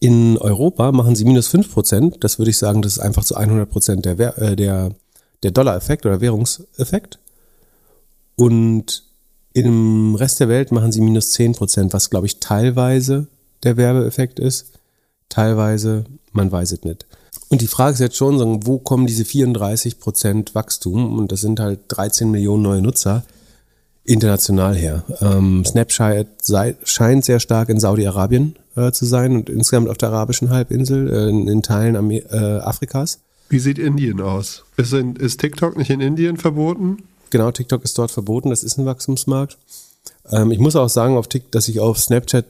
In 0.00 0.38
Europa 0.38 0.92
machen 0.92 1.14
sie 1.14 1.24
minus 1.24 1.48
fünf 1.48 1.72
Prozent. 1.72 2.24
Das 2.24 2.38
würde 2.38 2.50
ich 2.50 2.58
sagen, 2.58 2.82
das 2.82 2.94
ist 2.94 2.98
einfach 2.98 3.24
zu 3.24 3.36
100 3.36 3.68
Prozent 3.68 4.04
der, 4.04 4.38
äh, 4.38 4.56
der, 4.56 4.92
der 5.42 5.50
Dollar-Effekt 5.50 6.06
oder 6.06 6.20
Währungseffekt. 6.20 7.18
Und 8.34 9.04
im 9.52 10.14
Rest 10.14 10.40
der 10.40 10.48
Welt 10.48 10.72
machen 10.72 10.90
sie 10.90 11.02
minus 11.02 11.32
zehn 11.32 11.52
Prozent, 11.52 11.92
was, 11.92 12.08
glaube 12.08 12.26
ich, 12.26 12.40
teilweise 12.40 13.26
der 13.62 13.76
Werbeeffekt 13.76 14.40
ist. 14.40 14.72
Teilweise, 15.28 16.04
man 16.32 16.50
weiß 16.50 16.72
es 16.72 16.82
nicht. 16.84 17.06
Und 17.50 17.60
die 17.60 17.66
Frage 17.66 17.92
ist 17.92 18.00
jetzt 18.00 18.16
schon, 18.16 18.66
wo 18.66 18.78
kommen 18.78 19.06
diese 19.06 19.26
34 19.26 20.00
Prozent 20.00 20.54
Wachstum? 20.54 21.18
Und 21.18 21.32
das 21.32 21.42
sind 21.42 21.60
halt 21.60 21.80
13 21.88 22.30
Millionen 22.30 22.62
neue 22.62 22.80
Nutzer. 22.80 23.24
International 24.04 24.74
her. 24.74 25.04
Ähm, 25.20 25.64
Snapchat 25.64 26.26
sei, 26.42 26.76
scheint 26.84 27.24
sehr 27.24 27.40
stark 27.40 27.68
in 27.68 27.78
Saudi-Arabien 27.78 28.56
äh, 28.76 28.90
zu 28.92 29.04
sein 29.04 29.36
und 29.36 29.48
insgesamt 29.48 29.88
auf 29.88 29.98
der 29.98 30.10
arabischen 30.10 30.50
Halbinsel, 30.50 31.10
äh, 31.10 31.28
in, 31.28 31.48
in, 31.48 31.62
Teilen 31.62 31.96
Amer 31.96 32.14
äh, 32.14 32.60
Afrikas. 32.60 33.20
Wie 33.48 33.58
sieht 33.58 33.78
Indien 33.78 34.20
aus? 34.20 34.64
Ist, 34.76 34.92
in, 34.92 35.16
ist 35.16 35.40
TikTok 35.40 35.76
nicht 35.76 35.90
in 35.90 36.00
Indien 36.00 36.36
verboten? 36.36 37.04
Genau, 37.30 37.50
TikTok 37.50 37.84
ist 37.84 37.96
dort 37.98 38.10
verboten, 38.10 38.50
das 38.50 38.64
ist 38.64 38.78
ein 38.78 38.86
Wachstumsmarkt. 38.86 39.56
Ähm, 40.30 40.50
ich 40.50 40.58
muss 40.58 40.76
auch 40.76 40.88
sagen, 40.88 41.16
auf 41.16 41.28
TikTok, 41.28 41.52
dass 41.52 41.68
ich 41.68 41.80
auf 41.80 41.98
Snapchat 41.98 42.44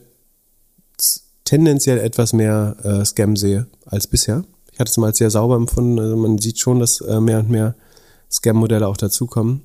tendenziell 1.43 1.99
etwas 1.99 2.33
mehr 2.33 2.77
äh, 2.83 3.05
Scam 3.05 3.35
sehe 3.35 3.67
als 3.85 4.07
bisher. 4.07 4.43
Ich 4.71 4.79
hatte 4.79 4.89
es 4.89 4.97
mal 4.97 5.07
als 5.07 5.19
sehr 5.19 5.29
sauber 5.29 5.55
empfunden. 5.55 5.99
Also 5.99 6.15
man 6.15 6.39
sieht 6.39 6.59
schon, 6.59 6.79
dass 6.79 7.01
äh, 7.01 7.19
mehr 7.19 7.39
und 7.39 7.49
mehr 7.49 7.75
Scam-Modelle 8.31 8.87
auch 8.87 8.97
dazukommen. 8.97 9.61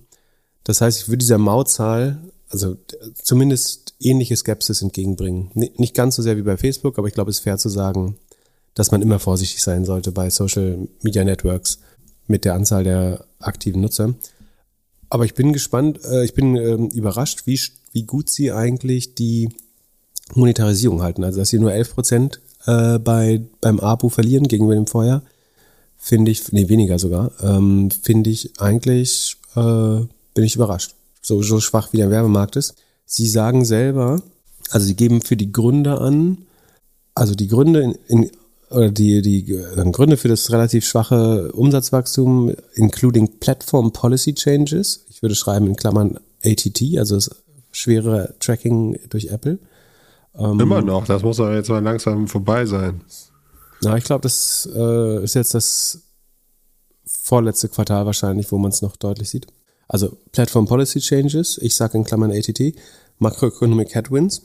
Das 0.68 0.82
heißt, 0.82 1.00
ich 1.00 1.08
würde 1.08 1.16
dieser 1.16 1.38
Mautzahl, 1.38 2.18
also 2.50 2.76
zumindest 3.14 3.94
ähnliche 4.00 4.36
Skepsis 4.36 4.82
entgegenbringen. 4.82 5.50
Nicht 5.54 5.94
ganz 5.94 6.16
so 6.16 6.22
sehr 6.22 6.36
wie 6.36 6.42
bei 6.42 6.58
Facebook, 6.58 6.98
aber 6.98 7.08
ich 7.08 7.14
glaube, 7.14 7.30
es 7.30 7.38
ist 7.38 7.44
fair 7.44 7.56
zu 7.56 7.70
sagen, 7.70 8.18
dass 8.74 8.90
man 8.90 9.00
immer 9.00 9.18
vorsichtig 9.18 9.62
sein 9.62 9.86
sollte 9.86 10.12
bei 10.12 10.28
Social 10.28 10.86
Media 11.00 11.24
Networks 11.24 11.78
mit 12.26 12.44
der 12.44 12.52
Anzahl 12.52 12.84
der 12.84 13.24
aktiven 13.38 13.80
Nutzer. 13.80 14.14
Aber 15.08 15.24
ich 15.24 15.32
bin 15.32 15.54
gespannt, 15.54 16.04
äh, 16.04 16.22
ich 16.26 16.34
bin 16.34 16.54
ähm, 16.56 16.88
überrascht, 16.90 17.46
wie, 17.46 17.58
wie 17.92 18.02
gut 18.02 18.28
sie 18.28 18.52
eigentlich 18.52 19.14
die 19.14 19.48
Monetarisierung 20.34 21.00
halten. 21.00 21.24
Also, 21.24 21.38
dass 21.38 21.48
sie 21.48 21.58
nur 21.58 21.72
11 21.72 21.94
Prozent 21.94 22.40
äh, 22.66 22.98
bei, 22.98 23.40
beim 23.62 23.80
APU 23.80 24.10
verlieren 24.10 24.46
gegenüber 24.46 24.74
dem 24.74 24.86
Vorjahr, 24.86 25.22
finde 25.96 26.30
ich, 26.30 26.52
nee, 26.52 26.68
weniger 26.68 26.98
sogar, 26.98 27.32
ähm, 27.42 27.90
finde 27.90 28.28
ich 28.28 28.60
eigentlich, 28.60 29.38
äh, 29.56 30.00
bin 30.38 30.44
ich 30.44 30.54
überrascht. 30.54 30.94
So, 31.20 31.42
so 31.42 31.58
schwach 31.58 31.92
wie 31.92 31.96
der 31.96 32.12
Werbemarkt 32.12 32.54
ist. 32.54 32.76
Sie 33.04 33.26
sagen 33.26 33.64
selber, 33.64 34.22
also 34.70 34.86
sie 34.86 34.94
geben 34.94 35.20
für 35.20 35.36
die 35.36 35.50
Gründe 35.50 36.00
an, 36.00 36.46
also 37.12 37.34
die 37.34 37.48
Gründe 37.48 37.80
in, 37.80 37.94
in 38.06 38.30
oder 38.70 38.88
die, 38.92 39.20
die 39.20 39.44
Gründe 39.90 40.16
für 40.16 40.28
das 40.28 40.52
relativ 40.52 40.86
schwache 40.86 41.50
Umsatzwachstum, 41.50 42.54
including 42.74 43.40
Platform 43.40 43.92
Policy 43.92 44.32
Changes. 44.32 45.06
Ich 45.08 45.22
würde 45.22 45.34
schreiben 45.34 45.66
in 45.66 45.74
Klammern 45.74 46.20
ATT, 46.44 46.82
also 46.98 47.16
das 47.16 47.30
schwere 47.72 48.36
Tracking 48.38 48.96
durch 49.08 49.32
Apple. 49.32 49.58
Ähm, 50.36 50.60
Immer 50.60 50.82
noch, 50.82 51.04
das 51.04 51.24
muss 51.24 51.40
aber 51.40 51.56
jetzt 51.56 51.68
mal 51.68 51.82
langsam 51.82 52.28
vorbei 52.28 52.64
sein. 52.64 53.00
Na, 53.82 53.96
ich 53.96 54.04
glaube, 54.04 54.22
das 54.22 54.68
äh, 54.72 55.24
ist 55.24 55.34
jetzt 55.34 55.54
das 55.54 56.02
vorletzte 57.06 57.68
Quartal 57.68 58.06
wahrscheinlich, 58.06 58.52
wo 58.52 58.58
man 58.58 58.70
es 58.70 58.82
noch 58.82 58.94
deutlich 58.94 59.30
sieht. 59.30 59.48
Also 59.88 60.16
Platform 60.32 60.66
Policy 60.66 61.00
Changes, 61.00 61.58
ich 61.60 61.74
sage 61.74 61.96
in 61.96 62.04
Klammern 62.04 62.30
ATT, 62.30 62.74
Macroeconomic 63.18 63.94
Headwinds, 63.94 64.42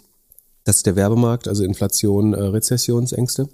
das 0.63 0.77
ist 0.77 0.85
der 0.85 0.95
Werbemarkt, 0.95 1.47
also 1.47 1.63
Inflation, 1.63 2.33
äh, 2.33 2.41
Rezessionsängste. 2.41 3.49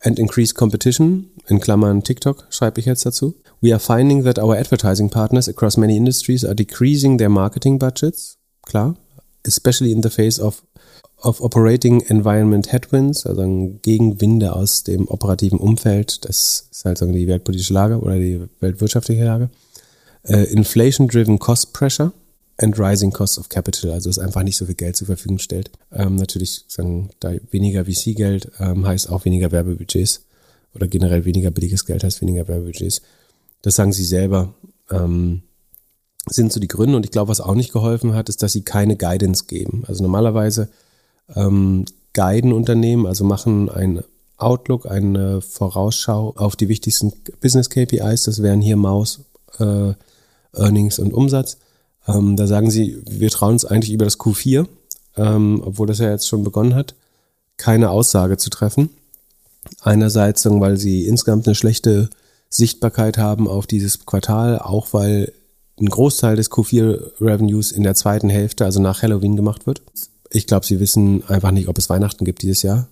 And 0.00 0.18
increased 0.18 0.54
competition, 0.54 1.30
in 1.48 1.58
Klammern 1.58 2.04
TikTok, 2.04 2.46
schreibe 2.50 2.78
ich 2.78 2.86
jetzt 2.86 3.04
dazu. 3.04 3.34
We 3.60 3.72
are 3.72 3.80
finding 3.80 4.22
that 4.22 4.38
our 4.38 4.56
advertising 4.56 5.10
partners 5.10 5.48
across 5.48 5.76
many 5.76 5.96
industries 5.96 6.44
are 6.44 6.54
decreasing 6.54 7.18
their 7.18 7.28
marketing 7.28 7.80
budgets, 7.80 8.38
klar, 8.62 8.96
especially 9.44 9.90
in 9.90 10.02
the 10.02 10.10
face 10.10 10.38
of 10.38 10.62
of 11.20 11.40
Operating 11.40 12.00
Environment 12.02 12.70
Headwinds, 12.70 13.26
also 13.26 13.42
Gegenwinde 13.82 14.54
aus 14.54 14.84
dem 14.84 15.08
operativen 15.08 15.58
Umfeld, 15.58 16.24
das 16.24 16.68
ist 16.70 16.84
halt 16.84 17.00
die 17.00 17.26
weltpolitische 17.26 17.74
Lage 17.74 17.98
oder 17.98 18.16
die 18.18 18.40
weltwirtschaftliche 18.60 19.24
Lage. 19.24 19.50
Uh, 20.28 20.44
Inflation-driven 20.44 21.38
Cost 21.38 21.72
Pressure 21.72 22.12
and 22.58 22.78
Rising 22.78 23.12
Costs 23.12 23.38
of 23.38 23.48
Capital, 23.48 23.92
also 23.92 24.10
es 24.10 24.18
einfach 24.18 24.42
nicht 24.42 24.56
so 24.56 24.66
viel 24.66 24.74
Geld 24.74 24.96
zur 24.96 25.06
Verfügung 25.06 25.38
stellt. 25.38 25.70
Ähm, 25.92 26.16
natürlich 26.16 26.64
sagen, 26.68 27.10
da 27.20 27.32
weniger 27.50 27.84
VC-Geld 27.84 28.50
ähm, 28.58 28.86
heißt 28.86 29.10
auch 29.10 29.24
weniger 29.24 29.52
Werbebudgets 29.52 30.24
oder 30.74 30.88
generell 30.88 31.24
weniger 31.24 31.50
billiges 31.50 31.86
Geld 31.86 32.04
heißt 32.04 32.20
weniger 32.20 32.48
Werbebudgets. 32.48 33.00
Das 33.62 33.76
sagen 33.76 33.92
sie 33.92 34.04
selber. 34.04 34.54
Ähm, 34.90 35.42
sind 36.26 36.52
so 36.52 36.60
die 36.60 36.68
Gründe 36.68 36.96
und 36.96 37.04
ich 37.04 37.10
glaube, 37.10 37.28
was 37.28 37.40
auch 37.40 37.54
nicht 37.54 37.72
geholfen 37.72 38.14
hat, 38.14 38.28
ist, 38.28 38.42
dass 38.42 38.52
sie 38.52 38.62
keine 38.62 38.96
Guidance 38.96 39.44
geben. 39.46 39.84
Also 39.86 40.02
normalerweise 40.02 40.68
ähm, 41.34 41.84
guiden 42.12 42.52
Unternehmen, 42.52 43.06
also 43.06 43.24
machen 43.24 43.70
ein 43.70 44.02
Outlook, 44.36 44.86
eine 44.86 45.40
Vorausschau 45.40 46.34
auf 46.36 46.56
die 46.56 46.68
wichtigsten 46.68 47.12
Business 47.40 47.70
KPIs. 47.70 48.24
Das 48.24 48.42
wären 48.42 48.60
hier 48.60 48.76
Maus, 48.76 49.20
äh, 49.58 49.94
Earnings 50.54 50.98
und 50.98 51.12
Umsatz. 51.12 51.58
Ähm, 52.06 52.36
da 52.36 52.46
sagen 52.46 52.70
sie, 52.70 53.02
wir 53.08 53.30
trauen 53.30 53.52
uns 53.52 53.64
eigentlich 53.64 53.92
über 53.92 54.04
das 54.04 54.18
Q4, 54.18 54.66
ähm, 55.16 55.62
obwohl 55.64 55.86
das 55.86 55.98
ja 55.98 56.10
jetzt 56.10 56.28
schon 56.28 56.44
begonnen 56.44 56.74
hat, 56.74 56.94
keine 57.56 57.90
Aussage 57.90 58.36
zu 58.36 58.50
treffen. 58.50 58.90
Einerseits, 59.82 60.46
weil 60.46 60.76
sie 60.76 61.06
insgesamt 61.06 61.46
eine 61.46 61.54
schlechte 61.54 62.08
Sichtbarkeit 62.48 63.18
haben 63.18 63.48
auf 63.48 63.66
dieses 63.66 64.06
Quartal, 64.06 64.58
auch 64.58 64.92
weil 64.92 65.32
ein 65.78 65.86
Großteil 65.86 66.36
des 66.36 66.50
Q4-Revenues 66.50 67.72
in 67.72 67.82
der 67.82 67.94
zweiten 67.94 68.30
Hälfte, 68.30 68.64
also 68.64 68.80
nach 68.80 69.02
Halloween 69.02 69.36
gemacht 69.36 69.66
wird 69.66 69.82
ich 70.30 70.46
glaube, 70.46 70.66
sie 70.66 70.80
wissen 70.80 71.24
einfach 71.28 71.50
nicht, 71.50 71.68
ob 71.68 71.78
es 71.78 71.88
Weihnachten 71.88 72.24
gibt 72.24 72.42
dieses 72.42 72.62
Jahr. 72.62 72.88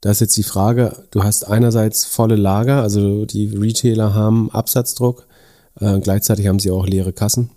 Da 0.00 0.10
ist 0.10 0.20
jetzt 0.20 0.36
die 0.36 0.42
Frage, 0.42 1.04
du 1.10 1.24
hast 1.24 1.44
einerseits 1.44 2.04
volle 2.04 2.36
Lager, 2.36 2.82
also 2.82 3.24
die 3.24 3.46
Retailer 3.46 4.14
haben 4.14 4.50
Absatzdruck, 4.50 5.25
äh, 5.80 5.98
gleichzeitig 6.00 6.46
haben 6.46 6.58
sie 6.58 6.70
auch 6.70 6.86
leere 6.86 7.12
Kassen. 7.12 7.50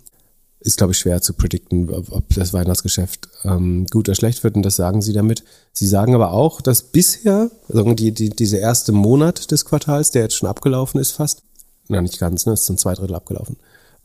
Ist, 0.62 0.76
glaube 0.76 0.92
ich, 0.92 0.98
schwer 0.98 1.22
zu 1.22 1.32
predikten, 1.32 1.88
ob, 1.88 2.34
das 2.34 2.52
Weihnachtsgeschäft 2.52 3.28
ähm, 3.44 3.86
gut 3.86 4.08
oder 4.08 4.14
schlecht 4.14 4.44
wird 4.44 4.56
und 4.56 4.62
das 4.62 4.76
sagen 4.76 5.00
sie 5.00 5.14
damit. 5.14 5.42
Sie 5.72 5.86
sagen 5.86 6.14
aber 6.14 6.32
auch, 6.32 6.60
dass 6.60 6.82
bisher, 6.82 7.50
also 7.68 7.94
die, 7.94 8.12
die, 8.12 8.28
diese 8.28 8.58
erste 8.58 8.92
Monat 8.92 9.50
des 9.50 9.64
Quartals, 9.64 10.10
der 10.10 10.22
jetzt 10.22 10.36
schon 10.36 10.50
abgelaufen 10.50 11.00
ist 11.00 11.12
fast, 11.12 11.42
na 11.88 12.02
nicht 12.02 12.18
ganz, 12.18 12.44
ne, 12.44 12.52
ist 12.52 12.66
zum 12.66 12.76
zwei 12.76 12.92
Drittel 12.92 13.14
abgelaufen, 13.14 13.56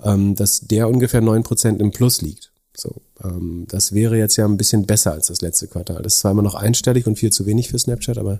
ähm, 0.02 0.36
dass 0.36 0.62
der 0.62 0.88
ungefähr 0.88 1.20
neun 1.20 1.44
Prozent 1.44 1.82
im 1.82 1.92
Plus 1.92 2.22
liegt. 2.22 2.52
So, 2.78 3.02
ähm, 3.22 3.66
das 3.68 3.94
wäre 3.94 4.18
jetzt 4.18 4.38
ja 4.38 4.46
ein 4.46 4.58
bisschen 4.58 4.86
besser 4.86 5.12
als 5.12 5.28
das 5.28 5.42
letzte 5.42 5.68
Quartal. 5.68 6.04
Das 6.04 6.14
ist 6.14 6.20
zwar 6.20 6.32
immer 6.32 6.42
noch 6.42 6.56
einstellig 6.56 7.06
und 7.06 7.20
viel 7.20 7.34
zu 7.34 7.46
wenig 7.46 7.70
für 7.70 7.80
Snapchat, 7.80 8.18
aber 8.18 8.40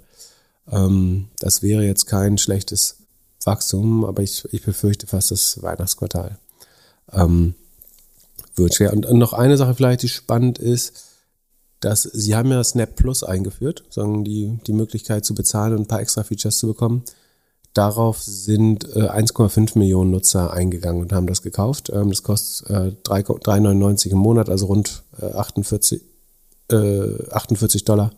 ähm, 0.72 1.28
das 1.40 1.62
wäre 1.62 1.84
jetzt 1.84 2.06
kein 2.06 2.38
schlechtes 2.38 2.98
Wachstum, 3.46 4.06
aber 4.06 4.24
ich, 4.24 4.46
ich 4.52 4.64
befürchte 4.64 5.08
fast 5.08 5.32
das 5.32 5.62
Weihnachtsquartal 5.62 6.38
ähm, 7.12 7.56
wird 8.56 8.76
schwer. 8.76 8.94
Und, 8.94 9.06
und 9.06 9.18
noch 9.18 9.34
eine 9.34 9.58
Sache 9.58 9.76
vielleicht, 9.76 10.04
die 10.04 10.10
spannend 10.10 10.60
ist, 10.60 11.04
dass 11.80 12.04
sie 12.04 12.36
haben 12.36 12.52
ja 12.52 12.64
Snap 12.64 12.96
Plus 12.96 13.24
eingeführt, 13.24 13.84
sagen 13.90 14.24
die, 14.24 14.58
die 14.66 14.74
Möglichkeit 14.74 15.26
zu 15.26 15.36
bezahlen 15.36 15.74
und 15.74 15.82
ein 15.82 15.88
paar 15.88 16.02
extra 16.02 16.24
Features 16.24 16.58
zu 16.58 16.68
bekommen. 16.68 17.04
Darauf 17.74 18.24
sind 18.24 18.86
äh, 18.96 19.10
1,5 19.10 19.78
Millionen 19.78 20.12
Nutzer 20.12 20.54
eingegangen 20.54 21.02
und 21.02 21.12
haben 21.12 21.28
das 21.28 21.42
gekauft. 21.42 21.92
Ähm, 21.94 22.10
das 22.10 22.24
kostet 22.24 22.70
äh, 22.70 22.92
3,99 23.04 24.12
im 24.12 24.18
Monat, 24.18 24.50
also 24.50 24.68
rund 24.68 25.04
äh, 25.20 25.26
48, 25.26 26.02
äh, 26.72 27.32
48 27.32 27.84
Dollar 27.84 28.12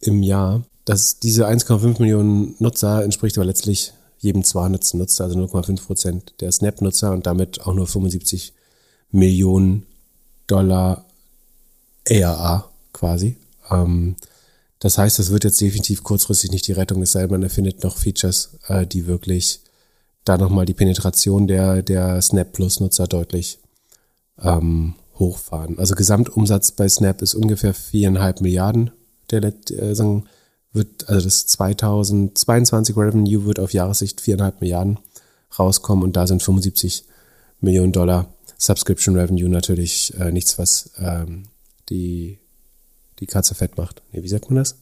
im 0.00 0.24
Jahr. 0.24 0.62
Das, 0.84 1.20
diese 1.20 1.46
1,5 1.46 2.00
Millionen 2.00 2.56
Nutzer 2.58 3.04
entspricht 3.04 3.38
aber 3.38 3.44
letztlich 3.44 3.92
jedem 4.22 4.44
200. 4.44 4.94
Nutzer, 4.94 5.24
also 5.24 5.38
0,5 5.38 5.84
Prozent 5.84 6.34
der 6.40 6.52
Snap-Nutzer 6.52 7.12
und 7.12 7.26
damit 7.26 7.60
auch 7.60 7.74
nur 7.74 7.86
75 7.86 8.54
Millionen 9.10 9.84
Dollar 10.46 11.04
ARA 12.08 12.70
quasi. 12.92 13.36
Ähm, 13.70 14.16
das 14.78 14.96
heißt, 14.96 15.18
es 15.18 15.30
wird 15.30 15.44
jetzt 15.44 15.60
definitiv 15.60 16.02
kurzfristig 16.04 16.52
nicht 16.52 16.66
die 16.66 16.72
Rettung, 16.72 17.02
es 17.02 17.12
sei 17.12 17.22
denn, 17.22 17.30
man 17.30 17.42
erfindet 17.42 17.82
noch 17.82 17.96
Features, 17.96 18.58
äh, 18.68 18.86
die 18.86 19.06
wirklich 19.06 19.60
da 20.24 20.38
nochmal 20.38 20.66
die 20.66 20.74
Penetration 20.74 21.48
der, 21.48 21.82
der 21.82 22.22
Snap 22.22 22.52
Plus 22.52 22.78
Nutzer 22.78 23.08
deutlich 23.08 23.58
ähm, 24.40 24.94
hochfahren. 25.18 25.80
Also 25.80 25.96
Gesamtumsatz 25.96 26.70
bei 26.70 26.88
Snap 26.88 27.22
ist 27.22 27.34
ungefähr 27.34 27.74
viereinhalb 27.74 28.40
Milliarden. 28.40 28.92
Der, 29.32 29.42
äh, 29.42 29.94
sagen, 29.94 30.26
wird, 30.72 31.08
also 31.08 31.26
das 31.26 31.46
2022 31.46 32.96
Revenue 32.96 33.44
wird 33.44 33.60
auf 33.60 33.72
Jahressicht 33.72 34.20
viereinhalb 34.20 34.60
Milliarden 34.60 34.98
rauskommen 35.58 36.04
und 36.04 36.16
da 36.16 36.26
sind 36.26 36.42
75 36.42 37.04
Millionen 37.60 37.92
Dollar 37.92 38.32
Subscription 38.58 39.16
Revenue 39.16 39.48
natürlich 39.48 40.14
äh, 40.18 40.30
nichts, 40.32 40.58
was 40.58 40.92
ähm, 40.98 41.44
die 41.88 42.38
die 43.18 43.26
Katze 43.26 43.54
fett 43.54 43.76
macht. 43.76 44.02
Nee, 44.12 44.22
wie 44.22 44.28
sagt 44.28 44.50
man 44.50 44.56
das? 44.56 44.76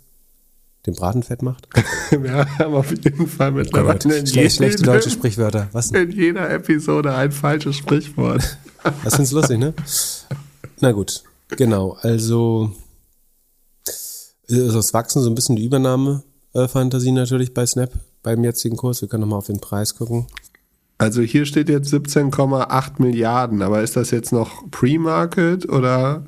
Den 0.87 0.95
Braten 0.95 1.23
fett 1.23 1.43
macht? 1.43 1.69
Wir 2.11 2.47
haben 2.59 2.75
auf 2.75 2.91
jeden 2.91 3.27
Fall 3.27 3.53
mittlerweile 3.53 3.99
oh 4.03 4.27
Schle 4.27 4.51
schlechte 4.51 4.83
deutsche 4.83 5.11
Sprichwörter. 5.11 5.69
Was 5.73 5.91
denn? 5.91 6.11
In 6.11 6.17
jeder 6.17 6.51
Episode 6.51 7.15
ein 7.15 7.33
falsches 7.33 7.77
Sprichwort. 7.77 8.59
Das 9.05 9.17
find's 9.17 9.33
lustig, 9.33 9.59
ne? 9.59 9.75
Na 10.81 10.93
gut, 10.93 11.23
genau. 11.51 11.99
Also 12.01 12.73
ist 14.51 14.75
das 14.75 14.95
Wachsen 14.95 15.23
so 15.23 15.31
ein 15.31 15.35
bisschen 15.35 15.57
die 15.57 15.65
Übernahme-Fantasie 15.65 17.13
natürlich 17.13 17.55
bei 17.55 17.67
Snap 17.67 17.91
beim 18.23 18.45
jetzigen 18.45 18.77
Kurs. 18.77 19.01
Wir 19.01 19.09
können 19.09 19.23
nochmal 19.23 19.39
auf 19.39 19.47
den 19.47 19.61
Preis 19.61 19.95
gucken. 19.95 20.27
Also 20.99 21.23
hier 21.23 21.47
steht 21.47 21.71
jetzt 21.71 21.93
17,8 21.95 22.91
Milliarden, 22.99 23.63
aber 23.63 23.83
ist 23.83 23.97
das 23.97 24.11
jetzt 24.11 24.33
noch 24.33 24.71
Pre-Market 24.71 25.67
oder 25.69 26.25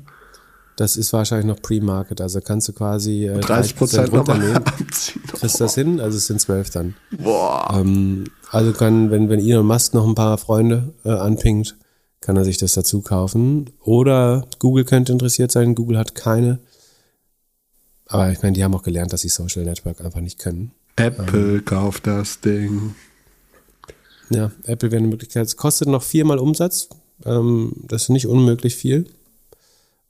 Das 0.77 0.97
ist 0.97 1.13
wahrscheinlich 1.13 1.45
noch 1.45 1.61
Pre-Market, 1.61 2.19
also 2.21 2.41
kannst 2.41 2.69
du 2.69 2.73
quasi 2.73 3.27
äh, 3.27 3.39
30 3.39 3.75
Prozent 3.75 4.11
runternehmen. 4.11 4.63
Kriegst 5.27 5.61
das 5.61 5.75
hin? 5.75 5.99
Also 5.99 6.17
es 6.17 6.25
sind 6.25 6.41
zwölf 6.41 6.71
dann. 6.71 6.95
Boah. 7.11 7.71
Ähm, 7.77 8.23
also 8.49 8.73
kann, 8.73 9.11
wenn, 9.11 9.29
wenn 9.29 9.39
Elon 9.39 9.67
Musk 9.67 9.93
noch 9.93 10.07
ein 10.07 10.15
paar 10.15 10.39
Freunde 10.39 10.93
äh, 11.05 11.11
anpingt, 11.11 11.75
kann 12.21 12.37
er 12.37 12.43
sich 12.43 12.57
das 12.57 12.73
dazu 12.73 13.01
kaufen. 13.01 13.69
Oder 13.83 14.47
Google 14.57 14.85
könnte 14.85 15.11
interessiert 15.11 15.51
sein. 15.51 15.75
Google 15.75 15.99
hat 15.99 16.15
keine. 16.15 16.59
Aber 18.13 18.31
ich 18.31 18.43
meine, 18.43 18.53
die 18.53 18.63
haben 18.63 18.75
auch 18.75 18.83
gelernt, 18.83 19.11
dass 19.11 19.21
sie 19.21 19.29
Social 19.29 19.63
Network 19.63 19.99
einfach 19.99 20.21
nicht 20.21 20.37
können. 20.37 20.71
Apple 20.97 21.63
kauft 21.63 22.05
das 22.05 22.41
Ding. 22.41 22.93
Ja, 24.29 24.51
Apple 24.65 24.91
wäre 24.91 24.99
eine 24.99 25.07
Möglichkeit. 25.07 25.47
Es 25.47 25.57
kostet 25.57 25.87
noch 25.87 26.03
viermal 26.03 26.37
Umsatz. 26.37 26.89
Ähm, 27.25 27.73
das 27.87 28.03
ist 28.03 28.09
nicht 28.09 28.27
unmöglich 28.27 28.75
viel. 28.75 29.07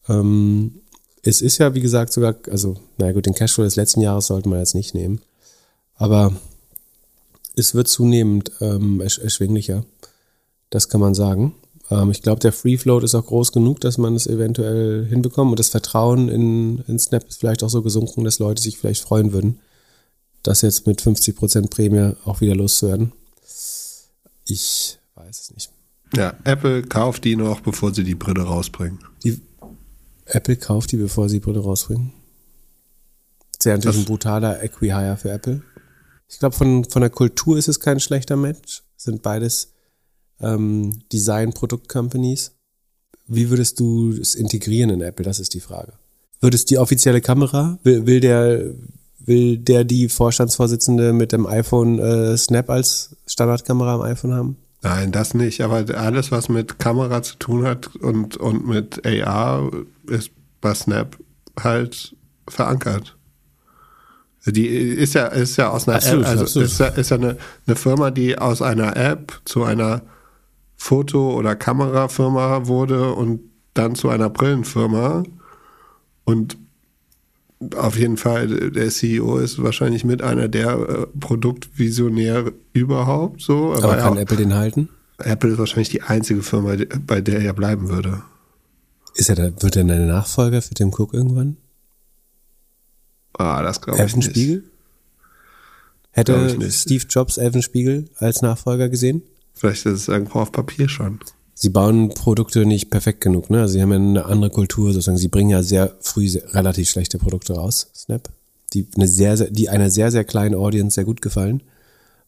Ähm, 0.09 0.81
es 1.21 1.41
ist 1.41 1.59
ja, 1.59 1.75
wie 1.75 1.79
gesagt, 1.79 2.11
sogar, 2.11 2.35
also, 2.49 2.75
na 2.97 3.13
gut, 3.13 3.25
den 3.25 3.35
Cashflow 3.35 3.63
des 3.63 3.77
letzten 3.77 4.01
Jahres 4.01 4.27
sollten 4.27 4.49
wir 4.49 4.59
jetzt 4.59 4.75
nicht 4.75 4.93
nehmen. 4.93 5.21
Aber 5.95 6.35
es 7.55 7.73
wird 7.73 7.87
zunehmend 7.87 8.51
ähm, 8.59 8.99
ersch 8.99 9.19
erschwinglicher. 9.19 9.85
Das 10.69 10.89
kann 10.89 10.99
man 10.99 11.15
sagen. 11.15 11.55
Ähm, 12.01 12.11
ich 12.11 12.21
glaube, 12.21 12.39
der 12.39 12.51
Free 12.53 12.77
Float 12.77 13.03
ist 13.03 13.15
auch 13.15 13.25
groß 13.25 13.51
genug, 13.51 13.79
dass 13.81 13.97
man 13.97 14.15
es 14.15 14.25
eventuell 14.27 15.05
hinbekommt. 15.05 15.51
Und 15.51 15.59
das 15.59 15.69
Vertrauen 15.69 16.29
in, 16.29 16.79
in 16.87 16.97
Snap 16.99 17.27
ist 17.27 17.39
vielleicht 17.39 17.63
auch 17.63 17.69
so 17.69 17.81
gesunken, 17.81 18.23
dass 18.23 18.39
Leute 18.39 18.61
sich 18.61 18.77
vielleicht 18.77 19.01
freuen 19.03 19.33
würden, 19.33 19.59
das 20.41 20.61
jetzt 20.61 20.87
mit 20.87 21.01
50% 21.01 21.69
Prämie 21.69 22.13
auch 22.25 22.41
wieder 22.41 22.55
loszuwerden. 22.55 23.11
Ich 24.45 24.97
weiß 25.15 25.39
es 25.41 25.51
nicht. 25.53 25.69
Ja, 26.15 26.33
Apple 26.43 26.83
kauft 26.83 27.23
die 27.23 27.35
noch, 27.35 27.61
bevor 27.61 27.93
sie 27.93 28.03
die 28.03 28.15
Brille 28.15 28.43
rausbringen. 28.43 28.99
Die 29.23 29.39
Apple 30.25 30.57
kauft 30.57 30.91
die, 30.91 30.97
bevor 30.97 31.27
sie 31.29 31.37
die 31.39 31.45
Brille 31.45 31.59
rausbringen. 31.59 32.13
Sehr 33.59 33.75
natürlich 33.75 33.95
Das- 33.97 34.03
ein 34.03 34.07
brutaler 34.07 34.61
Equihire 34.63 35.17
für 35.17 35.31
Apple. 35.31 35.61
Ich 36.29 36.39
glaube, 36.39 36.55
von, 36.55 36.83
von 36.85 37.01
der 37.01 37.09
Kultur 37.11 37.57
ist 37.57 37.67
es 37.67 37.79
kein 37.79 37.99
schlechter 37.99 38.35
Match. 38.35 38.83
Sind 38.97 39.21
beides 39.21 39.72
ähm, 40.41 41.01
Design-Produkt-Companies. 41.11 42.51
Wie 43.27 43.49
würdest 43.49 43.79
du 43.79 44.11
es 44.11 44.35
integrieren 44.35 44.89
in 44.89 45.01
Apple? 45.01 45.25
Das 45.25 45.39
ist 45.39 45.53
die 45.53 45.59
Frage. 45.59 45.93
Würdest 46.41 46.69
die 46.69 46.77
offizielle 46.77 47.21
Kamera, 47.21 47.79
will, 47.83 48.05
will 48.05 48.19
der, 48.19 48.73
will 49.19 49.57
der 49.57 49.85
die 49.85 50.09
Vorstandsvorsitzende 50.09 51.13
mit 51.13 51.31
dem 51.31 51.47
iPhone 51.47 51.99
äh, 51.99 52.37
Snap 52.37 52.69
als 52.69 53.15
Standardkamera 53.27 53.95
am 53.95 54.01
iPhone 54.01 54.33
haben? 54.33 54.57
Nein, 54.81 55.13
das 55.13 55.33
nicht, 55.33 55.61
aber 55.61 55.85
alles, 55.97 56.31
was 56.31 56.49
mit 56.49 56.77
Kamera 56.77 57.23
zu 57.23 57.37
tun 57.37 57.63
hat 57.65 57.95
und, 57.95 58.35
und 58.35 58.67
mit 58.67 59.05
AR, 59.05 59.71
ist 60.07 60.31
bei 60.59 60.73
Snap 60.73 61.17
halt 61.57 62.13
verankert. 62.49 63.15
Die 64.45 64.67
ist 64.67 65.13
ja, 65.13 65.27
ist 65.27 65.55
ja 65.55 65.69
aus 65.69 65.87
einer 65.87 65.97
Absolut, 65.97 66.25
App, 66.25 66.29
also 66.31 66.43
absolut. 66.43 66.67
ist 66.67 66.79
ja, 66.79 66.87
ist 66.87 67.09
ja 67.11 67.17
eine, 67.17 67.37
eine 67.65 67.75
Firma, 67.77 68.11
die 68.11 68.37
aus 68.37 68.61
einer 68.61 68.97
App 68.97 69.39
zu 69.45 69.63
einer 69.63 70.01
Foto- 70.83 71.33
oder 71.37 71.55
Kamerafirma 71.55 72.67
wurde 72.67 73.13
und 73.13 73.39
dann 73.73 73.95
zu 73.95 74.09
einer 74.09 74.29
Brillenfirma. 74.29 75.23
Und 76.25 76.57
auf 77.77 77.97
jeden 77.97 78.17
Fall, 78.17 78.71
der 78.71 78.89
CEO 78.89 79.37
ist 79.37 79.63
wahrscheinlich 79.63 80.03
mit 80.03 80.21
einer 80.21 80.49
der 80.49 80.71
äh, 80.73 81.07
Produktvisionäre 81.21 82.51
überhaupt 82.73 83.39
so. 83.41 83.73
Aber 83.73 83.95
er 83.95 84.01
kann 84.03 84.13
auch- 84.17 84.21
Apple 84.21 84.35
den 84.35 84.53
halten? 84.53 84.89
Apple 85.19 85.51
ist 85.51 85.57
wahrscheinlich 85.59 85.87
die 85.89 86.01
einzige 86.01 86.43
Firma, 86.43 86.75
bei 87.07 87.21
der 87.21 87.39
er 87.39 87.53
bleiben 87.53 87.87
würde. 87.87 88.21
Ist 89.15 89.29
er 89.29 89.35
da, 89.35 89.43
wird 89.63 89.77
er 89.77 89.83
eine 89.83 90.05
Nachfolger 90.05 90.61
für 90.61 90.73
Tim 90.73 90.89
Cook 90.89 91.13
irgendwann? 91.13 91.55
Ah, 93.37 93.61
das 93.63 93.79
glaube 93.79 93.97
ich 93.99 94.01
Elfen 94.01 94.19
nicht. 94.19 94.31
Spiegel? 94.31 94.63
Glaub 96.13 96.37
Hätte. 96.51 96.71
Steve 96.71 97.05
Jobs 97.09 97.37
Elfen 97.37 97.61
Spiegel 97.61 98.09
als 98.17 98.41
Nachfolger 98.41 98.89
gesehen? 98.89 99.21
Vielleicht 99.63 99.85
ist 99.85 99.93
es 99.93 100.07
irgendwo 100.09 100.39
auf 100.39 100.51
Papier 100.51 100.89
schon. 100.89 101.19
Sie 101.53 101.69
bauen 101.69 102.09
Produkte 102.09 102.65
nicht 102.65 102.89
perfekt 102.89 103.21
genug, 103.21 103.49
ne? 103.49 103.61
Also 103.61 103.73
sie 103.75 103.81
haben 103.81 103.91
ja 103.91 103.95
eine 103.97 104.25
andere 104.25 104.49
Kultur 104.49 104.91
sozusagen. 104.91 105.17
Sie 105.17 105.29
bringen 105.29 105.51
ja 105.51 105.63
sehr 105.63 105.95
früh 106.01 106.27
sehr, 106.27 106.53
relativ 106.53 106.89
schlechte 106.89 107.17
Produkte 107.17 107.53
raus, 107.53 107.87
Snap, 107.95 108.27
die 108.73 108.85
eine 108.97 109.07
sehr, 109.07 109.37
sehr, 109.37 109.49
die 109.51 109.69
einer 109.69 109.89
sehr, 109.89 110.11
sehr 110.11 110.25
kleinen 110.25 110.55
Audience 110.55 110.95
sehr 110.95 111.05
gut 111.05 111.21
gefallen. 111.21 111.63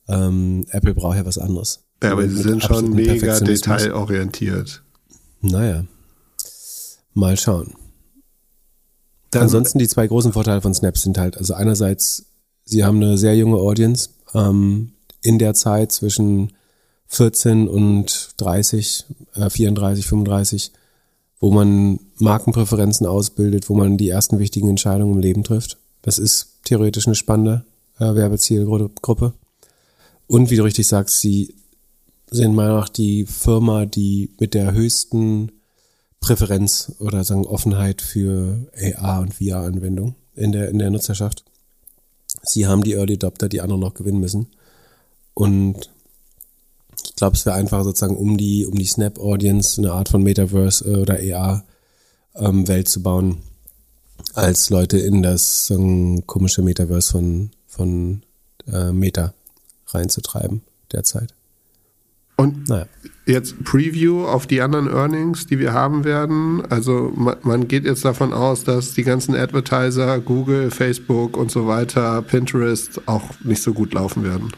Ähm, 0.07 0.65
Apple 0.69 0.93
braucht 0.93 1.17
ja 1.17 1.25
was 1.25 1.37
anderes. 1.37 1.81
Ja, 2.01 2.13
aber 2.13 2.25
sie 2.29 2.41
sind 2.41 2.63
schon 2.63 2.91
mega 2.91 3.37
detailorientiert. 3.41 4.81
Naja. 5.41 5.83
Mal 7.13 7.35
schauen. 7.37 7.73
Dann- 9.31 9.41
Ansonsten 9.43 9.79
die 9.79 9.89
zwei 9.89 10.07
großen 10.07 10.31
Vorteile 10.31 10.61
von 10.61 10.73
Snap 10.73 10.97
sind 10.97 11.17
halt, 11.17 11.35
also 11.37 11.53
einerseits, 11.53 12.27
sie 12.63 12.85
haben 12.85 12.97
eine 13.03 13.17
sehr 13.17 13.35
junge 13.35 13.57
Audience 13.57 14.09
ähm, 14.33 14.93
in 15.21 15.37
der 15.37 15.53
Zeit 15.53 15.91
zwischen 15.91 16.53
14 17.07 17.67
und 17.67 18.33
30, 18.37 19.05
äh, 19.35 19.49
34, 19.49 20.05
35, 20.05 20.71
wo 21.39 21.51
man 21.51 21.99
Markenpräferenzen 22.17 23.05
ausbildet, 23.05 23.69
wo 23.69 23.75
man 23.75 23.97
die 23.97 24.09
ersten 24.09 24.39
wichtigen 24.39 24.69
Entscheidungen 24.69 25.15
im 25.15 25.19
Leben 25.19 25.43
trifft. 25.43 25.77
Das 26.01 26.19
ist 26.19 26.59
theoretisch 26.63 27.07
eine 27.07 27.15
spannende 27.15 27.65
äh, 27.99 28.15
Werbezielgruppe. 28.15 29.33
Und 30.27 30.49
wie 30.49 30.55
du 30.55 30.63
richtig 30.63 30.87
sagst, 30.87 31.19
sie 31.19 31.55
sind 32.31 32.55
meiner 32.55 32.69
Meinung 32.69 32.81
nach 32.81 32.89
die 32.89 33.25
Firma, 33.25 33.85
die 33.85 34.31
mit 34.39 34.53
der 34.53 34.73
höchsten 34.73 35.51
Präferenz 36.19 36.93
oder 36.99 37.23
sagen 37.23 37.45
Offenheit 37.45 38.01
für 38.01 38.67
AR 38.95 39.21
und 39.21 39.35
VR-Anwendung 39.35 40.15
in 40.33 40.51
der, 40.51 40.69
in 40.69 40.79
der 40.79 40.89
Nutzerschaft. 40.89 41.45
Sie 42.41 42.65
haben 42.65 42.83
die 42.83 42.93
Early 42.93 43.13
Adopter, 43.13 43.47
die 43.47 43.61
andere 43.61 43.79
noch 43.79 43.93
gewinnen 43.93 44.19
müssen. 44.19 44.47
Und 45.33 45.91
ich 47.03 47.15
glaube, 47.15 47.35
es 47.35 47.45
wäre 47.45 47.55
einfach 47.55 47.83
sozusagen 47.83 48.17
um 48.17 48.37
die, 48.37 48.65
um 48.65 48.75
die 48.75 48.85
Snap-Audience 48.85 49.81
eine 49.81 49.91
Art 49.91 50.09
von 50.09 50.23
Metaverse 50.23 50.85
äh, 50.85 50.97
oder 50.97 51.19
AR-Welt 52.35 52.87
zu 52.87 53.01
bauen, 53.01 53.39
als 54.33 54.69
Leute 54.69 54.97
in 54.97 55.21
das 55.21 55.69
ähm, 55.69 56.23
komische 56.25 56.61
Metaverse 56.61 57.11
von, 57.11 57.51
von 57.67 58.23
äh, 58.71 58.91
Meta 58.91 59.33
reinzutreiben 59.87 60.61
derzeit. 60.91 61.33
Und 62.37 62.67
Naja. 62.67 62.85
jetzt 63.25 63.63
Preview 63.63 64.25
auf 64.25 64.45
die 64.45 64.61
anderen 64.61 64.87
Earnings, 64.87 65.47
die 65.47 65.57
wir 65.57 65.71
haben 65.71 66.03
werden. 66.03 66.63
Also 66.69 67.13
man, 67.15 67.37
man 67.43 67.67
geht 67.67 67.85
jetzt 67.85 68.03
davon 68.03 68.33
aus, 68.33 68.65
dass 68.65 68.93
die 68.93 69.03
ganzen 69.03 69.35
Advertiser, 69.35 70.19
Google, 70.19 70.69
Facebook 70.69 71.37
und 71.37 71.49
so 71.49 71.65
weiter, 71.65 72.21
Pinterest 72.21 73.07
auch 73.07 73.29
nicht 73.43 73.61
so 73.61 73.73
gut 73.73 73.93
laufen 73.93 74.23
werden. 74.23 74.51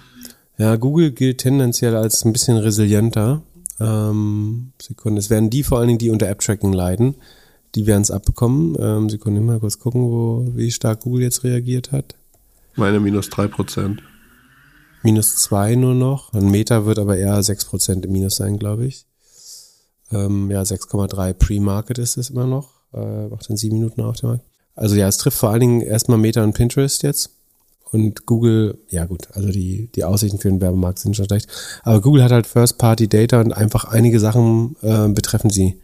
Ja, 0.58 0.76
Google 0.76 1.12
gilt 1.12 1.39
tendenziell 1.39 1.95
als 1.95 2.26
ein 2.26 2.34
bisschen 2.34 2.58
resilienter. 2.58 3.43
Ähm, 3.80 4.72
Sekunde, 4.82 5.20
es 5.20 5.30
werden 5.30 5.49
die 5.49 5.64
vor 5.64 5.78
allen 5.78 5.88
Dingen, 5.88 5.99
die 5.99 6.10
unter 6.10 6.28
App-Tracking 6.28 6.74
leiden, 6.74 7.16
die 7.76 7.86
werden 7.86 8.01
es 8.01 8.10
abbekommen. 8.12 8.76
Ähm, 8.80 9.10
Sekunde, 9.10 9.39
mal 9.41 9.60
kurz 9.60 9.78
gucken, 9.78 10.01
wo, 10.01 10.47
wie 10.55 10.72
stark 10.72 11.01
Google 11.01 11.22
jetzt 11.22 11.43
reagiert 11.43 11.91
hat. 11.91 12.16
Meine 12.76 12.99
minus 12.99 13.30
drei 13.30 13.47
Prozent. 13.47 14.01
Minus 15.03 15.36
zwei 15.38 15.76
nur 15.76 15.93
noch. 15.93 16.34
Ein 16.34 16.49
Meta 16.49 16.86
wird 16.86 16.97
aber 16.97 17.18
eher 17.18 17.39
6% 17.39 18.03
im 18.03 18.12
Minus 18.12 18.36
sein, 18.38 18.58
glaube 18.58 18.88
ich. 18.88 19.05
Ähm, 20.12 20.49
ja, 20.49 20.62
6,3 20.62 21.34
Pre-Market 21.34 21.99
ist 21.99 22.18
es 22.18 22.30
immer 22.30 22.47
noch. 22.47 22.72
Äh, 22.93 23.28
macht 23.28 23.49
in 23.49 23.58
sieben 23.58 23.78
Minuten 23.78 24.01
auf 24.01 24.18
dem 24.18 24.30
Markt. 24.30 24.45
Also 24.76 24.95
ja, 24.95 25.08
es 25.08 25.18
trifft 25.18 25.38
vor 25.38 25.49
allen 25.49 25.60
Dingen 25.60 25.82
erstmal 25.82 26.18
Meta 26.18 26.43
und 26.43 26.53
Pinterest 26.53 27.03
jetzt. 27.03 27.32
Und 27.92 28.26
Google, 28.26 28.80
ja 28.90 29.06
gut, 29.06 29.30
also 29.32 29.50
die, 29.50 29.90
die 29.96 30.04
Aussichten 30.04 30.40
für 30.40 30.50
den 30.50 30.60
Werbemarkt 30.62 31.00
sind 31.00 31.16
schon 31.16 31.26
schlecht. 31.26 31.48
Aber 31.84 32.02
Google 32.02 32.24
hat 32.24 32.32
halt 32.32 32.48
First-Party-Data 32.48 33.40
und 33.40 33.54
einfach 33.54 33.86
einige 33.86 34.20
Sachen 34.20 34.76
äh, 34.82 35.08
betreffen 35.08 35.50
sie 35.50 35.80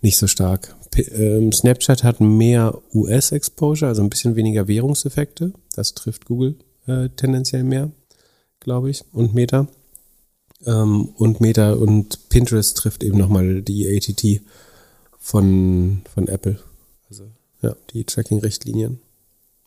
nicht 0.00 0.18
so 0.18 0.26
stark. 0.26 0.76
P 0.90 1.02
ähm, 1.02 1.50
Snapchat 1.50 2.04
hat 2.04 2.20
mehr 2.20 2.78
US-Exposure, 2.94 3.88
also 3.88 4.02
ein 4.02 4.10
bisschen 4.10 4.36
weniger 4.36 4.68
Währungseffekte. 4.68 5.52
Das 5.74 5.94
trifft 5.94 6.26
Google 6.26 6.56
äh, 6.86 7.08
tendenziell 7.16 7.64
mehr, 7.64 7.90
glaube 8.60 8.90
ich, 8.90 9.04
und 9.12 9.34
Meta. 9.34 9.66
Ähm, 10.66 11.06
und 11.16 11.40
Meta 11.40 11.72
und 11.72 12.28
Pinterest 12.28 12.76
trifft 12.76 13.02
eben 13.02 13.18
nochmal 13.18 13.62
die 13.62 13.88
ATT 13.88 14.40
von, 15.18 16.02
von 16.12 16.28
Apple. 16.28 16.60
Also 17.08 17.24
ja, 17.60 17.74
die 17.92 18.04
Tracking-Richtlinien. 18.04 19.00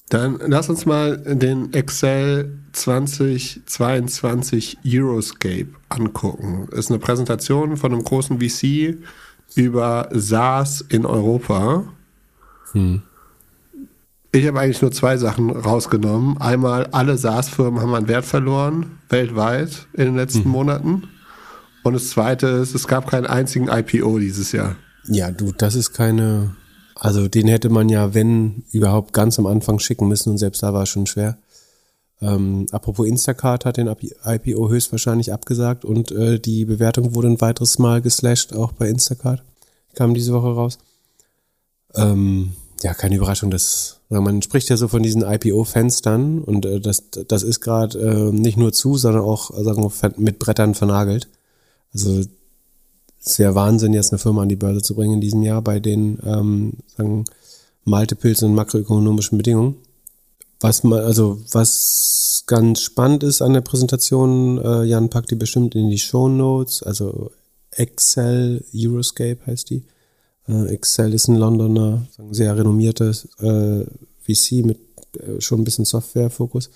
Dann 0.10 0.40
lass 0.46 0.70
uns 0.70 0.86
mal 0.86 1.18
den 1.18 1.74
Excel 1.74 2.58
2022 2.72 4.78
Euroscape 4.86 5.68
angucken. 5.90 6.70
Ist 6.72 6.90
eine 6.90 7.00
Präsentation 7.00 7.76
von 7.76 7.92
einem 7.92 8.04
großen 8.04 8.40
VC 8.40 8.98
über 9.56 10.08
SaaS 10.14 10.86
in 10.88 11.06
Europa. 11.06 11.84
Ich 14.32 14.46
habe 14.46 14.60
eigentlich 14.60 14.82
nur 14.82 14.92
zwei 14.92 15.18
Sachen 15.18 15.50
rausgenommen. 15.50 16.40
Einmal, 16.40 16.88
alle 16.92 17.18
SaaS-Firmen 17.18 17.82
haben 17.82 17.96
an 17.96 18.08
Wert 18.08 18.26
verloren, 18.26 19.00
weltweit 19.10 19.88
in 19.94 20.06
den 20.06 20.16
letzten 20.16 20.48
Monaten. 20.48 21.04
Und 21.84 21.94
das 21.94 22.10
zweite 22.10 22.48
ist, 22.48 22.76
es 22.76 22.88
gab 22.88 23.10
keinen 23.10 23.26
einzigen 23.26 23.70
IPO 23.70 24.20
dieses 24.20 24.52
Jahr. 24.52 24.76
Ja, 25.06 25.32
du, 25.32 25.54
das 25.54 25.76
ist 25.76 25.94
keine, 25.94 26.56
also 27.00 27.28
den 27.28 27.48
hätte 27.48 27.70
man 27.70 27.90
ja, 27.90 28.14
wenn 28.14 28.64
überhaupt 28.72 29.14
ganz 29.14 29.38
am 29.40 29.46
Anfang 29.46 29.80
schicken 29.80 30.08
müssen 30.08 30.32
und 30.32 30.38
selbst 30.38 30.64
da 30.64 30.74
war 30.74 30.84
es 30.84 30.90
schon 30.90 31.06
schwer. 31.06 31.38
Ähm, 32.22 32.66
apropos 32.72 33.08
Instacart 33.08 33.66
hat 33.66 33.78
den 33.78 33.88
IPO 33.88 34.70
höchstwahrscheinlich 34.70 35.32
abgesagt 35.32 35.86
und 35.86 36.12
äh, 36.12 36.40
die 36.40 36.66
Bewertung 36.66 37.14
wurde 37.14 37.28
ein 37.28 37.42
weiteres 37.42 37.78
Mal 37.78 38.02
geslasht, 38.02 38.54
auch 38.54 38.72
bei 38.72 38.90
Instacart. 38.90 39.44
Kam 39.94 40.14
diese 40.14 40.34
Woche 40.34 40.48
raus. 40.48 40.80
Ähm, 41.96 42.54
ja, 42.82 42.94
keine 42.94 43.16
Überraschung, 43.16 43.52
dass 43.52 44.00
man 44.10 44.42
spricht 44.42 44.70
ja 44.70 44.78
so 44.78 44.88
von 44.88 45.04
diesen 45.04 45.22
IPO-Fenstern 45.22 46.42
und 46.42 46.66
äh, 46.66 46.80
das, 46.80 47.10
das 47.28 47.44
ist 47.44 47.60
gerade 47.60 48.00
äh, 48.00 48.32
nicht 48.32 48.58
nur 48.58 48.74
zu, 48.74 48.98
sondern 48.98 49.24
auch 49.24 49.52
sagen 49.52 49.84
wir, 49.84 50.14
mit 50.18 50.40
Brettern 50.40 50.74
vernagelt. 50.76 51.28
Also 51.94 52.24
ja 53.36 53.54
Wahnsinn, 53.54 53.94
jetzt 53.94 54.14
eine 54.14 54.20
Firma 54.20 54.44
an 54.44 54.50
die 54.50 54.56
Börse 54.56 54.82
zu 54.82 54.96
bringen 54.96 55.16
in 55.16 55.22
diesem 55.22 55.44
Jahr 55.44 55.62
bei 55.62 55.80
den 55.82 56.20
ähm, 56.26 56.74
sagen, 56.96 57.26
Multiples 57.84 58.44
und 58.44 58.56
makroökonomischen 58.56 59.38
Bedingungen. 59.38 59.76
Was 60.60 60.84
man, 60.84 61.00
also 61.00 61.40
was 61.52 62.44
ganz 62.48 62.82
spannend 62.82 63.24
ist 63.24 63.42
an 63.42 63.54
der 63.54 63.62
Präsentation, 63.62 64.58
äh, 64.58 64.84
Jan 64.84 65.10
packt 65.10 65.32
die 65.32 65.36
bestimmt 65.36 65.76
in 65.76 65.90
die 65.90 66.00
Show 66.00 66.28
Notes, 66.30 66.82
also 66.82 67.32
Excel 67.72 68.64
Euroscape 68.74 69.40
heißt 69.46 69.70
die. 69.70 69.84
Äh, 70.48 70.68
Excel 70.68 71.14
ist 71.14 71.28
ein 71.28 71.36
Londoner, 71.36 72.08
sehr 72.32 72.58
renommiertes 72.58 73.28
äh, 73.40 73.86
VC 74.22 74.66
mit 74.66 74.80
äh, 75.20 75.40
schon 75.40 75.62
ein 75.62 75.64
bisschen 75.64 75.86
Software-Fokus. 75.86 76.70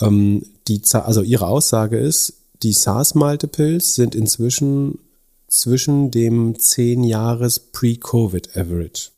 Ähm, 0.00 0.44
die, 0.68 0.82
also 0.92 1.22
ihre 1.22 1.46
Aussage 1.46 1.98
ist, 1.98 2.34
die 2.62 2.72
SaaS-Multiples 2.72 3.94
sind 3.94 4.14
inzwischen 4.14 4.98
zwischen 5.52 6.10
dem 6.10 6.58
10 6.58 7.04
Jahres 7.04 7.60
Pre-Covid 7.60 8.56
Average. 8.56 9.10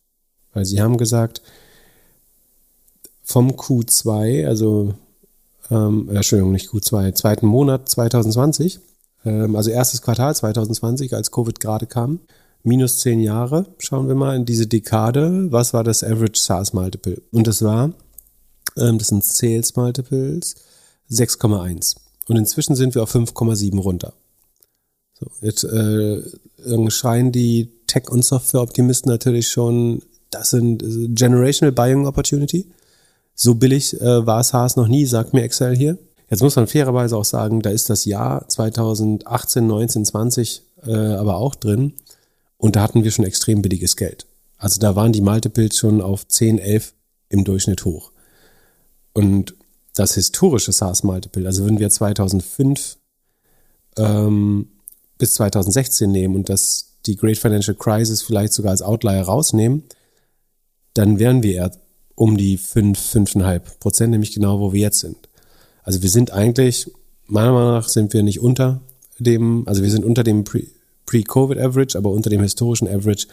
Weil 0.53 0.65
sie 0.65 0.83
haben 0.83 0.97
gesagt, 0.97 1.43
vom 3.23 3.53
Q2, 3.53 4.47
also 4.47 4.95
ähm, 5.71 6.09
äh, 6.11 6.17
Entschuldigung, 6.17 6.53
nicht 6.53 6.71
Q2, 6.71 7.15
zweiten 7.15 7.47
Monat 7.47 7.89
2020, 7.89 8.81
ähm, 9.25 9.55
also 9.55 9.71
erstes 9.71 10.03
Quartal 10.03 10.35
2020, 10.35 11.15
als 11.15 11.31
Covid 11.31 11.61
gerade 11.61 11.87
kam, 11.87 12.19
minus 12.65 12.99
10 12.99 13.21
Jahre, 13.21 13.67
schauen 13.79 14.09
wir 14.09 14.17
mal 14.17 14.35
in 14.35 14.45
diese 14.45 14.67
Dekade, 14.67 15.53
was 15.53 15.73
war 15.73 15.85
das 15.85 16.03
Average 16.03 16.41
SaaS 16.41 16.73
Multiple? 16.73 17.23
Und 17.31 17.47
das 17.47 17.63
war, 17.63 17.93
ähm, 18.77 18.99
das 18.99 19.09
sind 19.09 19.25
Sales 19.25 19.77
Multiples, 19.77 20.57
6,1. 21.11 21.95
Und 22.27 22.37
inzwischen 22.37 22.75
sind 22.75 22.97
wir 22.97 23.05
auf 23.05 23.15
5,7 23.15 23.79
runter. 23.79 24.15
So, 25.15 25.27
jetzt 25.41 25.65
äh, 25.65 26.23
schreien 26.91 27.33
die 27.33 27.71
Tech- 27.87 28.11
und 28.11 28.25
Software-Optimisten 28.25 29.11
natürlich 29.11 29.49
schon, 29.49 30.03
das 30.31 30.51
sind 30.51 30.83
äh, 30.83 31.09
Generational 31.09 31.73
Buying 31.73 32.07
Opportunity. 32.07 32.67
So 33.35 33.55
billig 33.55 34.01
äh, 34.01 34.27
war 34.27 34.43
SaaS 34.43 34.77
noch 34.77 34.89
nie, 34.89 35.07
sagt 35.07 35.33
mir 35.33 35.43
Excel 35.43 35.77
hier. 35.77 35.99
Jetzt 36.31 36.43
muss 36.43 36.57
man 36.57 36.67
fairerweise 36.67 37.17
auch 37.17 37.25
sagen, 37.25 37.61
da 37.61 37.71
ist 37.71 37.91
das 37.91 38.05
Jahr 38.05 38.49
2018, 38.49 39.67
19, 39.67 40.05
20 40.05 40.63
äh, 40.87 40.93
aber 40.93 41.37
auch 41.37 41.55
drin. 41.55 41.95
Und 42.57 42.77
da 42.77 42.83
hatten 42.83 43.05
wir 43.05 43.11
schon 43.11 43.25
extrem 43.25 43.63
billiges 43.63 43.97
Geld. 43.97 44.27
Also 44.57 44.81
da 44.81 44.97
waren 44.97 45.13
die 45.13 45.21
Multiples 45.21 45.79
schon 45.79 46.01
auf 46.01 46.27
10, 46.27 46.59
11 46.59 46.95
im 47.29 47.45
Durchschnitt 47.45 47.85
hoch. 47.85 48.11
Und 49.13 49.55
das 49.95 50.15
historische 50.15 50.73
SaaS-Multiple, 50.73 51.47
also 51.47 51.67
wenn 51.67 51.79
wir 51.79 51.91
2005 51.91 52.97
ähm, 53.97 54.69
bis 55.19 55.35
2016 55.35 56.11
nehmen 56.11 56.35
und 56.35 56.49
das 56.49 56.93
die 57.07 57.17
Great 57.17 57.39
Financial 57.39 57.77
Crisis 57.77 58.23
vielleicht 58.23 58.53
sogar 58.53 58.71
als 58.71 58.83
Outlier 58.83 59.23
rausnehmen, 59.23 59.85
dann 60.95 61.19
wären 61.19 61.43
wir 61.43 61.55
eher 61.55 61.71
um 62.15 62.37
die 62.37 62.57
5, 62.57 62.99
5,5 62.99 63.79
Prozent, 63.79 64.11
nämlich 64.11 64.33
genau, 64.33 64.61
wo 64.61 64.73
wir 64.73 64.81
jetzt 64.81 65.01
sind. 65.01 65.29
Also 65.83 66.03
wir 66.03 66.09
sind 66.09 66.33
eigentlich, 66.33 66.91
meiner 67.27 67.53
Meinung 67.53 67.73
nach 67.73 67.89
sind 67.89 68.13
wir 68.13 68.23
nicht 68.23 68.41
unter 68.41 68.81
dem, 69.19 69.67
also 69.67 69.83
wir 69.83 69.91
sind 69.91 70.05
unter 70.05 70.25
dem 70.25 70.45
Pre-Covid-Average, 70.45 71.99
aber 71.99 72.11
unter 72.11 72.31
dem 72.31 72.43
historischen 72.43 72.89
Average 72.89 73.27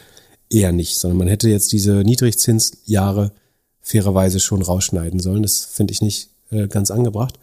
eher 0.50 0.72
nicht, 0.72 0.98
sondern 0.98 1.18
man 1.18 1.28
hätte 1.28 1.48
jetzt 1.48 1.72
diese 1.72 2.02
Niedrigzinsjahre 2.02 3.32
fairerweise 3.80 4.38
schon 4.38 4.62
rausschneiden 4.62 5.20
sollen. 5.20 5.42
Das 5.42 5.64
finde 5.64 5.92
ich 5.92 6.02
nicht 6.02 6.28
äh, 6.50 6.68
ganz 6.68 6.90
angebracht. 6.90 7.38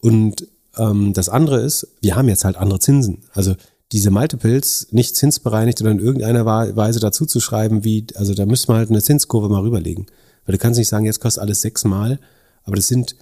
Und 0.00 0.46
ähm, 0.80 1.12
das 1.12 1.28
andere 1.28 1.60
ist, 1.60 1.86
wir 2.00 2.16
haben 2.16 2.28
jetzt 2.28 2.44
halt 2.44 2.56
andere 2.56 2.80
Zinsen. 2.80 3.24
Also 3.32 3.54
diese 3.92 4.10
Multiples 4.10 4.88
nicht 4.90 5.16
zinsbereinigt 5.16 5.80
oder 5.80 5.90
in 5.90 5.98
irgendeiner 5.98 6.46
Weise 6.46 7.00
dazu 7.00 7.26
zu 7.26 7.40
schreiben, 7.40 7.84
wie, 7.84 8.06
also 8.14 8.34
da 8.34 8.46
müsste 8.46 8.68
man 8.68 8.78
halt 8.78 8.90
eine 8.90 9.02
Zinskurve 9.02 9.48
mal 9.48 9.62
rüberlegen. 9.62 10.06
Weil 10.46 10.52
du 10.52 10.58
kannst 10.58 10.78
nicht 10.78 10.88
sagen, 10.88 11.06
jetzt 11.06 11.20
kostet 11.20 11.42
alles 11.42 11.60
sechsmal, 11.60 12.18
aber 12.62 12.76
das 12.76 12.88
sind 12.88 13.16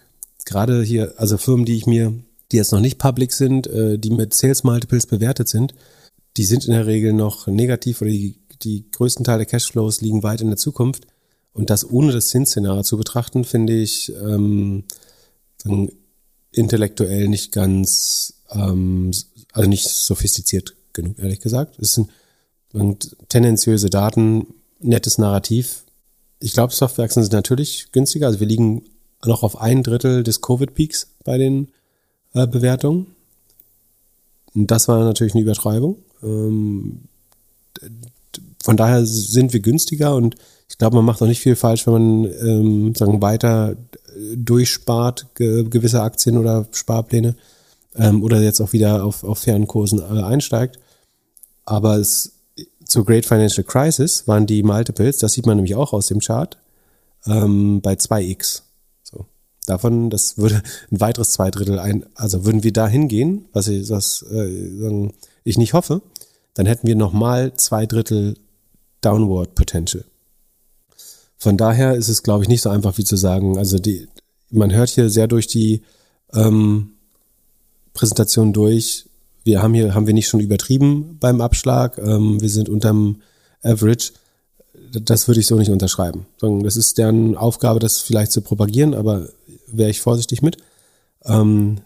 gerade 0.45 0.83
hier, 0.83 1.15
also 1.17 1.39
Firmen, 1.39 1.65
die 1.65 1.77
ich 1.77 1.87
mir, 1.87 2.13
die 2.53 2.57
jetzt 2.57 2.73
noch 2.73 2.81
nicht 2.81 2.99
public 2.99 3.33
sind, 3.33 3.67
äh, 3.67 3.99
die 3.99 4.11
mit 4.11 4.35
Sales 4.35 4.63
Multiples 4.63 5.07
bewertet 5.07 5.49
sind, 5.49 5.75
die 6.37 6.45
sind 6.45 6.67
in 6.67 6.73
der 6.73 6.87
Regel 6.87 7.13
noch 7.13 7.47
negativ 7.47 8.03
oder 8.03 8.11
die, 8.11 8.39
die 8.63 8.91
größten 8.91 9.25
Teile 9.25 9.39
der 9.39 9.47
Cashflows 9.47 10.01
liegen 10.01 10.23
weit 10.23 10.41
in 10.41 10.49
der 10.49 10.57
Zukunft. 10.57 11.07
Und 11.53 11.71
das 11.71 11.91
ohne 11.91 12.13
das 12.13 12.29
Zinsszenario 12.29 12.83
zu 12.83 12.97
betrachten, 12.97 13.45
finde 13.45 13.73
ich 13.73 14.13
ähm, 14.23 14.85
intellektuell 16.53 17.29
nicht 17.29 17.53
ganz, 17.53 18.35
ähm, 18.51 19.13
also 19.53 19.69
nicht 19.69 19.89
sophistiziert 19.89 20.75
genug, 20.93 21.19
ehrlich 21.19 21.41
gesagt. 21.41 21.79
Es 21.79 21.95
sind 21.95 22.11
tendenziöse 23.29 23.91
Daten, 23.91 24.47
nettes 24.81 25.19
Narrativ. 25.19 25.85
Ich 26.41 26.53
glaube, 26.53 26.75
Softwareaktien 26.75 27.25
sind 27.25 27.33
natürlich 27.33 27.91
günstiger. 27.93 28.27
Also 28.27 28.41
wir 28.41 28.47
liegen 28.47 28.85
noch 29.25 29.43
auf 29.43 29.61
ein 29.61 29.83
Drittel 29.83 30.23
des 30.23 30.41
Covid-Peaks 30.43 31.09
bei 31.25 31.39
den 31.39 31.69
äh, 32.35 32.47
Bewertungen. 32.47 33.07
Und 34.55 34.71
das 34.71 34.89
war 34.89 35.05
natürlich 35.05 35.35
eine 35.35 35.43
Übertreibung. 35.43 35.99
Ähm, 36.23 37.03
von 38.63 38.77
daher 38.77 39.05
sind 39.07 39.53
wir 39.53 39.61
günstiger 39.61 40.15
und 40.15 40.37
ich 40.69 40.77
glaube, 40.79 40.97
man 40.97 41.05
macht 41.05 41.23
auch 41.23 41.27
nicht 41.27 41.41
viel 41.41 41.57
falsch, 41.57 41.87
wenn 41.87 41.93
man 41.93 42.25
ähm, 42.25 42.95
sagen, 42.95 43.23
weiter 43.23 43.77
durchspart, 44.37 45.35
ge 45.35 45.65
gewisse 45.69 46.03
Aktien 46.03 46.37
oder 46.37 46.67
Sparpläne 46.73 47.37
ähm, 47.95 48.23
oder 48.23 48.41
jetzt 48.41 48.61
auch 48.61 48.73
wieder 48.73 49.05
auf, 49.05 49.25
auf 49.25 49.39
fairen 49.41 49.67
Kursen 49.67 50.01
äh, 50.01 50.23
einsteigt. 50.23 50.79
Aber 51.65 51.97
es, 51.97 52.33
zur 52.85 53.05
Great 53.05 53.27
Financial 53.27 53.65
Crisis 53.65 54.27
waren 54.27 54.47
die 54.47 54.63
Multiples, 54.63 55.19
das 55.19 55.33
sieht 55.33 55.47
man 55.47 55.57
nämlich 55.57 55.75
auch 55.75 55.93
aus 55.93 56.07
dem 56.07 56.21
Chart, 56.21 56.59
ähm, 57.27 57.81
bei 57.81 57.95
2x. 57.95 58.63
So. 59.03 59.27
Davon, 59.67 60.11
das 60.11 60.39
würde 60.39 60.63
ein 60.91 61.01
weiteres 61.01 61.33
Zweidrittel 61.33 61.79
ein, 61.79 62.07
also 62.15 62.45
würden 62.45 62.65
wir 62.65 62.73
da 62.73 62.89
hingehen, 62.89 63.47
was 63.53 63.69
ich, 63.69 63.89
was, 63.91 64.25
äh, 64.31 65.11
ich 65.45 65.59
nicht 65.59 65.75
hoffe, 65.75 66.03
dann 66.55 66.67
hätten 66.67 66.87
wir 66.87 66.97
nochmal 66.97 67.55
zwei 67.55 67.87
Drittel 67.87 68.37
Downward 69.01 69.55
Potential. 69.55 70.05
Von 71.39 71.57
daher 71.57 71.95
ist 71.95 72.09
es, 72.09 72.23
glaube 72.23 72.43
ich, 72.43 72.49
nicht 72.49 72.63
so 72.63 72.71
einfach 72.71 72.99
wie 72.99 73.05
zu 73.05 73.17
sagen, 73.17 73.59
also 73.59 73.79
die, 73.79 74.09
man 74.51 74.73
hört 74.73 74.91
hier 74.91 75.09
sehr 75.09 75.29
durch 75.29 75.47
die 75.47 75.83
ähm, 76.35 76.91
Präsentation 77.95 78.53
durch, 78.53 79.07
wir 79.45 79.63
haben 79.63 79.73
hier, 79.73 79.95
haben 79.95 80.07
wir 80.07 80.15
nicht 80.15 80.29
schon 80.29 80.41
übertrieben 80.41 81.17
beim 81.21 81.41
Abschlag, 81.41 81.97
ähm, 81.99 82.41
wir 82.41 82.51
sind 82.51 82.69
unterm 82.69 83.23
Average. 83.63 84.13
Das 84.93 85.29
würde 85.29 85.41
ich 85.41 85.47
so 85.47 85.57
nicht 85.57 85.71
unterschreiben. 85.71 86.27
Das 86.41 86.77
ist 86.77 86.99
deren 86.99 87.37
Aufgabe, 87.37 87.79
das 87.79 88.01
vielleicht 88.01 88.33
zu 88.33 88.41
propagieren, 88.41 88.95
aber 88.95 89.29
wäre 89.67 89.91
ich 89.91 90.01
vorsichtig 90.01 90.43
mit. 90.43 90.59
Ähm, 91.25 91.81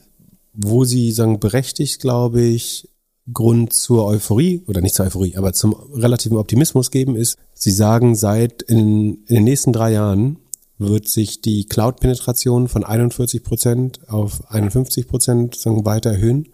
wo 0.55 0.85
sie 0.85 1.13
sagen, 1.13 1.41
berechtigt, 1.41 2.01
glaube 2.01 2.43
ich, 2.43 2.89
Grund 3.33 3.73
zur 3.73 4.07
Euphorie, 4.07 4.63
oder 4.67 4.81
nicht 4.81 4.95
zur 4.95 5.07
Euphorie, 5.07 5.37
aber 5.37 5.53
zum 5.53 5.75
relativen 5.95 6.37
Optimismus 6.37 6.91
geben, 6.91 7.15
ist, 7.15 7.39
sie 7.55 7.71
sagen, 7.71 8.15
seit 8.15 8.63
in, 8.63 9.23
in 9.27 9.37
den 9.37 9.45
nächsten 9.45 9.73
drei 9.73 9.93
Jahren 9.93 10.39
wird 10.79 11.09
sich 11.09 11.41
die 11.41 11.67
Cloud-Penetration 11.67 12.69
von 12.69 12.83
41 12.83 13.45
Prozent 13.45 14.01
auf 14.09 14.51
51 14.51 15.07
Prozent 15.07 15.57
weiter 15.65 16.11
erhöhen, 16.11 16.49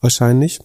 wahrscheinlich. 0.00 0.60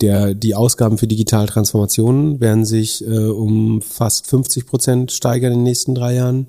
Der, 0.00 0.34
die 0.34 0.56
Ausgaben 0.56 0.98
für 0.98 1.06
digitale 1.06 1.46
Transformationen 1.46 2.40
werden 2.40 2.64
sich 2.64 3.06
äh, 3.06 3.26
um 3.26 3.82
fast 3.82 4.26
50 4.26 4.66
Prozent 4.66 5.12
steigern 5.12 5.52
in 5.52 5.58
den 5.60 5.64
nächsten 5.64 5.94
drei 5.94 6.14
Jahren. 6.14 6.48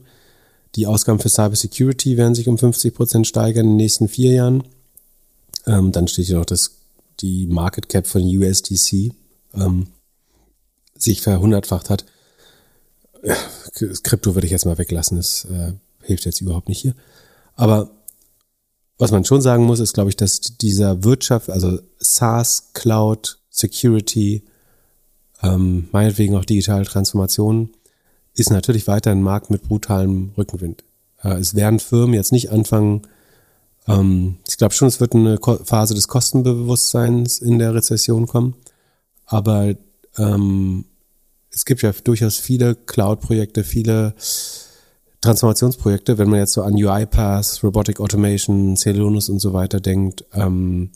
Die 0.75 0.87
Ausgaben 0.87 1.19
für 1.19 1.29
Cybersecurity 1.29 2.17
werden 2.17 2.33
sich 2.33 2.47
um 2.47 2.57
50 2.57 2.95
Prozent 2.95 3.27
steigern 3.27 3.65
in 3.65 3.71
den 3.73 3.77
nächsten 3.77 4.07
vier 4.07 4.31
Jahren. 4.31 4.63
Ähm, 5.67 5.91
dann 5.91 6.07
steht 6.07 6.25
hier 6.25 6.37
noch 6.37 6.45
das 6.45 6.71
die 7.19 7.47
Market 7.47 7.89
Cap 7.89 8.07
von 8.07 8.21
USDC 8.23 9.11
ähm, 9.53 9.87
sich 10.95 11.21
verhundertfacht 11.21 11.89
hat. 11.89 12.05
Krypto 14.03 14.35
würde 14.35 14.45
ich 14.45 14.51
jetzt 14.51 14.65
mal 14.65 14.77
weglassen, 14.77 15.17
das 15.17 15.45
äh, 15.45 15.73
hilft 16.01 16.25
jetzt 16.25 16.41
überhaupt 16.41 16.67
nicht 16.67 16.81
hier. 16.81 16.95
Aber 17.55 17.91
was 18.97 19.11
man 19.11 19.25
schon 19.25 19.41
sagen 19.41 19.65
muss, 19.65 19.79
ist, 19.79 19.93
glaube 19.93 20.09
ich, 20.09 20.15
dass 20.15 20.39
dieser 20.39 21.03
Wirtschaft, 21.03 21.49
also 21.49 21.79
SaaS, 21.99 22.69
Cloud, 22.73 23.39
Security, 23.49 24.43
ähm, 25.41 25.87
meinetwegen 25.91 26.35
auch 26.35 26.45
digitale 26.45 26.85
Transformation, 26.85 27.71
ist 28.35 28.49
natürlich 28.49 28.87
weiter 28.87 29.11
ein 29.11 29.21
Markt 29.21 29.49
mit 29.49 29.63
brutalem 29.63 30.31
Rückenwind. 30.37 30.83
Äh, 31.23 31.33
es 31.33 31.55
werden 31.55 31.79
Firmen 31.79 32.13
jetzt 32.13 32.31
nicht 32.31 32.51
anfangen, 32.51 33.03
ähm, 33.87 34.37
ich 34.47 34.57
glaube 34.57 34.73
schon, 34.73 34.87
es 34.87 34.99
wird 34.99 35.15
eine 35.15 35.37
Ko 35.37 35.57
Phase 35.63 35.93
des 35.93 36.07
Kostenbewusstseins 36.07 37.39
in 37.39 37.59
der 37.59 37.73
Rezession 37.73 38.27
kommen, 38.27 38.55
aber 39.25 39.75
ähm, 40.17 40.85
es 41.51 41.65
gibt 41.65 41.81
ja 41.81 41.91
durchaus 42.03 42.37
viele 42.37 42.75
Cloud-Projekte, 42.75 43.63
viele 43.63 44.15
Transformationsprojekte, 45.21 46.17
wenn 46.17 46.29
man 46.29 46.39
jetzt 46.39 46.53
so 46.53 46.63
an 46.63 46.73
UiPath, 46.73 47.63
Robotic 47.63 47.99
Automation, 47.99 48.75
Celonis 48.75 49.29
und 49.29 49.39
so 49.39 49.53
weiter 49.53 49.79
denkt, 49.79 50.25
ähm, 50.33 50.91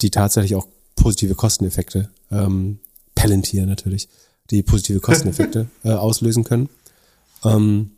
die 0.00 0.10
tatsächlich 0.10 0.54
auch 0.54 0.66
positive 0.94 1.34
Kosteneffekte, 1.34 2.08
ähm, 2.30 2.78
Palantir 3.14 3.66
natürlich, 3.66 4.08
die 4.50 4.62
positive 4.62 5.00
Kosteneffekte 5.00 5.66
äh, 5.84 5.90
auslösen 5.90 6.44
können. 6.44 6.68
Ähm, 7.44 7.92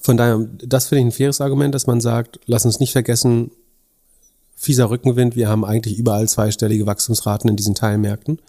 von 0.00 0.16
daher, 0.16 0.38
das 0.58 0.86
finde 0.86 1.00
ich 1.00 1.06
ein 1.06 1.12
faires 1.12 1.40
Argument, 1.40 1.74
dass 1.74 1.86
man 1.86 2.00
sagt, 2.00 2.40
lass 2.46 2.64
uns 2.64 2.80
nicht 2.80 2.92
vergessen, 2.92 3.50
fieser 4.56 4.90
Rückenwind, 4.90 5.36
wir 5.36 5.48
haben 5.48 5.64
eigentlich 5.64 5.98
überall 5.98 6.28
zweistellige 6.28 6.86
Wachstumsraten 6.86 7.50
in 7.50 7.56
diesen 7.56 7.74
Teilmärkten. 7.74 8.40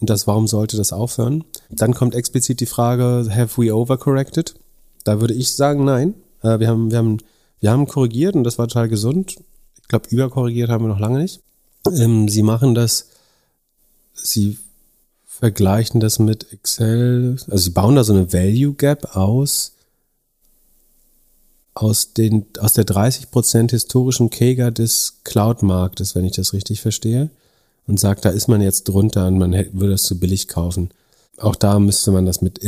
Und 0.00 0.08
das, 0.08 0.26
warum 0.26 0.46
sollte 0.46 0.76
das 0.76 0.92
aufhören? 0.92 1.44
Dann 1.68 1.92
kommt 1.92 2.14
explizit 2.14 2.60
die 2.60 2.66
Frage, 2.66 3.28
have 3.30 3.60
we 3.60 3.74
overcorrected? 3.74 4.54
Da 5.04 5.20
würde 5.20 5.34
ich 5.34 5.52
sagen, 5.52 5.84
nein. 5.84 6.14
Äh, 6.42 6.58
wir 6.58 6.68
haben, 6.68 6.90
wir 6.90 6.98
haben, 6.98 7.18
wir 7.60 7.70
haben 7.70 7.86
korrigiert 7.86 8.34
und 8.34 8.44
das 8.44 8.58
war 8.58 8.68
total 8.68 8.88
gesund. 8.88 9.36
Ich 9.82 9.88
glaube, 9.88 10.08
überkorrigiert 10.08 10.70
haben 10.70 10.84
wir 10.84 10.88
noch 10.88 11.00
lange 11.00 11.18
nicht. 11.18 11.42
Ähm, 11.86 12.28
sie 12.28 12.42
machen 12.42 12.74
das, 12.74 13.08
sie 14.14 14.58
vergleichen 15.26 16.00
das 16.00 16.18
mit 16.18 16.52
Excel, 16.52 17.36
also 17.48 17.56
sie 17.56 17.70
bauen 17.70 17.96
da 17.96 18.04
so 18.04 18.12
eine 18.12 18.32
Value 18.32 18.74
Gap 18.74 19.16
aus, 19.16 19.74
aus 21.74 22.12
den, 22.12 22.46
aus 22.58 22.72
der 22.72 22.84
30% 22.84 23.70
historischen 23.70 24.30
Kager 24.30 24.70
des 24.70 25.20
Cloud-Marktes, 25.24 26.14
wenn 26.14 26.24
ich 26.24 26.32
das 26.32 26.52
richtig 26.52 26.80
verstehe, 26.80 27.30
und 27.86 27.98
sagt, 27.98 28.24
da 28.24 28.30
ist 28.30 28.48
man 28.48 28.60
jetzt 28.60 28.84
drunter 28.84 29.26
und 29.26 29.38
man 29.38 29.52
würde 29.52 29.92
das 29.92 30.02
zu 30.02 30.18
billig 30.18 30.48
kaufen. 30.48 30.90
Auch 31.38 31.56
da 31.56 31.78
müsste 31.78 32.10
man 32.10 32.26
das 32.26 32.40
mit 32.40 32.60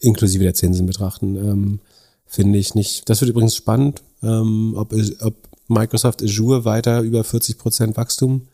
inklusive 0.00 0.44
der 0.44 0.54
Zinsen 0.54 0.86
betrachten. 0.86 1.36
Ähm, 1.36 1.80
Finde 2.26 2.58
ich 2.58 2.74
nicht. 2.74 3.08
Das 3.08 3.20
wird 3.20 3.30
übrigens 3.30 3.54
spannend, 3.54 4.02
ähm, 4.22 4.74
ob, 4.76 4.92
ob 5.20 5.34
Microsoft 5.68 6.22
Azure 6.22 6.64
weiter 6.64 7.00
über 7.02 7.22
40 7.22 7.58
Prozent 7.58 7.96
Wachstum 7.96 8.48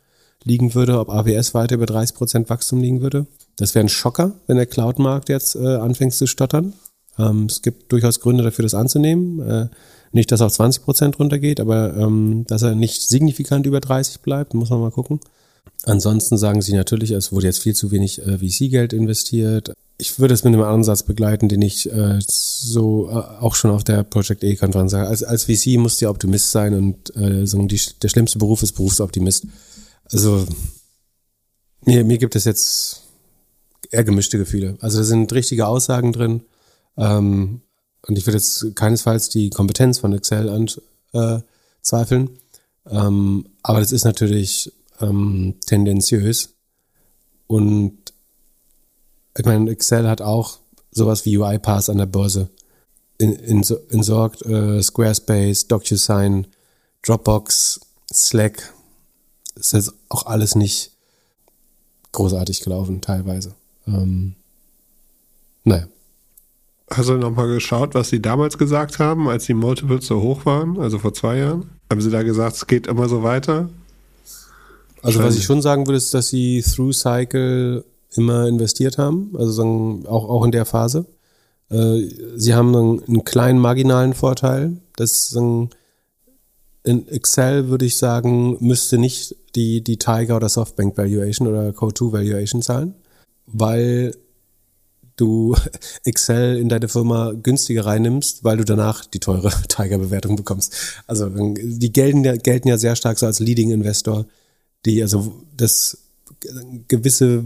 liegen 0.44 0.74
würde, 0.74 0.98
ob 0.98 1.08
AWS 1.08 1.54
weiter 1.54 1.76
über 1.76 1.86
30 1.86 2.16
Prozent 2.16 2.50
Wachstum 2.50 2.80
liegen 2.80 3.00
würde. 3.00 3.26
Das 3.56 3.74
wäre 3.74 3.84
ein 3.84 3.88
Schocker, 3.88 4.32
wenn 4.46 4.56
der 4.56 4.66
Cloud-Markt 4.66 5.28
jetzt 5.28 5.54
äh, 5.54 5.76
anfängt 5.76 6.14
zu 6.14 6.26
stottern. 6.26 6.74
Ähm, 7.20 7.46
es 7.46 7.62
gibt 7.62 7.92
durchaus 7.92 8.20
Gründe 8.20 8.42
dafür, 8.42 8.62
das 8.62 8.74
anzunehmen. 8.74 9.40
Äh, 9.40 9.68
nicht, 10.12 10.32
dass 10.32 10.40
er 10.40 10.46
auf 10.46 10.52
20 10.52 10.82
Prozent 10.82 11.18
runtergeht, 11.18 11.60
aber 11.60 11.96
ähm, 11.96 12.44
dass 12.46 12.62
er 12.62 12.74
nicht 12.74 13.02
signifikant 13.02 13.66
über 13.66 13.80
30 13.80 14.20
bleibt, 14.20 14.54
muss 14.54 14.70
man 14.70 14.80
mal 14.80 14.90
gucken. 14.90 15.20
Ansonsten 15.84 16.36
sagen 16.36 16.62
sie 16.62 16.74
natürlich, 16.74 17.10
es 17.12 17.32
wurde 17.32 17.46
jetzt 17.46 17.60
viel 17.60 17.74
zu 17.74 17.90
wenig 17.90 18.20
äh, 18.26 18.38
VC-Geld 18.38 18.92
investiert. 18.92 19.72
Ich 19.98 20.18
würde 20.18 20.34
es 20.34 20.44
mit 20.44 20.52
einem 20.52 20.62
Ansatz 20.62 21.02
begleiten, 21.02 21.48
den 21.48 21.62
ich 21.62 21.90
äh, 21.90 22.18
so 22.26 23.08
äh, 23.08 23.12
auch 23.12 23.54
schon 23.54 23.70
auf 23.70 23.84
der 23.84 24.02
Project 24.02 24.42
E-Konferenz 24.42 24.90
sage. 24.90 25.08
Als, 25.08 25.22
als 25.22 25.44
VC 25.44 25.78
muss 25.78 25.98
der 25.98 26.10
Optimist 26.10 26.50
sein 26.50 26.74
und 26.74 27.16
äh, 27.16 27.46
so 27.46 27.62
die, 27.66 27.80
der 28.02 28.08
schlimmste 28.08 28.38
Beruf 28.38 28.62
ist 28.62 28.72
Berufsoptimist. 28.72 29.46
Also 30.10 30.46
mir, 31.84 32.04
mir 32.04 32.18
gibt 32.18 32.36
es 32.36 32.44
jetzt 32.44 33.02
eher 33.90 34.04
gemischte 34.04 34.38
Gefühle. 34.38 34.76
Also 34.80 34.98
da 34.98 35.04
sind 35.04 35.32
richtige 35.32 35.66
Aussagen 35.66 36.12
drin. 36.12 36.42
Ähm, 36.96 37.62
und 38.06 38.18
ich 38.18 38.26
würde 38.26 38.38
jetzt 38.38 38.74
keinesfalls 38.76 39.28
die 39.28 39.50
Kompetenz 39.50 39.98
von 39.98 40.12
Excel 40.12 40.48
anzweifeln. 41.12 42.30
Äh, 42.86 42.96
ähm, 42.96 43.46
aber 43.62 43.80
das 43.80 43.92
ist 43.92 44.04
natürlich 44.04 44.72
ähm, 45.00 45.56
tendenziös. 45.66 46.54
Und 47.46 47.98
ich 49.36 49.44
meine, 49.44 49.70
Excel 49.70 50.08
hat 50.08 50.22
auch 50.22 50.58
sowas 50.90 51.24
wie 51.24 51.38
UiPath 51.38 51.88
an 51.88 51.98
der 51.98 52.06
Börse 52.06 52.50
in, 53.18 53.32
in, 53.34 53.62
entsorgt. 53.90 54.42
Äh, 54.46 54.82
Squarespace, 54.82 55.68
DocuSign, 55.68 56.46
Dropbox, 57.02 57.80
Slack. 58.12 58.72
Ist 59.54 59.72
jetzt 59.72 59.92
auch 60.08 60.26
alles 60.26 60.54
nicht 60.54 60.92
großartig 62.12 62.60
gelaufen, 62.60 63.00
teilweise. 63.00 63.54
Ähm, 63.86 64.34
naja. 65.64 65.86
Hast 66.92 67.08
du 67.08 67.14
nochmal 67.14 67.46
geschaut, 67.46 67.94
was 67.94 68.08
sie 68.08 68.20
damals 68.20 68.58
gesagt 68.58 68.98
haben, 68.98 69.28
als 69.28 69.46
die 69.46 69.54
Multiples 69.54 70.06
so 70.06 70.20
hoch 70.20 70.44
waren, 70.44 70.78
also 70.80 70.98
vor 70.98 71.14
zwei 71.14 71.38
Jahren? 71.38 71.70
Haben 71.88 72.00
sie 72.00 72.10
da 72.10 72.22
gesagt, 72.22 72.56
es 72.56 72.66
geht 72.66 72.88
immer 72.88 73.08
so 73.08 73.22
weiter? 73.22 73.70
Also 75.02 75.22
was 75.22 75.36
ich 75.36 75.44
schon 75.44 75.62
sagen 75.62 75.86
würde, 75.86 75.96
ist, 75.96 76.12
dass 76.12 76.28
sie 76.28 76.62
Through 76.62 76.92
Cycle 76.92 77.84
immer 78.16 78.46
investiert 78.46 78.98
haben, 78.98 79.30
also 79.38 79.52
sagen, 79.52 80.04
auch, 80.06 80.28
auch 80.28 80.44
in 80.44 80.50
der 80.50 80.66
Phase. 80.66 81.06
Äh, 81.70 82.02
sie 82.34 82.54
haben 82.54 82.74
einen 82.74 83.24
kleinen 83.24 83.60
marginalen 83.60 84.12
Vorteil. 84.12 84.76
Das 84.96 85.30
sagen, 85.30 85.70
in 86.82 87.06
Excel 87.08 87.68
würde 87.68 87.84
ich 87.84 87.98
sagen, 87.98 88.56
müsste 88.60 88.98
nicht 88.98 89.36
die, 89.54 89.82
die 89.82 89.98
Tiger 89.98 90.36
oder 90.36 90.48
Softbank 90.48 90.96
Valuation 90.96 91.46
oder 91.46 91.70
Code2 91.70 92.12
Valuation 92.12 92.62
zahlen, 92.62 92.94
weil 93.46 94.14
du 95.20 95.54
Excel 96.04 96.58
in 96.58 96.68
deine 96.68 96.88
Firma 96.88 97.32
günstiger 97.32 97.86
reinnimmst, 97.86 98.44
weil 98.44 98.56
du 98.56 98.64
danach 98.64 99.04
die 99.04 99.20
teure 99.20 99.50
Tiger-Bewertung 99.68 100.36
bekommst. 100.36 100.74
Also 101.06 101.28
die 101.28 101.92
gelten 101.92 102.24
ja, 102.24 102.36
gelten 102.36 102.68
ja 102.68 102.78
sehr 102.78 102.96
stark 102.96 103.18
so 103.18 103.26
als 103.26 103.40
Leading 103.40 103.70
Investor 103.70 104.26
die 104.86 105.02
also 105.02 105.32
das 105.56 105.98
gewisse 106.88 107.44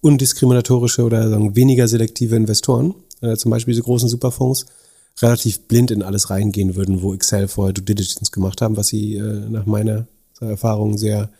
undiskriminatorische 0.00 1.02
oder 1.02 1.28
sagen, 1.28 1.56
weniger 1.56 1.88
selektive 1.88 2.36
Investoren, 2.36 2.94
äh, 3.20 3.36
zum 3.36 3.50
Beispiel 3.50 3.72
diese 3.72 3.82
großen 3.82 4.08
Superfonds, 4.08 4.66
relativ 5.20 5.60
blind 5.62 5.90
in 5.90 6.02
alles 6.02 6.30
reingehen 6.30 6.76
würden, 6.76 7.02
wo 7.02 7.12
Excel 7.12 7.48
vorher 7.48 7.74
Due 7.74 7.84
Diligence 7.84 8.30
gemacht 8.32 8.62
haben, 8.62 8.76
was 8.76 8.88
sie 8.88 9.16
äh, 9.16 9.48
nach 9.50 9.66
meiner 9.66 10.06
Erfahrung 10.40 10.96
sehr, 10.96 11.30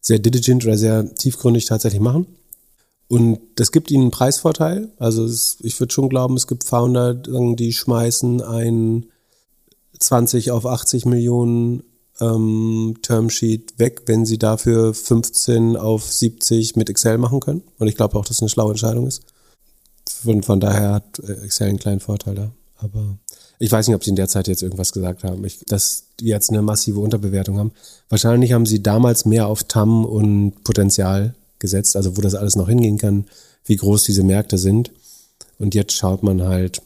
sehr 0.00 0.18
diligent 0.18 0.64
oder 0.64 0.78
sehr 0.78 1.14
tiefgründig 1.14 1.66
tatsächlich 1.66 2.00
machen. 2.00 2.26
Und 3.08 3.38
das 3.54 3.70
gibt 3.70 3.90
ihnen 3.90 4.04
einen 4.04 4.10
Preisvorteil. 4.10 4.90
Also 4.98 5.24
es, 5.24 5.58
ich 5.62 5.78
würde 5.78 5.92
schon 5.92 6.08
glauben, 6.08 6.36
es 6.36 6.46
gibt 6.46 6.64
Founder, 6.64 7.14
die 7.14 7.72
schmeißen 7.72 8.42
ein 8.42 9.06
20 9.98 10.50
auf 10.50 10.66
80 10.66 11.06
Millionen 11.06 11.84
ähm, 12.20 12.96
Termsheet 13.02 13.78
weg, 13.78 14.02
wenn 14.06 14.24
sie 14.24 14.38
dafür 14.38 14.94
15 14.94 15.76
auf 15.76 16.10
70 16.10 16.76
mit 16.76 16.90
Excel 16.90 17.18
machen 17.18 17.40
können. 17.40 17.62
Und 17.78 17.88
ich 17.88 17.96
glaube 17.96 18.18
auch, 18.18 18.24
dass 18.24 18.36
es 18.36 18.42
eine 18.42 18.48
schlaue 18.48 18.70
Entscheidung 18.70 19.06
ist. 19.06 19.22
Von, 20.08 20.42
von 20.42 20.60
daher 20.60 20.94
hat 20.94 21.18
äh, 21.20 21.44
Excel 21.44 21.68
einen 21.68 21.78
kleinen 21.78 22.00
Vorteil 22.00 22.34
da. 22.34 22.50
Aber 22.78 23.18
ich 23.58 23.70
weiß 23.72 23.86
nicht, 23.86 23.96
ob 23.96 24.04
sie 24.04 24.10
in 24.10 24.16
der 24.16 24.28
Zeit 24.28 24.48
jetzt 24.48 24.62
irgendwas 24.62 24.92
gesagt 24.92 25.24
haben, 25.24 25.44
ich, 25.44 25.60
dass 25.66 26.04
die 26.20 26.26
jetzt 26.26 26.50
eine 26.50 26.62
massive 26.62 27.00
Unterbewertung 27.00 27.58
haben. 27.58 27.72
Wahrscheinlich 28.08 28.52
haben 28.52 28.66
sie 28.66 28.82
damals 28.82 29.24
mehr 29.24 29.46
auf 29.46 29.64
TAM 29.64 30.04
und 30.04 30.62
Potenzial 30.64 31.34
gesetzt, 31.66 31.96
also 31.96 32.16
wo 32.16 32.20
das 32.20 32.34
alles 32.34 32.56
noch 32.56 32.68
hingehen 32.68 32.98
kann, 32.98 33.26
wie 33.64 33.76
groß 33.76 34.04
diese 34.04 34.22
Märkte 34.22 34.58
sind. 34.58 34.92
Und 35.58 35.74
jetzt 35.74 35.92
schaut 35.92 36.22
man 36.22 36.42
halt 36.42 36.80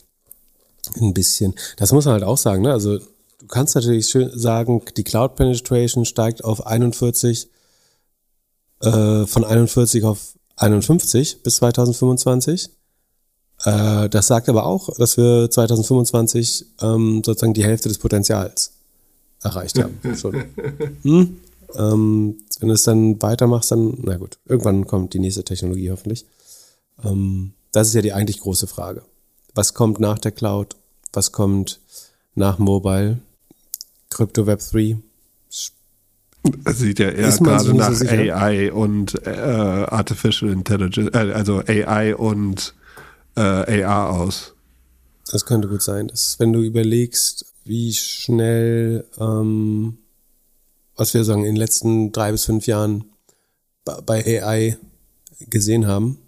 ein 1.01 1.15
bisschen. 1.15 1.55
Das 1.77 1.93
muss 1.93 2.07
man 2.07 2.15
halt 2.15 2.25
auch 2.25 2.39
sagen, 2.39 2.63
ne? 2.63 2.73
Also 2.73 2.99
du 2.99 3.47
kannst 3.49 3.75
natürlich 3.75 4.09
schön 4.09 4.31
sagen, 4.37 4.83
die 4.97 5.05
Cloud 5.05 5.37
Penetration 5.37 6.05
steigt 6.05 6.45
auf 6.45 6.67
41, 6.67 7.49
äh, 8.81 9.27
von 9.27 9.45
41 9.45 10.05
auf 10.05 10.35
51 10.57 11.43
bis 11.43 11.57
2025. 11.57 12.71
Äh, 13.65 14.09
das 14.09 14.27
sagt 14.27 14.49
aber 14.49 14.65
auch, 14.65 14.89
dass 14.97 15.17
wir 15.17 15.51
2025 15.51 16.67
ähm, 16.81 17.23
sozusagen 17.25 17.55
die 17.55 17.65
Hälfte 17.65 17.89
des 17.89 17.99
Potenzials 17.99 18.73
erreicht 19.43 19.79
haben. 19.79 19.99
Hm? 21.03 21.41
Ähm, 21.77 22.39
wenn 22.61 22.69
du 22.69 22.75
es 22.75 22.83
dann 22.83 23.21
weitermachst, 23.23 23.71
dann, 23.71 23.99
na 24.03 24.17
gut, 24.17 24.39
irgendwann 24.47 24.87
kommt 24.87 25.15
die 25.15 25.19
nächste 25.19 25.45
Technologie 25.45 25.91
hoffentlich. 25.91 26.27
Ähm, 27.05 27.55
das 27.73 27.89
ist 27.89 27.95
ja 27.95 28.03
die 28.03 28.13
eigentlich 28.13 28.41
große 28.41 28.67
Frage. 28.67 29.03
Was 29.55 29.75
kommt 29.75 30.01
nach 30.01 30.19
der 30.19 30.33
Cloud? 30.33 30.77
Was 31.13 31.33
kommt 31.33 31.81
nach 32.35 32.59
Mobile? 32.59 33.19
Crypto 34.11 34.47
Web 34.47 34.61
3. 34.73 34.99
Es 36.65 36.79
sieht 36.79 36.99
ja 36.99 37.11
eher 37.11 37.31
gerade 37.37 37.75
nach 37.75 37.93
so 37.93 38.07
AI 38.07 38.73
und 38.73 39.27
äh, 39.27 39.31
Artificial 39.31 40.51
Intelligence, 40.51 41.11
äh, 41.13 41.33
also 41.33 41.63
AI 41.67 42.15
und 42.17 42.75
äh, 43.37 43.83
AR 43.83 44.11
aus. 44.11 44.55
Das 45.31 45.45
könnte 45.45 45.69
gut 45.69 45.83
sein. 45.83 46.09
Dass, 46.09 46.41
wenn 46.41 46.53
du 46.53 46.61
überlegst, 46.61 47.47
wie 47.65 47.93
schnell, 47.93 49.05
ähm, 49.19 49.99
was 51.01 51.15
wir 51.15 51.25
sagen 51.25 51.47
in 51.47 51.55
den 51.55 51.57
letzten 51.57 52.13
drei 52.13 52.31
bis 52.31 52.45
fünf 52.45 52.67
Jahren 52.67 53.07
bei 53.85 54.43
AI 54.43 54.77
gesehen 55.49 55.87
haben, 55.87 56.19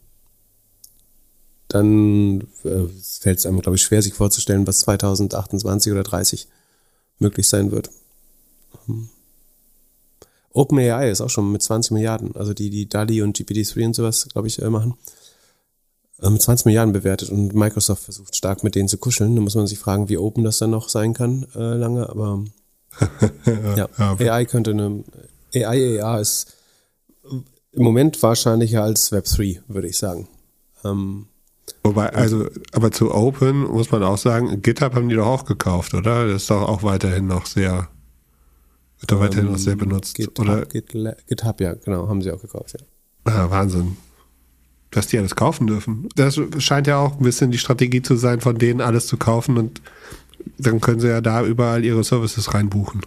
dann 1.69 2.41
äh, 2.65 2.87
fällt 3.21 3.39
es 3.39 3.45
einem, 3.45 3.61
glaube 3.61 3.77
ich, 3.77 3.83
schwer, 3.83 4.01
sich 4.01 4.15
vorzustellen, 4.15 4.67
was 4.67 4.81
2028 4.81 5.93
oder 5.93 6.03
30 6.03 6.49
möglich 7.19 7.49
sein 7.49 7.71
wird. 7.71 7.91
Hm. 8.87 9.11
OpenAI 10.55 11.11
ist 11.11 11.21
auch 11.21 11.29
schon 11.29 11.53
mit 11.53 11.63
20 11.63 11.91
Milliarden, 11.91 12.35
also 12.35 12.55
die, 12.55 12.71
die 12.71 12.89
DALI 12.89 13.21
und 13.21 13.37
GPT-3 13.37 13.85
und 13.85 13.95
sowas, 13.95 14.27
glaube 14.33 14.49
ich, 14.49 14.63
äh, 14.63 14.71
machen, 14.71 14.95
äh, 16.23 16.31
mit 16.31 16.41
20 16.41 16.65
Milliarden 16.65 16.95
bewertet 16.95 17.29
und 17.29 17.55
Microsoft 17.55 18.05
versucht 18.05 18.35
stark 18.35 18.65
mit 18.65 18.75
denen 18.75 18.89
zu 18.89 18.97
kuscheln. 18.97 19.37
Da 19.37 19.43
muss 19.43 19.55
man 19.55 19.67
sich 19.67 19.79
fragen, 19.79 20.09
wie 20.09 20.17
open 20.17 20.45
das 20.45 20.57
dann 20.57 20.71
noch 20.71 20.89
sein 20.89 21.13
kann, 21.13 21.47
äh, 21.55 21.75
lange, 21.75 22.09
aber 22.09 22.43
ja, 23.77 23.89
AI 23.99 24.45
könnte 24.45 24.73
eine, 24.73 25.05
AI, 25.55 26.03
AI 26.03 26.21
ist 26.21 26.57
im 27.73 27.85
Moment 27.85 28.23
wahrscheinlicher 28.23 28.83
als 28.83 29.13
Web3, 29.13 29.61
würde 29.69 29.89
ich 29.89 29.97
sagen. 29.97 30.29
Ähm, 30.85 31.27
Wobei, 31.85 32.11
also, 32.11 32.49
aber 32.73 32.93
zu 32.93 33.13
Open 33.13 33.63
muss 33.63 33.91
man 33.91 34.03
auch 34.03 34.19
sagen, 34.19 34.63
GitHub 34.63 34.95
haben 34.95 35.09
die 35.09 35.17
doch 35.17 35.27
auch 35.27 35.45
gekauft, 35.45 35.95
oder? 35.95 36.27
Das 36.27 36.43
ist 36.43 36.51
doch 36.51 36.63
auch 36.63 36.83
weiterhin 36.83 37.27
noch 37.27 37.47
sehr, 37.47 37.89
wird 39.01 39.11
doch 39.11 39.21
weiterhin 39.21 39.47
ähm, 39.47 39.53
noch 39.53 39.59
sehr 39.59 39.73
ähm, 39.73 39.79
benutzt, 39.81 40.15
GitHub, 40.15 40.39
oder? 40.39 40.67
GitHub, 40.67 41.61
ja, 41.61 41.75
genau, 41.75 42.09
haben 42.09 42.23
sie 42.23 42.31
auch 42.31 42.41
gekauft, 42.41 42.77
ja. 43.27 43.33
ja. 43.33 43.51
Wahnsinn. 43.51 43.97
Dass 44.91 45.07
die 45.07 45.19
alles 45.19 45.35
kaufen 45.35 45.67
dürfen. 45.67 46.09
Das 46.17 46.39
scheint 46.59 46.87
ja 46.87 46.99
auch 46.99 47.17
ein 47.17 47.23
bisschen 47.23 47.51
die 47.51 47.59
Strategie 47.59 48.03
zu 48.03 48.17
sein, 48.17 48.41
von 48.41 48.59
denen 48.59 48.83
alles 48.83 49.07
zu 49.07 49.17
kaufen 49.17 49.57
und 49.57 49.81
dann 50.59 50.81
können 50.81 51.01
sie 51.01 51.09
ja 51.09 51.21
da 51.21 51.45
überall 51.45 51.85
ihre 51.85 52.05
Services 52.05 52.55
reinbuchen. 52.55 53.03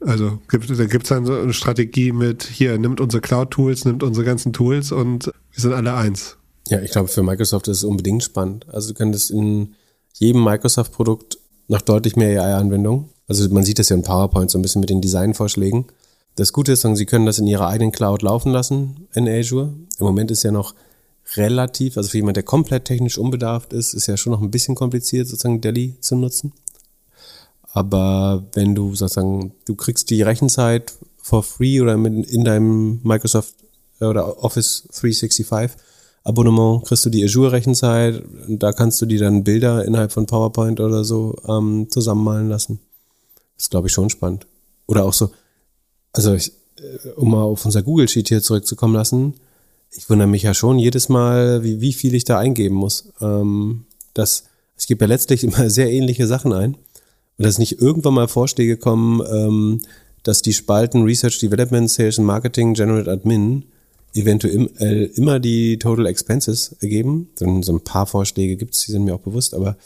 Also 0.00 0.38
gibt, 0.48 0.68
da 0.70 0.86
gibt 0.86 1.04
es 1.04 1.08
dann 1.08 1.26
so 1.26 1.34
eine 1.34 1.52
Strategie 1.52 2.12
mit, 2.12 2.44
hier, 2.44 2.78
nimmt 2.78 3.00
unsere 3.00 3.20
Cloud-Tools, 3.20 3.86
nimmt 3.86 4.02
unsere 4.02 4.26
ganzen 4.26 4.52
Tools 4.52 4.92
und 4.92 5.26
wir 5.26 5.60
sind 5.60 5.72
alle 5.72 5.94
eins. 5.94 6.36
Ja, 6.68 6.80
ich 6.80 6.90
glaube, 6.90 7.08
für 7.08 7.22
Microsoft 7.22 7.68
ist 7.68 7.78
es 7.78 7.84
unbedingt 7.84 8.22
spannend. 8.22 8.66
Also 8.72 8.88
du 8.88 8.94
könntest 8.94 9.30
in 9.30 9.74
jedem 10.14 10.44
Microsoft-Produkt 10.44 11.38
noch 11.68 11.80
deutlich 11.80 12.16
mehr 12.16 12.42
AI-Anwendungen. 12.42 13.08
Also 13.28 13.48
man 13.52 13.64
sieht 13.64 13.78
das 13.78 13.88
ja 13.88 13.96
in 13.96 14.02
PowerPoint 14.02 14.50
so 14.50 14.58
ein 14.58 14.62
bisschen 14.62 14.80
mit 14.80 14.90
den 14.90 15.00
Designvorschlägen. 15.00 15.86
Das 16.36 16.52
Gute 16.52 16.72
ist, 16.72 16.82
sie 16.82 17.06
können 17.06 17.26
das 17.26 17.38
in 17.38 17.46
ihrer 17.46 17.68
eigenen 17.68 17.92
Cloud 17.92 18.22
laufen 18.22 18.52
lassen 18.52 19.08
in 19.14 19.28
Azure. 19.28 19.72
Im 19.98 20.06
Moment 20.06 20.30
ist 20.30 20.42
ja 20.42 20.52
noch 20.52 20.74
relativ, 21.34 21.96
also 21.96 22.08
für 22.08 22.18
jemand, 22.18 22.36
der 22.36 22.44
komplett 22.44 22.84
technisch 22.84 23.18
unbedarft 23.18 23.72
ist, 23.72 23.94
ist 23.94 24.06
ja 24.06 24.16
schon 24.16 24.32
noch 24.32 24.42
ein 24.42 24.50
bisschen 24.50 24.74
kompliziert, 24.74 25.28
sozusagen 25.28 25.60
Delhi 25.60 25.96
zu 26.00 26.16
nutzen. 26.16 26.52
Aber 27.72 28.44
wenn 28.54 28.74
du 28.74 28.94
sozusagen, 28.94 29.52
du 29.66 29.74
kriegst 29.74 30.08
die 30.10 30.22
Rechenzeit 30.22 30.92
for 31.16 31.42
free 31.42 31.80
oder 31.80 31.94
in 31.94 32.44
deinem 32.44 33.00
Microsoft 33.02 33.54
oder 34.00 34.42
Office 34.42 34.84
365 34.92 35.76
Abonnement 36.26 36.84
kriegst 36.84 37.06
du 37.06 37.10
die 37.10 37.22
Azure-Rechenzeit 37.24 38.20
und 38.48 38.60
da 38.60 38.72
kannst 38.72 39.00
du 39.00 39.06
dir 39.06 39.20
dann 39.20 39.44
Bilder 39.44 39.84
innerhalb 39.84 40.10
von 40.10 40.26
PowerPoint 40.26 40.80
oder 40.80 41.04
so 41.04 41.36
ähm, 41.46 41.86
zusammenmalen 41.88 42.48
lassen. 42.48 42.80
Das 43.56 43.66
ist, 43.66 43.70
glaube 43.70 43.86
ich, 43.86 43.92
schon 43.92 44.10
spannend. 44.10 44.44
Oder 44.86 45.04
auch 45.04 45.12
so, 45.12 45.30
also 46.12 46.34
ich, 46.34 46.52
äh, 46.78 47.10
um 47.10 47.30
mal 47.30 47.42
auf 47.42 47.64
unser 47.64 47.84
Google-Sheet 47.84 48.26
hier 48.26 48.42
zurückzukommen 48.42 48.94
lassen, 48.94 49.34
ich 49.96 50.10
wundere 50.10 50.28
mich 50.28 50.42
ja 50.42 50.54
schon 50.54 50.78
jedes 50.78 51.08
Mal, 51.08 51.64
wie, 51.64 51.80
wie 51.80 51.92
viel 51.92 52.14
ich 52.14 52.24
da 52.24 52.38
eingeben 52.38 52.76
muss. 52.76 53.08
Ähm, 53.20 53.84
das, 54.14 54.44
ich 54.78 54.86
gebe 54.86 55.04
ja 55.04 55.08
letztlich 55.08 55.42
immer 55.44 55.70
sehr 55.70 55.90
ähnliche 55.90 56.26
Sachen 56.26 56.52
ein. 56.52 56.74
Und 57.38 57.44
dass 57.44 57.58
nicht 57.58 57.80
irgendwann 57.80 58.14
mal 58.14 58.28
Vorschläge 58.28 58.76
kommen, 58.76 59.22
ähm, 59.30 59.80
dass 60.22 60.42
die 60.42 60.54
Spalten 60.54 61.02
Research 61.02 61.38
Development, 61.38 61.90
Sales 61.90 62.18
and 62.18 62.26
Marketing, 62.26 62.74
General 62.74 63.08
Admin 63.08 63.64
eventuell 64.14 65.10
immer 65.14 65.38
die 65.38 65.78
Total 65.78 66.06
Expenses 66.06 66.74
ergeben. 66.80 67.28
So 67.36 67.72
ein 67.72 67.84
paar 67.84 68.06
Vorschläge 68.06 68.56
gibt's, 68.56 68.86
die 68.86 68.92
sind 68.92 69.04
mir 69.04 69.14
auch 69.14 69.20
bewusst, 69.20 69.52
aber 69.54 69.76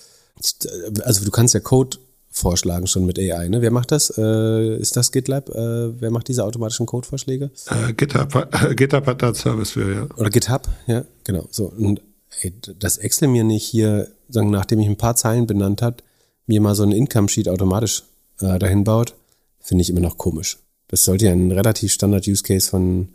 also 1.03 1.25
du 1.25 1.31
kannst 1.33 1.53
ja 1.55 1.61
Code 1.61 1.99
vorschlagen 2.31 2.87
schon 2.87 3.07
mit 3.07 3.19
AI. 3.19 3.49
Ne? 3.49 3.61
Wer 3.61 3.71
macht 3.71 3.91
das? 3.91 4.17
Äh, 4.17 4.77
ist 4.77 4.97
das 4.97 5.13
GitLab? 5.13 5.49
Äh, 5.51 6.01
wer 6.01 6.11
macht 6.11 6.29
diese 6.29 6.45
automatischen 6.45 6.87
Code-Vorschläge? 6.87 7.51
Äh, 7.69 7.93
GitHub, 7.93 8.49
äh, 8.53 8.75
GitHub 8.75 9.07
hat 9.07 9.23
da 9.23 9.35
Service 9.35 9.71
für, 9.71 9.95
ja. 9.95 10.09
Oder 10.17 10.31
GitHub, 10.31 10.69
ja, 10.87 11.05
genau. 11.25 11.47
So 11.51 11.67
und 11.67 12.01
ey, 12.41 12.53
dass 12.79 12.99
Excel 12.99 13.29
mir 13.29 13.45
nicht 13.45 13.65
hier, 13.65 14.09
sagen, 14.29 14.51
nachdem 14.51 14.79
ich 14.81 14.87
ein 14.87 14.97
paar 14.97 15.17
Zeilen 15.17 15.47
benannt 15.47 15.83
hat, 15.83 16.05
mir 16.47 16.61
mal 16.61 16.75
so 16.75 16.85
ein 16.85 16.93
Income-Sheet 16.93 17.49
automatisch 17.49 18.05
äh, 18.41 18.59
dahin 18.59 18.85
baut, 18.85 19.15
finde 19.61 19.83
ich 19.83 19.91
immer 19.91 20.01
noch 20.01 20.17
komisch. 20.17 20.59
Das 20.89 21.05
sollte 21.05 21.27
ja 21.27 21.33
ein 21.33 21.51
relativ 21.51 21.93
Standard-Use-Case 21.93 22.71
von 22.71 23.09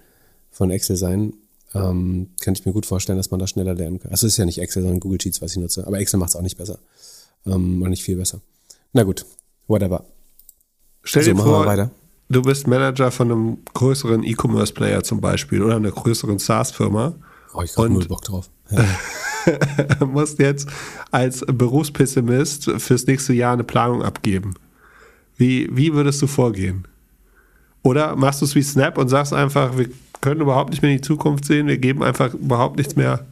von 0.56 0.72
Excel 0.72 0.96
sein. 0.96 1.34
Ähm, 1.74 2.30
könnte 2.40 2.62
ich 2.62 2.66
mir 2.66 2.72
gut 2.72 2.86
vorstellen, 2.86 3.18
dass 3.18 3.30
man 3.30 3.42
da 3.42 3.48
schneller 3.48 3.74
lernen 3.74 4.00
kann. 4.00 4.12
Also 4.12 4.26
es 4.26 4.34
ist 4.34 4.38
ja 4.38 4.46
nicht 4.46 4.60
Excel, 4.60 4.84
sondern 4.84 5.02
Google 5.02 5.20
Sheets, 5.22 5.42
was 5.42 5.52
ich 5.52 5.58
nutze. 5.58 5.86
Aber 5.86 6.00
Excel 6.00 6.18
macht 6.18 6.30
es 6.30 6.36
auch 6.38 6.42
nicht 6.42 6.58
besser. 6.58 6.80
Ähm, 7.46 7.82
oder 7.82 7.90
nicht 7.90 8.04
viel 8.04 8.16
besser. 8.16 8.40
Na 8.96 9.04
gut, 9.04 9.26
whatever. 9.68 10.06
Stell 11.04 11.22
so, 11.24 11.34
dir 11.34 11.38
vor, 11.38 11.90
du 12.30 12.42
bist 12.42 12.66
Manager 12.66 13.12
von 13.12 13.30
einem 13.30 13.58
größeren 13.74 14.24
E-Commerce-Player 14.24 15.04
zum 15.04 15.20
Beispiel 15.20 15.62
oder 15.62 15.76
einer 15.76 15.92
größeren 15.92 16.40
SaaS-Firma. 16.40 17.14
Oh, 17.54 17.62
ich 17.62 17.76
habe 17.76 17.90
null 17.90 18.06
Bock 18.06 18.22
drauf. 18.22 18.50
Ja. 18.72 18.86
musst 20.06 20.40
jetzt 20.40 20.70
als 21.12 21.46
Berufspessimist 21.46 22.72
fürs 22.78 23.06
nächste 23.06 23.34
Jahr 23.34 23.52
eine 23.52 23.66
Planung 23.66 24.02
abgeben. 24.02 24.54
Wie, 25.36 25.68
wie 25.76 25.94
würdest 25.94 26.22
du 26.22 26.28
vorgehen? 26.28 26.88
Oder 27.84 28.16
machst 28.16 28.40
du 28.40 28.46
es 28.46 28.56
wie 28.56 28.64
Snap 28.64 28.98
und 28.98 29.10
sagst 29.10 29.34
einfach, 29.34 29.78
wir 29.78 29.90
können 30.22 30.40
überhaupt 30.40 30.70
nicht 30.70 30.82
mehr 30.82 30.92
in 30.92 30.98
die 31.00 31.04
Zukunft 31.04 31.44
sehen. 31.44 31.68
Wir 31.68 31.78
geben 31.78 32.02
einfach 32.02 32.34
überhaupt 32.34 32.78
nichts 32.78 32.96
mehr. 32.96 33.26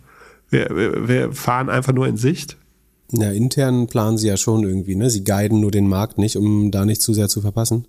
Wir, 0.49 0.67
wir, 0.75 1.07
wir 1.07 1.31
fahren 1.31 1.69
einfach 1.69 1.93
nur 1.93 2.05
in 2.05 2.17
Sicht. 2.17 2.57
Ja, 3.11 3.31
intern 3.31 3.87
planen 3.87 4.17
sie 4.17 4.27
ja 4.27 4.37
schon 4.37 4.63
irgendwie, 4.63 4.95
ne? 4.95 5.09
Sie 5.09 5.23
guiden 5.23 5.59
nur 5.59 5.71
den 5.71 5.87
Markt 5.87 6.17
nicht, 6.17 6.35
um 6.35 6.71
da 6.71 6.85
nicht 6.85 7.01
zu 7.01 7.13
sehr 7.13 7.29
zu 7.29 7.41
verpassen. 7.41 7.85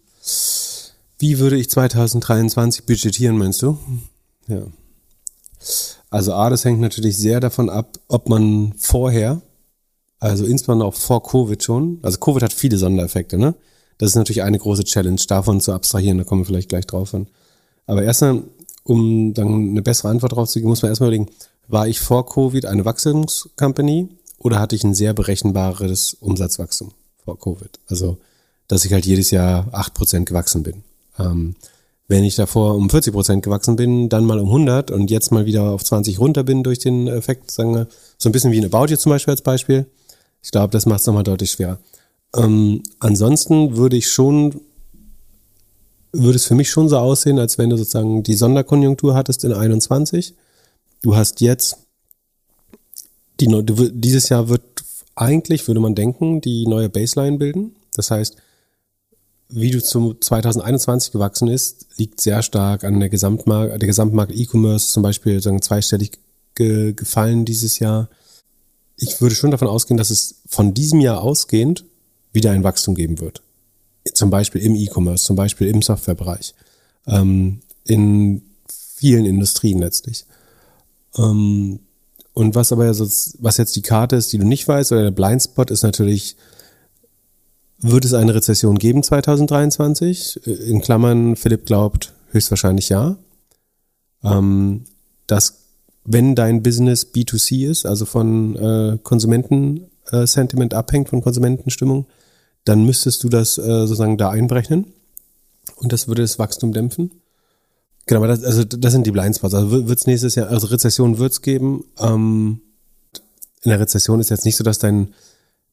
Wie 1.19 1.39
würde 1.39 1.57
ich 1.57 1.71
2023 1.71 2.85
budgetieren, 2.85 3.39
meinst 3.39 3.63
du? 3.63 3.79
Ja. 4.49 4.67
Also 6.11 6.35
A, 6.35 6.51
das 6.51 6.65
hängt 6.65 6.81
natürlich 6.81 7.17
sehr 7.17 7.41
davon 7.41 7.71
ab, 7.71 7.99
ob 8.09 8.29
man 8.29 8.75
vorher, 8.77 9.41
also 10.19 10.45
insbesondere 10.45 10.89
auch 10.89 10.95
vor 10.95 11.23
Covid 11.23 11.63
schon, 11.63 11.99
also 12.03 12.19
Covid 12.19 12.43
hat 12.43 12.53
viele 12.53 12.77
Sondereffekte, 12.77 13.39
ne? 13.39 13.55
Das 13.99 14.11
ist 14.11 14.17
natürlich 14.17 14.43
eine 14.43 14.59
große 14.59 14.85
Challenge, 14.85 15.21
davon 15.29 15.61
zu 15.61 15.73
abstrahieren, 15.73 16.19
da 16.19 16.25
kommen 16.25 16.43
wir 16.43 16.47
vielleicht 16.47 16.69
gleich 16.69 16.87
drauf 16.87 17.15
an. 17.15 17.29
Aber 17.87 18.03
erstmal 18.03 18.43
um 18.85 19.33
dann 19.35 19.71
eine 19.71 19.83
bessere 19.83 20.11
Antwort 20.11 20.33
drauf 20.33 20.49
zu 20.49 20.59
geben, 20.59 20.69
muss 20.69 20.83
man 20.83 20.91
erstmal 20.91 21.09
überlegen, 21.09 21.31
war 21.67 21.89
ich 21.89 22.01
vor 22.01 22.27
Covid 22.27 22.67
eine 22.67 22.85
Wachstumscompany 22.85 24.11
oder 24.45 24.61
hatte 24.61 24.77
ich 24.77 24.85
ein 24.85 24.95
sehr 24.95 25.15
berechenbares 25.15 26.15
Umsatzwachstum 26.21 26.93
vor 27.25 27.39
Covid? 27.39 27.81
Also, 27.89 28.19
dass 28.69 28.85
ich 28.85 28.93
halt 28.93 29.07
jedes 29.07 29.31
Jahr 29.31 29.67
acht 29.73 29.95
Prozent 29.95 30.27
gewachsen 30.27 30.63
bin. 30.63 30.85
Ähm, 31.19 31.57
wenn 32.09 32.25
ich 32.25 32.37
davor 32.37 32.75
um 32.75 32.91
40 32.91 33.15
Prozent 33.15 33.43
gewachsen 33.43 33.77
bin, 33.77 34.11
dann 34.11 34.27
mal 34.27 34.39
um 34.39 34.49
100 34.49 34.91
und 34.91 35.11
jetzt 35.11 35.33
mal 35.33 35.47
wieder 35.47 35.63
auf 35.63 35.83
20 35.83 36.19
runter 36.21 36.45
bin 36.45 36.63
durch 36.63 36.79
den 36.79 37.09
Effekt, 37.09 37.51
sagen 37.51 37.75
wir, 37.75 37.89
so 38.19 38.29
ein 38.29 38.33
bisschen 38.33 38.53
wie 38.53 38.59
eine 38.59 38.67
About 38.67 38.93
You 38.93 38.97
zum 38.99 39.11
Beispiel 39.11 39.33
als 39.33 39.41
Beispiel. 39.41 39.87
Ich 40.43 40.51
glaube, 40.51 40.71
das 40.71 40.85
macht 40.85 41.01
es 41.01 41.07
nochmal 41.07 41.25
deutlich 41.25 41.53
schwerer. 41.53 41.79
Ähm, 42.37 42.83
ansonsten 43.01 43.79
würde 43.79 43.97
ich 43.97 44.09
schon 44.09 44.61
würde 46.13 46.37
es 46.37 46.45
für 46.45 46.55
mich 46.55 46.71
schon 46.71 46.89
so 46.89 46.99
aussehen, 46.99 47.41
als 47.41 47.59
wenn 47.59 47.71
du 47.71 47.77
sozusagen 47.77 48.23
die 48.23 48.35
Sonderkonjunktur 48.35 49.15
hattest 49.15 49.43
in 49.43 49.53
21. 49.53 50.35
Du 51.03 51.17
hast 51.17 51.41
jetzt 51.41 51.79
die, 53.47 53.65
du, 53.65 53.91
dieses 53.91 54.29
Jahr 54.29 54.49
wird 54.49 54.63
eigentlich, 55.15 55.67
würde 55.67 55.81
man 55.81 55.95
denken, 55.95 56.41
die 56.41 56.67
neue 56.67 56.89
Baseline 56.89 57.39
bilden. 57.39 57.77
Das 57.95 58.11
heißt, 58.11 58.37
wie 59.49 59.71
du 59.71 59.83
zum 59.83 60.21
2021 60.21 61.13
gewachsen 61.13 61.49
ist, 61.49 61.87
liegt 61.97 62.21
sehr 62.21 62.43
stark 62.43 62.83
an 62.83 62.99
der 62.99 63.09
Gesamtmarkt, 63.09 63.81
der 63.81 63.87
Gesamtmarkt 63.87 64.33
E-Commerce 64.35 64.91
zum 64.91 65.03
Beispiel 65.03 65.41
sagen 65.41 65.63
zweistellig 65.63 66.13
ge, 66.55 66.93
gefallen 66.95 67.45
dieses 67.45 67.79
Jahr. 67.79 68.09
Ich 68.97 69.21
würde 69.21 69.35
schon 69.35 69.51
davon 69.51 69.69
ausgehen, 69.69 69.99
dass 69.99 70.11
es 70.11 70.37
von 70.47 70.75
diesem 70.75 71.01
Jahr 71.01 71.23
ausgehend 71.23 71.85
wieder 72.33 72.51
ein 72.51 72.65
Wachstum 72.65 72.95
geben 72.95 73.21
wird 73.21 73.43
zum 74.13 74.31
Beispiel 74.31 74.61
im 74.61 74.75
E-Commerce, 74.75 75.25
zum 75.25 75.37
Beispiel 75.37 75.69
im 75.69 75.83
Softwarebereich, 75.83 76.55
ähm, 77.07 77.61
in 77.85 78.43
vielen 78.69 79.25
Industrien 79.25 79.79
letztlich. 79.79 80.25
Ähm, 81.17 81.81
und 82.35 82.57
was 82.57 82.73
aber 82.73 82.93
so, 82.93 83.05
was 83.39 83.57
jetzt 83.57 83.77
die 83.77 83.83
Karte 83.83 84.17
ist, 84.17 84.33
die 84.33 84.39
du 84.39 84.47
nicht 84.47 84.67
weißt, 84.67 84.93
oder 84.93 85.05
der 85.05 85.11
Blindspot 85.13 85.71
ist 85.71 85.85
natürlich, 85.85 86.37
wird 87.79 88.05
es 88.05 88.13
eine 88.13 88.35
Rezession 88.35 88.79
geben 88.79 89.03
2023? 89.03 90.47
In 90.47 90.81
Klammern, 90.81 91.37
Philipp 91.37 91.65
glaubt 91.67 92.13
höchstwahrscheinlich 92.31 92.89
ja. 92.89 93.17
Ähm, 94.25 94.85
dass 95.27 95.65
wenn 96.05 96.35
dein 96.35 96.63
Business 96.63 97.07
B2C 97.15 97.71
ist, 97.71 97.87
also 97.87 98.05
von 98.05 98.57
äh, 98.57 98.99
Konsumentensentiment 99.03 100.73
äh, 100.73 100.77
abhängt, 100.77 101.09
von 101.09 101.23
Konsumentenstimmung, 101.23 102.07
dann 102.65 102.85
müsstest 102.85 103.23
du 103.23 103.29
das 103.29 103.59
äh, 103.59 103.63
sozusagen 103.63 104.19
da 104.19 104.31
einberechnen. 104.31 104.87
Und 105.77 105.93
das 105.93 106.09
würde 106.09 106.23
das 106.23 106.39
Wachstum 106.39 106.73
dämpfen. 106.73 107.11
Genau, 108.07 108.21
aber 108.21 108.29
das, 108.29 108.45
also 108.45 108.65
das 108.65 108.93
sind 108.93 109.07
die 109.07 109.11
Blindspots. 109.11 109.55
Also 109.55 109.87
wird 109.87 109.99
es 109.99 110.07
nächstes 110.07 110.35
Jahr, 110.35 110.49
also 110.49 110.67
Rezession 110.67 111.19
wird 111.19 111.33
es 111.33 111.43
geben. 111.43 111.85
Ähm, 111.99 112.61
in 113.63 113.71
der 113.71 113.81
Rezession 113.81 114.21
ist 114.21 114.31
jetzt 114.31 114.45
nicht 114.45 114.57
so, 114.57 114.65
dass 114.65 114.79
dein, 114.79 115.15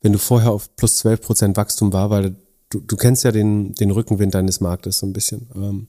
wenn 0.01 0.13
du 0.13 0.19
vorher 0.19 0.51
auf 0.51 0.75
plus 0.75 0.97
12 0.97 1.21
Prozent 1.21 1.57
Wachstum 1.57 1.91
war, 1.91 2.09
weil 2.09 2.35
du, 2.69 2.79
du 2.79 2.95
kennst 2.95 3.23
ja 3.23 3.31
den, 3.31 3.73
den 3.75 3.91
Rückenwind 3.91 4.33
deines 4.33 4.61
Marktes 4.61 4.99
so 4.99 5.05
ein 5.05 5.13
bisschen. 5.13 5.49
Ähm, 5.55 5.87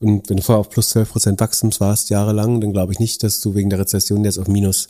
und 0.00 0.28
wenn 0.28 0.38
du 0.38 0.42
vorher 0.42 0.60
auf 0.60 0.70
plus 0.70 0.90
12 0.90 1.10
Prozent 1.10 1.40
Wachstums 1.40 1.80
warst, 1.80 2.10
jahrelang, 2.10 2.60
dann 2.60 2.72
glaube 2.72 2.92
ich 2.92 2.98
nicht, 2.98 3.22
dass 3.22 3.40
du 3.40 3.54
wegen 3.54 3.70
der 3.70 3.78
Rezession 3.78 4.24
jetzt 4.24 4.38
auf 4.38 4.48
minus, 4.48 4.88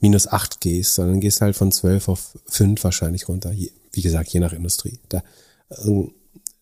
minus 0.00 0.26
8 0.26 0.60
gehst, 0.60 0.94
sondern 0.94 1.20
gehst 1.20 1.40
halt 1.40 1.56
von 1.56 1.72
12 1.72 2.08
auf 2.08 2.38
5 2.46 2.82
wahrscheinlich 2.82 3.28
runter. 3.28 3.52
Wie 3.52 4.02
gesagt, 4.02 4.28
je 4.30 4.40
nach 4.40 4.52
Industrie. 4.52 4.98
Da, 5.08 5.22
ähm, 5.84 6.12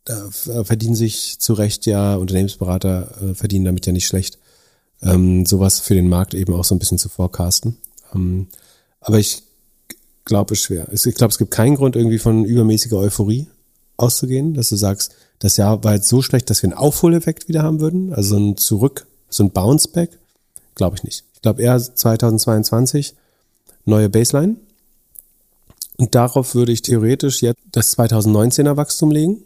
da 0.04 0.30
verdienen 0.64 0.94
sich 0.94 1.38
zu 1.38 1.54
Recht 1.54 1.86
ja 1.86 2.16
Unternehmensberater 2.16 3.10
äh, 3.22 3.34
verdienen 3.34 3.64
damit 3.64 3.86
ja 3.86 3.92
nicht 3.92 4.06
schlecht, 4.06 4.38
ähm, 5.02 5.46
sowas 5.46 5.80
für 5.80 5.94
den 5.94 6.08
Markt 6.08 6.34
eben 6.34 6.52
auch 6.52 6.64
so 6.64 6.74
ein 6.74 6.78
bisschen 6.78 6.98
zu 6.98 7.08
forecasten. 7.08 7.76
Ähm, 8.14 8.48
aber 9.00 9.18
ich 9.18 9.42
glaube 10.24 10.54
es 10.54 10.60
schwer. 10.60 10.88
Ich 10.92 11.02
glaube, 11.14 11.30
es 11.30 11.38
gibt 11.38 11.50
keinen 11.50 11.76
Grund 11.76 11.96
irgendwie 11.96 12.18
von 12.18 12.44
übermäßiger 12.44 12.96
Euphorie 12.96 13.46
auszugehen, 13.96 14.54
dass 14.54 14.68
du 14.70 14.76
sagst, 14.76 15.14
das 15.38 15.56
Jahr 15.56 15.82
war 15.84 15.94
jetzt 15.94 16.08
so 16.08 16.22
schlecht, 16.22 16.50
dass 16.50 16.62
wir 16.62 16.70
einen 16.70 16.78
Aufholeffekt 16.78 17.48
wieder 17.48 17.62
haben 17.62 17.80
würden, 17.80 18.12
also 18.12 18.36
ein 18.36 18.56
Zurück, 18.56 19.06
so 19.28 19.42
ein 19.42 19.50
Bounceback, 19.50 20.10
glaube 20.74 20.96
ich 20.96 21.04
nicht. 21.04 21.24
Ich 21.34 21.42
glaube 21.42 21.62
eher 21.62 21.78
2022 21.78 23.14
neue 23.84 24.08
Baseline 24.08 24.56
und 25.96 26.14
darauf 26.14 26.54
würde 26.54 26.72
ich 26.72 26.82
theoretisch 26.82 27.42
jetzt 27.42 27.60
das 27.72 27.96
2019er 27.96 28.76
Wachstum 28.76 29.10
legen 29.10 29.42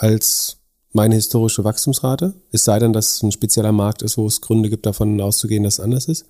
als 0.00 0.56
meine 0.92 1.14
historische 1.14 1.62
Wachstumsrate, 1.62 2.34
es 2.50 2.64
sei 2.64 2.78
denn, 2.78 2.92
dass 2.92 3.16
es 3.16 3.22
ein 3.22 3.32
spezieller 3.32 3.70
Markt 3.70 4.02
ist, 4.02 4.16
wo 4.16 4.26
es 4.26 4.40
Gründe 4.40 4.70
gibt, 4.70 4.86
davon 4.86 5.20
auszugehen, 5.20 5.62
dass 5.62 5.74
es 5.74 5.80
anders 5.80 6.06
ist. 6.06 6.24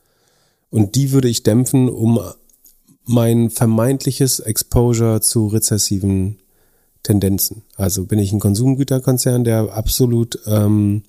Und 0.71 0.97
die 0.97 1.13
würde 1.13 1.29
ich 1.29 1.45
dämpfen, 1.45 1.89
um 1.89 2.21
mein 3.05 3.49
vermeintliches 3.49 4.41
Exposure 4.41 5.21
zu 5.21 5.47
rezessiven 5.47 6.39
Tendenzen. 7.03 7.63
Also 7.77 8.05
bin 8.05 8.19
ich 8.19 8.33
ein 8.33 8.41
Konsumgüterkonzern, 8.41 9.45
der 9.45 9.73
absolut, 9.73 10.39
ähm, 10.47 11.03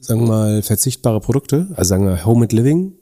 sagen 0.00 0.20
wir 0.20 0.28
mal, 0.28 0.62
verzichtbare 0.62 1.20
Produkte, 1.20 1.66
also 1.74 1.88
sagen 1.88 2.06
wir 2.06 2.24
Home 2.24 2.42
and 2.42 2.52
Living, 2.52 2.92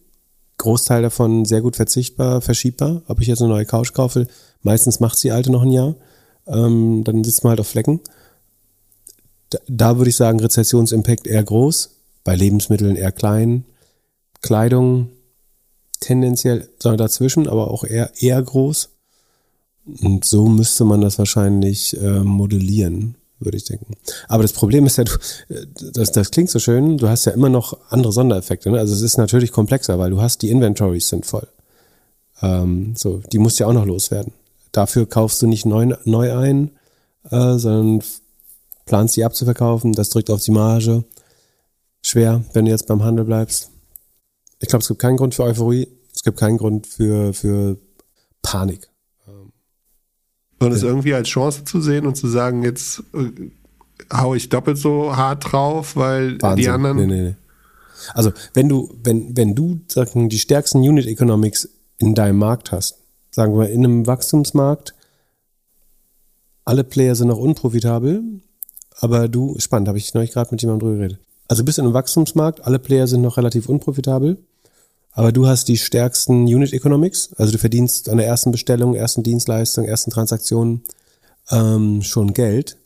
Großteil 0.57 1.03
davon 1.03 1.45
sehr 1.45 1.61
gut 1.63 1.77
verzichtbar, 1.77 2.41
verschiebbar. 2.41 3.03
Ob 3.09 3.21
ich 3.21 3.27
jetzt 3.27 3.43
eine 3.43 3.51
neue 3.51 3.67
Couch 3.67 3.93
kaufe, 3.93 4.29
meistens 4.63 5.01
macht 5.01 5.23
die 5.23 5.33
alte 5.33 5.51
noch 5.51 5.63
ein 5.63 5.73
Jahr, 5.73 5.97
ähm, 6.47 7.05
dann 7.05 7.25
sitzt 7.25 7.45
man 7.45 7.51
halt 7.51 7.61
auf 7.61 7.69
Flecken. 7.69 8.01
Da, 9.51 9.59
da 9.69 9.97
würde 9.99 10.11
ich 10.11 10.17
sagen, 10.17 10.41
Rezessionsimpact 10.41 11.27
eher 11.27 11.43
groß, 11.43 11.91
bei 12.25 12.35
Lebensmitteln 12.35 12.97
eher 12.97 13.13
klein, 13.13 13.65
Kleidung 14.43 15.09
tendenziell 16.01 16.69
dazwischen, 16.81 17.49
aber 17.49 17.71
auch 17.71 17.85
eher, 17.85 18.13
eher 18.19 18.43
groß. 18.43 18.91
Und 20.03 20.25
so 20.25 20.47
müsste 20.47 20.85
man 20.85 21.01
das 21.01 21.19
wahrscheinlich 21.19 21.99
äh, 22.01 22.21
modellieren, 22.21 23.17
würde 23.39 23.57
ich 23.57 23.65
denken. 23.65 23.95
Aber 24.29 24.43
das 24.43 24.53
Problem 24.53 24.87
ist 24.87 24.97
ja, 24.97 25.05
du, 25.05 25.13
äh, 25.49 25.67
das, 25.93 26.13
das 26.13 26.31
klingt 26.31 26.51
so 26.51 26.59
schön, 26.59 26.99
du 26.99 27.09
hast 27.09 27.27
ja 27.27 27.33
immer 27.33 27.49
noch 27.49 27.79
andere 27.91 28.13
Sondereffekte. 28.13 28.71
Ne? 28.71 28.79
Also 28.79 28.95
es 28.95 29.03
ist 29.03 29.19
natürlich 29.19 29.53
komplexer, 29.53 29.99
weil 29.99 30.11
du 30.11 30.21
hast 30.21 30.43
die 30.43 30.51
Inventories 30.51 31.09
sind 31.09 31.27
voll. 31.27 31.47
Ähm, 32.43 32.95
so, 32.97 33.23
die 33.33 33.39
musst 33.39 33.59
du 33.59 33.65
ja 33.65 33.71
auch 33.71 33.75
noch 33.75 33.87
loswerden. 33.87 34.33
Dafür 34.75 35.09
kaufst 35.09 35.41
du 35.41 35.47
nicht 35.47 35.67
neu, 35.67 35.95
neu 36.05 36.37
ein, 36.37 36.73
äh, 37.31 37.59
sondern 37.59 38.03
planst 38.87 39.17
die 39.17 39.25
abzuverkaufen. 39.25 39.93
Das 39.93 40.11
drückt 40.11 40.31
auf 40.31 40.43
die 40.43 40.51
Marge. 40.51 41.05
Schwer, 42.03 42.45
wenn 42.55 42.65
du 42.65 42.73
jetzt 42.73 42.89
beim 42.89 43.05
Handel 43.05 43.25
bleibst. 43.25 43.71
Ich 44.59 44.69
glaube, 44.69 44.83
es 44.83 44.89
gibt 44.89 45.01
keinen 45.01 45.17
Grund 45.17 45.33
für 45.33 45.45
Euphorie. 45.45 45.87
Es 46.13 46.25
gibt 46.25 46.41
keinen 46.41 46.59
Grund 46.59 46.89
für, 46.89 47.33
für 47.33 47.79
Panik. 48.43 48.89
Und 50.59 50.73
es 50.73 50.83
irgendwie 50.83 51.15
als 51.15 51.29
Chance 51.29 51.65
zu 51.65 51.81
sehen 51.81 52.05
und 52.05 52.17
zu 52.17 52.27
sagen, 52.27 52.65
jetzt 52.65 53.05
äh, 53.13 53.31
hau 54.13 54.35
ich 54.35 54.49
doppelt 54.49 54.79
so 54.79 55.17
hart 55.17 55.53
drauf, 55.53 55.95
weil 55.95 56.41
Wahnsinn. 56.43 56.63
die 56.63 56.69
anderen. 56.69 56.97
Nee, 56.97 57.07
nee, 57.07 57.23
nee. 57.23 57.37
Also 58.13 58.33
wenn 58.55 58.69
du, 58.69 58.93
wenn, 59.05 59.37
wenn 59.37 59.55
du 59.55 59.81
sagen, 59.89 60.29
die 60.29 60.39
stärksten 60.41 60.79
Unit 60.79 61.07
Economics 61.07 61.69
in 61.99 62.17
deinem 62.17 62.39
Markt 62.39 62.73
hast, 62.73 63.04
sagen 63.35 63.59
wir 63.59 63.69
in 63.69 63.85
einem 63.85 64.07
Wachstumsmarkt, 64.07 64.95
alle 66.65 66.85
Player 66.85 67.15
sind 67.15 67.29
noch 67.29 67.39
unprofitabel, 67.39 68.23
aber 68.99 69.29
du, 69.29 69.57
spannend, 69.59 69.89
habe 69.89 69.99
ich 69.99 70.15
neulich 70.15 70.33
gerade 70.33 70.51
mit 70.51 70.63
jemandem 70.63 70.89
drüber 70.89 70.99
geredet. 70.99 71.19
Also 71.49 71.65
bist 71.65 71.79
in 71.79 71.85
einem 71.85 71.95
Wachstumsmarkt, 71.95 72.65
alle 72.65 72.79
Player 72.79 73.07
sind 73.07 73.23
noch 73.23 73.37
relativ 73.37 73.69
unprofitabel 73.69 74.39
aber 75.15 75.31
du 75.31 75.47
hast 75.47 75.69
die 75.69 75.79
stärksten 75.79 76.45
Unit 76.45 76.73
Economics, 76.73 77.33
also 77.35 77.53
du 77.53 77.59
verdienst 77.59 78.09
an 78.09 78.17
der 78.17 78.27
ersten 78.27 78.51
Bestellung, 78.51 78.95
ersten 78.95 79.23
Dienstleistung, 79.23 79.85
ersten 79.85 80.11
Transaktion 80.11 80.83
ähm, 81.51 82.03
schon 82.03 82.35
Geld, 82.35 82.77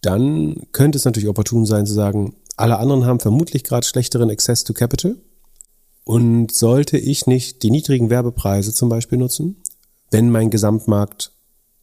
dann 0.00 0.62
könnte 0.72 0.96
es 0.96 1.04
natürlich 1.04 1.28
opportun 1.28 1.66
sein 1.66 1.84
zu 1.84 1.92
sagen, 1.92 2.34
alle 2.56 2.78
anderen 2.78 3.04
haben 3.04 3.20
vermutlich 3.20 3.62
gerade 3.62 3.86
schlechteren 3.86 4.30
Access 4.30 4.64
to 4.64 4.72
Capital. 4.72 5.16
Und 6.04 6.54
sollte 6.54 6.98
ich 6.98 7.26
nicht 7.26 7.64
die 7.64 7.70
niedrigen 7.72 8.10
Werbepreise 8.10 8.72
zum 8.72 8.88
Beispiel 8.88 9.18
nutzen, 9.18 9.56
wenn 10.16 10.30
mein 10.30 10.48
Gesamtmarkt 10.48 11.30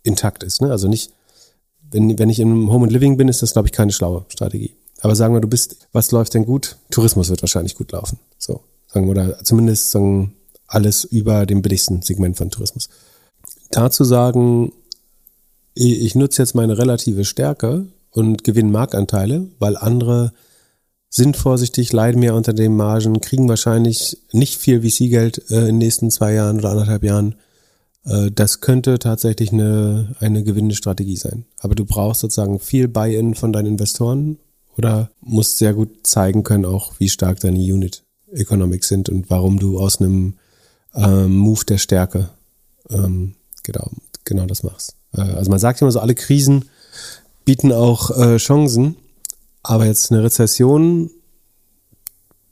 intakt 0.01 0.41
ist. 0.41 0.59
Ne? 0.59 0.71
Also 0.71 0.87
nicht, 0.87 1.11
wenn, 1.91 2.17
wenn 2.17 2.31
ich 2.31 2.39
im 2.39 2.71
Home 2.71 2.85
and 2.85 2.91
Living 2.91 3.15
bin, 3.15 3.27
ist 3.27 3.43
das, 3.43 3.53
glaube 3.53 3.67
ich, 3.67 3.71
keine 3.71 3.91
schlaue 3.91 4.25
Strategie. 4.29 4.75
Aber 5.01 5.15
sagen 5.15 5.35
wir, 5.35 5.39
du 5.39 5.47
bist, 5.47 5.87
was 5.91 6.09
läuft 6.09 6.33
denn 6.33 6.47
gut? 6.47 6.77
Tourismus 6.89 7.29
wird 7.29 7.43
wahrscheinlich 7.43 7.75
gut 7.75 7.91
laufen. 7.91 8.17
So 8.39 8.61
sagen, 8.91 9.07
oder 9.07 9.43
zumindest 9.43 9.91
sagen, 9.91 10.33
alles 10.65 11.03
über 11.03 11.45
dem 11.45 11.61
billigsten 11.61 12.01
Segment 12.01 12.35
von 12.35 12.49
Tourismus. 12.49 12.89
Dazu 13.69 14.03
sagen, 14.03 14.73
ich 15.75 16.15
nutze 16.15 16.41
jetzt 16.41 16.55
meine 16.55 16.79
relative 16.79 17.25
Stärke 17.25 17.85
und 18.09 18.43
gewinne 18.43 18.71
Marktanteile, 18.71 19.47
weil 19.59 19.77
andere 19.77 20.33
sind 21.07 21.37
vorsichtig, 21.37 21.93
leiden 21.93 22.19
mehr 22.19 22.33
unter 22.33 22.53
den 22.53 22.75
Margen, 22.75 23.21
kriegen 23.21 23.47
wahrscheinlich 23.47 24.17
nicht 24.31 24.59
viel 24.59 24.81
VC-Geld 24.81 25.51
äh, 25.51 25.59
in 25.59 25.65
den 25.65 25.77
nächsten 25.77 26.09
zwei 26.09 26.33
Jahren 26.33 26.57
oder 26.57 26.71
anderthalb 26.71 27.03
Jahren. 27.03 27.35
Äh, 28.05 28.31
das 28.31 28.61
könnte 28.61 28.99
tatsächlich 28.99 29.51
eine, 29.51 30.15
eine 30.19 30.43
gewinnende 30.43 30.75
Strategie 30.75 31.17
sein. 31.17 31.45
Aber 31.59 31.75
du 31.75 31.85
brauchst 31.85 32.21
sozusagen 32.21 32.59
viel 32.59 32.87
Buy-in 32.87 33.35
von 33.35 33.53
deinen 33.53 33.67
Investoren 33.67 34.37
oder 34.77 35.09
musst 35.21 35.57
sehr 35.57 35.73
gut 35.73 36.05
zeigen 36.05 36.43
können, 36.43 36.65
auch 36.65 36.93
wie 36.99 37.09
stark 37.09 37.39
deine 37.39 37.59
Unit 37.59 38.03
Economics 38.31 38.87
sind 38.87 39.09
und 39.09 39.29
warum 39.29 39.59
du 39.59 39.79
aus 39.79 40.01
einem 40.01 40.35
ähm, 40.95 41.35
Move 41.35 41.65
der 41.65 41.77
Stärke 41.77 42.29
ähm, 42.89 43.35
genau, 43.63 43.91
genau 44.25 44.45
das 44.45 44.63
machst. 44.63 44.95
Äh, 45.13 45.21
also 45.21 45.49
man 45.49 45.59
sagt 45.59 45.81
immer 45.81 45.91
so, 45.91 45.99
alle 45.99 46.15
Krisen 46.15 46.65
bieten 47.45 47.71
auch 47.71 48.09
äh, 48.17 48.37
Chancen, 48.37 48.95
aber 49.61 49.85
jetzt 49.85 50.11
eine 50.11 50.23
Rezession, 50.23 51.09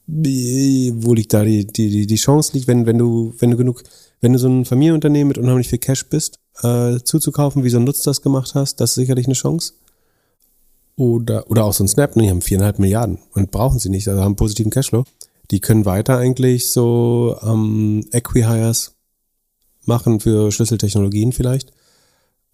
wo 0.08 1.14
liegt 1.14 1.34
da 1.34 1.43
die, 1.43 1.66
die, 1.66 2.06
die 2.06 2.16
Chance 2.16 2.52
liegt, 2.54 2.68
wenn, 2.68 2.86
wenn 2.86 2.97
du, 2.97 3.34
wenn 3.39 3.52
du 3.52 3.58
genug, 3.58 3.84
wenn 4.22 4.34
du 4.34 4.40
so 4.40 4.48
ein 4.48 4.66
Familienunternehmen 4.66 5.28
mit 5.28 5.38
unheimlich 5.38 5.68
viel 5.68 5.80
Cash 5.80 6.08
bist, 6.08 6.40
äh, 6.64 7.00
zuzukaufen, 7.04 7.64
wie 7.64 7.70
so 7.70 7.78
ein 7.78 7.84
Nutz 7.84 8.04
das 8.04 8.22
gemacht 8.22 8.56
hast, 8.56 8.80
das 8.80 8.92
ist 8.92 8.96
sicherlich 8.96 9.26
eine 9.26 9.36
Chance. 9.36 9.74
Oder, 10.96 11.50
oder 11.50 11.66
auch 11.66 11.74
so 11.74 11.84
ein 11.84 11.88
Snap, 11.88 12.16
ne, 12.16 12.24
die 12.24 12.30
haben 12.30 12.42
viereinhalb 12.42 12.80
Milliarden 12.80 13.20
und 13.34 13.52
brauchen 13.52 13.80
sie 13.80 13.90
nicht, 13.90 14.08
also 14.08 14.22
haben 14.22 14.36
positiven 14.36 14.72
Cashflow 14.72 15.04
die 15.52 15.60
können 15.60 15.86
weiter 15.86 16.18
eigentlich 16.18 16.72
so 16.72 17.38
ähm, 17.44 18.06
Equihires 18.12 18.96
machen 19.84 20.22
für 20.22 20.52
Schlüsseltechnologien 20.52 21.34
vielleicht. 21.34 21.72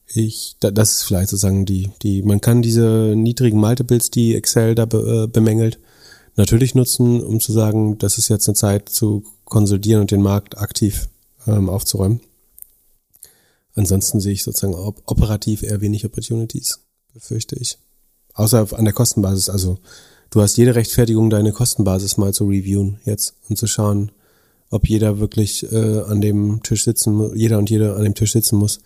Ich, 0.08 0.56
das 0.60 0.96
ist 0.96 1.04
vielleicht 1.04 1.30
sozusagen 1.30 1.66
die, 1.66 1.92
die, 2.02 2.24
man 2.24 2.42
kann 2.42 2.62
diese 2.62 3.14
niedrigen 3.16 3.60
Multiples, 3.60 4.10
die 4.10 4.36
Excel 4.36 4.74
da 4.74 4.86
be, 4.86 5.26
äh, 5.26 5.28
bemängelt, 5.28 5.80
natürlich 6.36 6.76
nutzen, 6.76 7.22
um 7.22 7.40
zu 7.40 7.52
sagen, 7.52 7.98
das 7.98 8.18
ist 8.18 8.30
jetzt 8.30 8.48
eine 8.48 8.56
Zeit 8.56 8.90
zu 8.90 9.24
konsolidieren 9.44 10.02
und 10.02 10.12
den 10.12 10.22
Markt 10.22 10.58
aktiv 10.58 11.10
ähm, 11.48 11.70
aufzuräumen. 11.70 12.22
Ansonsten 13.76 14.20
sehe 14.20 14.34
ich 14.34 14.44
sozusagen 14.44 14.74
op 14.74 15.02
operativ 15.06 15.64
eher 15.64 15.82
wenig 15.82 16.06
Opportunities, 16.06 16.80
befürchte 17.14 17.56
ich. 17.56 17.78
Außer 18.34 18.68
an 18.74 18.86
der 18.86 18.94
Kostenbasis, 18.94 19.50
also 19.50 19.78
du 20.30 20.42
hast 20.42 20.58
jede 20.58 20.76
Rechtfertigung, 20.76 21.30
deine 21.30 21.52
Kostenbasis 21.52 22.18
mal 22.18 22.34
zu 22.34 22.46
reviewen 22.46 23.00
jetzt 23.06 23.36
und 23.50 23.58
zu 23.58 23.68
schauen, 23.68 24.12
ob 24.70 24.88
jeder 24.88 25.20
wirklich 25.20 25.72
äh, 25.72 26.02
an 26.02 26.22
dem 26.22 26.62
Tisch 26.64 26.84
sitzen, 26.84 27.36
jeder 27.36 27.58
und 27.58 27.70
jede 27.70 27.96
an 27.96 28.04
dem 28.04 28.16
Tisch 28.16 28.34
sitzen 28.34 28.58
muss, 28.58 28.80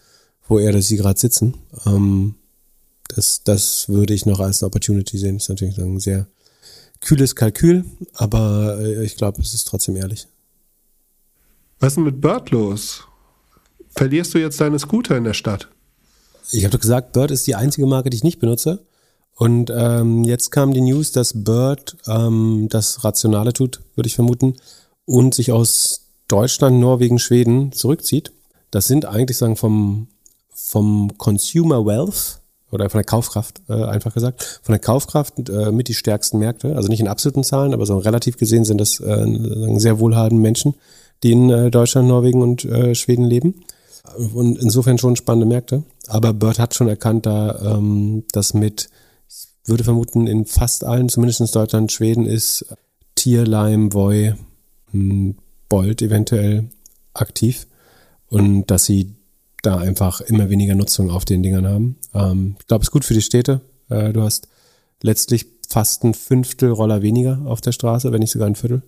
wo 0.47 0.59
er 0.59 0.69
oder 0.69 0.81
sie 0.81 0.97
gerade 0.97 1.19
sitzen. 1.19 1.55
Ähm, 1.85 2.35
das, 3.07 3.43
das 3.43 3.89
würde 3.89 4.13
ich 4.13 4.25
noch 4.25 4.39
als 4.39 4.61
eine 4.61 4.67
Opportunity 4.67 5.17
sehen. 5.17 5.35
Das 5.35 5.43
ist 5.43 5.49
natürlich 5.49 5.77
ein 5.79 5.99
sehr 5.99 6.27
kühles 6.99 7.35
Kalkül, 7.35 7.85
aber 8.13 8.77
äh, 8.79 9.03
ich 9.03 9.17
glaube, 9.17 9.41
es 9.41 9.53
ist 9.53 9.67
trotzdem 9.67 9.95
ehrlich. 9.95 10.27
Was 11.81 11.93
ist 11.93 11.95
denn 11.95 12.03
mit 12.05 12.21
Bird 12.21 12.51
los? 12.51 13.07
Verlierst 13.89 14.33
du 14.33 14.37
jetzt 14.37 14.61
deine 14.61 14.79
Scooter 14.79 15.17
in 15.17 15.23
der 15.23 15.33
Stadt? 15.33 15.67
Ich 16.51 16.63
habe 16.63 16.71
doch 16.71 16.79
gesagt, 16.79 17.11
Bird 17.11 17.31
ist 17.31 17.47
die 17.47 17.55
einzige 17.55 17.87
Marke, 17.87 18.09
die 18.09 18.17
ich 18.17 18.23
nicht 18.23 18.39
benutze. 18.39 18.85
Und 19.35 19.71
ähm, 19.75 20.23
jetzt 20.23 20.51
kam 20.51 20.73
die 20.73 20.81
News, 20.81 21.11
dass 21.11 21.43
Bird 21.43 21.97
ähm, 22.07 22.67
das 22.69 23.03
Rationale 23.03 23.51
tut, 23.51 23.81
würde 23.95 24.07
ich 24.07 24.15
vermuten, 24.15 24.55
und 25.05 25.33
sich 25.33 25.51
aus 25.51 26.11
Deutschland, 26.27 26.79
Norwegen, 26.79 27.17
Schweden 27.17 27.71
zurückzieht. 27.71 28.31
Das 28.69 28.87
sind 28.87 29.05
eigentlich 29.05 29.37
sagen 29.37 29.55
vom 29.57 30.07
vom 30.53 31.17
Consumer 31.17 31.85
Wealth 31.85 32.39
oder 32.71 32.89
von 32.89 32.99
der 32.99 33.05
Kaufkraft, 33.05 33.61
äh, 33.67 33.83
einfach 33.83 34.13
gesagt, 34.13 34.61
von 34.61 34.73
der 34.73 34.79
Kaufkraft 34.79 35.49
äh, 35.49 35.71
mit 35.71 35.87
die 35.87 35.93
stärksten 35.95 36.37
Märkte, 36.37 36.75
also 36.75 36.87
nicht 36.87 36.99
in 36.99 37.07
absoluten 37.07 37.43
Zahlen, 37.43 37.73
aber 37.73 37.85
so 37.85 37.97
relativ 37.97 38.37
gesehen 38.37 38.63
sind 38.63 38.79
das 38.79 38.99
äh, 38.99 39.25
sehr 39.77 39.99
wohlhabende 39.99 40.41
Menschen, 40.41 40.75
die 41.23 41.31
in 41.31 41.49
äh, 41.49 41.71
Deutschland, 41.71 42.07
Norwegen 42.07 42.41
und 42.41 42.65
äh, 42.65 42.95
Schweden 42.95 43.25
leben. 43.25 43.63
Und 44.33 44.57
insofern 44.57 44.97
schon 44.97 45.15
spannende 45.15 45.45
Märkte. 45.45 45.83
Aber 46.07 46.33
Bird 46.33 46.59
hat 46.59 46.73
schon 46.73 46.87
erkannt, 46.87 47.25
da 47.25 47.77
ähm, 47.77 48.23
das 48.31 48.53
mit, 48.53 48.89
ich 49.29 49.47
würde 49.65 49.83
vermuten, 49.83 50.27
in 50.27 50.45
fast 50.45 50.83
allen, 50.83 51.07
zumindest 51.07 51.39
in 51.39 51.47
Deutschland, 51.47 51.91
Schweden 51.91 52.25
ist 52.25 52.65
Tier, 53.15 53.45
Lime, 53.45 53.93
Voi, 53.93 54.33
Bolt 55.69 56.01
eventuell 56.01 56.65
aktiv. 57.13 57.67
Und 58.27 58.65
dass 58.67 58.85
sie 58.85 59.13
da 59.61 59.77
einfach 59.77 60.21
immer 60.21 60.49
weniger 60.49 60.75
Nutzung 60.75 61.11
auf 61.11 61.25
den 61.25 61.43
Dingern 61.43 61.67
haben. 61.67 61.97
Ähm, 62.13 62.55
ich 62.59 62.67
glaube, 62.67 62.81
es 62.81 62.87
ist 62.87 62.91
gut 62.91 63.05
für 63.05 63.13
die 63.13 63.21
Städte. 63.21 63.61
Äh, 63.89 64.13
du 64.13 64.21
hast 64.21 64.47
letztlich 65.01 65.45
fast 65.69 66.03
ein 66.03 66.13
Fünftel 66.13 66.71
Roller 66.71 67.01
weniger 67.01 67.41
auf 67.45 67.61
der 67.61 67.71
Straße, 67.71 68.11
wenn 68.11 68.19
nicht 68.19 68.31
sogar 68.31 68.47
ein 68.47 68.55
Viertel. 68.55 68.81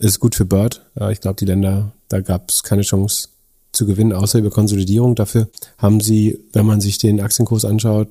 Ist 0.00 0.18
gut 0.18 0.34
für 0.34 0.44
Bird. 0.44 0.84
Ich 1.10 1.20
glaube, 1.20 1.36
die 1.36 1.44
Länder, 1.44 1.92
da 2.08 2.20
gab 2.20 2.50
es 2.50 2.62
keine 2.62 2.82
Chance 2.82 3.28
zu 3.72 3.86
gewinnen, 3.86 4.12
außer 4.12 4.38
über 4.38 4.50
Konsolidierung. 4.50 5.14
Dafür 5.14 5.48
haben 5.78 6.00
sie, 6.00 6.40
wenn 6.52 6.66
man 6.66 6.80
sich 6.80 6.98
den 6.98 7.20
Aktienkurs 7.20 7.64
anschaut, 7.64 8.08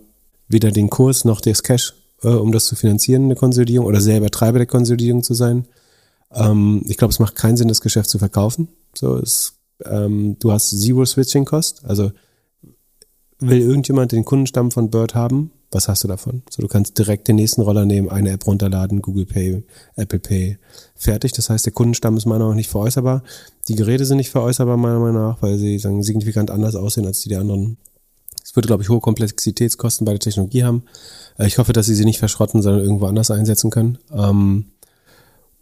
weder 0.47 0.71
den 0.71 0.89
Kurs 0.89 1.25
noch 1.25 1.41
das 1.41 1.63
Cash, 1.63 1.93
äh, 2.23 2.27
um 2.27 2.51
das 2.51 2.67
zu 2.67 2.75
finanzieren, 2.75 3.25
eine 3.25 3.35
Konsolidierung 3.35 3.87
oder 3.87 4.01
selber 4.01 4.29
Treiber 4.29 4.59
der 4.59 4.67
Konsolidierung 4.67 5.23
zu 5.23 5.33
sein. 5.33 5.65
Ähm, 6.31 6.83
ich 6.87 6.97
glaube, 6.97 7.11
es 7.11 7.19
macht 7.19 7.35
keinen 7.35 7.57
Sinn, 7.57 7.67
das 7.67 7.81
Geschäft 7.81 8.09
zu 8.09 8.19
verkaufen. 8.19 8.69
So, 8.95 9.17
es 9.17 9.59
ähm, 9.85 10.37
du 10.39 10.51
hast 10.51 10.69
Zero 10.69 11.05
Switching 11.05 11.45
Cost, 11.45 11.83
also 11.85 12.11
will 13.39 13.61
irgendjemand 13.61 14.11
den 14.11 14.25
Kundenstamm 14.25 14.71
von 14.71 14.89
Bird 14.89 15.15
haben, 15.15 15.51
was 15.71 15.87
hast 15.87 16.03
du 16.03 16.07
davon? 16.07 16.41
So, 16.49 16.61
du 16.61 16.67
kannst 16.67 16.97
direkt 16.97 17.27
den 17.27 17.35
nächsten 17.35 17.61
Roller 17.61 17.85
nehmen, 17.85 18.09
eine 18.09 18.31
App 18.31 18.47
runterladen, 18.47 19.01
Google 19.01 19.25
Pay, 19.25 19.63
Apple 19.95 20.19
Pay, 20.19 20.57
fertig. 20.95 21.31
Das 21.33 21.49
heißt, 21.49 21.65
der 21.65 21.73
Kundenstamm 21.73 22.17
ist 22.17 22.25
meiner 22.25 22.39
Meinung 22.39 22.51
nach 22.51 22.57
nicht 22.57 22.69
veräußerbar. 22.69 23.23
Die 23.67 23.75
Geräte 23.75 24.05
sind 24.05 24.17
nicht 24.17 24.31
veräußerbar, 24.31 24.77
meiner 24.77 24.99
Meinung 24.99 25.21
nach, 25.21 25.41
weil 25.41 25.57
sie 25.57 25.77
sagen, 25.77 26.01
signifikant 26.01 26.49
anders 26.49 26.75
aussehen 26.75 27.05
als 27.05 27.21
die 27.21 27.29
der 27.29 27.41
anderen. 27.41 27.77
Es 28.43 28.55
würde, 28.55 28.67
glaube 28.67 28.81
ich, 28.81 28.89
hohe 28.89 28.99
Komplexitätskosten 28.99 30.05
bei 30.05 30.13
der 30.13 30.19
Technologie 30.19 30.63
haben. 30.63 30.83
Äh, 31.37 31.45
ich 31.45 31.59
hoffe, 31.59 31.73
dass 31.73 31.85
sie 31.85 31.95
sie 31.95 32.05
nicht 32.05 32.19
verschrotten, 32.19 32.63
sondern 32.63 32.81
irgendwo 32.81 33.05
anders 33.05 33.29
einsetzen 33.29 33.69
können. 33.69 33.99
Ähm, 34.11 34.65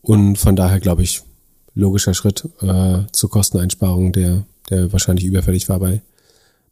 und 0.02 0.38
von 0.38 0.56
daher, 0.56 0.80
glaube 0.80 1.04
ich, 1.04 1.22
logischer 1.76 2.14
Schritt 2.14 2.48
äh, 2.62 3.00
zur 3.12 3.30
Kosteneinsparung, 3.30 4.14
der, 4.14 4.46
der 4.70 4.94
wahrscheinlich 4.94 5.26
überfällig 5.26 5.68
war 5.68 5.80
bei, 5.80 6.02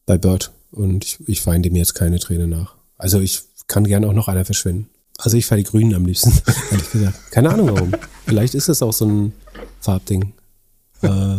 bei 0.06 0.18
Bird. 0.18 0.52
Und 0.72 1.04
ich, 1.04 1.18
ich 1.28 1.46
weine 1.46 1.64
dem 1.64 1.76
jetzt 1.76 1.96
keine 1.96 2.20
Träne 2.20 2.48
nach. 2.48 2.76
Also 2.98 3.20
ich 3.20 3.44
kann 3.68 3.86
gerne 3.86 4.08
auch 4.08 4.14
noch 4.14 4.28
einer 4.28 4.46
verschwinden. 4.46 4.90
Also 5.18 5.38
ich 5.38 5.46
fahre 5.46 5.62
die 5.62 5.68
Grünen 5.68 5.94
am 5.96 6.06
liebsten, 6.06 6.34
ehrlich 6.72 6.92
gesagt. 6.92 7.32
Keine 7.32 7.50
Ahnung 7.50 7.70
warum. 7.74 7.92
Vielleicht 8.26 8.54
ist 8.54 8.70
das 8.70 8.82
auch 8.82 8.94
so 8.94 9.06
ein 9.06 9.34
Farbding. 9.80 10.34
Äh, 11.02 11.38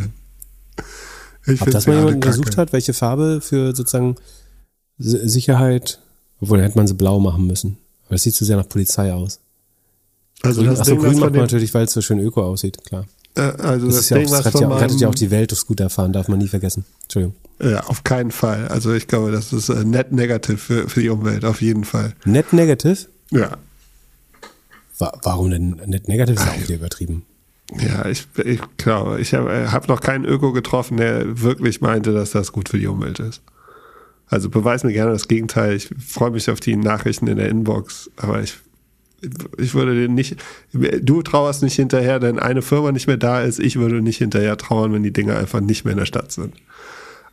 ich 1.46 1.60
ob 1.60 1.70
das 1.70 1.86
mal 1.86 1.96
jemand 1.96 2.16
untersucht 2.16 2.56
hat, 2.56 2.72
welche 2.72 2.92
Farbe 2.92 3.40
für 3.40 3.74
sozusagen 3.74 4.16
Sicherheit, 4.98 6.00
obwohl 6.40 6.58
dann 6.58 6.66
hätte 6.66 6.78
man 6.78 6.86
sie 6.86 6.94
blau 6.94 7.20
machen 7.20 7.46
müssen. 7.46 7.78
Aber 8.06 8.14
das 8.14 8.22
sieht 8.22 8.34
zu 8.34 8.44
sehr 8.44 8.56
nach 8.56 8.68
Polizei 8.68 9.12
aus. 9.12 9.40
Also 10.42 10.60
grün, 10.60 10.70
das 10.70 10.80
achso, 10.80 10.92
Ding, 10.92 11.00
grün 11.00 11.18
macht 11.18 11.32
man 11.32 11.40
natürlich, 11.42 11.72
weil 11.74 11.84
es 11.84 11.92
so 11.92 12.00
schön 12.00 12.18
öko 12.18 12.42
aussieht, 12.42 12.84
klar. 12.84 13.06
Äh, 13.36 13.40
also 13.40 13.86
das, 13.86 13.96
das 13.96 14.08
Ding, 14.08 14.18
ja 14.18 14.26
auch, 14.26 14.30
was 14.32 14.46
rettet, 14.46 14.60
ja, 14.60 14.68
rettet 14.68 15.00
ja 15.00 15.08
auch 15.08 15.14
die 15.14 15.30
Welt 15.30 15.50
durch 15.50 15.60
Scooter 15.60 15.90
fahren, 15.90 16.12
darf 16.12 16.28
man 16.28 16.38
nie 16.38 16.48
vergessen. 16.48 16.84
Entschuldigung. 17.02 17.36
Ja, 17.62 17.80
auf 17.84 18.04
keinen 18.04 18.30
Fall. 18.30 18.68
Also 18.68 18.92
ich 18.92 19.06
glaube, 19.06 19.30
das 19.30 19.52
ist 19.52 19.68
äh, 19.68 19.84
net 19.84 20.12
negativ 20.12 20.62
für, 20.62 20.88
für 20.88 21.00
die 21.00 21.08
Umwelt, 21.08 21.44
auf 21.44 21.62
jeden 21.62 21.84
Fall. 21.84 22.14
Net 22.24 22.52
negativ? 22.52 23.08
Ja. 23.30 23.56
Warum 24.98 25.50
denn 25.50 25.80
net 25.86 26.08
negativ? 26.08 26.36
Ist 26.36 26.48
auch 26.48 26.60
wieder 26.60 26.74
übertrieben. 26.74 27.24
Ja, 27.78 28.06
ich, 28.06 28.26
ich 28.44 28.60
glaube, 28.76 29.20
ich 29.20 29.34
habe 29.34 29.52
äh, 29.52 29.66
hab 29.68 29.88
noch 29.88 30.00
keinen 30.00 30.24
Öko 30.24 30.52
getroffen, 30.52 30.96
der 30.96 31.42
wirklich 31.42 31.80
meinte, 31.80 32.12
dass 32.12 32.30
das 32.30 32.52
gut 32.52 32.68
für 32.68 32.78
die 32.78 32.86
Umwelt 32.86 33.18
ist. 33.18 33.42
Also 34.28 34.50
beweis 34.50 34.84
mir 34.84 34.92
gerne 34.92 35.12
das 35.12 35.28
Gegenteil. 35.28 35.74
Ich 35.74 35.90
freue 36.04 36.30
mich 36.30 36.50
auf 36.50 36.60
die 36.60 36.76
Nachrichten 36.76 37.26
in 37.26 37.36
der 37.36 37.48
Inbox, 37.48 38.10
aber 38.16 38.42
ich 38.42 38.54
ich 39.58 39.74
würde 39.74 39.94
den 39.94 40.14
nicht, 40.14 40.36
du 40.72 41.22
trauerst 41.22 41.62
nicht 41.62 41.74
hinterher, 41.74 42.20
denn 42.20 42.38
eine 42.38 42.62
Firma 42.62 42.92
nicht 42.92 43.06
mehr 43.06 43.16
da 43.16 43.40
ist. 43.40 43.58
Ich 43.58 43.76
würde 43.76 44.02
nicht 44.02 44.18
hinterher 44.18 44.56
trauern, 44.56 44.92
wenn 44.92 45.02
die 45.02 45.12
Dinge 45.12 45.36
einfach 45.36 45.60
nicht 45.60 45.84
mehr 45.84 45.92
in 45.92 45.98
der 45.98 46.06
Stadt 46.06 46.32
sind. 46.32 46.54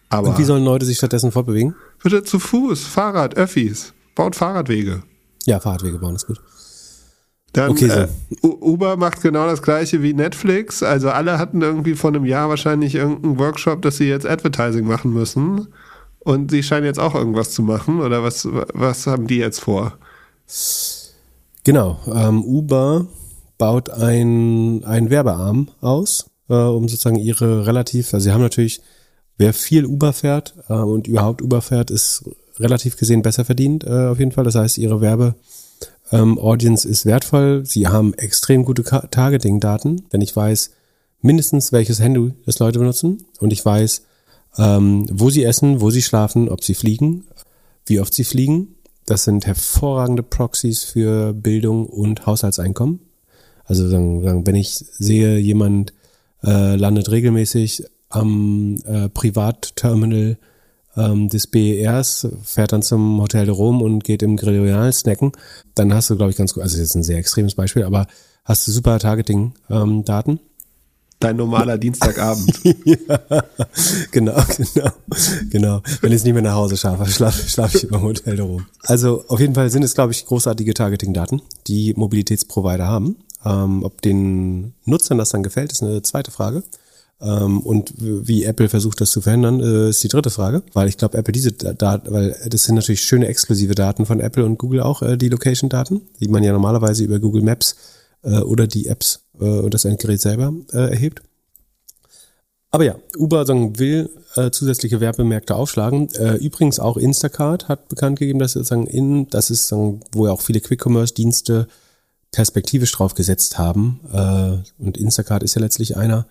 Aber 0.10 0.30
Und 0.30 0.38
wie 0.38 0.44
sollen 0.44 0.64
Leute 0.64 0.86
sich 0.86 0.98
stattdessen 0.98 1.32
fortbewegen? 1.32 1.76
Bitte 2.02 2.24
zu 2.24 2.40
Fuß, 2.40 2.86
Fahrrad, 2.86 3.36
Öffis. 3.36 3.94
Baut 4.16 4.36
Fahrradwege. 4.36 5.04
Ja, 5.46 5.60
Fahrradwege 5.60 5.98
bauen 5.98 6.16
ist 6.16 6.28
gut. 6.28 6.40
Dann 7.54 7.72
okay, 7.72 7.88
so. 7.88 7.94
äh, 7.94 8.08
Uber 8.42 8.98
macht 8.98 9.22
genau 9.22 9.46
das 9.46 9.62
gleiche 9.62 10.02
wie 10.02 10.14
Netflix. 10.14 10.82
Also 10.82 11.10
alle 11.10 11.38
hatten 11.38 11.62
irgendwie 11.62 11.96
vor 11.96 12.10
einem 12.10 12.26
Jahr 12.26 12.50
wahrscheinlich 12.50 12.96
irgendeinen 12.96 13.38
Workshop, 13.38 13.82
dass 13.84 13.98
sie 13.98 14.08
jetzt 14.08 14.26
Advertising 14.26 14.86
machen 14.86 15.14
müssen. 15.14 15.68
Und 16.20 16.52
sie 16.52 16.64
scheinen 16.64 16.86
jetzt 16.86 17.00
auch 17.00 17.16
irgendwas 17.16 17.52
zu 17.52 17.62
machen. 17.62 18.00
Oder 18.02 18.24
was, 18.24 18.48
was 18.74 19.08
haben 19.08 19.28
die 19.28 19.38
jetzt 19.38 19.60
vor? 19.60 19.98
Genau, 21.64 21.97
ähm, 22.14 22.43
Uber 22.43 23.07
baut 23.57 23.89
ein, 23.89 24.84
ein 24.84 25.09
Werbearm 25.09 25.70
aus, 25.80 26.30
äh, 26.49 26.55
um 26.55 26.89
sozusagen 26.89 27.16
ihre 27.16 27.66
relativ, 27.66 28.14
also 28.14 28.26
sie 28.26 28.32
haben 28.34 28.41
natürlich, 28.41 28.82
wer 29.38 29.53
viel 29.53 29.86
Uber 29.86 30.11
fährt 30.11 30.55
äh, 30.68 30.74
und 30.74 31.07
überhaupt 31.07 31.41
Uber 31.41 31.61
fährt, 31.61 31.89
ist 31.89 32.26
relativ 32.59 32.97
gesehen 32.97 33.22
besser 33.22 33.45
verdient 33.45 33.86
äh, 33.86 34.07
auf 34.07 34.20
jeden 34.20 34.34
Fall. 34.34 34.43
Das 34.43 34.55
heißt, 34.55 34.78
ihre 34.78 34.99
Werbe 34.99 35.36
ähm, 36.11 36.38
Audience 36.38 36.88
ist 36.88 37.05
wertvoll. 37.05 37.66
Sie 37.66 37.88
haben 37.88 38.14
extrem 38.16 38.66
gute 38.66 38.84
Targeting-Daten, 38.84 40.09
denn 40.11 40.22
ich 40.22 40.36
weiß 40.36 40.72
mindestens, 41.22 41.72
welches 41.72 42.01
Handy 42.01 42.34
das 42.45 42.59
Leute 42.59 42.80
benutzen 42.80 43.26
und 43.39 43.53
ich 43.53 43.66
weiß, 43.66 44.03
ähm, 44.57 45.07
wo 45.09 45.30
sie 45.30 45.45
essen, 45.45 45.80
wo 45.80 45.91
sie 45.91 46.01
schlafen, 46.01 46.49
ob 46.49 46.61
sie 46.61 46.76
fliegen, 46.76 47.24
wie 47.86 48.01
oft 48.01 48.14
sie 48.14 48.26
fliegen 48.26 48.76
das 49.14 49.26
sind 49.26 49.45
hervorragende 49.45 50.24
Proxys 50.24 50.84
für 50.84 51.34
Bildung 51.34 51.86
und 51.86 52.26
Haushaltseinkommen. 52.26 52.99
Also 53.64 53.91
wenn 53.91 54.55
ich 54.55 54.74
sehe, 54.74 55.38
jemand 55.38 55.93
äh, 56.43 56.76
landet 56.76 57.11
regelmäßig 57.11 57.86
am 58.09 58.82
äh, 58.86 59.09
Privatterminal 59.09 60.39
ähm, 60.97 61.29
des 61.29 61.46
BERs, 61.46 62.28
fährt 62.42 62.71
dann 62.71 62.82
zum 62.82 63.21
Hotel 63.21 63.46
de 63.46 63.54
Rom 63.54 63.83
und 63.83 64.04
geht 64.04 64.24
im 64.24 64.36
Grill 64.36 64.92
snacken, 64.92 65.32
dann 65.75 65.93
hast 65.93 66.09
du, 66.09 66.17
glaube 66.17 66.32
ich, 66.32 66.38
ganz 66.38 66.55
gut, 66.55 66.63
also 66.63 66.75
das 66.75 66.88
ist 66.88 66.96
ein 66.96 67.04
sehr 67.04 67.20
extremes 67.20 67.54
Beispiel, 67.54 67.83
aber 67.83 68.08
hast 68.46 68.67
du 68.67 68.71
super 68.71 68.97
Targeting-Daten. 68.97 70.32
Ähm, 70.32 70.39
Dein 71.24 71.37
normaler 71.37 71.78
Dienstagabend. 71.78 72.59
ja, 72.83 72.97
genau, 74.12 74.36
genau, 74.58 74.89
genau. 75.50 75.82
Wenn 76.01 76.12
ich 76.12 76.17
es 76.17 76.24
nicht 76.25 76.33
mehr 76.33 76.41
nach 76.41 76.55
Hause 76.55 76.75
schaffe, 76.75 77.09
schlafe 77.09 77.47
schlaf 77.47 77.74
ich 77.74 77.86
im 77.86 78.01
Hotel 78.01 78.41
rum. 78.41 78.66
Also 78.82 79.24
auf 79.29 79.39
jeden 79.39 79.55
Fall 79.55 79.70
sind 79.70 79.83
es, 79.83 79.93
glaube 79.93 80.12
ich, 80.12 80.25
großartige 80.25 80.74
Targeting-Daten, 80.74 81.41
die 81.67 81.93
Mobilitätsprovider 81.93 82.86
haben. 82.86 83.16
Ähm, 83.45 83.83
ob 83.83 84.01
den 84.01 84.74
Nutzern 84.83 85.17
das 85.17 85.29
dann 85.29 85.43
gefällt, 85.43 85.71
ist 85.71 85.82
eine 85.82 86.01
zweite 86.01 86.32
Frage. 86.32 86.63
Ähm, 87.21 87.62
und 87.62 87.93
wie 87.97 88.43
Apple 88.43 88.67
versucht, 88.67 89.00
das 89.00 89.12
zu 89.12 89.21
verhindern, 89.21 89.62
äh, 89.62 89.89
ist 89.91 90.04
die 90.04 90.09
dritte 90.09 90.29
Frage. 90.29 90.62
Weil 90.74 90.89
ich 90.89 90.97
glaube, 90.97 91.17
Apple 91.17 91.32
diese 91.32 91.54
Daten, 91.54 92.12
weil 92.12 92.36
das 92.50 92.63
sind 92.63 92.75
natürlich 92.75 93.01
schöne 93.01 93.28
exklusive 93.28 93.75
Daten 93.75 94.05
von 94.05 94.20
Apple 94.20 94.43
und 94.43 94.58
Google 94.58 94.82
auch, 94.82 95.01
äh, 95.01 95.16
die 95.16 95.29
Location-Daten, 95.29 96.01
die 96.20 96.28
man 96.28 96.43
ja 96.43 96.51
normalerweise 96.51 97.05
über 97.05 97.20
Google 97.20 97.43
Maps 97.43 97.78
äh, 98.24 98.39
oder 98.39 98.67
die 98.67 98.87
Apps 98.87 99.24
äh, 99.39 99.43
und 99.43 99.74
das 99.74 99.86
Endgerät 99.86 100.21
selber 100.21 100.54
äh, 100.71 100.91
erhebt. 100.91 101.21
Aber 102.71 102.86
ja, 102.86 102.95
Uber 103.17 103.45
sagen, 103.45 103.78
will 103.78 104.09
äh, 104.36 104.50
zusätzliche 104.50 105.00
Werbemärkte 105.00 105.55
aufschlagen. 105.55 106.09
Äh, 106.16 106.37
übrigens 106.37 106.79
auch 106.79 106.97
Instacart 106.97 107.67
hat 107.67 107.87
bekannt 107.87 108.17
gegeben, 108.17 108.39
dass 108.39 108.54
sozusagen 108.54 108.87
in, 108.87 109.29
das 109.29 109.51
ist 109.51 109.67
sagen, 109.67 110.00
wo 110.12 110.25
ja 110.25 110.33
auch 110.33 110.41
viele 110.41 110.59
Quick-Commerce-Dienste 110.59 111.67
perspektivisch 112.32 112.91
drauf 112.91 113.13
gesetzt 113.13 113.59
haben. 113.59 114.00
Äh, 114.12 114.83
und 114.83 114.97
Instacart 114.97 115.43
ist 115.43 115.55
ja 115.55 115.62
letztlich 115.62 115.97
einer. 115.97 116.25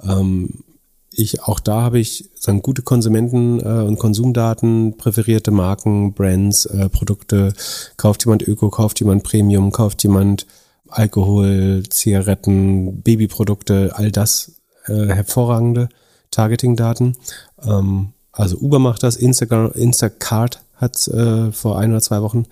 Ähm, 0.00 0.62
ich, 1.10 1.42
auch 1.42 1.58
da 1.58 1.82
habe 1.82 1.98
ich 1.98 2.30
sagen, 2.38 2.62
gute 2.62 2.82
Konsumenten 2.82 3.58
äh, 3.58 3.82
und 3.82 3.98
Konsumdaten, 3.98 4.96
präferierte 4.96 5.50
Marken, 5.50 6.14
Brands, 6.14 6.66
äh, 6.66 6.88
Produkte. 6.88 7.52
Kauft 7.96 8.24
jemand 8.24 8.46
Öko, 8.46 8.70
kauft 8.70 9.00
jemand 9.00 9.24
Premium, 9.24 9.72
kauft 9.72 10.04
jemand 10.04 10.46
Alkohol, 10.90 11.82
Zigaretten, 11.88 13.02
Babyprodukte, 13.02 13.92
all 13.94 14.10
das 14.10 14.60
äh, 14.86 15.06
hervorragende 15.06 15.88
Targeting-Daten. 16.30 17.16
Ähm, 17.62 18.12
also 18.32 18.56
Uber 18.58 18.78
macht 18.78 19.02
das, 19.02 19.16
Instagram, 19.16 19.72
Instacart 19.72 20.62
hat 20.74 21.08
äh, 21.08 21.50
vor 21.52 21.78
ein 21.78 21.90
oder 21.90 22.00
zwei 22.00 22.22
Wochen 22.22 22.44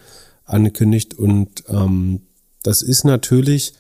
angekündigt 0.45 1.15
und 1.15 1.65
ähm, 1.69 2.23
das 2.63 2.83
ist 2.83 3.05
natürlich 3.05 3.75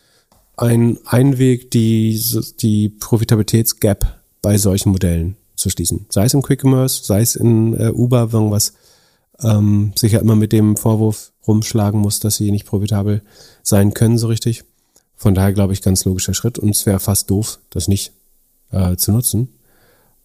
ein 0.57 0.99
Einweg, 1.05 1.70
die, 1.70 2.20
die 2.61 2.89
Profitabilitätsgap 2.89 4.20
bei 4.41 4.57
solchen 4.57 4.93
Modellen 4.93 5.37
zu 5.57 5.70
schließen. 5.70 6.07
Sei 6.09 6.24
es 6.24 6.35
im 6.35 6.43
Quick 6.43 6.62
Commerce, 6.65 7.05
sei 7.05 7.20
es 7.20 7.37
in 7.37 7.74
äh, 7.74 7.91
Uber, 7.91 8.31
irgendwas 8.33 8.74
ähm, 9.41 9.93
sich 9.97 10.12
ja 10.12 10.20
immer 10.20 10.37
mit 10.37 10.53
dem 10.53 10.77
Vorwurf 10.77 11.33
rumschlagen 11.47 12.01
muss, 12.01 12.20
dass 12.20 12.36
sie 12.36 12.51
nicht 12.51 12.66
profitabel 12.66 13.23
sein 13.62 13.94
können 13.94 14.18
so 14.18 14.27
richtig. 14.27 14.64
Von 15.16 15.35
daher 15.35 15.52
glaube 15.52 15.73
ich 15.73 15.82
ganz 15.82 16.05
logischer 16.05 16.35
Schritt 16.35 16.59
und 16.59 16.70
es 16.70 16.86
wäre 16.86 17.01
fast 17.01 17.31
doof, 17.31 17.59
das 17.70 17.89
nicht 17.89 18.12
äh, 18.70 18.97
zu 18.97 19.12
nutzen. 19.12 19.48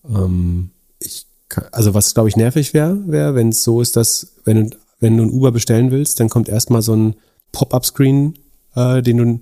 Ähm, 0.08 0.72
ich 1.00 1.26
kann, 1.48 1.66
also 1.72 1.94
was 1.94 2.14
glaube 2.14 2.30
ich 2.30 2.36
nervig 2.36 2.74
wäre, 2.74 2.98
wäre, 3.08 3.36
wenn 3.36 3.50
es 3.50 3.64
so 3.64 3.82
ist, 3.82 3.96
dass 3.96 4.34
wenn 4.44 4.70
du, 4.70 4.78
wenn 5.00 5.18
du 5.18 5.24
ein 5.24 5.32
Uber 5.32 5.52
bestellen 5.52 5.92
willst, 5.92 6.20
dann 6.20 6.30
kommt 6.30 6.50
erstmal 6.50 6.82
so 6.82 6.96
ein 6.96 7.16
Pop-up-Screen, 7.52 8.38
äh, 8.76 9.02
den 9.02 9.18
du 9.18 9.40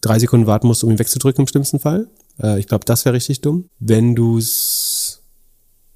drei 0.00 0.18
Sekunden 0.18 0.46
warten 0.46 0.66
musst, 0.66 0.84
um 0.84 0.90
ihn 0.90 0.98
wegzudrücken 0.98 1.42
im 1.42 1.48
schlimmsten 1.48 1.78
Fall. 1.78 2.08
Äh, 2.42 2.58
ich 2.58 2.66
glaube, 2.66 2.84
das 2.84 3.04
wäre 3.04 3.14
richtig 3.14 3.40
dumm. 3.40 3.68
Wenn 3.78 4.14
du 4.14 4.38
es 4.38 5.01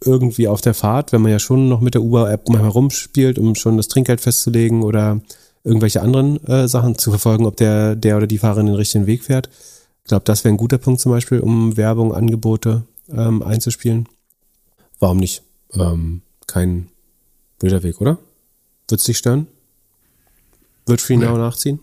irgendwie 0.05 0.49
auf 0.49 0.61
der 0.61 0.75
Fahrt, 0.75 1.13
wenn 1.13 1.23
man 1.23 1.33
ja 1.33 1.39
schon 1.39 1.69
noch 1.69 1.81
mit 1.81 1.95
der 1.95 2.03
Uber-App 2.03 2.49
mal 2.49 2.63
herumspielt, 2.63 3.39
um 3.39 3.55
schon 3.55 3.77
das 3.77 3.89
Trinkgeld 3.89 4.21
festzulegen 4.21 4.83
oder 4.83 5.21
irgendwelche 5.65 6.03
anderen 6.03 6.45
äh, 6.47 6.69
Sachen 6.69 6.97
zu 6.97 7.11
verfolgen, 7.11 7.47
ob 7.47 7.57
der, 7.57 7.97
der 7.97 8.17
oder 8.17 8.27
die 8.27 8.39
Fahrerin 8.39 8.67
den 8.67 8.77
richtigen 8.77 9.07
Weg 9.07 9.25
fährt. 9.25 9.49
Ich 10.05 10.09
glaube, 10.09 10.25
das 10.25 10.45
wäre 10.45 10.55
ein 10.55 10.59
guter 10.59 10.79
Punkt 10.79 11.01
zum 11.01 11.13
Beispiel, 11.13 11.41
um 11.41 11.77
Werbung, 11.77 12.15
Angebote 12.15 12.85
ähm, 13.11 13.43
einzuspielen. 13.43 14.09
Warum 15.01 15.19
nicht? 15.19 15.43
Ähm, 15.73 16.23
kein 16.47 16.89
blöder 17.59 17.83
Weg, 17.83 18.01
oder? 18.01 18.19
Wird 18.89 19.01
es 19.01 19.07
dich 19.07 19.19
stören? 19.19 19.49
Wird 20.87 21.01
FreeNow 21.01 21.33
nee. 21.33 21.39
nachziehen? 21.39 21.81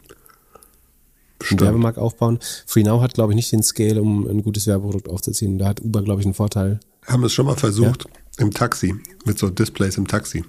Einen 1.50 1.60
Werbemarkt 1.60 1.98
aufbauen. 1.98 2.40
FreeNow 2.66 3.02
hat, 3.02 3.14
glaube 3.14 3.34
ich, 3.34 3.36
nicht 3.36 3.52
den 3.52 3.64
Scale, 3.64 4.02
um 4.02 4.26
ein 4.28 4.44
gutes 4.44 4.66
Werbeprodukt 4.68 5.10
aufzuziehen. 5.10 5.58
Da 5.58 5.66
hat 5.66 5.82
Uber, 5.82 6.02
glaube 6.02 6.22
ich, 6.22 6.26
einen 6.26 6.34
Vorteil. 6.34 6.80
Haben 7.08 7.24
es 7.24 7.34
schon 7.34 7.46
mal 7.46 7.56
versucht 7.56 8.06
ja? 8.06 8.44
im 8.44 8.52
Taxi, 8.52 8.96
mit 9.26 9.38
so 9.38 9.50
Displays 9.50 9.98
im 9.98 10.08
Taxi. 10.08 10.44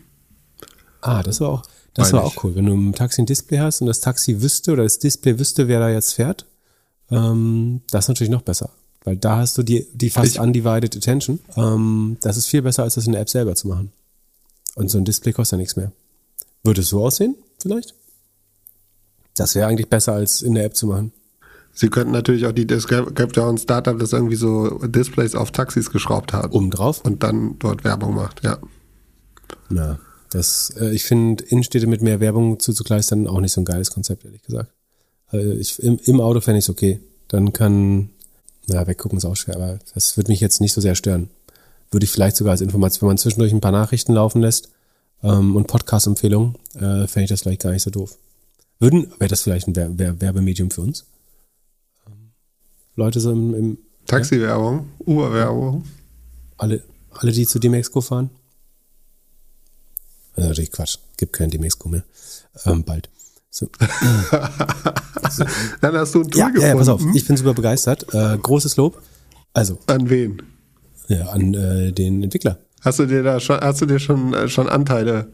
Ah, 1.00 1.22
das 1.22 1.40
war 1.40 1.50
auch, 1.50 1.62
das 1.92 2.12
war 2.12 2.24
auch 2.24 2.42
cool. 2.42 2.54
Wenn 2.54 2.66
du 2.66 2.72
im 2.72 2.94
Taxi 2.94 3.22
ein 3.22 3.26
Display 3.26 3.58
hast 3.58 3.80
und 3.80 3.86
das 3.86 4.00
Taxi 4.00 4.40
wüsste 4.40 4.72
oder 4.72 4.84
das 4.84 4.98
Display 4.98 5.38
wüsste, 5.38 5.68
wer 5.68 5.80
da 5.80 5.90
jetzt 5.90 6.14
fährt, 6.14 6.46
ähm, 7.10 7.82
das 7.90 8.06
ist 8.06 8.08
natürlich 8.08 8.30
noch 8.30 8.42
besser. 8.42 8.70
Weil 9.04 9.16
da 9.16 9.36
hast 9.36 9.58
du 9.58 9.62
die, 9.62 9.86
die 9.92 10.10
fast 10.10 10.34
ich, 10.34 10.40
undivided 10.40 10.96
attention. 10.96 11.38
Ähm, 11.56 12.16
das 12.22 12.38
ist 12.38 12.46
viel 12.46 12.62
besser, 12.62 12.84
als 12.84 12.94
das 12.94 13.06
in 13.06 13.12
der 13.12 13.20
App 13.20 13.28
selber 13.28 13.54
zu 13.54 13.68
machen. 13.68 13.92
Und 14.76 14.88
so 14.88 14.98
ein 14.98 15.04
Display 15.04 15.32
kostet 15.32 15.58
ja 15.58 15.58
nichts 15.58 15.76
mehr. 15.76 15.92
Würde 16.62 16.80
es 16.80 16.88
so 16.88 17.04
aussehen, 17.04 17.36
vielleicht? 17.58 17.94
Das 19.36 19.54
wäre 19.54 19.68
eigentlich 19.68 19.88
besser, 19.88 20.14
als 20.14 20.40
in 20.40 20.54
der 20.54 20.64
App 20.64 20.74
zu 20.74 20.86
machen. 20.86 21.12
Sie 21.74 21.88
könnten 21.88 22.12
natürlich 22.12 22.46
auch 22.46 22.52
die, 22.52 22.66
es 22.72 22.86
gibt 22.86 23.36
ja 23.36 23.44
auch 23.44 23.48
ein 23.48 23.58
Startup, 23.58 23.98
das 23.98 24.12
irgendwie 24.12 24.36
so 24.36 24.78
Displays 24.86 25.34
auf 25.34 25.50
Taxis 25.50 25.90
geschraubt 25.90 26.32
hat. 26.32 26.52
Oben 26.52 26.70
drauf? 26.70 27.04
Und 27.04 27.24
dann 27.24 27.56
dort 27.58 27.82
Werbung 27.82 28.14
macht, 28.14 28.44
ja. 28.44 28.58
Na, 29.68 29.98
das, 30.30 30.72
äh, 30.80 30.94
ich 30.94 31.04
finde 31.04 31.42
Innenstädte 31.44 31.88
mit 31.88 32.00
mehr 32.00 32.20
Werbung 32.20 32.60
zuzukleistern 32.60 33.26
auch 33.26 33.40
nicht 33.40 33.52
so 33.52 33.60
ein 33.60 33.64
geiles 33.64 33.90
Konzept, 33.90 34.24
ehrlich 34.24 34.42
gesagt. 34.42 34.72
Also 35.28 35.50
ich, 35.50 35.82
im, 35.82 35.98
Im 36.04 36.20
Auto 36.20 36.40
fände 36.40 36.58
ich 36.58 36.66
es 36.66 36.70
okay. 36.70 37.00
Dann 37.26 37.52
kann, 37.52 38.10
na, 38.68 38.86
weggucken 38.86 39.18
ist 39.18 39.24
auch 39.24 39.36
schwer, 39.36 39.56
aber 39.56 39.78
das 39.94 40.16
würde 40.16 40.30
mich 40.30 40.40
jetzt 40.40 40.60
nicht 40.60 40.72
so 40.72 40.80
sehr 40.80 40.94
stören. 40.94 41.28
Würde 41.90 42.04
ich 42.04 42.10
vielleicht 42.10 42.36
sogar 42.36 42.52
als 42.52 42.60
Information, 42.60 43.02
wenn 43.02 43.08
man 43.08 43.18
zwischendurch 43.18 43.52
ein 43.52 43.60
paar 43.60 43.72
Nachrichten 43.72 44.12
laufen 44.12 44.40
lässt 44.40 44.70
ähm, 45.24 45.56
und 45.56 45.66
Podcast-Empfehlungen, 45.66 46.54
äh, 46.74 47.08
fände 47.08 47.24
ich 47.24 47.30
das 47.30 47.42
vielleicht 47.42 47.62
gar 47.62 47.72
nicht 47.72 47.82
so 47.82 47.90
doof. 47.90 48.16
Würden, 48.78 49.12
wäre 49.18 49.28
das 49.28 49.42
vielleicht 49.42 49.66
ein 49.66 49.98
Wer 49.98 50.20
Werbemedium 50.20 50.70
für 50.70 50.82
uns? 50.82 51.04
Leute 52.96 53.20
so 53.20 53.32
im, 53.32 53.54
im 53.54 53.78
Taxi-Werbung? 54.06 54.88
Uber-Werbung. 55.06 55.84
Alle, 56.58 56.82
alle, 57.10 57.32
die 57.32 57.46
zu 57.46 57.58
Demexco 57.58 58.00
fahren? 58.00 58.30
Also 60.36 60.48
natürlich 60.48 60.72
Quatsch, 60.72 60.98
gibt 61.16 61.32
kein 61.32 61.50
Demexco 61.50 61.88
mehr. 61.88 62.04
Ähm, 62.64 62.84
bald. 62.84 63.08
So. 63.50 63.68
so. 65.30 65.44
Dann 65.80 65.94
hast 65.94 66.14
du 66.14 66.22
ein 66.22 66.30
Tool 66.30 66.40
ja, 66.40 66.48
gefunden. 66.48 66.68
Ja, 66.68 66.76
pass 66.76 66.88
auf, 66.88 67.02
ich 67.14 67.26
bin 67.26 67.36
super 67.36 67.54
begeistert. 67.54 68.06
Äh, 68.12 68.38
großes 68.38 68.76
Lob. 68.76 69.00
Also. 69.52 69.78
An 69.86 70.10
wen? 70.10 70.42
Ja, 71.08 71.28
an 71.28 71.54
äh, 71.54 71.92
den 71.92 72.22
Entwickler. 72.22 72.58
Hast 72.80 72.98
du 72.98 73.06
dir 73.06 73.22
da 73.22 73.40
schon, 73.40 73.60
hast 73.60 73.80
du 73.80 73.86
dir 73.86 73.98
schon, 73.98 74.34
äh, 74.34 74.48
schon 74.48 74.68
Anteile 74.68 75.32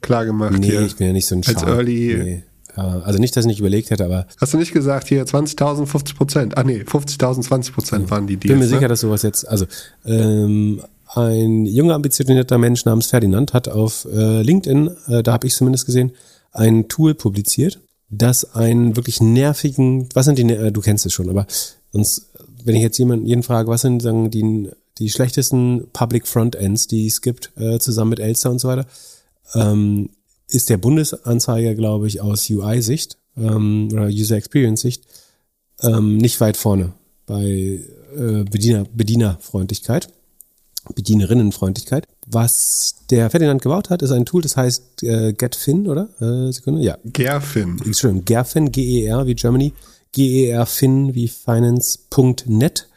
klar 0.00 0.24
gemacht? 0.24 0.52
Nee, 0.58 0.66
hier? 0.66 0.82
ich 0.82 0.96
bin 0.96 1.08
ja 1.08 1.12
nicht 1.12 1.26
so 1.26 1.34
ein 1.34 1.42
Als. 1.46 1.62
Early. 1.62 2.14
Nee. 2.22 2.44
Also 2.74 3.18
nicht, 3.18 3.36
dass 3.36 3.44
ich 3.44 3.48
nicht 3.48 3.60
überlegt 3.60 3.90
hätte, 3.90 4.04
aber. 4.04 4.26
Hast 4.40 4.54
du 4.54 4.58
nicht 4.58 4.72
gesagt, 4.72 5.08
hier 5.08 5.24
20.000, 5.24 5.86
50 5.86 6.16
Prozent? 6.16 6.58
Ah 6.58 6.64
nee, 6.64 6.82
50.000, 6.82 7.42
20 7.42 7.74
Prozent 7.74 8.10
waren 8.10 8.26
die 8.26 8.36
Deals. 8.36 8.44
Ich 8.44 8.50
bin 8.50 8.58
mir 8.58 8.64
ne? 8.64 8.70
sicher, 8.70 8.88
dass 8.88 9.00
sowas 9.00 9.22
jetzt, 9.22 9.46
also 9.46 9.66
ähm, 10.06 10.82
ein 11.14 11.66
junger, 11.66 11.94
ambitionierter 11.94 12.58
Mensch 12.58 12.84
namens 12.84 13.08
Ferdinand 13.08 13.52
hat 13.52 13.68
auf 13.68 14.06
äh, 14.10 14.42
LinkedIn, 14.42 14.90
äh, 15.08 15.22
da 15.22 15.34
habe 15.34 15.46
ich 15.46 15.54
zumindest 15.54 15.86
gesehen, 15.86 16.12
ein 16.52 16.88
Tool 16.88 17.14
publiziert, 17.14 17.80
das 18.08 18.54
einen 18.54 18.96
wirklich 18.96 19.20
nervigen, 19.20 20.08
was 20.14 20.26
sind 20.26 20.38
die, 20.38 20.50
äh, 20.50 20.72
du 20.72 20.80
kennst 20.80 21.04
es 21.06 21.12
schon, 21.12 21.28
aber 21.28 21.46
sonst, 21.92 22.30
wenn 22.64 22.76
ich 22.76 22.82
jetzt 22.82 22.98
jemanden, 22.98 23.26
jeden 23.26 23.42
frage, 23.42 23.68
was 23.68 23.82
sind 23.82 24.00
sagen, 24.00 24.30
die, 24.30 24.70
die 24.98 25.10
schlechtesten 25.10 25.88
Public 25.92 26.26
Frontends, 26.26 26.86
die 26.86 27.06
es 27.06 27.20
gibt, 27.20 27.52
äh, 27.56 27.78
zusammen 27.78 28.10
mit 28.10 28.20
Elster 28.20 28.50
und 28.50 28.58
so 28.58 28.68
weiter, 28.68 28.86
ähm, 29.54 30.10
ist 30.52 30.70
der 30.70 30.76
Bundesanzeiger, 30.76 31.74
glaube 31.74 32.06
ich, 32.06 32.20
aus 32.20 32.48
UI-Sicht 32.48 33.16
ähm, 33.36 33.88
oder 33.92 34.06
User 34.06 34.36
Experience-Sicht 34.36 35.04
ähm, 35.82 36.18
nicht 36.18 36.40
weit 36.40 36.56
vorne 36.56 36.92
bei 37.26 37.80
äh, 38.16 38.44
Bediener, 38.44 38.84
Bedienerfreundlichkeit, 38.92 40.08
Bedienerinnenfreundlichkeit. 40.94 42.06
Was 42.26 42.96
der 43.10 43.30
Ferdinand 43.30 43.62
gebaut 43.62 43.90
hat, 43.90 44.02
ist 44.02 44.10
ein 44.10 44.26
Tool, 44.26 44.42
das 44.42 44.56
heißt 44.56 45.02
äh, 45.02 45.32
GetFin, 45.32 45.88
oder? 45.88 46.08
Äh, 46.20 46.52
Sekunde, 46.52 46.82
ja. 46.82 46.98
Gerfin. 47.04 47.80
Entschuldigung, 47.84 48.24
Gerfin, 48.24 48.72
G-E-R 48.72 49.26
wie 49.26 49.34
Germany, 49.34 49.72
G-E-R-Fin 50.12 51.14
wie 51.14 51.28
Finance.net. 51.28 52.88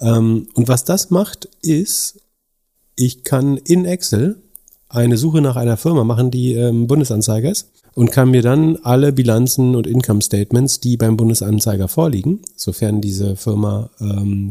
Ähm, 0.00 0.48
und 0.54 0.68
was 0.68 0.84
das 0.84 1.10
macht, 1.10 1.48
ist, 1.62 2.20
ich 2.96 3.24
kann 3.24 3.56
in 3.56 3.84
Excel 3.84 4.42
eine 4.92 5.16
Suche 5.16 5.40
nach 5.40 5.56
einer 5.56 5.78
Firma 5.78 6.04
machen, 6.04 6.30
die 6.30 6.52
ähm, 6.52 6.86
Bundesanzeiger 6.86 7.50
ist 7.50 7.70
und 7.94 8.12
kann 8.12 8.30
mir 8.30 8.42
dann 8.42 8.76
alle 8.82 9.12
Bilanzen 9.12 9.74
und 9.74 9.86
Income 9.86 10.20
Statements, 10.20 10.80
die 10.80 10.98
beim 10.98 11.16
Bundesanzeiger 11.16 11.88
vorliegen, 11.88 12.42
sofern 12.56 13.00
diese 13.00 13.36
Firma 13.36 13.88
ähm, 14.00 14.50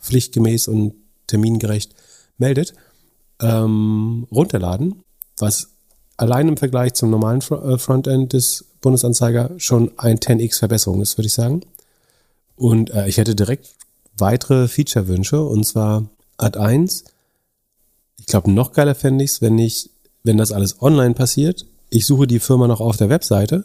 pflichtgemäß 0.00 0.68
und 0.68 0.94
termingerecht 1.26 1.94
meldet, 2.36 2.74
ähm, 3.40 4.26
runterladen, 4.30 5.02
was 5.38 5.70
allein 6.18 6.48
im 6.48 6.56
Vergleich 6.58 6.92
zum 6.92 7.10
normalen 7.10 7.40
äh, 7.40 7.78
Frontend 7.78 8.34
des 8.34 8.66
Bundesanzeiger 8.82 9.52
schon 9.56 9.92
ein 9.96 10.18
10x 10.18 10.58
Verbesserung 10.58 11.00
ist, 11.00 11.16
würde 11.16 11.26
ich 11.26 11.34
sagen. 11.34 11.62
Und 12.54 12.90
äh, 12.90 13.08
ich 13.08 13.16
hätte 13.16 13.34
direkt 13.34 13.74
weitere 14.18 14.68
Feature-Wünsche 14.68 15.42
und 15.42 15.64
zwar 15.64 16.04
Ad 16.36 16.58
1 16.58 17.04
ich 18.24 18.28
glaube, 18.28 18.50
noch 18.50 18.72
geiler 18.72 18.94
fände 18.94 19.22
ich 19.22 19.32
es, 19.32 19.42
wenn 19.42 19.58
ich, 19.58 19.90
wenn 20.22 20.38
das 20.38 20.50
alles 20.50 20.80
online 20.80 21.12
passiert, 21.12 21.66
ich 21.90 22.06
suche 22.06 22.26
die 22.26 22.38
Firma 22.38 22.66
noch 22.66 22.80
auf 22.80 22.96
der 22.96 23.10
Webseite 23.10 23.64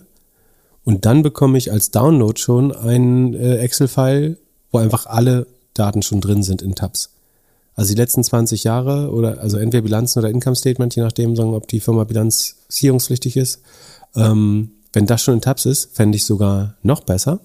und 0.83 1.05
dann 1.05 1.23
bekomme 1.23 1.57
ich 1.57 1.71
als 1.71 1.91
Download 1.91 2.37
schon 2.37 2.75
einen 2.75 3.33
äh, 3.35 3.55
Excel-File, 3.59 4.37
wo 4.69 4.79
einfach 4.79 5.05
alle 5.05 5.47
Daten 5.73 6.01
schon 6.01 6.19
drin 6.19 6.43
sind 6.43 6.61
in 6.61 6.75
Tabs. 6.75 7.11
Also 7.73 7.93
die 7.93 8.01
letzten 8.01 8.21
20 8.21 8.65
Jahre 8.65 9.11
oder 9.11 9.39
also 9.39 9.55
entweder 9.55 9.83
Bilanzen 9.83 10.19
oder 10.19 10.29
Income 10.29 10.57
Statement, 10.57 10.93
je 10.93 11.03
nachdem, 11.03 11.37
sagen, 11.37 11.53
ob 11.53 11.69
die 11.69 11.79
Firma 11.79 12.03
bilanzierungspflichtig 12.03 13.37
ist. 13.37 13.61
Ähm, 14.13 14.71
wenn 14.91 15.05
das 15.05 15.21
schon 15.21 15.35
in 15.35 15.41
Tabs 15.41 15.65
ist, 15.65 15.95
fände 15.95 16.17
ich 16.17 16.25
sogar 16.25 16.75
noch 16.83 17.05
besser, 17.05 17.39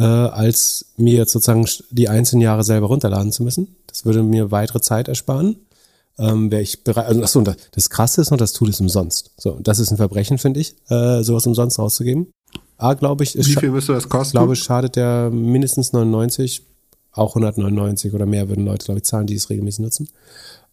äh, 0.00 0.02
als 0.02 0.86
mir 0.96 1.14
jetzt 1.14 1.30
sozusagen 1.30 1.64
die 1.92 2.08
einzelnen 2.08 2.42
Jahre 2.42 2.64
selber 2.64 2.88
runterladen 2.88 3.30
zu 3.30 3.44
müssen. 3.44 3.76
Das 3.86 4.04
würde 4.04 4.24
mir 4.24 4.50
weitere 4.50 4.80
Zeit 4.80 5.06
ersparen 5.06 5.58
ähm, 6.18 6.50
wäre 6.50 6.62
ich 6.62 6.84
bereit. 6.84 7.06
Also, 7.06 7.22
achso, 7.22 7.38
und 7.40 7.56
das 7.72 7.90
Krasse 7.90 8.20
ist 8.20 8.30
noch, 8.30 8.38
das 8.38 8.52
Tool 8.52 8.68
ist 8.68 8.80
umsonst. 8.80 9.32
So, 9.36 9.58
das 9.60 9.78
ist 9.78 9.90
ein 9.90 9.96
Verbrechen, 9.96 10.38
finde 10.38 10.60
ich, 10.60 10.74
äh, 10.88 11.22
sowas 11.22 11.46
umsonst 11.46 11.78
rauszugeben. 11.78 12.28
A, 12.76 12.94
glaube 12.94 13.24
ich, 13.24 13.36
ist 13.36 13.48
Wie 13.48 13.56
viel 13.56 13.70
müsste 13.70 13.92
das 13.92 14.08
kosten? 14.08 14.36
Ich 14.36 14.40
glaube, 14.40 14.56
schadet 14.56 14.96
der 14.96 15.30
mindestens 15.30 15.92
99, 15.92 16.62
auch 17.12 17.36
199 17.36 18.12
oder 18.14 18.26
mehr 18.26 18.48
würden 18.48 18.64
Leute, 18.64 18.84
glaube 18.84 18.98
ich, 18.98 19.04
zahlen, 19.04 19.26
die 19.26 19.34
es 19.34 19.50
regelmäßig 19.50 19.80
nutzen. 19.80 20.08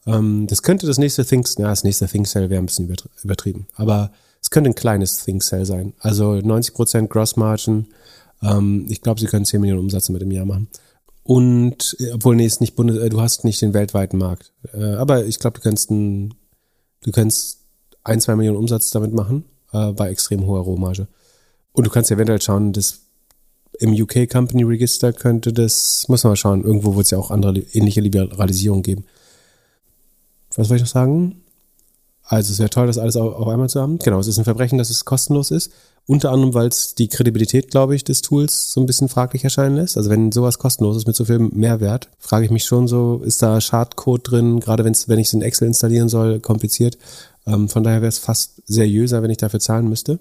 Ähm, 0.05 0.47
das 0.47 0.63
könnte 0.63 0.87
das 0.87 0.97
nächste 0.97 1.25
Things, 1.25 1.55
ja, 1.57 1.67
das 1.67 1.83
nächste 1.83 2.07
Think 2.07 2.27
Cell 2.27 2.49
wäre 2.49 2.61
ein 2.61 2.65
bisschen 2.65 2.93
übertrieben. 3.23 3.67
Aber 3.75 4.11
es 4.41 4.49
könnte 4.49 4.69
ein 4.69 4.75
kleines 4.75 5.23
Think 5.23 5.43
Cell 5.43 5.65
sein. 5.65 5.93
Also 5.99 6.31
90% 6.33 7.07
Gross 7.07 7.35
Margin. 7.35 7.87
Ähm, 8.41 8.87
ich 8.89 9.01
glaube, 9.01 9.19
sie 9.19 9.27
können 9.27 9.45
10 9.45 9.61
Millionen 9.61 9.81
Umsatz 9.81 10.09
mit 10.09 10.21
im 10.21 10.31
Jahr 10.31 10.45
machen. 10.45 10.67
Und 11.23 11.95
äh, 11.99 12.11
obwohl, 12.13 12.35
nee, 12.35 12.45
ist 12.45 12.61
nicht 12.61 12.75
Bundes, 12.75 12.97
äh, 12.97 13.09
du 13.09 13.21
hast 13.21 13.43
nicht 13.43 13.61
den 13.61 13.73
weltweiten 13.73 14.17
Markt. 14.17 14.53
Äh, 14.73 14.93
aber 14.95 15.25
ich 15.25 15.39
glaube, 15.39 15.59
du 15.59 15.63
kannst 15.63 15.91
ein, 15.91 16.33
du 17.03 17.11
kannst 17.11 17.59
ein, 18.03 18.19
zwei 18.19 18.35
Millionen 18.35 18.57
Umsatz 18.57 18.89
damit 18.91 19.13
machen. 19.13 19.45
bei 19.71 20.09
extrem 20.09 20.45
hoher 20.47 20.61
Rohmarge. 20.61 21.07
Und 21.71 21.87
du 21.87 21.91
kannst 21.91 22.11
eventuell 22.11 22.41
schauen, 22.41 22.73
dass 22.73 22.99
im 23.79 23.93
UK 23.93 24.29
Company 24.29 24.63
Register 24.63 25.13
könnte 25.13 25.53
das, 25.53 26.05
muss 26.07 26.23
man 26.23 26.31
mal 26.31 26.35
schauen, 26.35 26.63
irgendwo 26.63 26.95
wird 26.95 27.05
es 27.05 27.11
ja 27.11 27.17
auch 27.17 27.31
andere 27.31 27.59
ähnliche 27.59 28.01
Liberalisierung 28.01 28.81
geben. 28.83 29.05
Was 30.55 30.67
soll 30.67 30.77
ich 30.77 30.83
noch 30.83 30.89
sagen? 30.89 31.41
Also 32.23 32.51
es 32.51 32.59
wäre 32.59 32.69
toll, 32.69 32.87
das 32.87 32.97
alles 32.97 33.15
auf 33.15 33.47
einmal 33.47 33.69
zu 33.69 33.81
haben. 33.81 33.99
Genau, 33.99 34.19
es 34.19 34.27
ist 34.27 34.37
ein 34.37 34.43
Verbrechen, 34.43 34.77
dass 34.77 34.89
es 34.89 35.05
kostenlos 35.05 35.51
ist. 35.51 35.71
Unter 36.07 36.31
anderem, 36.31 36.53
weil 36.53 36.67
es 36.67 36.95
die 36.95 37.07
Kredibilität, 37.07 37.69
glaube 37.69 37.95
ich, 37.95 38.03
des 38.03 38.21
Tools 38.21 38.71
so 38.71 38.81
ein 38.81 38.85
bisschen 38.85 39.07
fraglich 39.07 39.43
erscheinen 39.43 39.75
lässt. 39.75 39.97
Also 39.97 40.09
wenn 40.09 40.31
sowas 40.31 40.59
kostenlos 40.59 40.97
ist 40.97 41.07
mit 41.07 41.15
so 41.15 41.25
viel 41.25 41.39
Mehrwert, 41.39 42.09
frage 42.19 42.45
ich 42.45 42.51
mich 42.51 42.65
schon 42.65 42.87
so, 42.87 43.21
ist 43.23 43.41
da 43.41 43.61
Schadcode 43.61 44.31
drin, 44.31 44.59
gerade 44.59 44.83
wenn's, 44.83 45.07
wenn 45.07 45.19
ich 45.19 45.27
es 45.27 45.33
in 45.33 45.41
Excel 45.41 45.67
installieren 45.67 46.09
soll, 46.09 46.39
kompliziert. 46.39 46.97
Ähm, 47.45 47.69
von 47.69 47.83
daher 47.83 48.01
wäre 48.01 48.09
es 48.09 48.19
fast 48.19 48.61
seriöser, 48.65 49.23
wenn 49.23 49.31
ich 49.31 49.37
dafür 49.37 49.59
zahlen 49.59 49.87
müsste. 49.87 50.19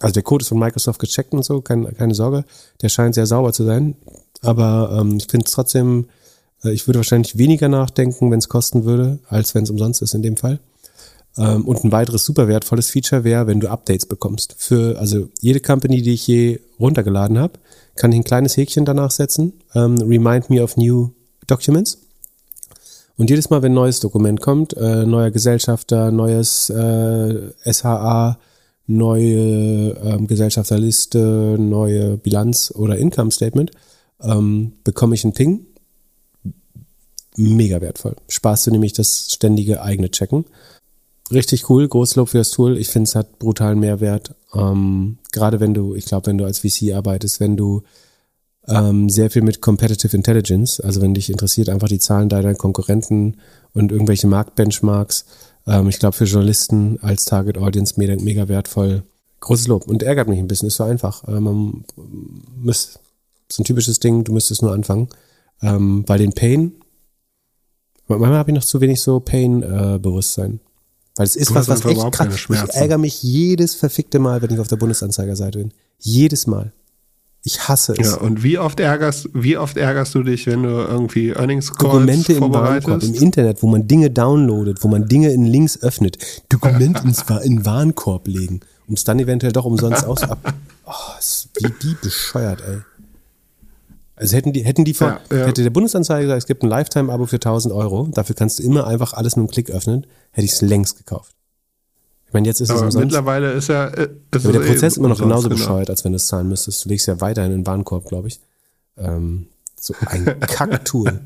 Also 0.00 0.14
der 0.14 0.22
Code 0.22 0.42
ist 0.42 0.48
von 0.48 0.58
Microsoft 0.58 0.98
gecheckt 1.00 1.32
und 1.32 1.44
so, 1.44 1.60
keine, 1.60 1.92
keine 1.92 2.14
Sorge. 2.14 2.44
Der 2.82 2.88
scheint 2.88 3.14
sehr 3.14 3.26
sauber 3.26 3.52
zu 3.52 3.64
sein. 3.64 3.94
Aber 4.42 4.98
ähm, 5.00 5.16
ich 5.18 5.28
finde 5.28 5.46
es 5.46 5.52
trotzdem, 5.52 6.08
äh, 6.64 6.72
ich 6.72 6.86
würde 6.88 6.98
wahrscheinlich 6.98 7.38
weniger 7.38 7.68
nachdenken, 7.68 8.30
wenn 8.30 8.38
es 8.38 8.48
kosten 8.48 8.84
würde, 8.84 9.20
als 9.28 9.54
wenn 9.54 9.64
es 9.64 9.70
umsonst 9.70 10.02
ist 10.02 10.14
in 10.14 10.22
dem 10.22 10.36
Fall. 10.36 10.58
Ähm, 11.38 11.66
und 11.66 11.84
ein 11.84 11.92
weiteres 11.92 12.24
super 12.24 12.48
wertvolles 12.48 12.90
Feature 12.90 13.24
wäre, 13.24 13.46
wenn 13.46 13.60
du 13.60 13.70
Updates 13.70 14.06
bekommst. 14.06 14.54
Für 14.58 14.98
also 14.98 15.28
jede 15.40 15.60
Company, 15.60 16.02
die 16.02 16.12
ich 16.12 16.26
je 16.26 16.60
runtergeladen 16.78 17.38
habe, 17.38 17.54
kann 17.96 18.12
ich 18.12 18.18
ein 18.18 18.24
kleines 18.24 18.56
Häkchen 18.56 18.84
danach 18.84 19.10
setzen. 19.10 19.54
Ähm, 19.74 19.96
remind 19.98 20.50
me 20.50 20.62
of 20.62 20.76
new 20.76 21.10
documents. 21.46 21.98
Und 23.16 23.30
jedes 23.30 23.50
Mal, 23.50 23.62
wenn 23.62 23.72
ein 23.72 23.76
neues 23.76 24.00
Dokument 24.00 24.40
kommt, 24.40 24.76
äh, 24.76 25.04
neuer 25.06 25.30
Gesellschafter, 25.30 26.10
neues 26.10 26.70
äh, 26.70 27.52
SHA, 27.70 28.38
neue 28.86 29.90
ähm, 30.02 30.26
Gesellschafterliste, 30.26 31.56
neue 31.58 32.16
Bilanz 32.16 32.72
oder 32.74 32.96
Income 32.96 33.30
Statement, 33.30 33.70
ähm, 34.22 34.72
bekomme 34.84 35.14
ich 35.14 35.24
einen 35.24 35.34
Ping. 35.34 35.66
Mega 37.36 37.80
wertvoll. 37.80 38.16
Sparst 38.28 38.66
du 38.66 38.70
nämlich 38.70 38.92
das 38.92 39.32
ständige 39.32 39.82
eigene 39.82 40.10
Checken 40.10 40.44
richtig 41.32 41.68
cool, 41.68 41.88
Großlob 41.88 42.28
für 42.28 42.38
das 42.38 42.50
Tool. 42.50 42.78
Ich 42.78 42.88
finde, 42.88 43.08
es 43.08 43.14
hat 43.14 43.38
brutalen 43.38 43.78
Mehrwert. 43.80 44.34
Ähm, 44.54 45.18
gerade 45.32 45.60
wenn 45.60 45.74
du, 45.74 45.94
ich 45.94 46.04
glaube, 46.04 46.26
wenn 46.26 46.38
du 46.38 46.44
als 46.44 46.60
VC 46.60 46.94
arbeitest, 46.94 47.40
wenn 47.40 47.56
du 47.56 47.82
ähm, 48.68 49.08
sehr 49.08 49.30
viel 49.30 49.42
mit 49.42 49.60
Competitive 49.60 50.16
Intelligence, 50.16 50.80
also 50.80 51.00
wenn 51.00 51.14
dich 51.14 51.30
interessiert 51.30 51.68
einfach 51.68 51.88
die 51.88 51.98
Zahlen 51.98 52.28
deiner 52.28 52.54
Konkurrenten 52.54 53.38
und 53.74 53.90
irgendwelche 53.90 54.26
Marktbenchmarks. 54.26 55.24
Ähm, 55.66 55.88
ich 55.88 55.98
glaube, 55.98 56.16
für 56.16 56.24
Journalisten 56.24 56.98
als 57.02 57.24
Target 57.24 57.58
Audience 57.58 57.94
mega, 57.96 58.14
mega 58.22 58.48
wertvoll. 58.48 59.02
Großes 59.40 59.66
Lob. 59.66 59.88
Und 59.88 60.02
ärgert 60.02 60.28
mich 60.28 60.38
ein 60.38 60.46
bisschen, 60.46 60.68
ist 60.68 60.76
so 60.76 60.84
einfach. 60.84 61.26
Ähm, 61.26 61.42
man 61.44 61.84
müsst, 62.56 63.00
ist 63.48 63.58
ein 63.58 63.64
typisches 63.64 63.98
Ding, 63.98 64.24
du 64.24 64.32
müsstest 64.32 64.62
nur 64.62 64.72
anfangen. 64.72 65.08
Ähm, 65.60 66.04
bei 66.04 66.18
den 66.18 66.32
Pain, 66.32 66.72
manchmal 68.06 68.34
habe 68.34 68.50
ich 68.50 68.54
noch 68.54 68.64
zu 68.64 68.80
wenig 68.80 69.00
so 69.00 69.20
Pain-Bewusstsein. 69.20 70.54
Äh, 70.54 70.71
weil 71.16 71.26
es 71.26 71.36
ist 71.36 71.50
du 71.50 71.54
was, 71.54 71.68
was 71.68 71.84
echt 71.84 72.12
krass. 72.12 72.46
Ich 72.48 72.74
ärgere 72.74 72.98
mich 72.98 73.22
jedes 73.22 73.74
verfickte 73.74 74.18
Mal, 74.18 74.42
wenn 74.42 74.50
ich 74.50 74.58
auf 74.58 74.68
der 74.68 74.76
Bundesanzeigerseite 74.76 75.58
bin. 75.58 75.72
Jedes 75.98 76.46
Mal. 76.46 76.72
Ich 77.44 77.68
hasse 77.68 77.94
es. 77.98 78.06
Ja, 78.06 78.14
und 78.18 78.44
wie 78.44 78.58
oft 78.58 78.78
ärgerst, 78.78 79.28
wie 79.34 79.56
oft 79.56 79.76
ärgerst 79.76 80.14
du 80.14 80.22
dich, 80.22 80.46
wenn 80.46 80.62
du 80.62 80.68
irgendwie 80.68 81.30
Earnings 81.30 81.72
Calls 81.72 81.92
Dokumente 81.92 82.32
im 82.34 82.52
Warenkorb, 82.52 83.02
im 83.02 83.14
Internet, 83.14 83.62
wo 83.62 83.66
man 83.66 83.88
Dinge 83.88 84.10
downloadet, 84.10 84.84
wo 84.84 84.88
man 84.88 85.08
Dinge 85.08 85.32
in 85.32 85.44
Links 85.44 85.82
öffnet, 85.82 86.18
Dokument 86.48 87.00
ins, 87.04 87.24
in 87.42 87.66
Warenkorb 87.66 88.28
legen, 88.28 88.60
um 88.86 88.94
es 88.94 89.02
dann 89.02 89.18
eventuell 89.18 89.52
doch 89.52 89.64
umsonst 89.64 90.04
aus 90.04 90.22
ab. 90.22 90.54
Oh, 90.84 90.92
wie 91.58 91.72
die 91.82 91.96
bescheuert, 92.00 92.62
ey. 92.66 92.78
Also 94.22 94.36
hätten 94.36 94.52
die, 94.52 94.64
hätten 94.64 94.84
die 94.84 94.94
vor, 94.94 95.20
ja, 95.30 95.36
ja. 95.36 95.46
hätte 95.46 95.64
der 95.64 95.70
Bundesanzeiger 95.70 96.22
gesagt, 96.22 96.42
es 96.42 96.46
gibt 96.46 96.62
ein 96.62 96.68
Lifetime-Abo 96.68 97.26
für 97.26 97.36
1000 97.36 97.74
Euro, 97.74 98.08
dafür 98.12 98.36
kannst 98.36 98.60
du 98.60 98.62
immer 98.62 98.86
einfach 98.86 99.14
alles 99.14 99.34
mit 99.34 99.42
einem 99.42 99.50
Klick 99.50 99.70
öffnen, 99.70 100.06
hätte 100.30 100.44
ich 100.44 100.52
es 100.52 100.60
längst 100.60 100.96
gekauft. 100.96 101.34
Ich 102.28 102.32
meine, 102.32 102.46
jetzt 102.46 102.60
ist 102.60 102.70
aber 102.70 102.78
es 102.78 102.84
umsonst. 102.84 103.06
Mittlerweile 103.06 103.50
ist 103.52 103.68
ja, 103.68 103.88
äh, 103.88 104.08
ist 104.30 104.46
aber 104.46 104.52
der 104.52 104.60
Prozess 104.60 104.96
eh 104.96 105.00
immer 105.00 105.08
noch 105.08 105.18
genauso 105.18 105.48
genau. 105.48 105.58
bescheuert, 105.58 105.90
als 105.90 106.04
wenn 106.04 106.12
du 106.12 106.16
es 106.16 106.28
zahlen 106.28 106.48
müsstest. 106.48 106.84
Du 106.84 106.88
legst 106.88 107.08
ja 107.08 107.20
weiterhin 107.20 107.50
in 107.50 107.58
den 107.58 107.66
Warenkorb, 107.66 108.06
glaube 108.06 108.28
ich. 108.28 108.40
Ähm, 108.96 109.48
so 109.78 109.92
ein 110.06 110.24
Kacktool. 110.40 111.20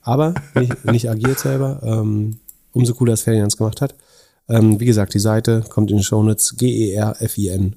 aber 0.00 0.34
nicht, 0.54 0.84
nicht 0.84 1.10
agiert 1.10 1.40
selber. 1.40 1.80
Ähm, 1.82 2.38
umso 2.72 2.94
cooler, 2.94 3.14
dass 3.14 3.22
Ferdinand 3.22 3.52
es 3.52 3.58
gemacht 3.58 3.80
hat. 3.80 3.96
Ähm, 4.48 4.78
wie 4.80 4.86
gesagt, 4.86 5.12
die 5.14 5.18
Seite 5.18 5.64
kommt 5.68 5.90
in 5.90 5.96
den 5.96 6.04
Shownotes 6.04 6.56
gerfin.net 6.56 7.76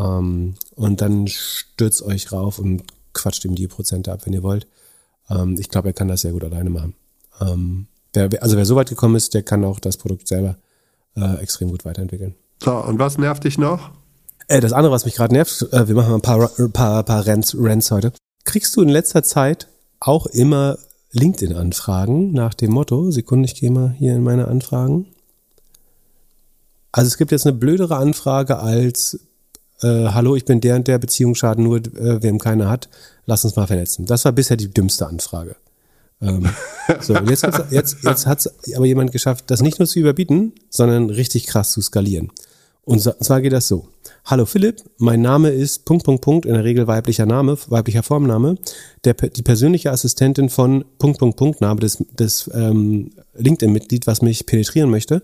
ähm, 0.00 0.54
und 0.74 1.00
dann 1.00 1.26
stürzt 1.28 2.02
euch 2.02 2.32
rauf 2.32 2.58
und 2.58 2.84
quatscht 3.12 3.44
ihm 3.44 3.54
die 3.54 3.68
Prozente 3.68 4.12
ab, 4.12 4.22
wenn 4.24 4.32
ihr 4.32 4.42
wollt. 4.42 4.66
Ähm, 5.28 5.56
ich 5.58 5.68
glaube, 5.68 5.88
er 5.88 5.92
kann 5.92 6.08
das 6.08 6.22
sehr 6.22 6.32
gut 6.32 6.44
alleine 6.44 6.70
machen. 6.70 6.94
Ähm, 7.40 7.86
wer, 8.12 8.30
also 8.42 8.56
wer 8.56 8.64
so 8.64 8.76
weit 8.76 8.88
gekommen 8.88 9.16
ist, 9.16 9.34
der 9.34 9.42
kann 9.42 9.64
auch 9.64 9.80
das 9.80 9.96
Produkt 9.96 10.28
selber 10.28 10.56
äh, 11.16 11.36
extrem 11.40 11.70
gut 11.70 11.84
weiterentwickeln. 11.84 12.34
So, 12.62 12.72
und 12.72 12.98
was 12.98 13.18
nervt 13.18 13.44
dich 13.44 13.58
noch? 13.58 13.90
Äh, 14.48 14.60
das 14.60 14.72
andere, 14.72 14.92
was 14.92 15.04
mich 15.04 15.14
gerade 15.14 15.34
nervt, 15.34 15.68
äh, 15.72 15.88
wir 15.88 15.94
machen 15.94 16.14
ein 16.14 16.22
paar, 16.22 16.48
paar, 16.72 17.02
paar 17.02 17.26
Rants, 17.26 17.56
Rants 17.58 17.90
heute. 17.90 18.12
Kriegst 18.44 18.76
du 18.76 18.82
in 18.82 18.88
letzter 18.88 19.22
Zeit 19.22 19.68
auch 20.00 20.26
immer 20.26 20.78
LinkedIn-Anfragen 21.12 22.32
nach 22.32 22.54
dem 22.54 22.72
Motto, 22.72 23.10
Sekunde, 23.10 23.46
ich 23.46 23.54
gehe 23.54 23.70
mal 23.70 23.90
hier 23.98 24.14
in 24.14 24.22
meine 24.22 24.48
Anfragen. 24.48 25.06
Also 26.92 27.08
es 27.08 27.18
gibt 27.18 27.32
jetzt 27.32 27.46
eine 27.46 27.56
blödere 27.56 27.96
Anfrage 27.96 28.58
als 28.58 29.20
äh, 29.82 30.08
hallo, 30.08 30.36
ich 30.36 30.44
bin 30.44 30.60
der 30.60 30.76
und 30.76 30.88
der, 30.88 30.98
Beziehung 30.98 31.34
schaden 31.34 31.64
nur, 31.64 31.78
äh, 31.78 32.22
wem 32.22 32.38
keiner 32.38 32.68
hat, 32.68 32.88
lass 33.26 33.44
uns 33.44 33.56
mal 33.56 33.66
vernetzen. 33.66 34.06
Das 34.06 34.24
war 34.24 34.32
bisher 34.32 34.56
die 34.56 34.70
dümmste 34.70 35.06
Anfrage. 35.06 35.56
Ähm, 36.20 36.48
so, 37.00 37.14
jetzt, 37.14 37.46
jetzt, 37.70 38.04
jetzt 38.04 38.26
hat 38.26 38.40
es 38.40 38.74
aber 38.74 38.86
jemand 38.86 39.12
geschafft, 39.12 39.44
das 39.48 39.62
nicht 39.62 39.78
nur 39.78 39.88
zu 39.88 39.98
überbieten, 39.98 40.52
sondern 40.68 41.10
richtig 41.10 41.46
krass 41.46 41.72
zu 41.72 41.80
skalieren. 41.80 42.30
Und 42.84 43.00
zwar 43.00 43.40
geht 43.40 43.52
das 43.52 43.68
so. 43.68 43.86
Hallo 44.24 44.46
Philipp, 44.46 44.82
mein 44.98 45.22
Name 45.22 45.50
ist 45.50 45.84
Punkt, 45.84 46.04
Punkt, 46.04 46.22
Punkt, 46.22 46.46
in 46.46 46.54
der 46.54 46.64
Regel 46.64 46.86
weiblicher 46.86 47.26
Name, 47.26 47.56
weiblicher 47.68 48.02
Formname, 48.02 48.56
der, 49.04 49.14
die 49.14 49.42
persönliche 49.42 49.90
Assistentin 49.90 50.48
von 50.48 50.84
Punkt, 50.98 51.18
Punkt, 51.18 51.36
Punkt, 51.36 51.60
Name 51.60 51.80
des, 51.80 52.04
des 52.18 52.50
ähm, 52.52 53.12
LinkedIn-Mitglied, 53.34 54.06
was 54.06 54.22
mich 54.22 54.46
penetrieren 54.46 54.90
möchte, 54.90 55.22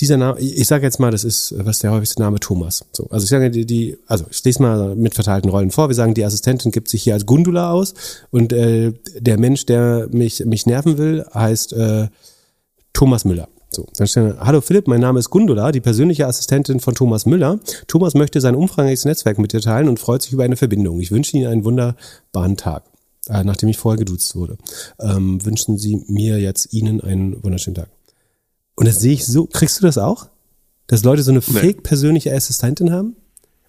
dieser 0.00 0.16
Name, 0.16 0.38
ich 0.38 0.66
sage 0.66 0.84
jetzt 0.84 1.00
mal, 1.00 1.10
das 1.10 1.24
ist, 1.24 1.54
was 1.58 1.80
der 1.80 1.90
häufigste 1.90 2.22
Name 2.22 2.38
Thomas. 2.38 2.84
So, 2.92 3.08
also 3.10 3.24
ich 3.24 3.30
sage 3.30 3.50
die, 3.50 3.66
die, 3.66 3.98
also 4.06 4.26
ich 4.30 4.44
lese 4.44 4.62
mal 4.62 4.94
mit 4.94 5.14
verteilten 5.14 5.50
Rollen 5.50 5.70
vor. 5.70 5.88
Wir 5.88 5.94
sagen, 5.94 6.14
die 6.14 6.24
Assistentin 6.24 6.70
gibt 6.70 6.88
sich 6.88 7.02
hier 7.02 7.14
als 7.14 7.26
Gundula 7.26 7.72
aus 7.72 7.94
und 8.30 8.52
äh, 8.52 8.92
der 9.18 9.38
Mensch, 9.38 9.66
der 9.66 10.08
mich 10.12 10.44
mich 10.44 10.66
nerven 10.66 10.98
will, 10.98 11.24
heißt 11.34 11.72
äh, 11.72 12.08
Thomas 12.92 13.24
Müller. 13.24 13.48
So, 13.70 13.86
dann 13.96 14.06
stellen 14.06 14.34
wir, 14.34 14.40
hallo 14.40 14.60
Philipp, 14.60 14.88
mein 14.88 15.00
Name 15.00 15.18
ist 15.18 15.30
Gundula, 15.30 15.72
die 15.72 15.80
persönliche 15.80 16.26
Assistentin 16.26 16.80
von 16.80 16.94
Thomas 16.94 17.26
Müller. 17.26 17.58
Thomas 17.86 18.14
möchte 18.14 18.40
sein 18.40 18.54
umfangreiches 18.54 19.04
Netzwerk 19.04 19.38
mit 19.38 19.52
dir 19.52 19.60
teilen 19.60 19.88
und 19.88 19.98
freut 19.98 20.22
sich 20.22 20.32
über 20.32 20.44
eine 20.44 20.56
Verbindung. 20.56 21.00
Ich 21.00 21.10
wünsche 21.10 21.36
Ihnen 21.36 21.48
einen 21.48 21.64
wunderbaren 21.64 22.56
Tag. 22.56 22.84
Äh, 23.28 23.44
nachdem 23.44 23.68
ich 23.68 23.76
vorher 23.76 23.98
geduzt 23.98 24.36
wurde, 24.36 24.56
ähm, 25.00 25.44
wünschen 25.44 25.76
Sie 25.76 26.02
mir 26.08 26.38
jetzt 26.38 26.72
Ihnen 26.72 27.00
einen 27.00 27.42
wunderschönen 27.42 27.74
Tag. 27.74 27.88
Und 28.78 28.86
das 28.86 29.00
sehe 29.00 29.12
ich 29.12 29.26
so, 29.26 29.46
kriegst 29.46 29.80
du 29.80 29.86
das 29.86 29.98
auch? 29.98 30.28
Dass 30.86 31.02
Leute 31.02 31.24
so 31.24 31.32
eine 31.32 31.40
nee. 31.40 31.58
fake 31.58 31.82
persönliche 31.82 32.32
Assistentin 32.32 32.92
haben? 32.92 33.16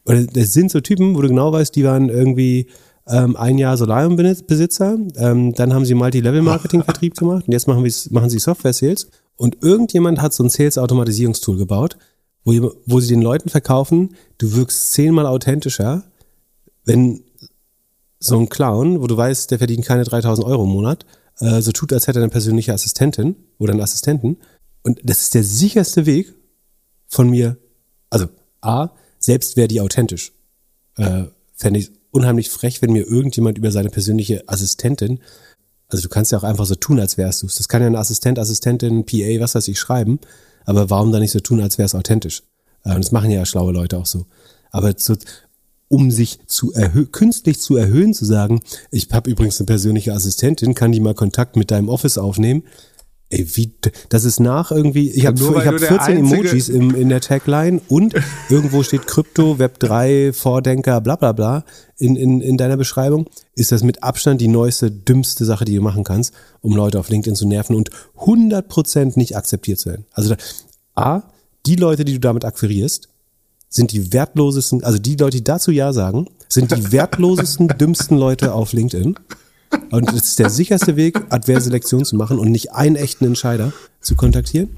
Oder 0.05 0.23
das 0.23 0.53
sind 0.53 0.69
so 0.69 0.81
Typen, 0.81 1.15
wo 1.15 1.21
du 1.23 1.29
genau 1.29 1.51
weißt, 1.51 1.75
die 1.75 1.83
waren 1.83 2.09
irgendwie 2.09 2.67
ähm, 3.07 3.35
ein 3.35 3.57
Jahr 3.57 3.75
Solarium-Besitzer, 3.75 4.99
ähm, 5.15 5.53
dann 5.55 5.73
haben 5.73 5.83
sie 5.83 5.95
Multi-Level-Marketing-Vertrieb 5.95 7.15
gemacht 7.17 7.47
und 7.47 7.53
jetzt 7.53 7.67
machen, 7.67 7.91
machen 8.11 8.29
sie 8.29 8.37
Software-Sales. 8.37 9.09
Und 9.35 9.63
irgendjemand 9.63 10.21
hat 10.21 10.31
so 10.33 10.43
ein 10.43 10.49
Sales-Automatisierungstool 10.51 11.57
gebaut, 11.57 11.97
wo, 12.43 12.71
wo 12.85 12.99
sie 12.99 13.09
den 13.09 13.23
Leuten 13.23 13.49
verkaufen, 13.49 14.15
du 14.37 14.53
wirkst 14.53 14.93
zehnmal 14.93 15.25
authentischer, 15.25 16.03
wenn 16.85 17.23
so 18.19 18.37
ein 18.37 18.47
Clown, 18.47 19.01
wo 19.01 19.07
du 19.07 19.17
weißt, 19.17 19.49
der 19.49 19.57
verdient 19.57 19.85
keine 19.85 20.03
3000 20.03 20.45
Euro 20.45 20.65
im 20.65 20.69
Monat, 20.69 21.07
äh, 21.39 21.61
so 21.61 21.71
tut, 21.71 21.93
als 21.93 22.05
hätte 22.05 22.19
er 22.19 22.23
eine 22.23 22.31
persönliche 22.31 22.73
Assistentin 22.73 23.37
oder 23.57 23.71
einen 23.71 23.81
Assistenten 23.81 24.37
und 24.83 24.99
das 25.03 25.21
ist 25.21 25.35
der 25.35 25.43
sicherste 25.43 26.05
Weg 26.05 26.33
von 27.07 27.29
mir. 27.29 27.57
Also, 28.09 28.27
A, 28.61 28.89
selbst 29.19 29.57
wäre 29.57 29.67
die 29.67 29.81
authentisch. 29.81 30.31
Äh, 30.95 31.25
Fände 31.55 31.79
ich 31.79 31.91
unheimlich 32.11 32.49
frech, 32.49 32.81
wenn 32.81 32.93
mir 32.93 33.05
irgendjemand 33.05 33.57
über 33.57 33.71
seine 33.71 33.89
persönliche 33.89 34.47
Assistentin, 34.47 35.19
also 35.89 36.03
du 36.03 36.09
kannst 36.09 36.31
ja 36.31 36.37
auch 36.37 36.43
einfach 36.43 36.65
so 36.65 36.75
tun, 36.75 36.99
als 36.99 37.17
wärst 37.17 37.41
du 37.41 37.47
es. 37.47 37.55
Das 37.55 37.67
kann 37.67 37.81
ja 37.81 37.87
ein 37.87 37.95
Assistent, 37.95 38.37
Assistentin, 38.37 39.05
PA, 39.05 39.39
was 39.39 39.55
weiß 39.55 39.67
ich, 39.67 39.79
schreiben. 39.79 40.19
Aber 40.65 40.89
warum 40.89 41.11
dann 41.11 41.21
nicht 41.21 41.31
so 41.31 41.39
tun, 41.39 41.61
als 41.61 41.77
wäre 41.77 41.87
es 41.87 41.95
authentisch? 41.95 42.43
Äh, 42.83 42.95
das 42.95 43.11
machen 43.11 43.31
ja 43.31 43.45
schlaue 43.45 43.73
Leute 43.73 43.97
auch 43.97 44.05
so. 44.05 44.25
Aber 44.71 44.95
zu, 44.95 45.17
um 45.87 46.11
sich 46.11 46.39
zu 46.45 46.71
künstlich 47.11 47.59
zu 47.59 47.75
erhöhen, 47.75 48.13
zu 48.13 48.23
sagen, 48.23 48.61
ich 48.91 49.09
habe 49.11 49.31
übrigens 49.31 49.59
eine 49.59 49.65
persönliche 49.65 50.13
Assistentin, 50.13 50.75
kann 50.75 50.91
die 50.91 50.99
mal 50.99 51.15
Kontakt 51.15 51.55
mit 51.55 51.71
deinem 51.71 51.89
Office 51.89 52.19
aufnehmen, 52.19 52.63
Ey, 53.31 53.47
wie, 53.53 53.71
das 54.09 54.23
ist 54.23 54.39
nach 54.39 54.71
irgendwie, 54.71 55.11
ich 55.11 55.27
habe 55.27 55.39
weil 55.39 55.61
ich 55.61 55.67
hab 55.67 55.73
du 55.75 55.79
der 55.79 55.87
14 55.89 56.17
einzige- 56.17 56.35
Emojis 56.41 56.69
im, 56.69 56.95
in 56.95 57.09
der 57.09 57.21
Tagline 57.21 57.79
und 57.87 58.15
irgendwo 58.49 58.81
steht 58.81 59.05
Krypto, 59.05 59.59
Web 59.59 59.79
3, 59.79 60.33
Vordenker, 60.33 60.99
bla 60.99 61.15
bla 61.15 61.31
bla 61.33 61.63
in, 61.97 62.15
in, 62.15 62.41
in 62.41 62.57
deiner 62.57 62.75
Beschreibung, 62.75 63.27
ist 63.53 63.71
das 63.71 63.83
mit 63.83 64.01
Abstand 64.01 64.41
die 64.41 64.47
neueste, 64.47 64.89
dümmste 64.89 65.45
Sache, 65.45 65.63
die 65.63 65.75
du 65.75 65.81
machen 65.81 66.03
kannst, 66.03 66.33
um 66.61 66.75
Leute 66.75 66.99
auf 66.99 67.09
LinkedIn 67.09 67.35
zu 67.35 67.47
nerven 67.47 67.75
und 67.75 67.91
100% 68.17 69.13
nicht 69.15 69.35
akzeptiert 69.37 69.77
zu 69.79 69.89
werden. 69.89 70.05
Also 70.13 70.29
da, 70.29 70.37
A, 70.95 71.23
die 71.67 71.75
Leute, 71.75 72.05
die 72.05 72.13
du 72.13 72.19
damit 72.19 72.45
akquirierst, 72.45 73.09
sind 73.69 73.91
die 73.91 74.11
wertlosesten, 74.11 74.83
also 74.83 74.97
die 74.97 75.15
Leute, 75.15 75.37
die 75.37 75.43
dazu 75.43 75.69
Ja 75.71 75.93
sagen, 75.93 76.27
sind 76.47 76.71
die 76.75 76.91
wertlosesten, 76.91 77.67
dümmsten 77.67 78.17
Leute 78.17 78.53
auf 78.53 78.73
LinkedIn. 78.73 79.15
Und 79.91 80.09
es 80.09 80.23
ist 80.23 80.39
der 80.39 80.49
sicherste 80.49 80.95
Weg, 80.95 81.19
Adverselektion 81.29 82.05
zu 82.05 82.15
machen 82.15 82.39
und 82.39 82.51
nicht 82.51 82.73
einen 82.73 82.95
echten 82.95 83.25
Entscheider 83.25 83.73
zu 84.01 84.15
kontaktieren. 84.15 84.69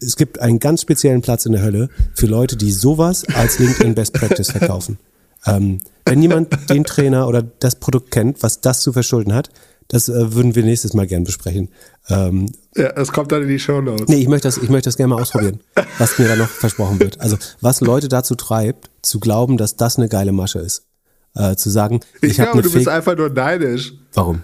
Es 0.00 0.16
gibt 0.16 0.40
einen 0.40 0.58
ganz 0.58 0.82
speziellen 0.82 1.22
Platz 1.22 1.46
in 1.46 1.52
der 1.52 1.62
Hölle 1.62 1.88
für 2.14 2.26
Leute, 2.26 2.56
die 2.56 2.72
sowas 2.72 3.24
als 3.34 3.58
LinkedIn 3.58 3.94
Best 3.94 4.14
Practice 4.14 4.50
verkaufen. 4.50 4.98
Ähm, 5.46 5.80
wenn 6.04 6.22
jemand 6.22 6.70
den 6.70 6.84
Trainer 6.84 7.28
oder 7.28 7.42
das 7.42 7.76
Produkt 7.76 8.10
kennt, 8.10 8.42
was 8.42 8.60
das 8.60 8.80
zu 8.80 8.92
verschulden 8.92 9.32
hat, 9.32 9.50
das 9.88 10.08
äh, 10.08 10.34
würden 10.34 10.54
wir 10.54 10.64
nächstes 10.64 10.94
Mal 10.94 11.06
gern 11.06 11.24
besprechen. 11.24 11.68
Ähm, 12.08 12.46
Ja, 12.76 12.90
es 12.96 13.12
kommt 13.12 13.30
dann 13.32 13.42
in 13.42 13.48
die 13.48 13.58
Shownotes. 13.58 14.08
Nee, 14.08 14.16
ich 14.16 14.28
möchte 14.28 14.48
das, 14.48 14.56
ich 14.56 14.70
möchte 14.70 14.88
das 14.88 14.96
gerne 14.96 15.14
mal 15.14 15.20
ausprobieren, 15.20 15.60
was 15.98 16.18
mir 16.18 16.28
da 16.28 16.36
noch 16.36 16.48
versprochen 16.48 16.98
wird. 17.00 17.20
Also, 17.20 17.36
was 17.60 17.80
Leute 17.80 18.08
dazu 18.08 18.34
treibt, 18.34 18.90
zu 19.02 19.20
glauben, 19.20 19.56
dass 19.56 19.76
das 19.76 19.98
eine 19.98 20.08
geile 20.08 20.32
Masche 20.32 20.60
ist. 20.60 20.84
Äh, 21.34 21.56
zu 21.56 21.70
sagen, 21.70 22.00
ich, 22.20 22.30
Ich, 22.30 22.36
glaube, 22.36 22.62
du 22.62 22.70
bist 22.70 22.84
Fake. 22.84 22.94
einfach 22.94 23.16
nur 23.16 23.30
neidisch. 23.30 23.94
Warum? 24.12 24.42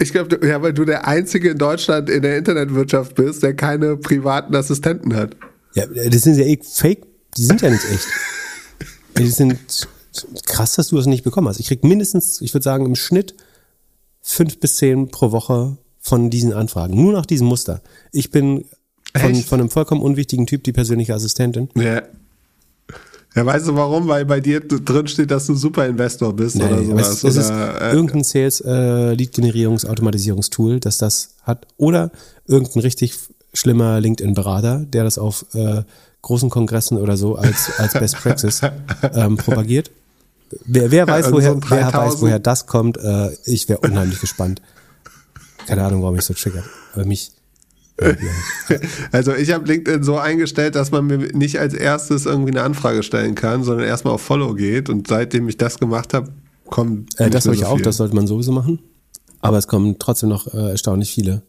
Ich 0.00 0.12
glaube, 0.12 0.40
ja, 0.46 0.60
weil 0.62 0.72
du 0.72 0.84
der 0.84 1.06
Einzige 1.06 1.50
in 1.50 1.58
Deutschland 1.58 2.08
in 2.10 2.22
der 2.22 2.38
Internetwirtschaft 2.38 3.14
bist, 3.14 3.42
der 3.42 3.54
keine 3.54 3.96
privaten 3.96 4.54
Assistenten 4.56 5.14
hat. 5.14 5.36
Ja, 5.74 5.86
das 5.86 6.22
sind 6.22 6.36
ja 6.36 6.44
eh 6.44 6.58
Fake, 6.62 7.06
die 7.36 7.44
sind 7.44 7.60
ja 7.62 7.70
nicht 7.70 7.84
echt. 7.84 8.06
Die 9.18 9.26
sind 9.26 9.58
krass, 10.46 10.76
dass 10.76 10.88
du 10.88 10.96
das 10.96 11.06
nicht 11.06 11.24
bekommen 11.24 11.48
hast. 11.48 11.60
Ich 11.60 11.66
krieg 11.66 11.84
mindestens, 11.84 12.40
ich 12.40 12.54
würde 12.54 12.64
sagen, 12.64 12.86
im 12.86 12.94
Schnitt 12.96 13.34
fünf 14.22 14.58
bis 14.60 14.76
zehn 14.76 15.08
pro 15.10 15.32
Woche 15.32 15.76
von 15.98 16.30
diesen 16.30 16.52
Anfragen. 16.52 16.94
Nur 16.94 17.12
nach 17.12 17.26
diesem 17.26 17.46
Muster. 17.46 17.82
Ich 18.12 18.30
bin 18.30 18.64
von, 19.14 19.34
von 19.34 19.60
einem 19.60 19.68
vollkommen 19.68 20.00
unwichtigen 20.00 20.46
Typ 20.46 20.64
die 20.64 20.72
persönliche 20.72 21.14
Assistentin. 21.14 21.68
Ja. 21.74 22.02
Ja, 23.34 23.46
weißt 23.46 23.68
du 23.68 23.76
warum? 23.76 24.08
Weil 24.08 24.24
bei 24.24 24.40
dir 24.40 24.60
drin 24.60 25.06
steht, 25.06 25.30
dass 25.30 25.46
du 25.46 25.54
Super-Investor 25.54 26.34
bist 26.34 26.56
Nee, 26.56 26.64
oder 26.64 26.84
sowas. 26.84 27.08
es, 27.08 27.24
es 27.24 27.36
ist 27.36 27.50
oder, 27.50 27.80
äh, 27.80 27.94
irgendein 27.94 28.24
Sales 28.24 28.60
äh, 28.60 29.14
das 30.80 30.98
das 30.98 31.34
hat 31.42 31.66
oder 31.76 32.10
irgendein 32.46 32.80
richtig 32.80 33.14
schlimmer 33.54 34.00
LinkedIn 34.00 34.34
Berater, 34.34 34.80
der 34.80 35.04
das 35.04 35.18
auf 35.18 35.46
äh, 35.54 35.82
großen 36.22 36.50
Kongressen 36.50 36.98
oder 36.98 37.16
so 37.16 37.36
als 37.36 37.70
als 37.78 37.92
Best 37.92 38.16
Practice 38.16 38.62
ähm, 39.14 39.36
propagiert. 39.36 39.90
Wer, 40.64 40.90
wer 40.90 41.06
weiß, 41.06 41.26
also 41.26 41.36
woher, 41.36 41.50
so 41.50 41.56
ein 41.56 41.70
wer 41.70 41.84
weiß, 41.84 41.92
3000. 41.92 42.22
woher 42.22 42.38
das 42.40 42.66
kommt, 42.66 42.98
äh, 42.98 43.30
ich 43.44 43.68
wäre 43.68 43.78
unheimlich 43.78 44.20
gespannt. 44.20 44.60
Keine 45.66 45.84
Ahnung, 45.84 46.02
warum 46.02 46.16
ich 46.16 46.24
so 46.24 46.34
triggert. 46.34 46.64
Aber 46.94 47.04
mich. 47.04 47.30
Also 49.12 49.34
ich 49.34 49.52
habe 49.52 49.66
LinkedIn 49.66 50.02
so 50.02 50.16
eingestellt, 50.16 50.74
dass 50.74 50.90
man 50.90 51.06
mir 51.06 51.18
nicht 51.34 51.58
als 51.58 51.74
erstes 51.74 52.26
irgendwie 52.26 52.52
eine 52.52 52.62
Anfrage 52.62 53.02
stellen 53.02 53.34
kann, 53.34 53.64
sondern 53.64 53.86
erstmal 53.86 54.14
auf 54.14 54.22
Follow 54.22 54.54
geht. 54.54 54.88
Und 54.88 55.08
seitdem 55.08 55.48
ich 55.48 55.56
das 55.56 55.78
gemacht 55.78 56.14
habe, 56.14 56.32
kommt 56.66 57.18
Äh, 57.20 57.30
das 57.30 57.46
habe 57.46 57.54
ich 57.54 57.62
so 57.62 57.66
auch, 57.66 57.76
viel. 57.76 57.84
das 57.84 57.96
sollte 57.96 58.14
man 58.14 58.26
sowieso 58.26 58.52
machen. 58.52 58.78
Aber 59.40 59.58
es 59.58 59.66
kommen 59.66 59.96
trotzdem 59.98 60.28
noch 60.28 60.52
äh, 60.52 60.70
erstaunlich 60.70 61.10
viele 61.10 61.42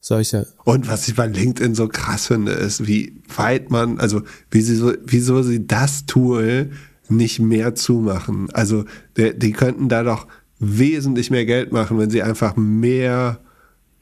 solche. 0.00 0.48
Und 0.64 0.88
was 0.88 1.08
ich 1.08 1.14
bei 1.14 1.26
LinkedIn 1.26 1.74
so 1.74 1.88
krass 1.88 2.26
finde, 2.26 2.52
ist, 2.52 2.86
wie 2.86 3.22
weit 3.34 3.70
man, 3.70 3.98
also 3.98 4.22
wie 4.50 4.60
sie 4.60 4.74
so, 4.74 4.92
wieso 5.04 5.42
sie 5.42 5.66
das 5.66 6.06
Tool 6.06 6.70
nicht 7.08 7.38
mehr 7.38 7.74
zumachen. 7.74 8.48
Also 8.52 8.84
der, 9.16 9.32
die 9.32 9.52
könnten 9.52 9.88
da 9.88 10.02
doch 10.02 10.26
wesentlich 10.58 11.30
mehr 11.30 11.46
Geld 11.46 11.72
machen, 11.72 11.98
wenn 11.98 12.10
sie 12.10 12.22
einfach 12.22 12.56
mehr 12.56 13.40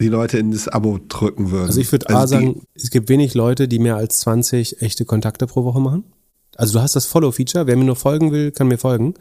die 0.00 0.08
Leute 0.08 0.38
in 0.38 0.50
das 0.50 0.68
Abo 0.68 0.98
drücken 1.08 1.50
würden. 1.50 1.66
Also 1.66 1.80
ich 1.80 1.92
würde 1.92 2.08
Also 2.08 2.18
A 2.18 2.26
sagen, 2.26 2.62
es 2.74 2.90
gibt 2.90 3.08
wenig 3.08 3.34
Leute, 3.34 3.68
die 3.68 3.78
mehr 3.78 3.96
als 3.96 4.20
20 4.20 4.82
echte 4.82 5.04
Kontakte 5.04 5.46
pro 5.46 5.64
Woche 5.64 5.80
machen. 5.80 6.04
Also 6.56 6.74
du 6.74 6.82
hast 6.82 6.96
das 6.96 7.06
Follow-Feature, 7.06 7.66
wer 7.66 7.76
mir 7.76 7.84
nur 7.84 7.96
folgen 7.96 8.32
will, 8.32 8.50
kann 8.50 8.68
mir 8.68 8.78
folgen. 8.78 9.14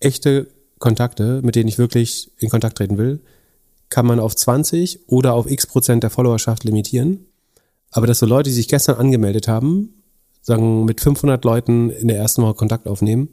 Echte 0.00 0.48
Kontakte, 0.78 1.40
mit 1.42 1.54
denen 1.54 1.68
ich 1.68 1.78
wirklich 1.78 2.30
in 2.38 2.50
Kontakt 2.50 2.78
treten 2.78 2.98
will, 2.98 3.20
kann 3.88 4.06
man 4.06 4.20
auf 4.20 4.34
20 4.34 5.08
oder 5.08 5.34
auf 5.34 5.50
x 5.50 5.66
Prozent 5.66 6.02
der 6.02 6.10
Followerschaft 6.10 6.64
limitieren. 6.64 7.26
Aber 7.90 8.06
dass 8.06 8.18
so 8.18 8.26
Leute, 8.26 8.50
die 8.50 8.54
sich 8.54 8.68
gestern 8.68 8.96
angemeldet 8.96 9.48
haben, 9.48 10.02
sagen 10.42 10.84
mit 10.84 11.00
500 11.00 11.44
Leuten 11.44 11.90
in 11.90 12.08
der 12.08 12.18
ersten 12.18 12.42
Woche 12.42 12.54
Kontakt 12.54 12.86
aufnehmen, 12.86 13.30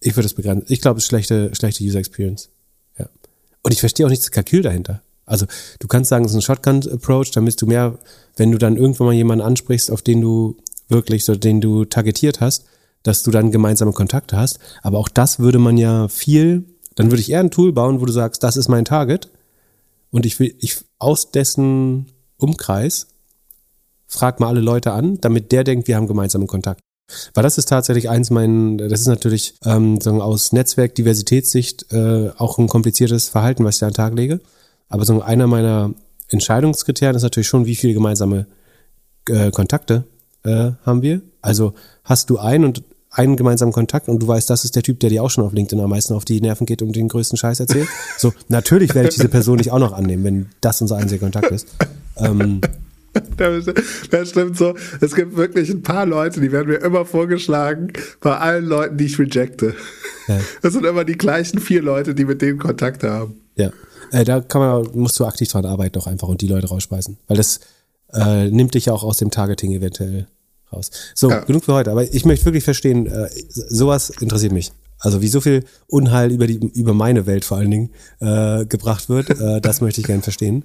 ich 0.00 0.16
würde 0.16 0.26
es 0.26 0.34
begrenzen. 0.34 0.66
Ich 0.72 0.80
glaube, 0.80 0.98
es 0.98 1.04
ist 1.04 1.08
schlechte, 1.08 1.54
schlechte 1.54 1.84
User 1.84 1.98
Experience. 1.98 2.50
Und 3.66 3.72
ich 3.72 3.80
verstehe 3.80 4.06
auch 4.06 4.10
nicht 4.10 4.22
das 4.22 4.30
Kalkül 4.30 4.62
dahinter. 4.62 5.02
Also 5.24 5.46
du 5.80 5.88
kannst 5.88 6.08
sagen, 6.08 6.24
es 6.24 6.30
ist 6.30 6.36
ein 6.36 6.42
Shotgun-Approach, 6.42 7.32
dann 7.32 7.44
bist 7.44 7.60
du 7.60 7.66
mehr, 7.66 7.98
wenn 8.36 8.52
du 8.52 8.58
dann 8.58 8.76
irgendwann 8.76 9.08
mal 9.08 9.12
jemanden 9.12 9.44
ansprichst, 9.44 9.90
auf 9.90 10.02
den 10.02 10.20
du 10.20 10.56
wirklich, 10.88 11.24
so 11.24 11.34
den 11.34 11.60
du 11.60 11.84
targetiert 11.84 12.40
hast, 12.40 12.66
dass 13.02 13.24
du 13.24 13.32
dann 13.32 13.50
gemeinsame 13.50 13.90
Kontakte 13.90 14.36
hast. 14.36 14.60
Aber 14.82 14.98
auch 14.98 15.08
das 15.08 15.40
würde 15.40 15.58
man 15.58 15.78
ja 15.78 16.06
viel, 16.06 16.62
dann 16.94 17.10
würde 17.10 17.20
ich 17.20 17.32
eher 17.32 17.40
ein 17.40 17.50
Tool 17.50 17.72
bauen, 17.72 18.00
wo 18.00 18.04
du 18.04 18.12
sagst, 18.12 18.44
das 18.44 18.56
ist 18.56 18.68
mein 18.68 18.84
Target 18.84 19.30
und 20.12 20.26
ich 20.26 20.38
will, 20.38 20.54
ich 20.60 20.76
aus 21.00 21.32
dessen 21.32 22.06
Umkreis 22.36 23.08
frag 24.06 24.38
mal 24.38 24.46
alle 24.46 24.60
Leute 24.60 24.92
an, 24.92 25.20
damit 25.20 25.50
der 25.50 25.64
denkt, 25.64 25.88
wir 25.88 25.96
haben 25.96 26.06
gemeinsamen 26.06 26.46
Kontakt. 26.46 26.78
Weil 27.34 27.44
das 27.44 27.58
ist 27.58 27.68
tatsächlich 27.68 28.10
eins 28.10 28.30
meinen, 28.30 28.78
das 28.78 29.00
ist 29.00 29.06
natürlich 29.06 29.54
ähm, 29.64 30.00
sagen, 30.00 30.20
aus 30.20 30.52
Netzwerk-Diversitätssicht 30.52 31.92
äh, 31.92 32.30
auch 32.36 32.58
ein 32.58 32.66
kompliziertes 32.66 33.28
Verhalten, 33.28 33.64
was 33.64 33.76
ich 33.76 33.80
da 33.80 33.86
an 33.86 33.92
den 33.92 33.96
Tag 33.96 34.14
lege. 34.14 34.40
Aber 34.88 35.04
so 35.04 35.20
einer 35.22 35.46
meiner 35.46 35.94
Entscheidungskriterien 36.28 37.16
ist 37.16 37.22
natürlich 37.22 37.48
schon, 37.48 37.66
wie 37.66 37.76
viele 37.76 37.94
gemeinsame 37.94 38.46
äh, 39.28 39.50
Kontakte 39.50 40.04
äh, 40.44 40.72
haben 40.84 41.02
wir. 41.02 41.22
Also 41.42 41.74
hast 42.04 42.30
du 42.30 42.38
einen 42.38 42.64
und 42.64 42.82
einen 43.10 43.36
gemeinsamen 43.36 43.72
Kontakt 43.72 44.08
und 44.08 44.20
du 44.20 44.28
weißt, 44.28 44.50
das 44.50 44.64
ist 44.64 44.76
der 44.76 44.82
Typ, 44.82 45.00
der 45.00 45.10
dir 45.10 45.22
auch 45.22 45.30
schon 45.30 45.44
auf 45.44 45.52
LinkedIn 45.52 45.82
am 45.82 45.90
meisten 45.90 46.12
auf 46.12 46.24
die 46.24 46.40
Nerven 46.40 46.66
geht 46.66 46.82
und 46.82 46.94
den 46.94 47.08
größten 47.08 47.38
Scheiß 47.38 47.60
erzählt. 47.60 47.88
So, 48.18 48.32
natürlich 48.48 48.94
werde 48.94 49.08
ich 49.08 49.14
diese 49.14 49.28
Person 49.28 49.56
nicht 49.56 49.70
auch 49.70 49.78
noch 49.78 49.92
annehmen, 49.92 50.24
wenn 50.24 50.46
das 50.60 50.82
unser 50.82 50.96
einziger 50.96 51.20
Kontakt 51.20 51.50
ist. 51.50 51.68
Ähm, 52.18 52.60
Das 54.10 54.30
stimmt 54.30 54.56
so. 54.56 54.74
Es 55.00 55.14
gibt 55.14 55.36
wirklich 55.36 55.70
ein 55.70 55.82
paar 55.82 56.06
Leute, 56.06 56.40
die 56.40 56.52
werden 56.52 56.68
mir 56.68 56.76
immer 56.76 57.04
vorgeschlagen, 57.04 57.92
bei 58.20 58.36
allen 58.36 58.66
Leuten, 58.66 58.96
die 58.96 59.06
ich 59.06 59.18
rejecte. 59.18 59.74
Ja. 60.28 60.38
Das 60.62 60.72
sind 60.72 60.84
immer 60.84 61.04
die 61.04 61.16
gleichen 61.16 61.60
vier 61.60 61.82
Leute, 61.82 62.14
die 62.14 62.24
mit 62.24 62.42
denen 62.42 62.58
Kontakt 62.58 63.02
haben. 63.04 63.36
Ja, 63.56 63.70
äh, 64.10 64.24
da 64.24 64.40
kann 64.40 64.60
man, 64.60 64.88
musst 64.94 65.18
du 65.20 65.24
aktiv 65.24 65.48
dran 65.48 65.64
arbeiten 65.64 65.92
doch 65.92 66.06
einfach 66.06 66.28
und 66.28 66.40
die 66.40 66.48
Leute 66.48 66.68
rausspeisen. 66.68 67.18
Weil 67.28 67.36
das 67.36 67.60
äh, 68.12 68.48
nimmt 68.50 68.74
dich 68.74 68.86
ja 68.86 68.92
auch 68.92 69.04
aus 69.04 69.18
dem 69.18 69.30
Targeting 69.30 69.72
eventuell 69.72 70.26
raus. 70.72 70.90
So, 71.14 71.30
Ja. 71.30 71.40
genug 71.40 71.64
für 71.64 71.74
heute. 71.74 71.90
Aber 71.90 72.02
ich 72.02 72.24
möchte 72.24 72.44
wirklich 72.44 72.64
verstehen, 72.64 73.06
äh, 73.06 73.28
sowas 73.48 74.10
interessiert 74.10 74.52
mich. 74.52 74.72
Also 74.98 75.20
wie 75.22 75.28
so 75.28 75.40
viel 75.40 75.64
Unheil 75.88 76.32
über 76.32 76.46
die 76.46 76.56
über 76.74 76.94
meine 76.94 77.26
Welt 77.26 77.44
vor 77.44 77.58
allen 77.58 77.70
Dingen 77.70 77.90
äh, 78.20 78.64
gebracht 78.64 79.08
wird, 79.08 79.30
äh, 79.30 79.60
das 79.60 79.80
möchte 79.80 80.00
ich 80.00 80.06
gerne 80.06 80.22
verstehen. 80.22 80.64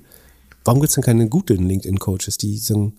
Warum 0.63 0.79
gibt 0.79 0.89
es 0.89 0.95
denn 0.95 1.03
keine 1.03 1.27
guten 1.29 1.67
LinkedIn-Coaches, 1.67 2.37
die 2.37 2.57
so 2.57 2.93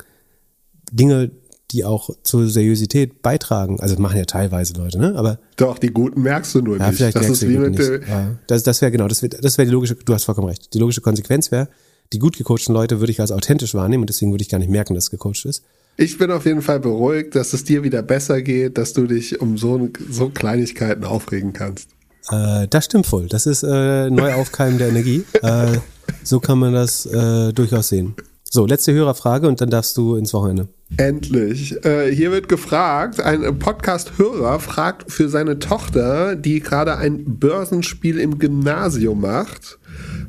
Dinge, 0.91 1.31
die 1.71 1.85
auch 1.85 2.11
zur 2.23 2.49
Seriosität 2.49 3.23
beitragen? 3.23 3.81
Also 3.81 3.95
das 3.95 4.03
machen 4.03 4.19
ja 4.19 4.25
teilweise 4.25 4.75
Leute, 4.75 4.99
ne? 4.99 5.15
Aber 5.17 5.39
Doch, 5.57 5.79
die 5.79 5.89
Guten 5.89 6.23
merkst 6.23 6.55
du 6.55 6.63
nur 6.63 6.79
ja, 6.79 6.89
nicht. 6.89 6.97
vielleicht 6.97 7.17
das 7.17 7.23
merkst 7.23 7.43
ist 7.43 7.49
wie 7.49 7.59
mit 7.59 7.79
nicht. 7.79 8.09
Ja, 8.09 8.37
das 8.47 8.63
das 8.63 8.81
wäre 8.81 8.91
genau, 8.91 9.09
das 9.09 9.23
wäre 9.23 9.37
das 9.41 9.59
wär 9.59 9.65
die 9.65 9.71
logische, 9.71 9.95
du 9.95 10.13
hast 10.13 10.25
vollkommen 10.25 10.49
recht. 10.49 10.75
Die 10.75 10.79
logische 10.79 11.01
Konsequenz 11.01 11.51
wäre, 11.51 11.69
die 12.13 12.19
gut 12.19 12.37
gecoachten 12.37 12.75
Leute 12.75 13.01
würde 13.01 13.13
ich 13.13 13.21
als 13.21 13.33
authentisch 13.33 13.75
wahrnehmen 13.75 14.03
und 14.03 14.11
deswegen 14.11 14.33
würde 14.33 14.43
ich 14.43 14.49
gar 14.49 14.59
nicht 14.59 14.71
merken, 14.71 14.95
dass 14.95 15.05
es 15.05 15.11
gecoacht 15.11 15.45
ist. 15.45 15.63
Ich 15.97 16.19
bin 16.19 16.31
auf 16.31 16.47
jeden 16.47 16.63
Fall 16.63 16.81
beruhigt, 16.81 17.35
dass 17.35 17.53
es 17.53 17.65
dir 17.65 17.83
wieder 17.83 18.03
besser 18.03 18.41
geht, 18.43 18.79
dass 18.79 18.93
du 18.93 19.07
dich 19.07 19.41
um 19.41 19.59
so, 19.59 19.91
so 20.11 20.31
Kleinigkeiten 20.31 21.05
aufregen 21.05 21.53
kannst. 21.53 21.89
Äh, 22.31 22.67
das 22.69 22.87
stimmt 22.87 23.07
voll. 23.07 23.27
Das 23.29 23.47
ist 23.47 23.63
äh, 23.63 24.09
Neuaufkeimen 24.11 24.79
der 24.79 24.89
Energie. 24.89 25.25
Äh, 25.43 25.79
so 26.23 26.41
kann 26.41 26.59
man 26.59 26.73
das 26.73 27.07
äh, 27.07 27.53
durchaus 27.53 27.89
sehen. 27.89 28.15
So, 28.55 28.67
letzte 28.67 28.93
Hörerfrage 28.93 29.49
und 29.49 29.63
dann 29.63 29.71
darfst 29.71 29.97
du 29.97 30.17
ins 30.17 30.35
Wochenende. 30.35 30.69
Endlich. 30.99 31.83
Äh, 31.87 32.15
hier 32.15 32.33
wird 32.33 32.51
gefragt, 32.51 33.19
ein 33.19 33.59
Podcast-Hörer 33.59 34.61
fragt 34.61 35.11
für 35.11 35.31
seine 35.31 35.59
Tochter, 35.59 36.37
die 36.37 36.61
gerade 36.61 36.97
ein 36.99 37.39
Börsenspiel 37.39 38.19
im 38.19 38.39
Gymnasium 38.39 39.23
macht, 39.23 39.79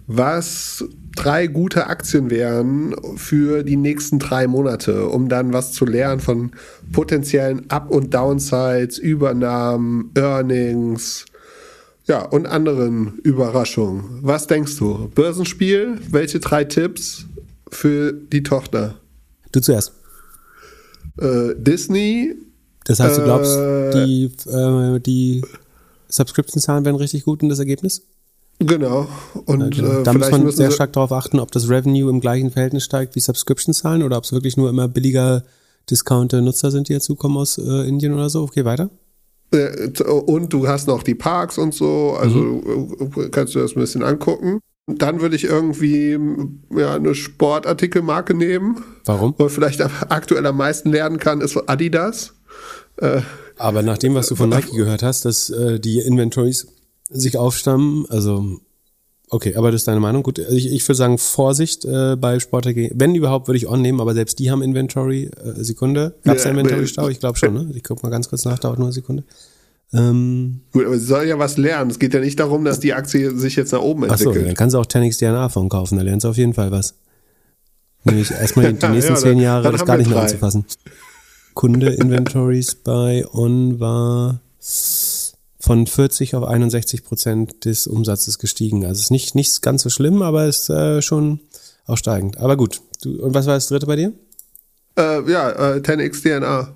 was 0.08 0.86
drei 1.18 1.48
gute 1.48 1.88
Aktien 1.88 2.30
wären 2.30 2.96
für 3.18 3.64
die 3.64 3.76
nächsten 3.76 4.20
drei 4.20 4.48
Monate, 4.48 5.08
um 5.08 5.28
dann 5.28 5.52
was 5.52 5.74
zu 5.74 5.86
lernen 5.86 6.22
von 6.22 6.52
potenziellen 6.92 7.70
Up- 7.70 7.92
und 7.92 8.14
Downsides, 8.14 8.98
Übernahmen, 8.98 10.12
Earnings, 10.16 11.26
ja, 12.06 12.24
und 12.24 12.46
anderen 12.46 13.20
Überraschungen. 13.20 14.20
Was 14.22 14.48
denkst 14.48 14.78
du? 14.78 15.10
Börsenspiel? 15.16 16.00
Welche 16.10 16.40
drei 16.40 16.64
Tipps? 16.64 17.26
für 17.74 18.14
die 18.14 18.44
Tochter. 18.44 18.96
Du 19.52 19.60
zuerst. 19.60 19.94
Äh, 21.20 21.54
Disney. 21.58 22.36
Das 22.86 23.00
heißt, 23.00 23.20
du 23.20 23.24
glaubst, 23.24 23.58
Äh, 23.58 24.06
die, 24.06 24.32
äh, 24.50 25.00
die 25.00 25.42
Subscription-Zahlen 26.10 26.86
werden 26.86 26.98
richtig 26.98 27.24
gut 27.24 27.42
in 27.42 27.50
das 27.50 27.60
Ergebnis? 27.60 28.04
Genau. 28.60 29.08
Und 29.46 29.76
Ja, 29.76 30.00
äh, 30.00 30.04
da 30.04 30.14
muss 30.14 30.32
man 30.32 30.50
sehr 30.52 30.72
stark 30.72 30.94
darauf 30.94 31.12
achten, 31.12 31.40
ob 31.40 31.52
das 31.52 31.70
Revenue 31.70 32.10
im 32.10 32.20
gleichen 32.20 32.52
Verhältnis 32.52 32.84
steigt 32.84 33.16
wie 33.16 33.20
Subscription-Zahlen 33.20 34.04
oder 34.04 34.18
ob 34.18 34.24
es 34.24 34.32
wirklich 34.32 34.58
nur 34.58 34.70
immer 34.70 34.88
billiger 34.88 35.44
Discounter-Nutzer 35.90 36.72
sind, 36.72 36.90
die 36.90 36.94
dazukommen 36.94 37.38
aus 37.38 37.58
äh, 37.58 37.88
Indien 37.88 38.14
oder 38.14 38.30
so. 38.30 38.42
Okay, 38.44 38.66
weiter. 38.66 38.90
Äh, 39.54 39.92
und 40.04 40.52
du 40.54 40.68
hast 40.68 40.88
noch 40.88 41.04
die 41.04 41.16
Parks 41.16 41.58
und 41.58 41.74
so, 41.74 42.16
also 42.20 42.38
Mhm. 42.40 43.10
äh, 43.18 43.30
kannst 43.30 43.56
du 43.56 43.60
das 43.60 43.76
ein 43.76 43.80
bisschen 43.80 44.04
angucken. 44.04 44.60
Dann 44.88 45.22
würde 45.22 45.36
ich 45.38 45.46
irgendwie 45.46 46.18
ja, 46.76 46.96
eine 46.96 47.16
Sportartikelmarke 47.16 48.34
nehmen, 48.34 48.84
Warum? 49.06 49.34
wo 49.38 49.46
ich 49.48 49.52
vielleicht 49.54 49.82
aktuell 50.12 50.46
am 50.46 50.58
meisten 50.58 50.92
lernen 50.92 51.20
kann, 51.20 51.40
ist 51.40 51.56
Adidas. 51.70 52.34
Aber 53.58 53.82
nach 53.82 53.98
dem, 53.98 54.14
was 54.14 54.28
du 54.28 54.36
von 54.36 54.50
Nike 54.50 54.76
gehört 54.76 55.02
hast, 55.04 55.24
dass 55.26 55.50
äh, 55.50 55.80
die 55.80 56.00
Inventories 56.00 56.68
sich 57.10 57.38
aufstammen, 57.38 58.06
also 58.10 58.60
okay, 59.34 59.56
aber 59.56 59.72
das 59.72 59.82
ist 59.82 59.88
deine 59.88 60.00
Meinung. 60.00 60.24
Gut, 60.24 60.40
ich, 60.40 60.72
ich 60.72 60.88
würde 60.88 60.96
sagen, 60.98 61.18
Vorsicht 61.18 61.84
äh, 61.86 62.16
bei 62.16 62.40
Sport 62.40 62.68
AG. 62.68 62.92
Wenn 62.96 63.16
überhaupt, 63.16 63.48
würde 63.48 63.58
ich 63.58 63.68
On 63.68 63.82
nehmen, 63.82 64.00
aber 64.02 64.14
selbst 64.14 64.40
die 64.40 64.50
haben 64.52 64.62
Inventory. 64.62 65.26
Äh, 65.26 65.64
Sekunde. 65.64 66.16
Gab 66.24 66.38
es 66.38 66.44
Ja, 66.46 66.52
Inventory-Stau? 66.52 67.10
Ich 67.10 67.20
glaube 67.20 67.38
schon, 67.38 67.54
ne? 67.54 67.72
Ich 67.76 67.84
guck 67.84 68.02
mal 68.04 68.10
ganz 68.10 68.30
kurz 68.30 68.46
nach, 68.46 68.60
dauert 68.60 68.78
nur 68.80 68.88
eine 68.88 68.94
Sekunde. 68.94 69.24
Ähm, 69.94 70.62
Gut, 70.72 70.86
aber 70.86 70.98
sie 70.98 71.06
soll 71.06 71.26
ja 71.26 71.38
was 71.38 71.58
lernen. 71.58 71.92
Es 71.92 72.00
geht 72.00 72.14
ja 72.14 72.20
nicht 72.20 72.40
darum, 72.40 72.66
dass 72.66 72.80
die 72.80 72.94
Aktie 72.94 73.38
sich 73.38 73.56
jetzt 73.56 73.74
nach 73.74 73.82
oben 73.82 74.06
Achso, 74.06 74.26
entwickelt. 74.30 74.48
dann 74.48 74.56
kannst 74.56 74.74
du 74.74 74.80
auch 74.80 74.86
10x 74.88 75.20
DNA 75.20 75.50
von 75.50 75.70
kaufen, 75.70 75.98
da 75.98 76.02
lernst 76.04 76.24
du 76.24 76.30
auf 76.30 76.38
jeden 76.38 76.54
Fall 76.54 76.72
was. 76.72 76.96
Nämlich 78.04 78.32
erstmal 78.42 78.74
die, 78.74 78.88
nächsten 78.88 79.14
Ja, 79.14 79.20
zehn 79.20 79.40
Jahre 79.40 79.72
das 79.72 79.86
gar 79.86 79.98
nicht 79.98 80.08
mehr 80.10 80.18
drei. 80.18 80.24
anzufassen. 80.26 80.66
Kunde 81.54 81.90
Inventories 81.94 82.74
bei 82.74 83.24
On 83.34 83.80
war 83.80 84.40
von 85.64 85.88
40 85.88 86.36
auf 86.36 86.44
61 86.44 87.06
Prozent 87.06 87.64
des 87.64 87.88
Umsatzes 87.88 88.38
gestiegen. 88.38 88.86
Also 88.86 89.00
ist 89.00 89.12
nicht, 89.12 89.34
nicht 89.34 89.62
ganz 89.62 89.84
so 89.84 89.90
schlimm, 89.90 90.22
aber 90.22 90.46
ist 90.46 90.70
äh, 90.70 91.02
schon 91.02 91.40
auch 91.86 91.96
steigend. 91.96 92.38
Aber 92.38 92.58
gut. 92.58 92.82
Du, 93.02 93.24
und 93.24 93.34
was 93.34 93.46
war 93.46 93.54
das 93.54 93.68
dritte 93.68 93.86
bei 93.86 93.96
dir? 93.96 94.12
Äh, 94.98 95.32
ja, 95.32 95.76
äh, 95.76 95.80
10x 95.80 96.22
DNA. 96.22 96.68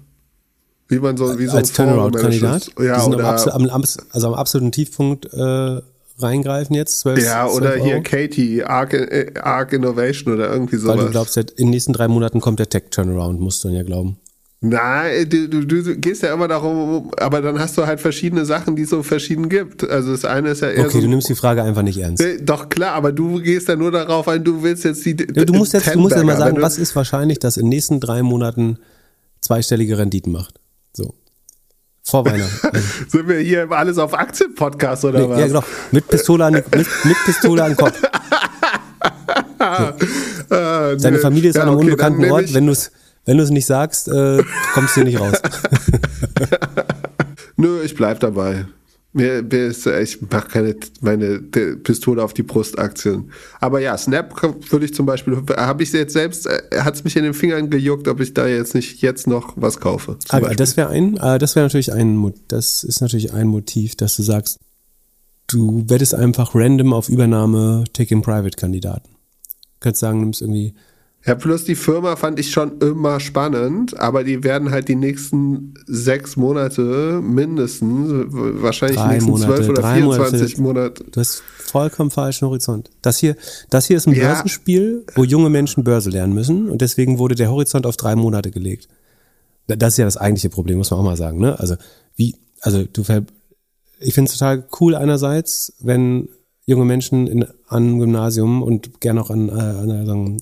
Wie 0.87 0.99
man 0.99 1.17
so, 1.17 1.37
wie 1.37 1.47
so 1.47 1.57
Als 1.57 1.71
ein 1.71 1.75
Turnaround-Kandidat? 1.75 2.71
Ja, 2.79 3.05
Die 3.05 3.13
oder, 3.13 3.53
am, 3.53 3.69
am, 3.69 3.83
also 4.11 4.27
am 4.27 4.33
absoluten 4.33 4.71
Tiefpunkt 4.71 5.33
äh, 5.33 5.81
reingreifen 6.17 6.73
jetzt. 6.73 7.01
12, 7.01 7.25
ja, 7.25 7.45
oder 7.45 7.71
12 7.71 7.83
hier 7.83 7.93
Euro. 7.95 8.03
Katie, 8.03 8.63
Arc, 8.63 8.93
äh, 8.93 9.33
Arc 9.37 9.73
Innovation 9.73 10.33
oder 10.33 10.49
irgendwie 10.49 10.77
sowas. 10.77 10.97
Weil 10.97 11.05
du 11.07 11.11
glaubst, 11.11 11.35
in 11.35 11.45
den 11.57 11.71
nächsten 11.71 11.91
drei 11.91 12.07
Monaten 12.07 12.39
kommt 12.39 12.59
der 12.59 12.69
Tech-Turnaround, 12.69 13.41
musst 13.41 13.65
du 13.65 13.67
dann 13.67 13.75
ja 13.75 13.83
glauben. 13.83 14.17
Nein, 14.59 15.29
du, 15.29 15.47
du, 15.47 15.65
du 15.65 15.95
gehst 15.97 16.23
ja 16.23 16.33
immer 16.33 16.47
darum, 16.47 17.11
aber 17.19 17.41
dann 17.43 17.59
hast 17.59 17.77
du 17.77 17.85
halt 17.85 17.99
verschiedene 17.99 18.43
Sachen, 18.43 18.75
die 18.75 18.81
es 18.83 18.89
so 18.89 19.03
verschieden 19.03 19.49
gibt. 19.49 19.87
Also 19.87 20.11
das 20.13 20.25
eine 20.25 20.49
ist 20.49 20.61
ja 20.61 20.69
eher 20.71 20.85
Okay, 20.85 20.93
so. 20.97 21.01
du 21.01 21.07
nimmst 21.09 21.29
die 21.29 21.35
Frage 21.35 21.61
einfach 21.61 21.83
nicht 21.83 21.99
ernst. 21.99 22.23
Äh, 22.23 22.41
Doch 22.41 22.67
klar, 22.69 22.93
aber 22.93 23.11
du 23.11 23.39
gehst 23.39 23.67
ja 23.67 23.75
nur 23.75 23.91
darauf 23.91 24.27
ein, 24.27 24.43
du 24.43 24.63
willst 24.63 24.83
jetzt 24.83 25.05
die. 25.05 25.15
Ja, 25.35 25.45
du 25.45 25.53
musst 25.53 25.73
jetzt, 25.73 25.93
du 25.93 25.99
musst 25.99 26.15
jetzt 26.15 26.25
mal 26.25 26.35
sagen, 26.37 26.59
was 26.59 26.79
ist 26.79 26.95
wahrscheinlich, 26.95 27.37
dass 27.37 27.57
in 27.57 27.65
den 27.65 27.69
nächsten 27.69 27.99
drei 27.99 28.23
Monaten 28.23 28.79
zweistellige 29.41 29.99
Renditen 29.99 30.33
macht. 30.33 30.55
So. 30.93 31.13
Vor 32.03 32.25
Weihnachten. 32.25 32.67
Also, 32.67 32.79
Sind 33.09 33.27
wir 33.27 33.37
hier 33.39 33.69
alles 33.71 33.99
auf 33.99 34.13
Aktien-Podcast 34.17 35.05
oder 35.05 35.29
was? 35.29 35.39
ja, 35.39 35.47
genau. 35.47 35.63
Mit 35.91 36.07
Pistole 36.07 36.45
an, 36.45 36.53
mit, 36.53 36.71
mit 36.71 37.17
Pistole 37.25 37.63
an 37.63 37.71
den 37.71 37.77
Kopf. 37.77 38.01
Ah, 39.59 39.93
Deine 40.49 41.17
nö. 41.17 41.19
Familie 41.19 41.49
ist 41.49 41.55
Ja, 41.55 41.63
an 41.63 41.69
einem 41.69 41.77
okay, 41.77 41.85
unbekannten 41.87 42.31
Ort. 42.31 42.53
Wenn 42.53 42.67
du 42.67 42.71
es 42.71 42.91
wenn 43.27 43.37
du's 43.37 43.51
nicht 43.51 43.65
sagst, 43.65 44.07
äh, 44.07 44.41
kommst 44.73 44.95
du 44.95 45.01
hier 45.01 45.03
nicht 45.03 45.19
raus. 45.19 45.37
Nö, 47.57 47.81
ich 47.83 47.93
bleib 47.93 48.21
dabei. 48.21 48.65
Mir, 49.11 49.43
mir 49.43 49.67
ist, 49.67 49.85
ich 49.85 50.21
mache 50.21 50.47
keine 50.47 50.75
meine 51.01 51.39
Pistole 51.39 52.23
auf 52.23 52.33
die 52.33 52.43
Brust-Aktien. 52.43 53.31
Aber 53.59 53.79
ja, 53.79 53.97
Snap 53.97 54.41
würde 54.71 54.85
ich 54.85 54.93
zum 54.93 55.05
Beispiel, 55.05 55.37
habe 55.57 55.83
ich 55.83 55.91
jetzt 55.91 56.13
selbst, 56.13 56.47
hat 56.47 56.95
es 56.95 57.03
mich 57.03 57.17
in 57.17 57.23
den 57.23 57.33
Fingern 57.33 57.69
gejuckt, 57.69 58.07
ob 58.07 58.21
ich 58.21 58.33
da 58.33 58.47
jetzt 58.47 58.75
nicht 58.75 59.01
jetzt 59.01 59.27
noch 59.27 59.53
was 59.55 59.79
kaufe. 59.79 60.17
Aber 60.29 60.41
Beispiel. 60.41 60.57
das 60.57 60.77
wäre 60.77 60.89
ein, 60.89 61.17
äh, 61.17 61.37
das 61.37 61.55
wäre 61.55 61.65
natürlich 61.65 61.91
ein, 61.91 62.33
das 62.47 62.83
ist 62.83 63.01
natürlich 63.01 63.33
ein 63.33 63.47
Motiv, 63.47 63.95
dass 63.95 64.15
du 64.15 64.23
sagst, 64.23 64.59
du 65.47 65.83
wettest 65.87 66.15
einfach 66.15 66.55
random 66.55 66.93
auf 66.93 67.09
Übernahme 67.09 67.83
Take-in-Private-Kandidaten. 67.91 69.09
Könntest 69.81 70.01
sagen, 70.01 70.21
nimmst 70.21 70.41
irgendwie 70.41 70.75
Ja, 71.27 71.35
plus 71.35 71.65
die 71.65 71.75
Firma 71.75 72.15
fand 72.15 72.39
ich 72.39 72.51
schon 72.51 72.79
immer 72.79 73.19
spannend, 73.19 73.99
aber 73.99 74.23
die 74.23 74.43
werden 74.45 74.71
halt 74.71 74.87
die 74.87 74.95
nächsten 74.95 75.73
sechs 75.85 76.37
Monate 76.37 77.21
mindestens, 77.21 78.09
wahrscheinlich 78.29 78.97
Drei 78.97 79.19
die 79.19 79.25
nächsten 79.25 79.37
zwölf 79.37 79.67
oder 79.69 79.81
drei 79.81 79.95
24 79.97 80.57
Monate. 80.57 81.01
Monate. 81.01 81.11
Du 81.11 81.19
hast 81.19 81.43
vollkommen 81.57 82.11
falschen 82.11 82.47
Horizont. 82.47 82.89
Das 83.01 83.17
hier, 83.17 83.35
das 83.69 83.87
hier 83.87 83.97
ist 83.97 84.07
ein 84.07 84.13
Ja. 84.15 84.27
Börsenspiel, 84.27 85.05
wo 85.15 85.25
junge 85.25 85.49
Menschen 85.49 85.83
Börse 85.83 86.09
lernen 86.09 86.33
müssen 86.33 86.69
und 86.69 86.79
deswegen 86.81 87.19
wurde 87.19 87.35
der 87.35 87.51
Horizont 87.51 87.85
auf 87.85 87.97
drei 87.97 88.15
Monate 88.15 88.49
gelegt. 88.49 88.87
Da- 89.67 89.75
Das 89.75 89.95
ist 89.95 89.97
ja 89.97 90.05
das 90.05 90.15
eigentliche 90.15 90.49
Problem, 90.49 90.77
muss 90.77 90.91
man 90.91 91.01
auch 91.01 91.03
mal 91.03 91.17
sagen. 91.17 91.39
Ne? 91.39 91.59
Also 91.59 91.75
wie, 92.15 92.35
also 92.61 92.85
du 92.85 93.03
ich 93.99 94.13
finde 94.13 94.29
es 94.31 94.37
total 94.37 94.63
cool 94.79 94.95
einerseits, 94.95 95.73
wenn 95.81 96.29
junge 96.65 96.85
Menschen 96.85 97.27
in, 97.27 97.43
an 97.43 97.83
einem 97.83 97.99
Gymnasium 97.99 98.63
und 98.63 99.01
gerne 99.01 99.19
auch 99.21 99.29
an, 99.29 99.49
äh, 99.49 99.51
an 99.51 100.37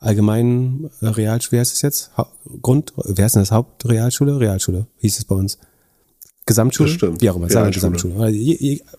allgemeinen 0.00 0.90
äh, 1.00 1.06
Realschule, 1.06 1.52
wie 1.52 1.60
heißt 1.60 1.72
es 1.72 1.82
jetzt? 1.82 2.10
Ha 2.16 2.26
Grund, 2.62 2.92
wer 2.96 3.26
ist 3.26 3.36
denn 3.36 3.42
das? 3.42 3.52
Hauptrealschule? 3.52 4.40
Realschule, 4.40 4.86
hieß 4.98 5.18
es 5.18 5.24
bei 5.24 5.36
uns. 5.36 5.58
Gesamtschule? 6.46 6.88
Das 6.88 6.96
stimmt. 6.96 7.20
Wie 7.20 7.30
auch 7.30 7.36
immer, 7.36 7.48
sagen. 7.48 7.70
Gesamtschule. 7.70 8.16
Also 8.16 8.38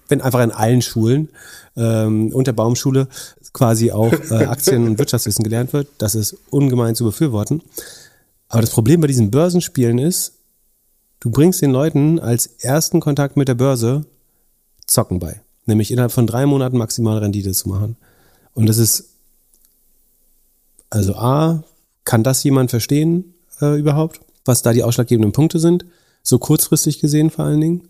Wenn 0.08 0.22
einfach 0.22 0.42
in 0.42 0.52
allen 0.52 0.82
Schulen 0.82 1.30
ähm, 1.76 2.32
und 2.34 2.48
der 2.48 2.54
Baumschule 2.54 3.08
quasi 3.52 3.92
auch 3.92 4.14
äh, 4.14 4.46
Aktien- 4.46 4.86
und 4.86 5.00
Wirtschaftswissen 5.00 5.44
gelernt 5.44 5.74
wird, 5.74 5.88
das 5.98 6.16
ist 6.16 6.38
ungemein 6.50 6.96
zu 6.96 7.04
befürworten. 7.04 7.62
Aber 8.48 8.62
das 8.62 8.70
Problem 8.70 9.02
bei 9.02 9.08
diesen 9.08 9.32
Börsenspielen 9.32 9.98
ist, 9.98 10.34
du 11.20 11.30
bringst 11.30 11.62
den 11.62 11.72
Leuten 11.72 12.20
als 12.20 12.48
ersten 12.48 13.00
Kontakt 13.00 13.36
mit 13.38 13.48
der 13.48 13.56
Börse 13.56 14.06
Zocken 14.88 15.20
bei. 15.20 15.42
Nämlich 15.66 15.92
innerhalb 15.92 16.12
von 16.12 16.28
drei 16.28 16.46
Monaten 16.46 16.78
maximal 16.78 17.18
Rendite 17.18 17.52
zu 17.52 17.70
machen. 17.70 17.98
Und 18.54 18.68
das 18.68 18.78
ist, 18.78 19.11
also 20.92 21.16
A, 21.16 21.64
kann 22.06 22.24
das 22.24 22.44
jemand 22.44 22.70
verstehen 22.70 23.34
äh, 23.62 23.80
überhaupt, 23.80 24.22
was 24.46 24.62
da 24.62 24.74
die 24.74 24.84
ausschlaggebenden 24.84 25.32
Punkte 25.32 25.58
sind? 25.60 25.86
So 26.22 26.38
kurzfristig 26.38 27.00
gesehen 27.00 27.32
vor 27.32 27.46
allen 27.46 27.62
Dingen. 27.62 27.88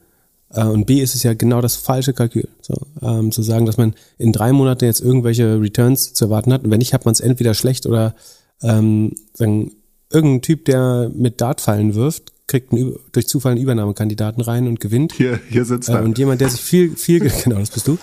Äh, 0.53 0.65
und 0.65 0.86
B 0.86 1.02
ist 1.02 1.15
es 1.15 1.23
ja 1.23 1.34
genau 1.34 1.60
das 1.61 1.76
falsche 1.76 2.14
Kalkül. 2.14 2.48
So, 2.61 2.76
ähm, 3.02 3.32
zu 3.32 3.41
sagen, 3.41 3.65
dass 3.65 3.78
man 3.78 3.94
in 4.18 4.32
drei 4.32 4.53
Monaten 4.53 4.86
jetzt 4.86 5.02
irgendwelche 5.02 5.60
Returns 5.60 6.14
zu 6.14 6.26
erwarten 6.26 6.53
hat. 6.53 6.64
Und 6.64 6.72
wenn 6.72 6.80
nicht, 6.80 6.94
hat 6.94 7.06
man 7.06 7.11
es 7.14 7.19
entweder 7.19 7.53
schlecht 7.53 7.86
oder 7.86 8.15
ähm, 8.61 9.15
sagen, 9.34 9.72
irgendein 10.10 10.41
Typ, 10.41 10.65
der 10.65 11.10
mit 11.14 11.41
Dartfallen 11.41 11.95
wirft, 11.95 12.32
kriegt 12.48 12.73
einen, 12.73 12.95
durch 13.14 13.28
Zufall 13.28 13.53
einen 13.53 13.61
Übernahmekandidaten 13.61 14.41
rein 14.44 14.68
und 14.68 14.80
gewinnt. 14.82 15.14
Hier, 15.14 15.40
hier 15.49 15.64
sitzt 15.65 15.90
Äh, 15.90 15.94
er. 15.94 16.03
und 16.03 16.18
jemand, 16.18 16.41
der 16.41 16.49
sich 16.49 16.61
viel, 16.61 16.95
viel, 16.98 17.19
genau, 17.44 17.60
das 17.60 17.72
bist 17.72 17.88
du. 17.88 17.98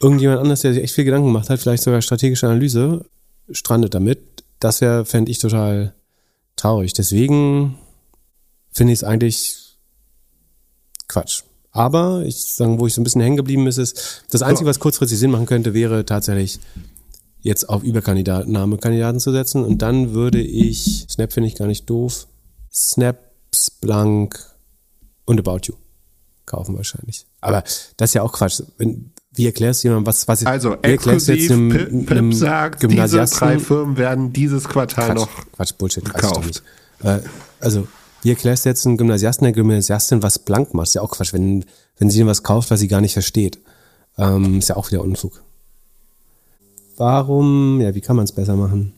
Irgendjemand 0.00 0.40
anders, 0.40 0.62
der 0.62 0.74
sich 0.74 0.82
echt 0.82 0.94
viel 0.94 1.04
Gedanken 1.04 1.28
gemacht 1.28 1.48
hat, 1.48 1.60
vielleicht 1.60 1.84
sogar 1.84 2.02
strategische 2.02 2.48
Analyse, 2.48 3.04
strandet 3.50 3.94
damit. 3.94 4.44
Das 4.60 4.80
wäre, 4.80 5.04
fände 5.04 5.30
ich 5.30 5.38
total 5.38 5.94
traurig. 6.56 6.92
Deswegen 6.92 7.78
finde 8.70 8.92
ich 8.92 9.00
es 9.00 9.04
eigentlich 9.04 9.78
Quatsch. 11.08 11.42
Aber 11.72 12.22
ich 12.24 12.54
sagen, 12.54 12.78
wo 12.78 12.86
ich 12.86 12.94
so 12.94 13.00
ein 13.00 13.04
bisschen 13.04 13.22
hängen 13.22 13.36
geblieben 13.36 13.66
ist, 13.66 13.78
ist, 13.78 14.24
das 14.30 14.42
Einzige, 14.42 14.68
was 14.68 14.78
kurzfristig 14.78 15.18
Sinn 15.18 15.30
machen 15.30 15.46
könnte, 15.46 15.72
wäre 15.74 16.04
tatsächlich 16.04 16.60
jetzt 17.40 17.68
auf 17.68 17.82
Überkandidaten 17.82 19.20
zu 19.20 19.32
setzen. 19.32 19.64
Und 19.64 19.78
dann 19.82 20.12
würde 20.12 20.40
ich, 20.40 21.06
Snap 21.08 21.32
finde 21.32 21.48
ich 21.48 21.56
gar 21.56 21.66
nicht 21.66 21.88
doof, 21.88 22.26
Snap, 22.72 23.18
Splunk 23.54 24.38
und 25.24 25.38
About 25.38 25.60
You 25.64 25.74
kaufen 26.46 26.76
wahrscheinlich. 26.76 27.26
Aber 27.40 27.62
das 27.96 28.10
ist 28.10 28.14
ja 28.14 28.22
auch 28.22 28.32
Quatsch. 28.32 28.62
Wenn, 28.76 29.12
wie 29.34 29.46
erklärst 29.46 29.82
du 29.82 29.88
jemandem, 29.88 30.06
was, 30.06 30.28
was 30.28 30.44
Also 30.44 30.76
exklusiv, 30.82 31.50
einem, 31.50 31.68
Pip, 31.70 32.06
Pip 32.06 32.34
sagt, 32.34 32.82
diese 32.82 33.24
drei 33.24 33.58
Firmen 33.58 33.96
werden 33.96 34.32
dieses 34.32 34.68
Quartal 34.68 35.06
Quatsch, 35.06 35.16
noch 35.16 35.52
Quatsch, 35.52 35.72
Bullshit, 35.78 36.04
gekauft. 36.04 36.62
Äh, 37.02 37.20
also, 37.60 37.88
wie 38.22 38.30
erklärst 38.30 38.64
du 38.64 38.68
jetzt 38.68 38.86
einem 38.86 38.98
Gymnasiasten, 38.98 39.44
der 39.44 39.52
Gymnasiastin 39.52 40.22
was 40.22 40.38
blank 40.38 40.74
macht? 40.74 40.88
Ist 40.88 40.94
ja 40.94 41.02
auch 41.02 41.10
Quatsch, 41.10 41.32
wenn, 41.32 41.64
wenn 41.98 42.10
sie 42.10 42.26
was 42.26 42.42
kauft, 42.42 42.70
was 42.70 42.80
sie 42.80 42.88
gar 42.88 43.00
nicht 43.00 43.14
versteht. 43.14 43.58
Ähm, 44.18 44.58
ist 44.58 44.68
ja 44.68 44.76
auch 44.76 44.90
wieder 44.90 45.02
Unfug. 45.02 45.42
Warum, 46.98 47.80
ja, 47.80 47.94
wie 47.94 48.02
kann 48.02 48.16
man 48.16 48.24
es 48.24 48.32
besser 48.32 48.54
machen? 48.54 48.92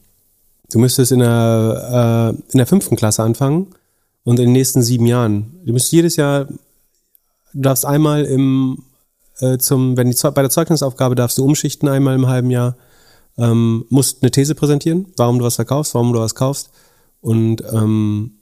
Du 0.71 0.81
müsstest 0.81 1.13
in 1.13 1.21
der, 1.21 2.35
äh, 2.35 2.53
in 2.53 2.59
der 2.59 2.67
fünften 2.67 2.97
Klasse 2.97 3.23
anfangen 3.23 3.69
und 4.25 4.41
in 4.41 4.47
den 4.47 4.53
nächsten 4.53 4.83
sieben 4.83 5.07
Jahren. 5.07 5.61
Du 5.65 5.73
müsstest 5.73 5.93
jedes 5.93 6.17
Jahr, 6.17 6.47
du 6.47 7.61
darfst 7.61 7.87
einmal 7.87 8.25
im, 8.25 8.83
äh, 9.41 9.59
zum, 9.59 9.97
wenn 9.97 10.11
die 10.11 10.17
bei 10.23 10.43
der 10.43 10.51
Zeugnisaufgabe 10.51 11.15
darfst 11.15 11.39
du 11.39 11.45
umschichten 11.45 11.89
einmal 11.89 12.15
im 12.15 12.27
halben 12.27 12.51
Jahr. 12.51 12.77
ähm, 13.37 13.85
musst 13.89 14.23
eine 14.23 14.31
These 14.31 14.55
präsentieren, 14.55 15.07
warum 15.17 15.39
du 15.39 15.45
was 15.45 15.57
verkaufst, 15.57 15.95
warum 15.95 16.13
du 16.13 16.21
was 16.21 16.35
kaufst 16.37 16.71
und 17.21 17.65
ähm, 17.73 18.33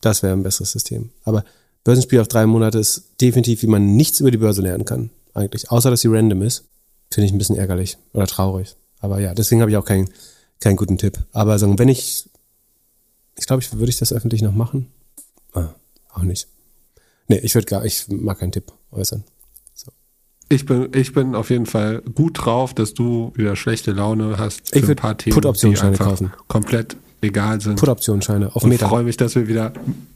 das 0.00 0.22
wäre 0.24 0.32
ein 0.32 0.42
besseres 0.42 0.72
System. 0.72 1.10
Aber 1.22 1.44
Börsenspiel 1.84 2.20
auf 2.20 2.28
drei 2.28 2.46
Monate 2.46 2.78
ist 2.78 3.12
definitiv, 3.20 3.62
wie 3.62 3.68
man 3.68 3.94
nichts 3.94 4.18
über 4.18 4.30
die 4.30 4.38
Börse 4.38 4.60
lernen 4.60 4.84
kann, 4.84 5.10
eigentlich. 5.34 5.70
Außer, 5.70 5.88
dass 5.88 6.00
sie 6.00 6.08
random 6.08 6.42
ist. 6.42 6.64
Finde 7.12 7.26
ich 7.26 7.32
ein 7.32 7.38
bisschen 7.38 7.56
ärgerlich 7.56 7.98
oder 8.12 8.26
traurig. 8.26 8.74
Aber 8.98 9.20
ja, 9.20 9.34
deswegen 9.34 9.60
habe 9.60 9.70
ich 9.70 9.76
auch 9.76 9.84
keinen, 9.84 10.10
keinen 10.60 10.76
guten 10.76 10.98
Tipp. 10.98 11.18
Aber 11.32 11.58
sagen, 11.58 11.78
wenn 11.78 11.88
ich, 11.88 12.28
ich 13.38 13.46
glaube, 13.46 13.62
ich 13.62 13.72
würde 13.72 13.90
ich 13.90 13.98
das 13.98 14.12
öffentlich 14.12 14.42
noch 14.42 14.54
machen? 14.54 14.90
Ah, 15.52 15.68
auch 16.12 16.22
nicht. 16.22 16.48
Nee, 17.28 17.38
ich 17.38 17.54
würde 17.54 17.66
gar, 17.66 17.84
ich 17.84 18.08
mag 18.08 18.40
keinen 18.40 18.52
Tipp 18.52 18.72
äußern. 18.90 19.22
Ich 20.52 20.66
bin, 20.66 20.90
ich 20.94 21.14
bin 21.14 21.34
auf 21.34 21.48
jeden 21.48 21.64
Fall 21.64 22.02
gut 22.14 22.44
drauf, 22.44 22.74
dass 22.74 22.92
du 22.92 23.32
wieder 23.34 23.56
schlechte 23.56 23.92
Laune 23.92 24.36
hast 24.36 24.68
für 24.68 24.76
Ich 24.76 24.82
ein 24.82 24.88
würd 24.88 25.00
paar 25.00 25.16
Themen, 25.16 25.34
Put-Optionsscheine 25.34 25.96
kaufen. 25.96 26.30
komplett 26.46 26.94
egal 27.22 27.62
sind. 27.62 27.76
Put-Optionsscheine 27.78 28.54
auf 28.54 28.62
Meter. 28.64 28.86
freue 28.86 29.02
mich, 29.02 29.16
dass 29.16 29.34
wir 29.34 29.48
wieder 29.48 29.72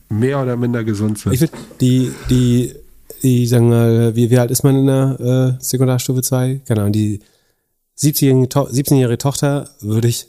mehr 0.09 0.39
oder 0.39 0.55
minder 0.55 0.83
gesund 0.83 1.17
sind. 1.17 1.33
Ich 1.33 1.41
würde 1.41 1.53
die, 1.81 2.11
die, 2.29 2.71
die, 3.23 3.47
sagen 3.47 3.71
wir, 3.71 4.15
wie, 4.15 4.29
wie 4.29 4.37
alt 4.37 4.51
ist 4.51 4.63
man 4.63 4.75
in 4.77 4.85
der 4.85 5.57
äh, 5.59 5.63
Sekundarstufe 5.63 6.21
2? 6.21 6.61
Keine 6.67 6.81
Ahnung, 6.81 6.93
die 6.93 7.19
17-jährige 7.97 8.47
to 8.47 8.67
17 8.69 9.17
Tochter 9.17 9.71
würde 9.81 10.07
ich 10.07 10.27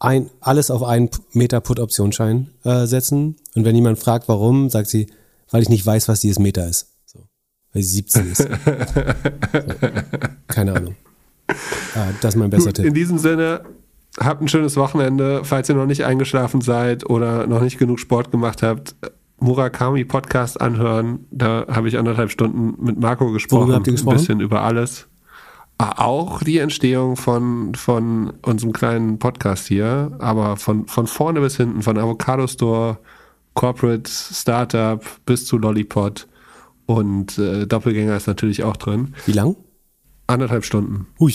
ein, 0.00 0.30
alles 0.40 0.72
auf 0.72 0.82
einen 0.82 1.10
Meter 1.32 1.60
Put-Optionsschein 1.60 2.50
äh, 2.64 2.86
setzen. 2.86 3.36
Und 3.54 3.64
wenn 3.64 3.76
jemand 3.76 4.00
fragt, 4.00 4.26
warum, 4.26 4.68
sagt 4.68 4.88
sie, 4.88 5.06
weil 5.48 5.62
ich 5.62 5.68
nicht 5.68 5.86
weiß, 5.86 6.08
was 6.08 6.18
dieses 6.18 6.40
Meter 6.40 6.68
ist. 6.68 6.88
Weil 7.74 7.82
sie 7.82 7.96
17 7.96 8.32
ist. 8.32 8.38
so. 8.38 8.48
Keine 10.48 10.74
Ahnung. 10.74 10.94
Ah, 11.94 12.08
das 12.20 12.34
ist 12.34 12.38
mein 12.40 12.50
besser 12.50 12.66
Gut, 12.66 12.76
Tipp. 12.76 12.86
in 12.86 12.94
diesem 12.94 13.18
Sinne, 13.18 13.62
habt 14.18 14.40
ein 14.40 14.48
schönes 14.48 14.76
Wochenende. 14.76 15.40
Falls 15.44 15.68
ihr 15.68 15.74
noch 15.74 15.86
nicht 15.86 16.04
eingeschlafen 16.04 16.60
seid 16.60 17.08
oder 17.10 17.46
noch 17.46 17.60
nicht 17.60 17.78
genug 17.78 17.98
Sport 18.00 18.30
gemacht 18.30 18.62
habt, 18.62 18.94
Murakami 19.40 20.04
Podcast 20.04 20.60
anhören. 20.60 21.26
Da 21.30 21.66
habe 21.68 21.88
ich 21.88 21.98
anderthalb 21.98 22.30
Stunden 22.30 22.82
mit 22.82 22.98
Marco 22.98 23.30
gesprochen. 23.32 23.62
Worüber 23.62 23.74
habt 23.76 23.86
ihr 23.88 23.92
gesprochen? 23.92 24.14
Ein 24.14 24.20
bisschen 24.20 24.40
über 24.40 24.62
alles. 24.62 25.06
Ah, 25.76 26.04
Auch 26.04 26.42
die 26.42 26.58
Entstehung 26.58 27.16
von, 27.16 27.74
von 27.74 28.32
unserem 28.42 28.72
kleinen 28.72 29.18
Podcast 29.18 29.66
hier, 29.66 30.12
aber 30.20 30.56
von, 30.56 30.86
von 30.86 31.08
vorne 31.08 31.40
bis 31.40 31.56
hinten, 31.56 31.82
von 31.82 31.98
Avocado 31.98 32.46
Store, 32.46 32.98
Corporate 33.54 34.08
Startup 34.08 35.04
bis 35.26 35.46
zu 35.46 35.58
Lollipod 35.58 36.28
und 36.86 37.38
äh, 37.38 37.66
Doppelgänger 37.66 38.16
ist 38.16 38.26
natürlich 38.26 38.62
auch 38.62 38.76
drin. 38.76 39.14
Wie 39.26 39.32
lang? 39.32 39.56
Anderthalb 40.26 40.64
Stunden. 40.64 41.06
Ui. 41.20 41.34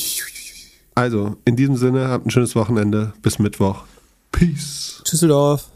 Also, 0.95 1.37
in 1.45 1.55
diesem 1.55 1.75
Sinne, 1.75 2.09
habt 2.09 2.25
ein 2.25 2.31
schönes 2.31 2.55
Wochenende. 2.55 3.13
Bis 3.21 3.39
Mittwoch. 3.39 3.83
Peace. 4.31 5.03
Düsseldorf. 5.09 5.69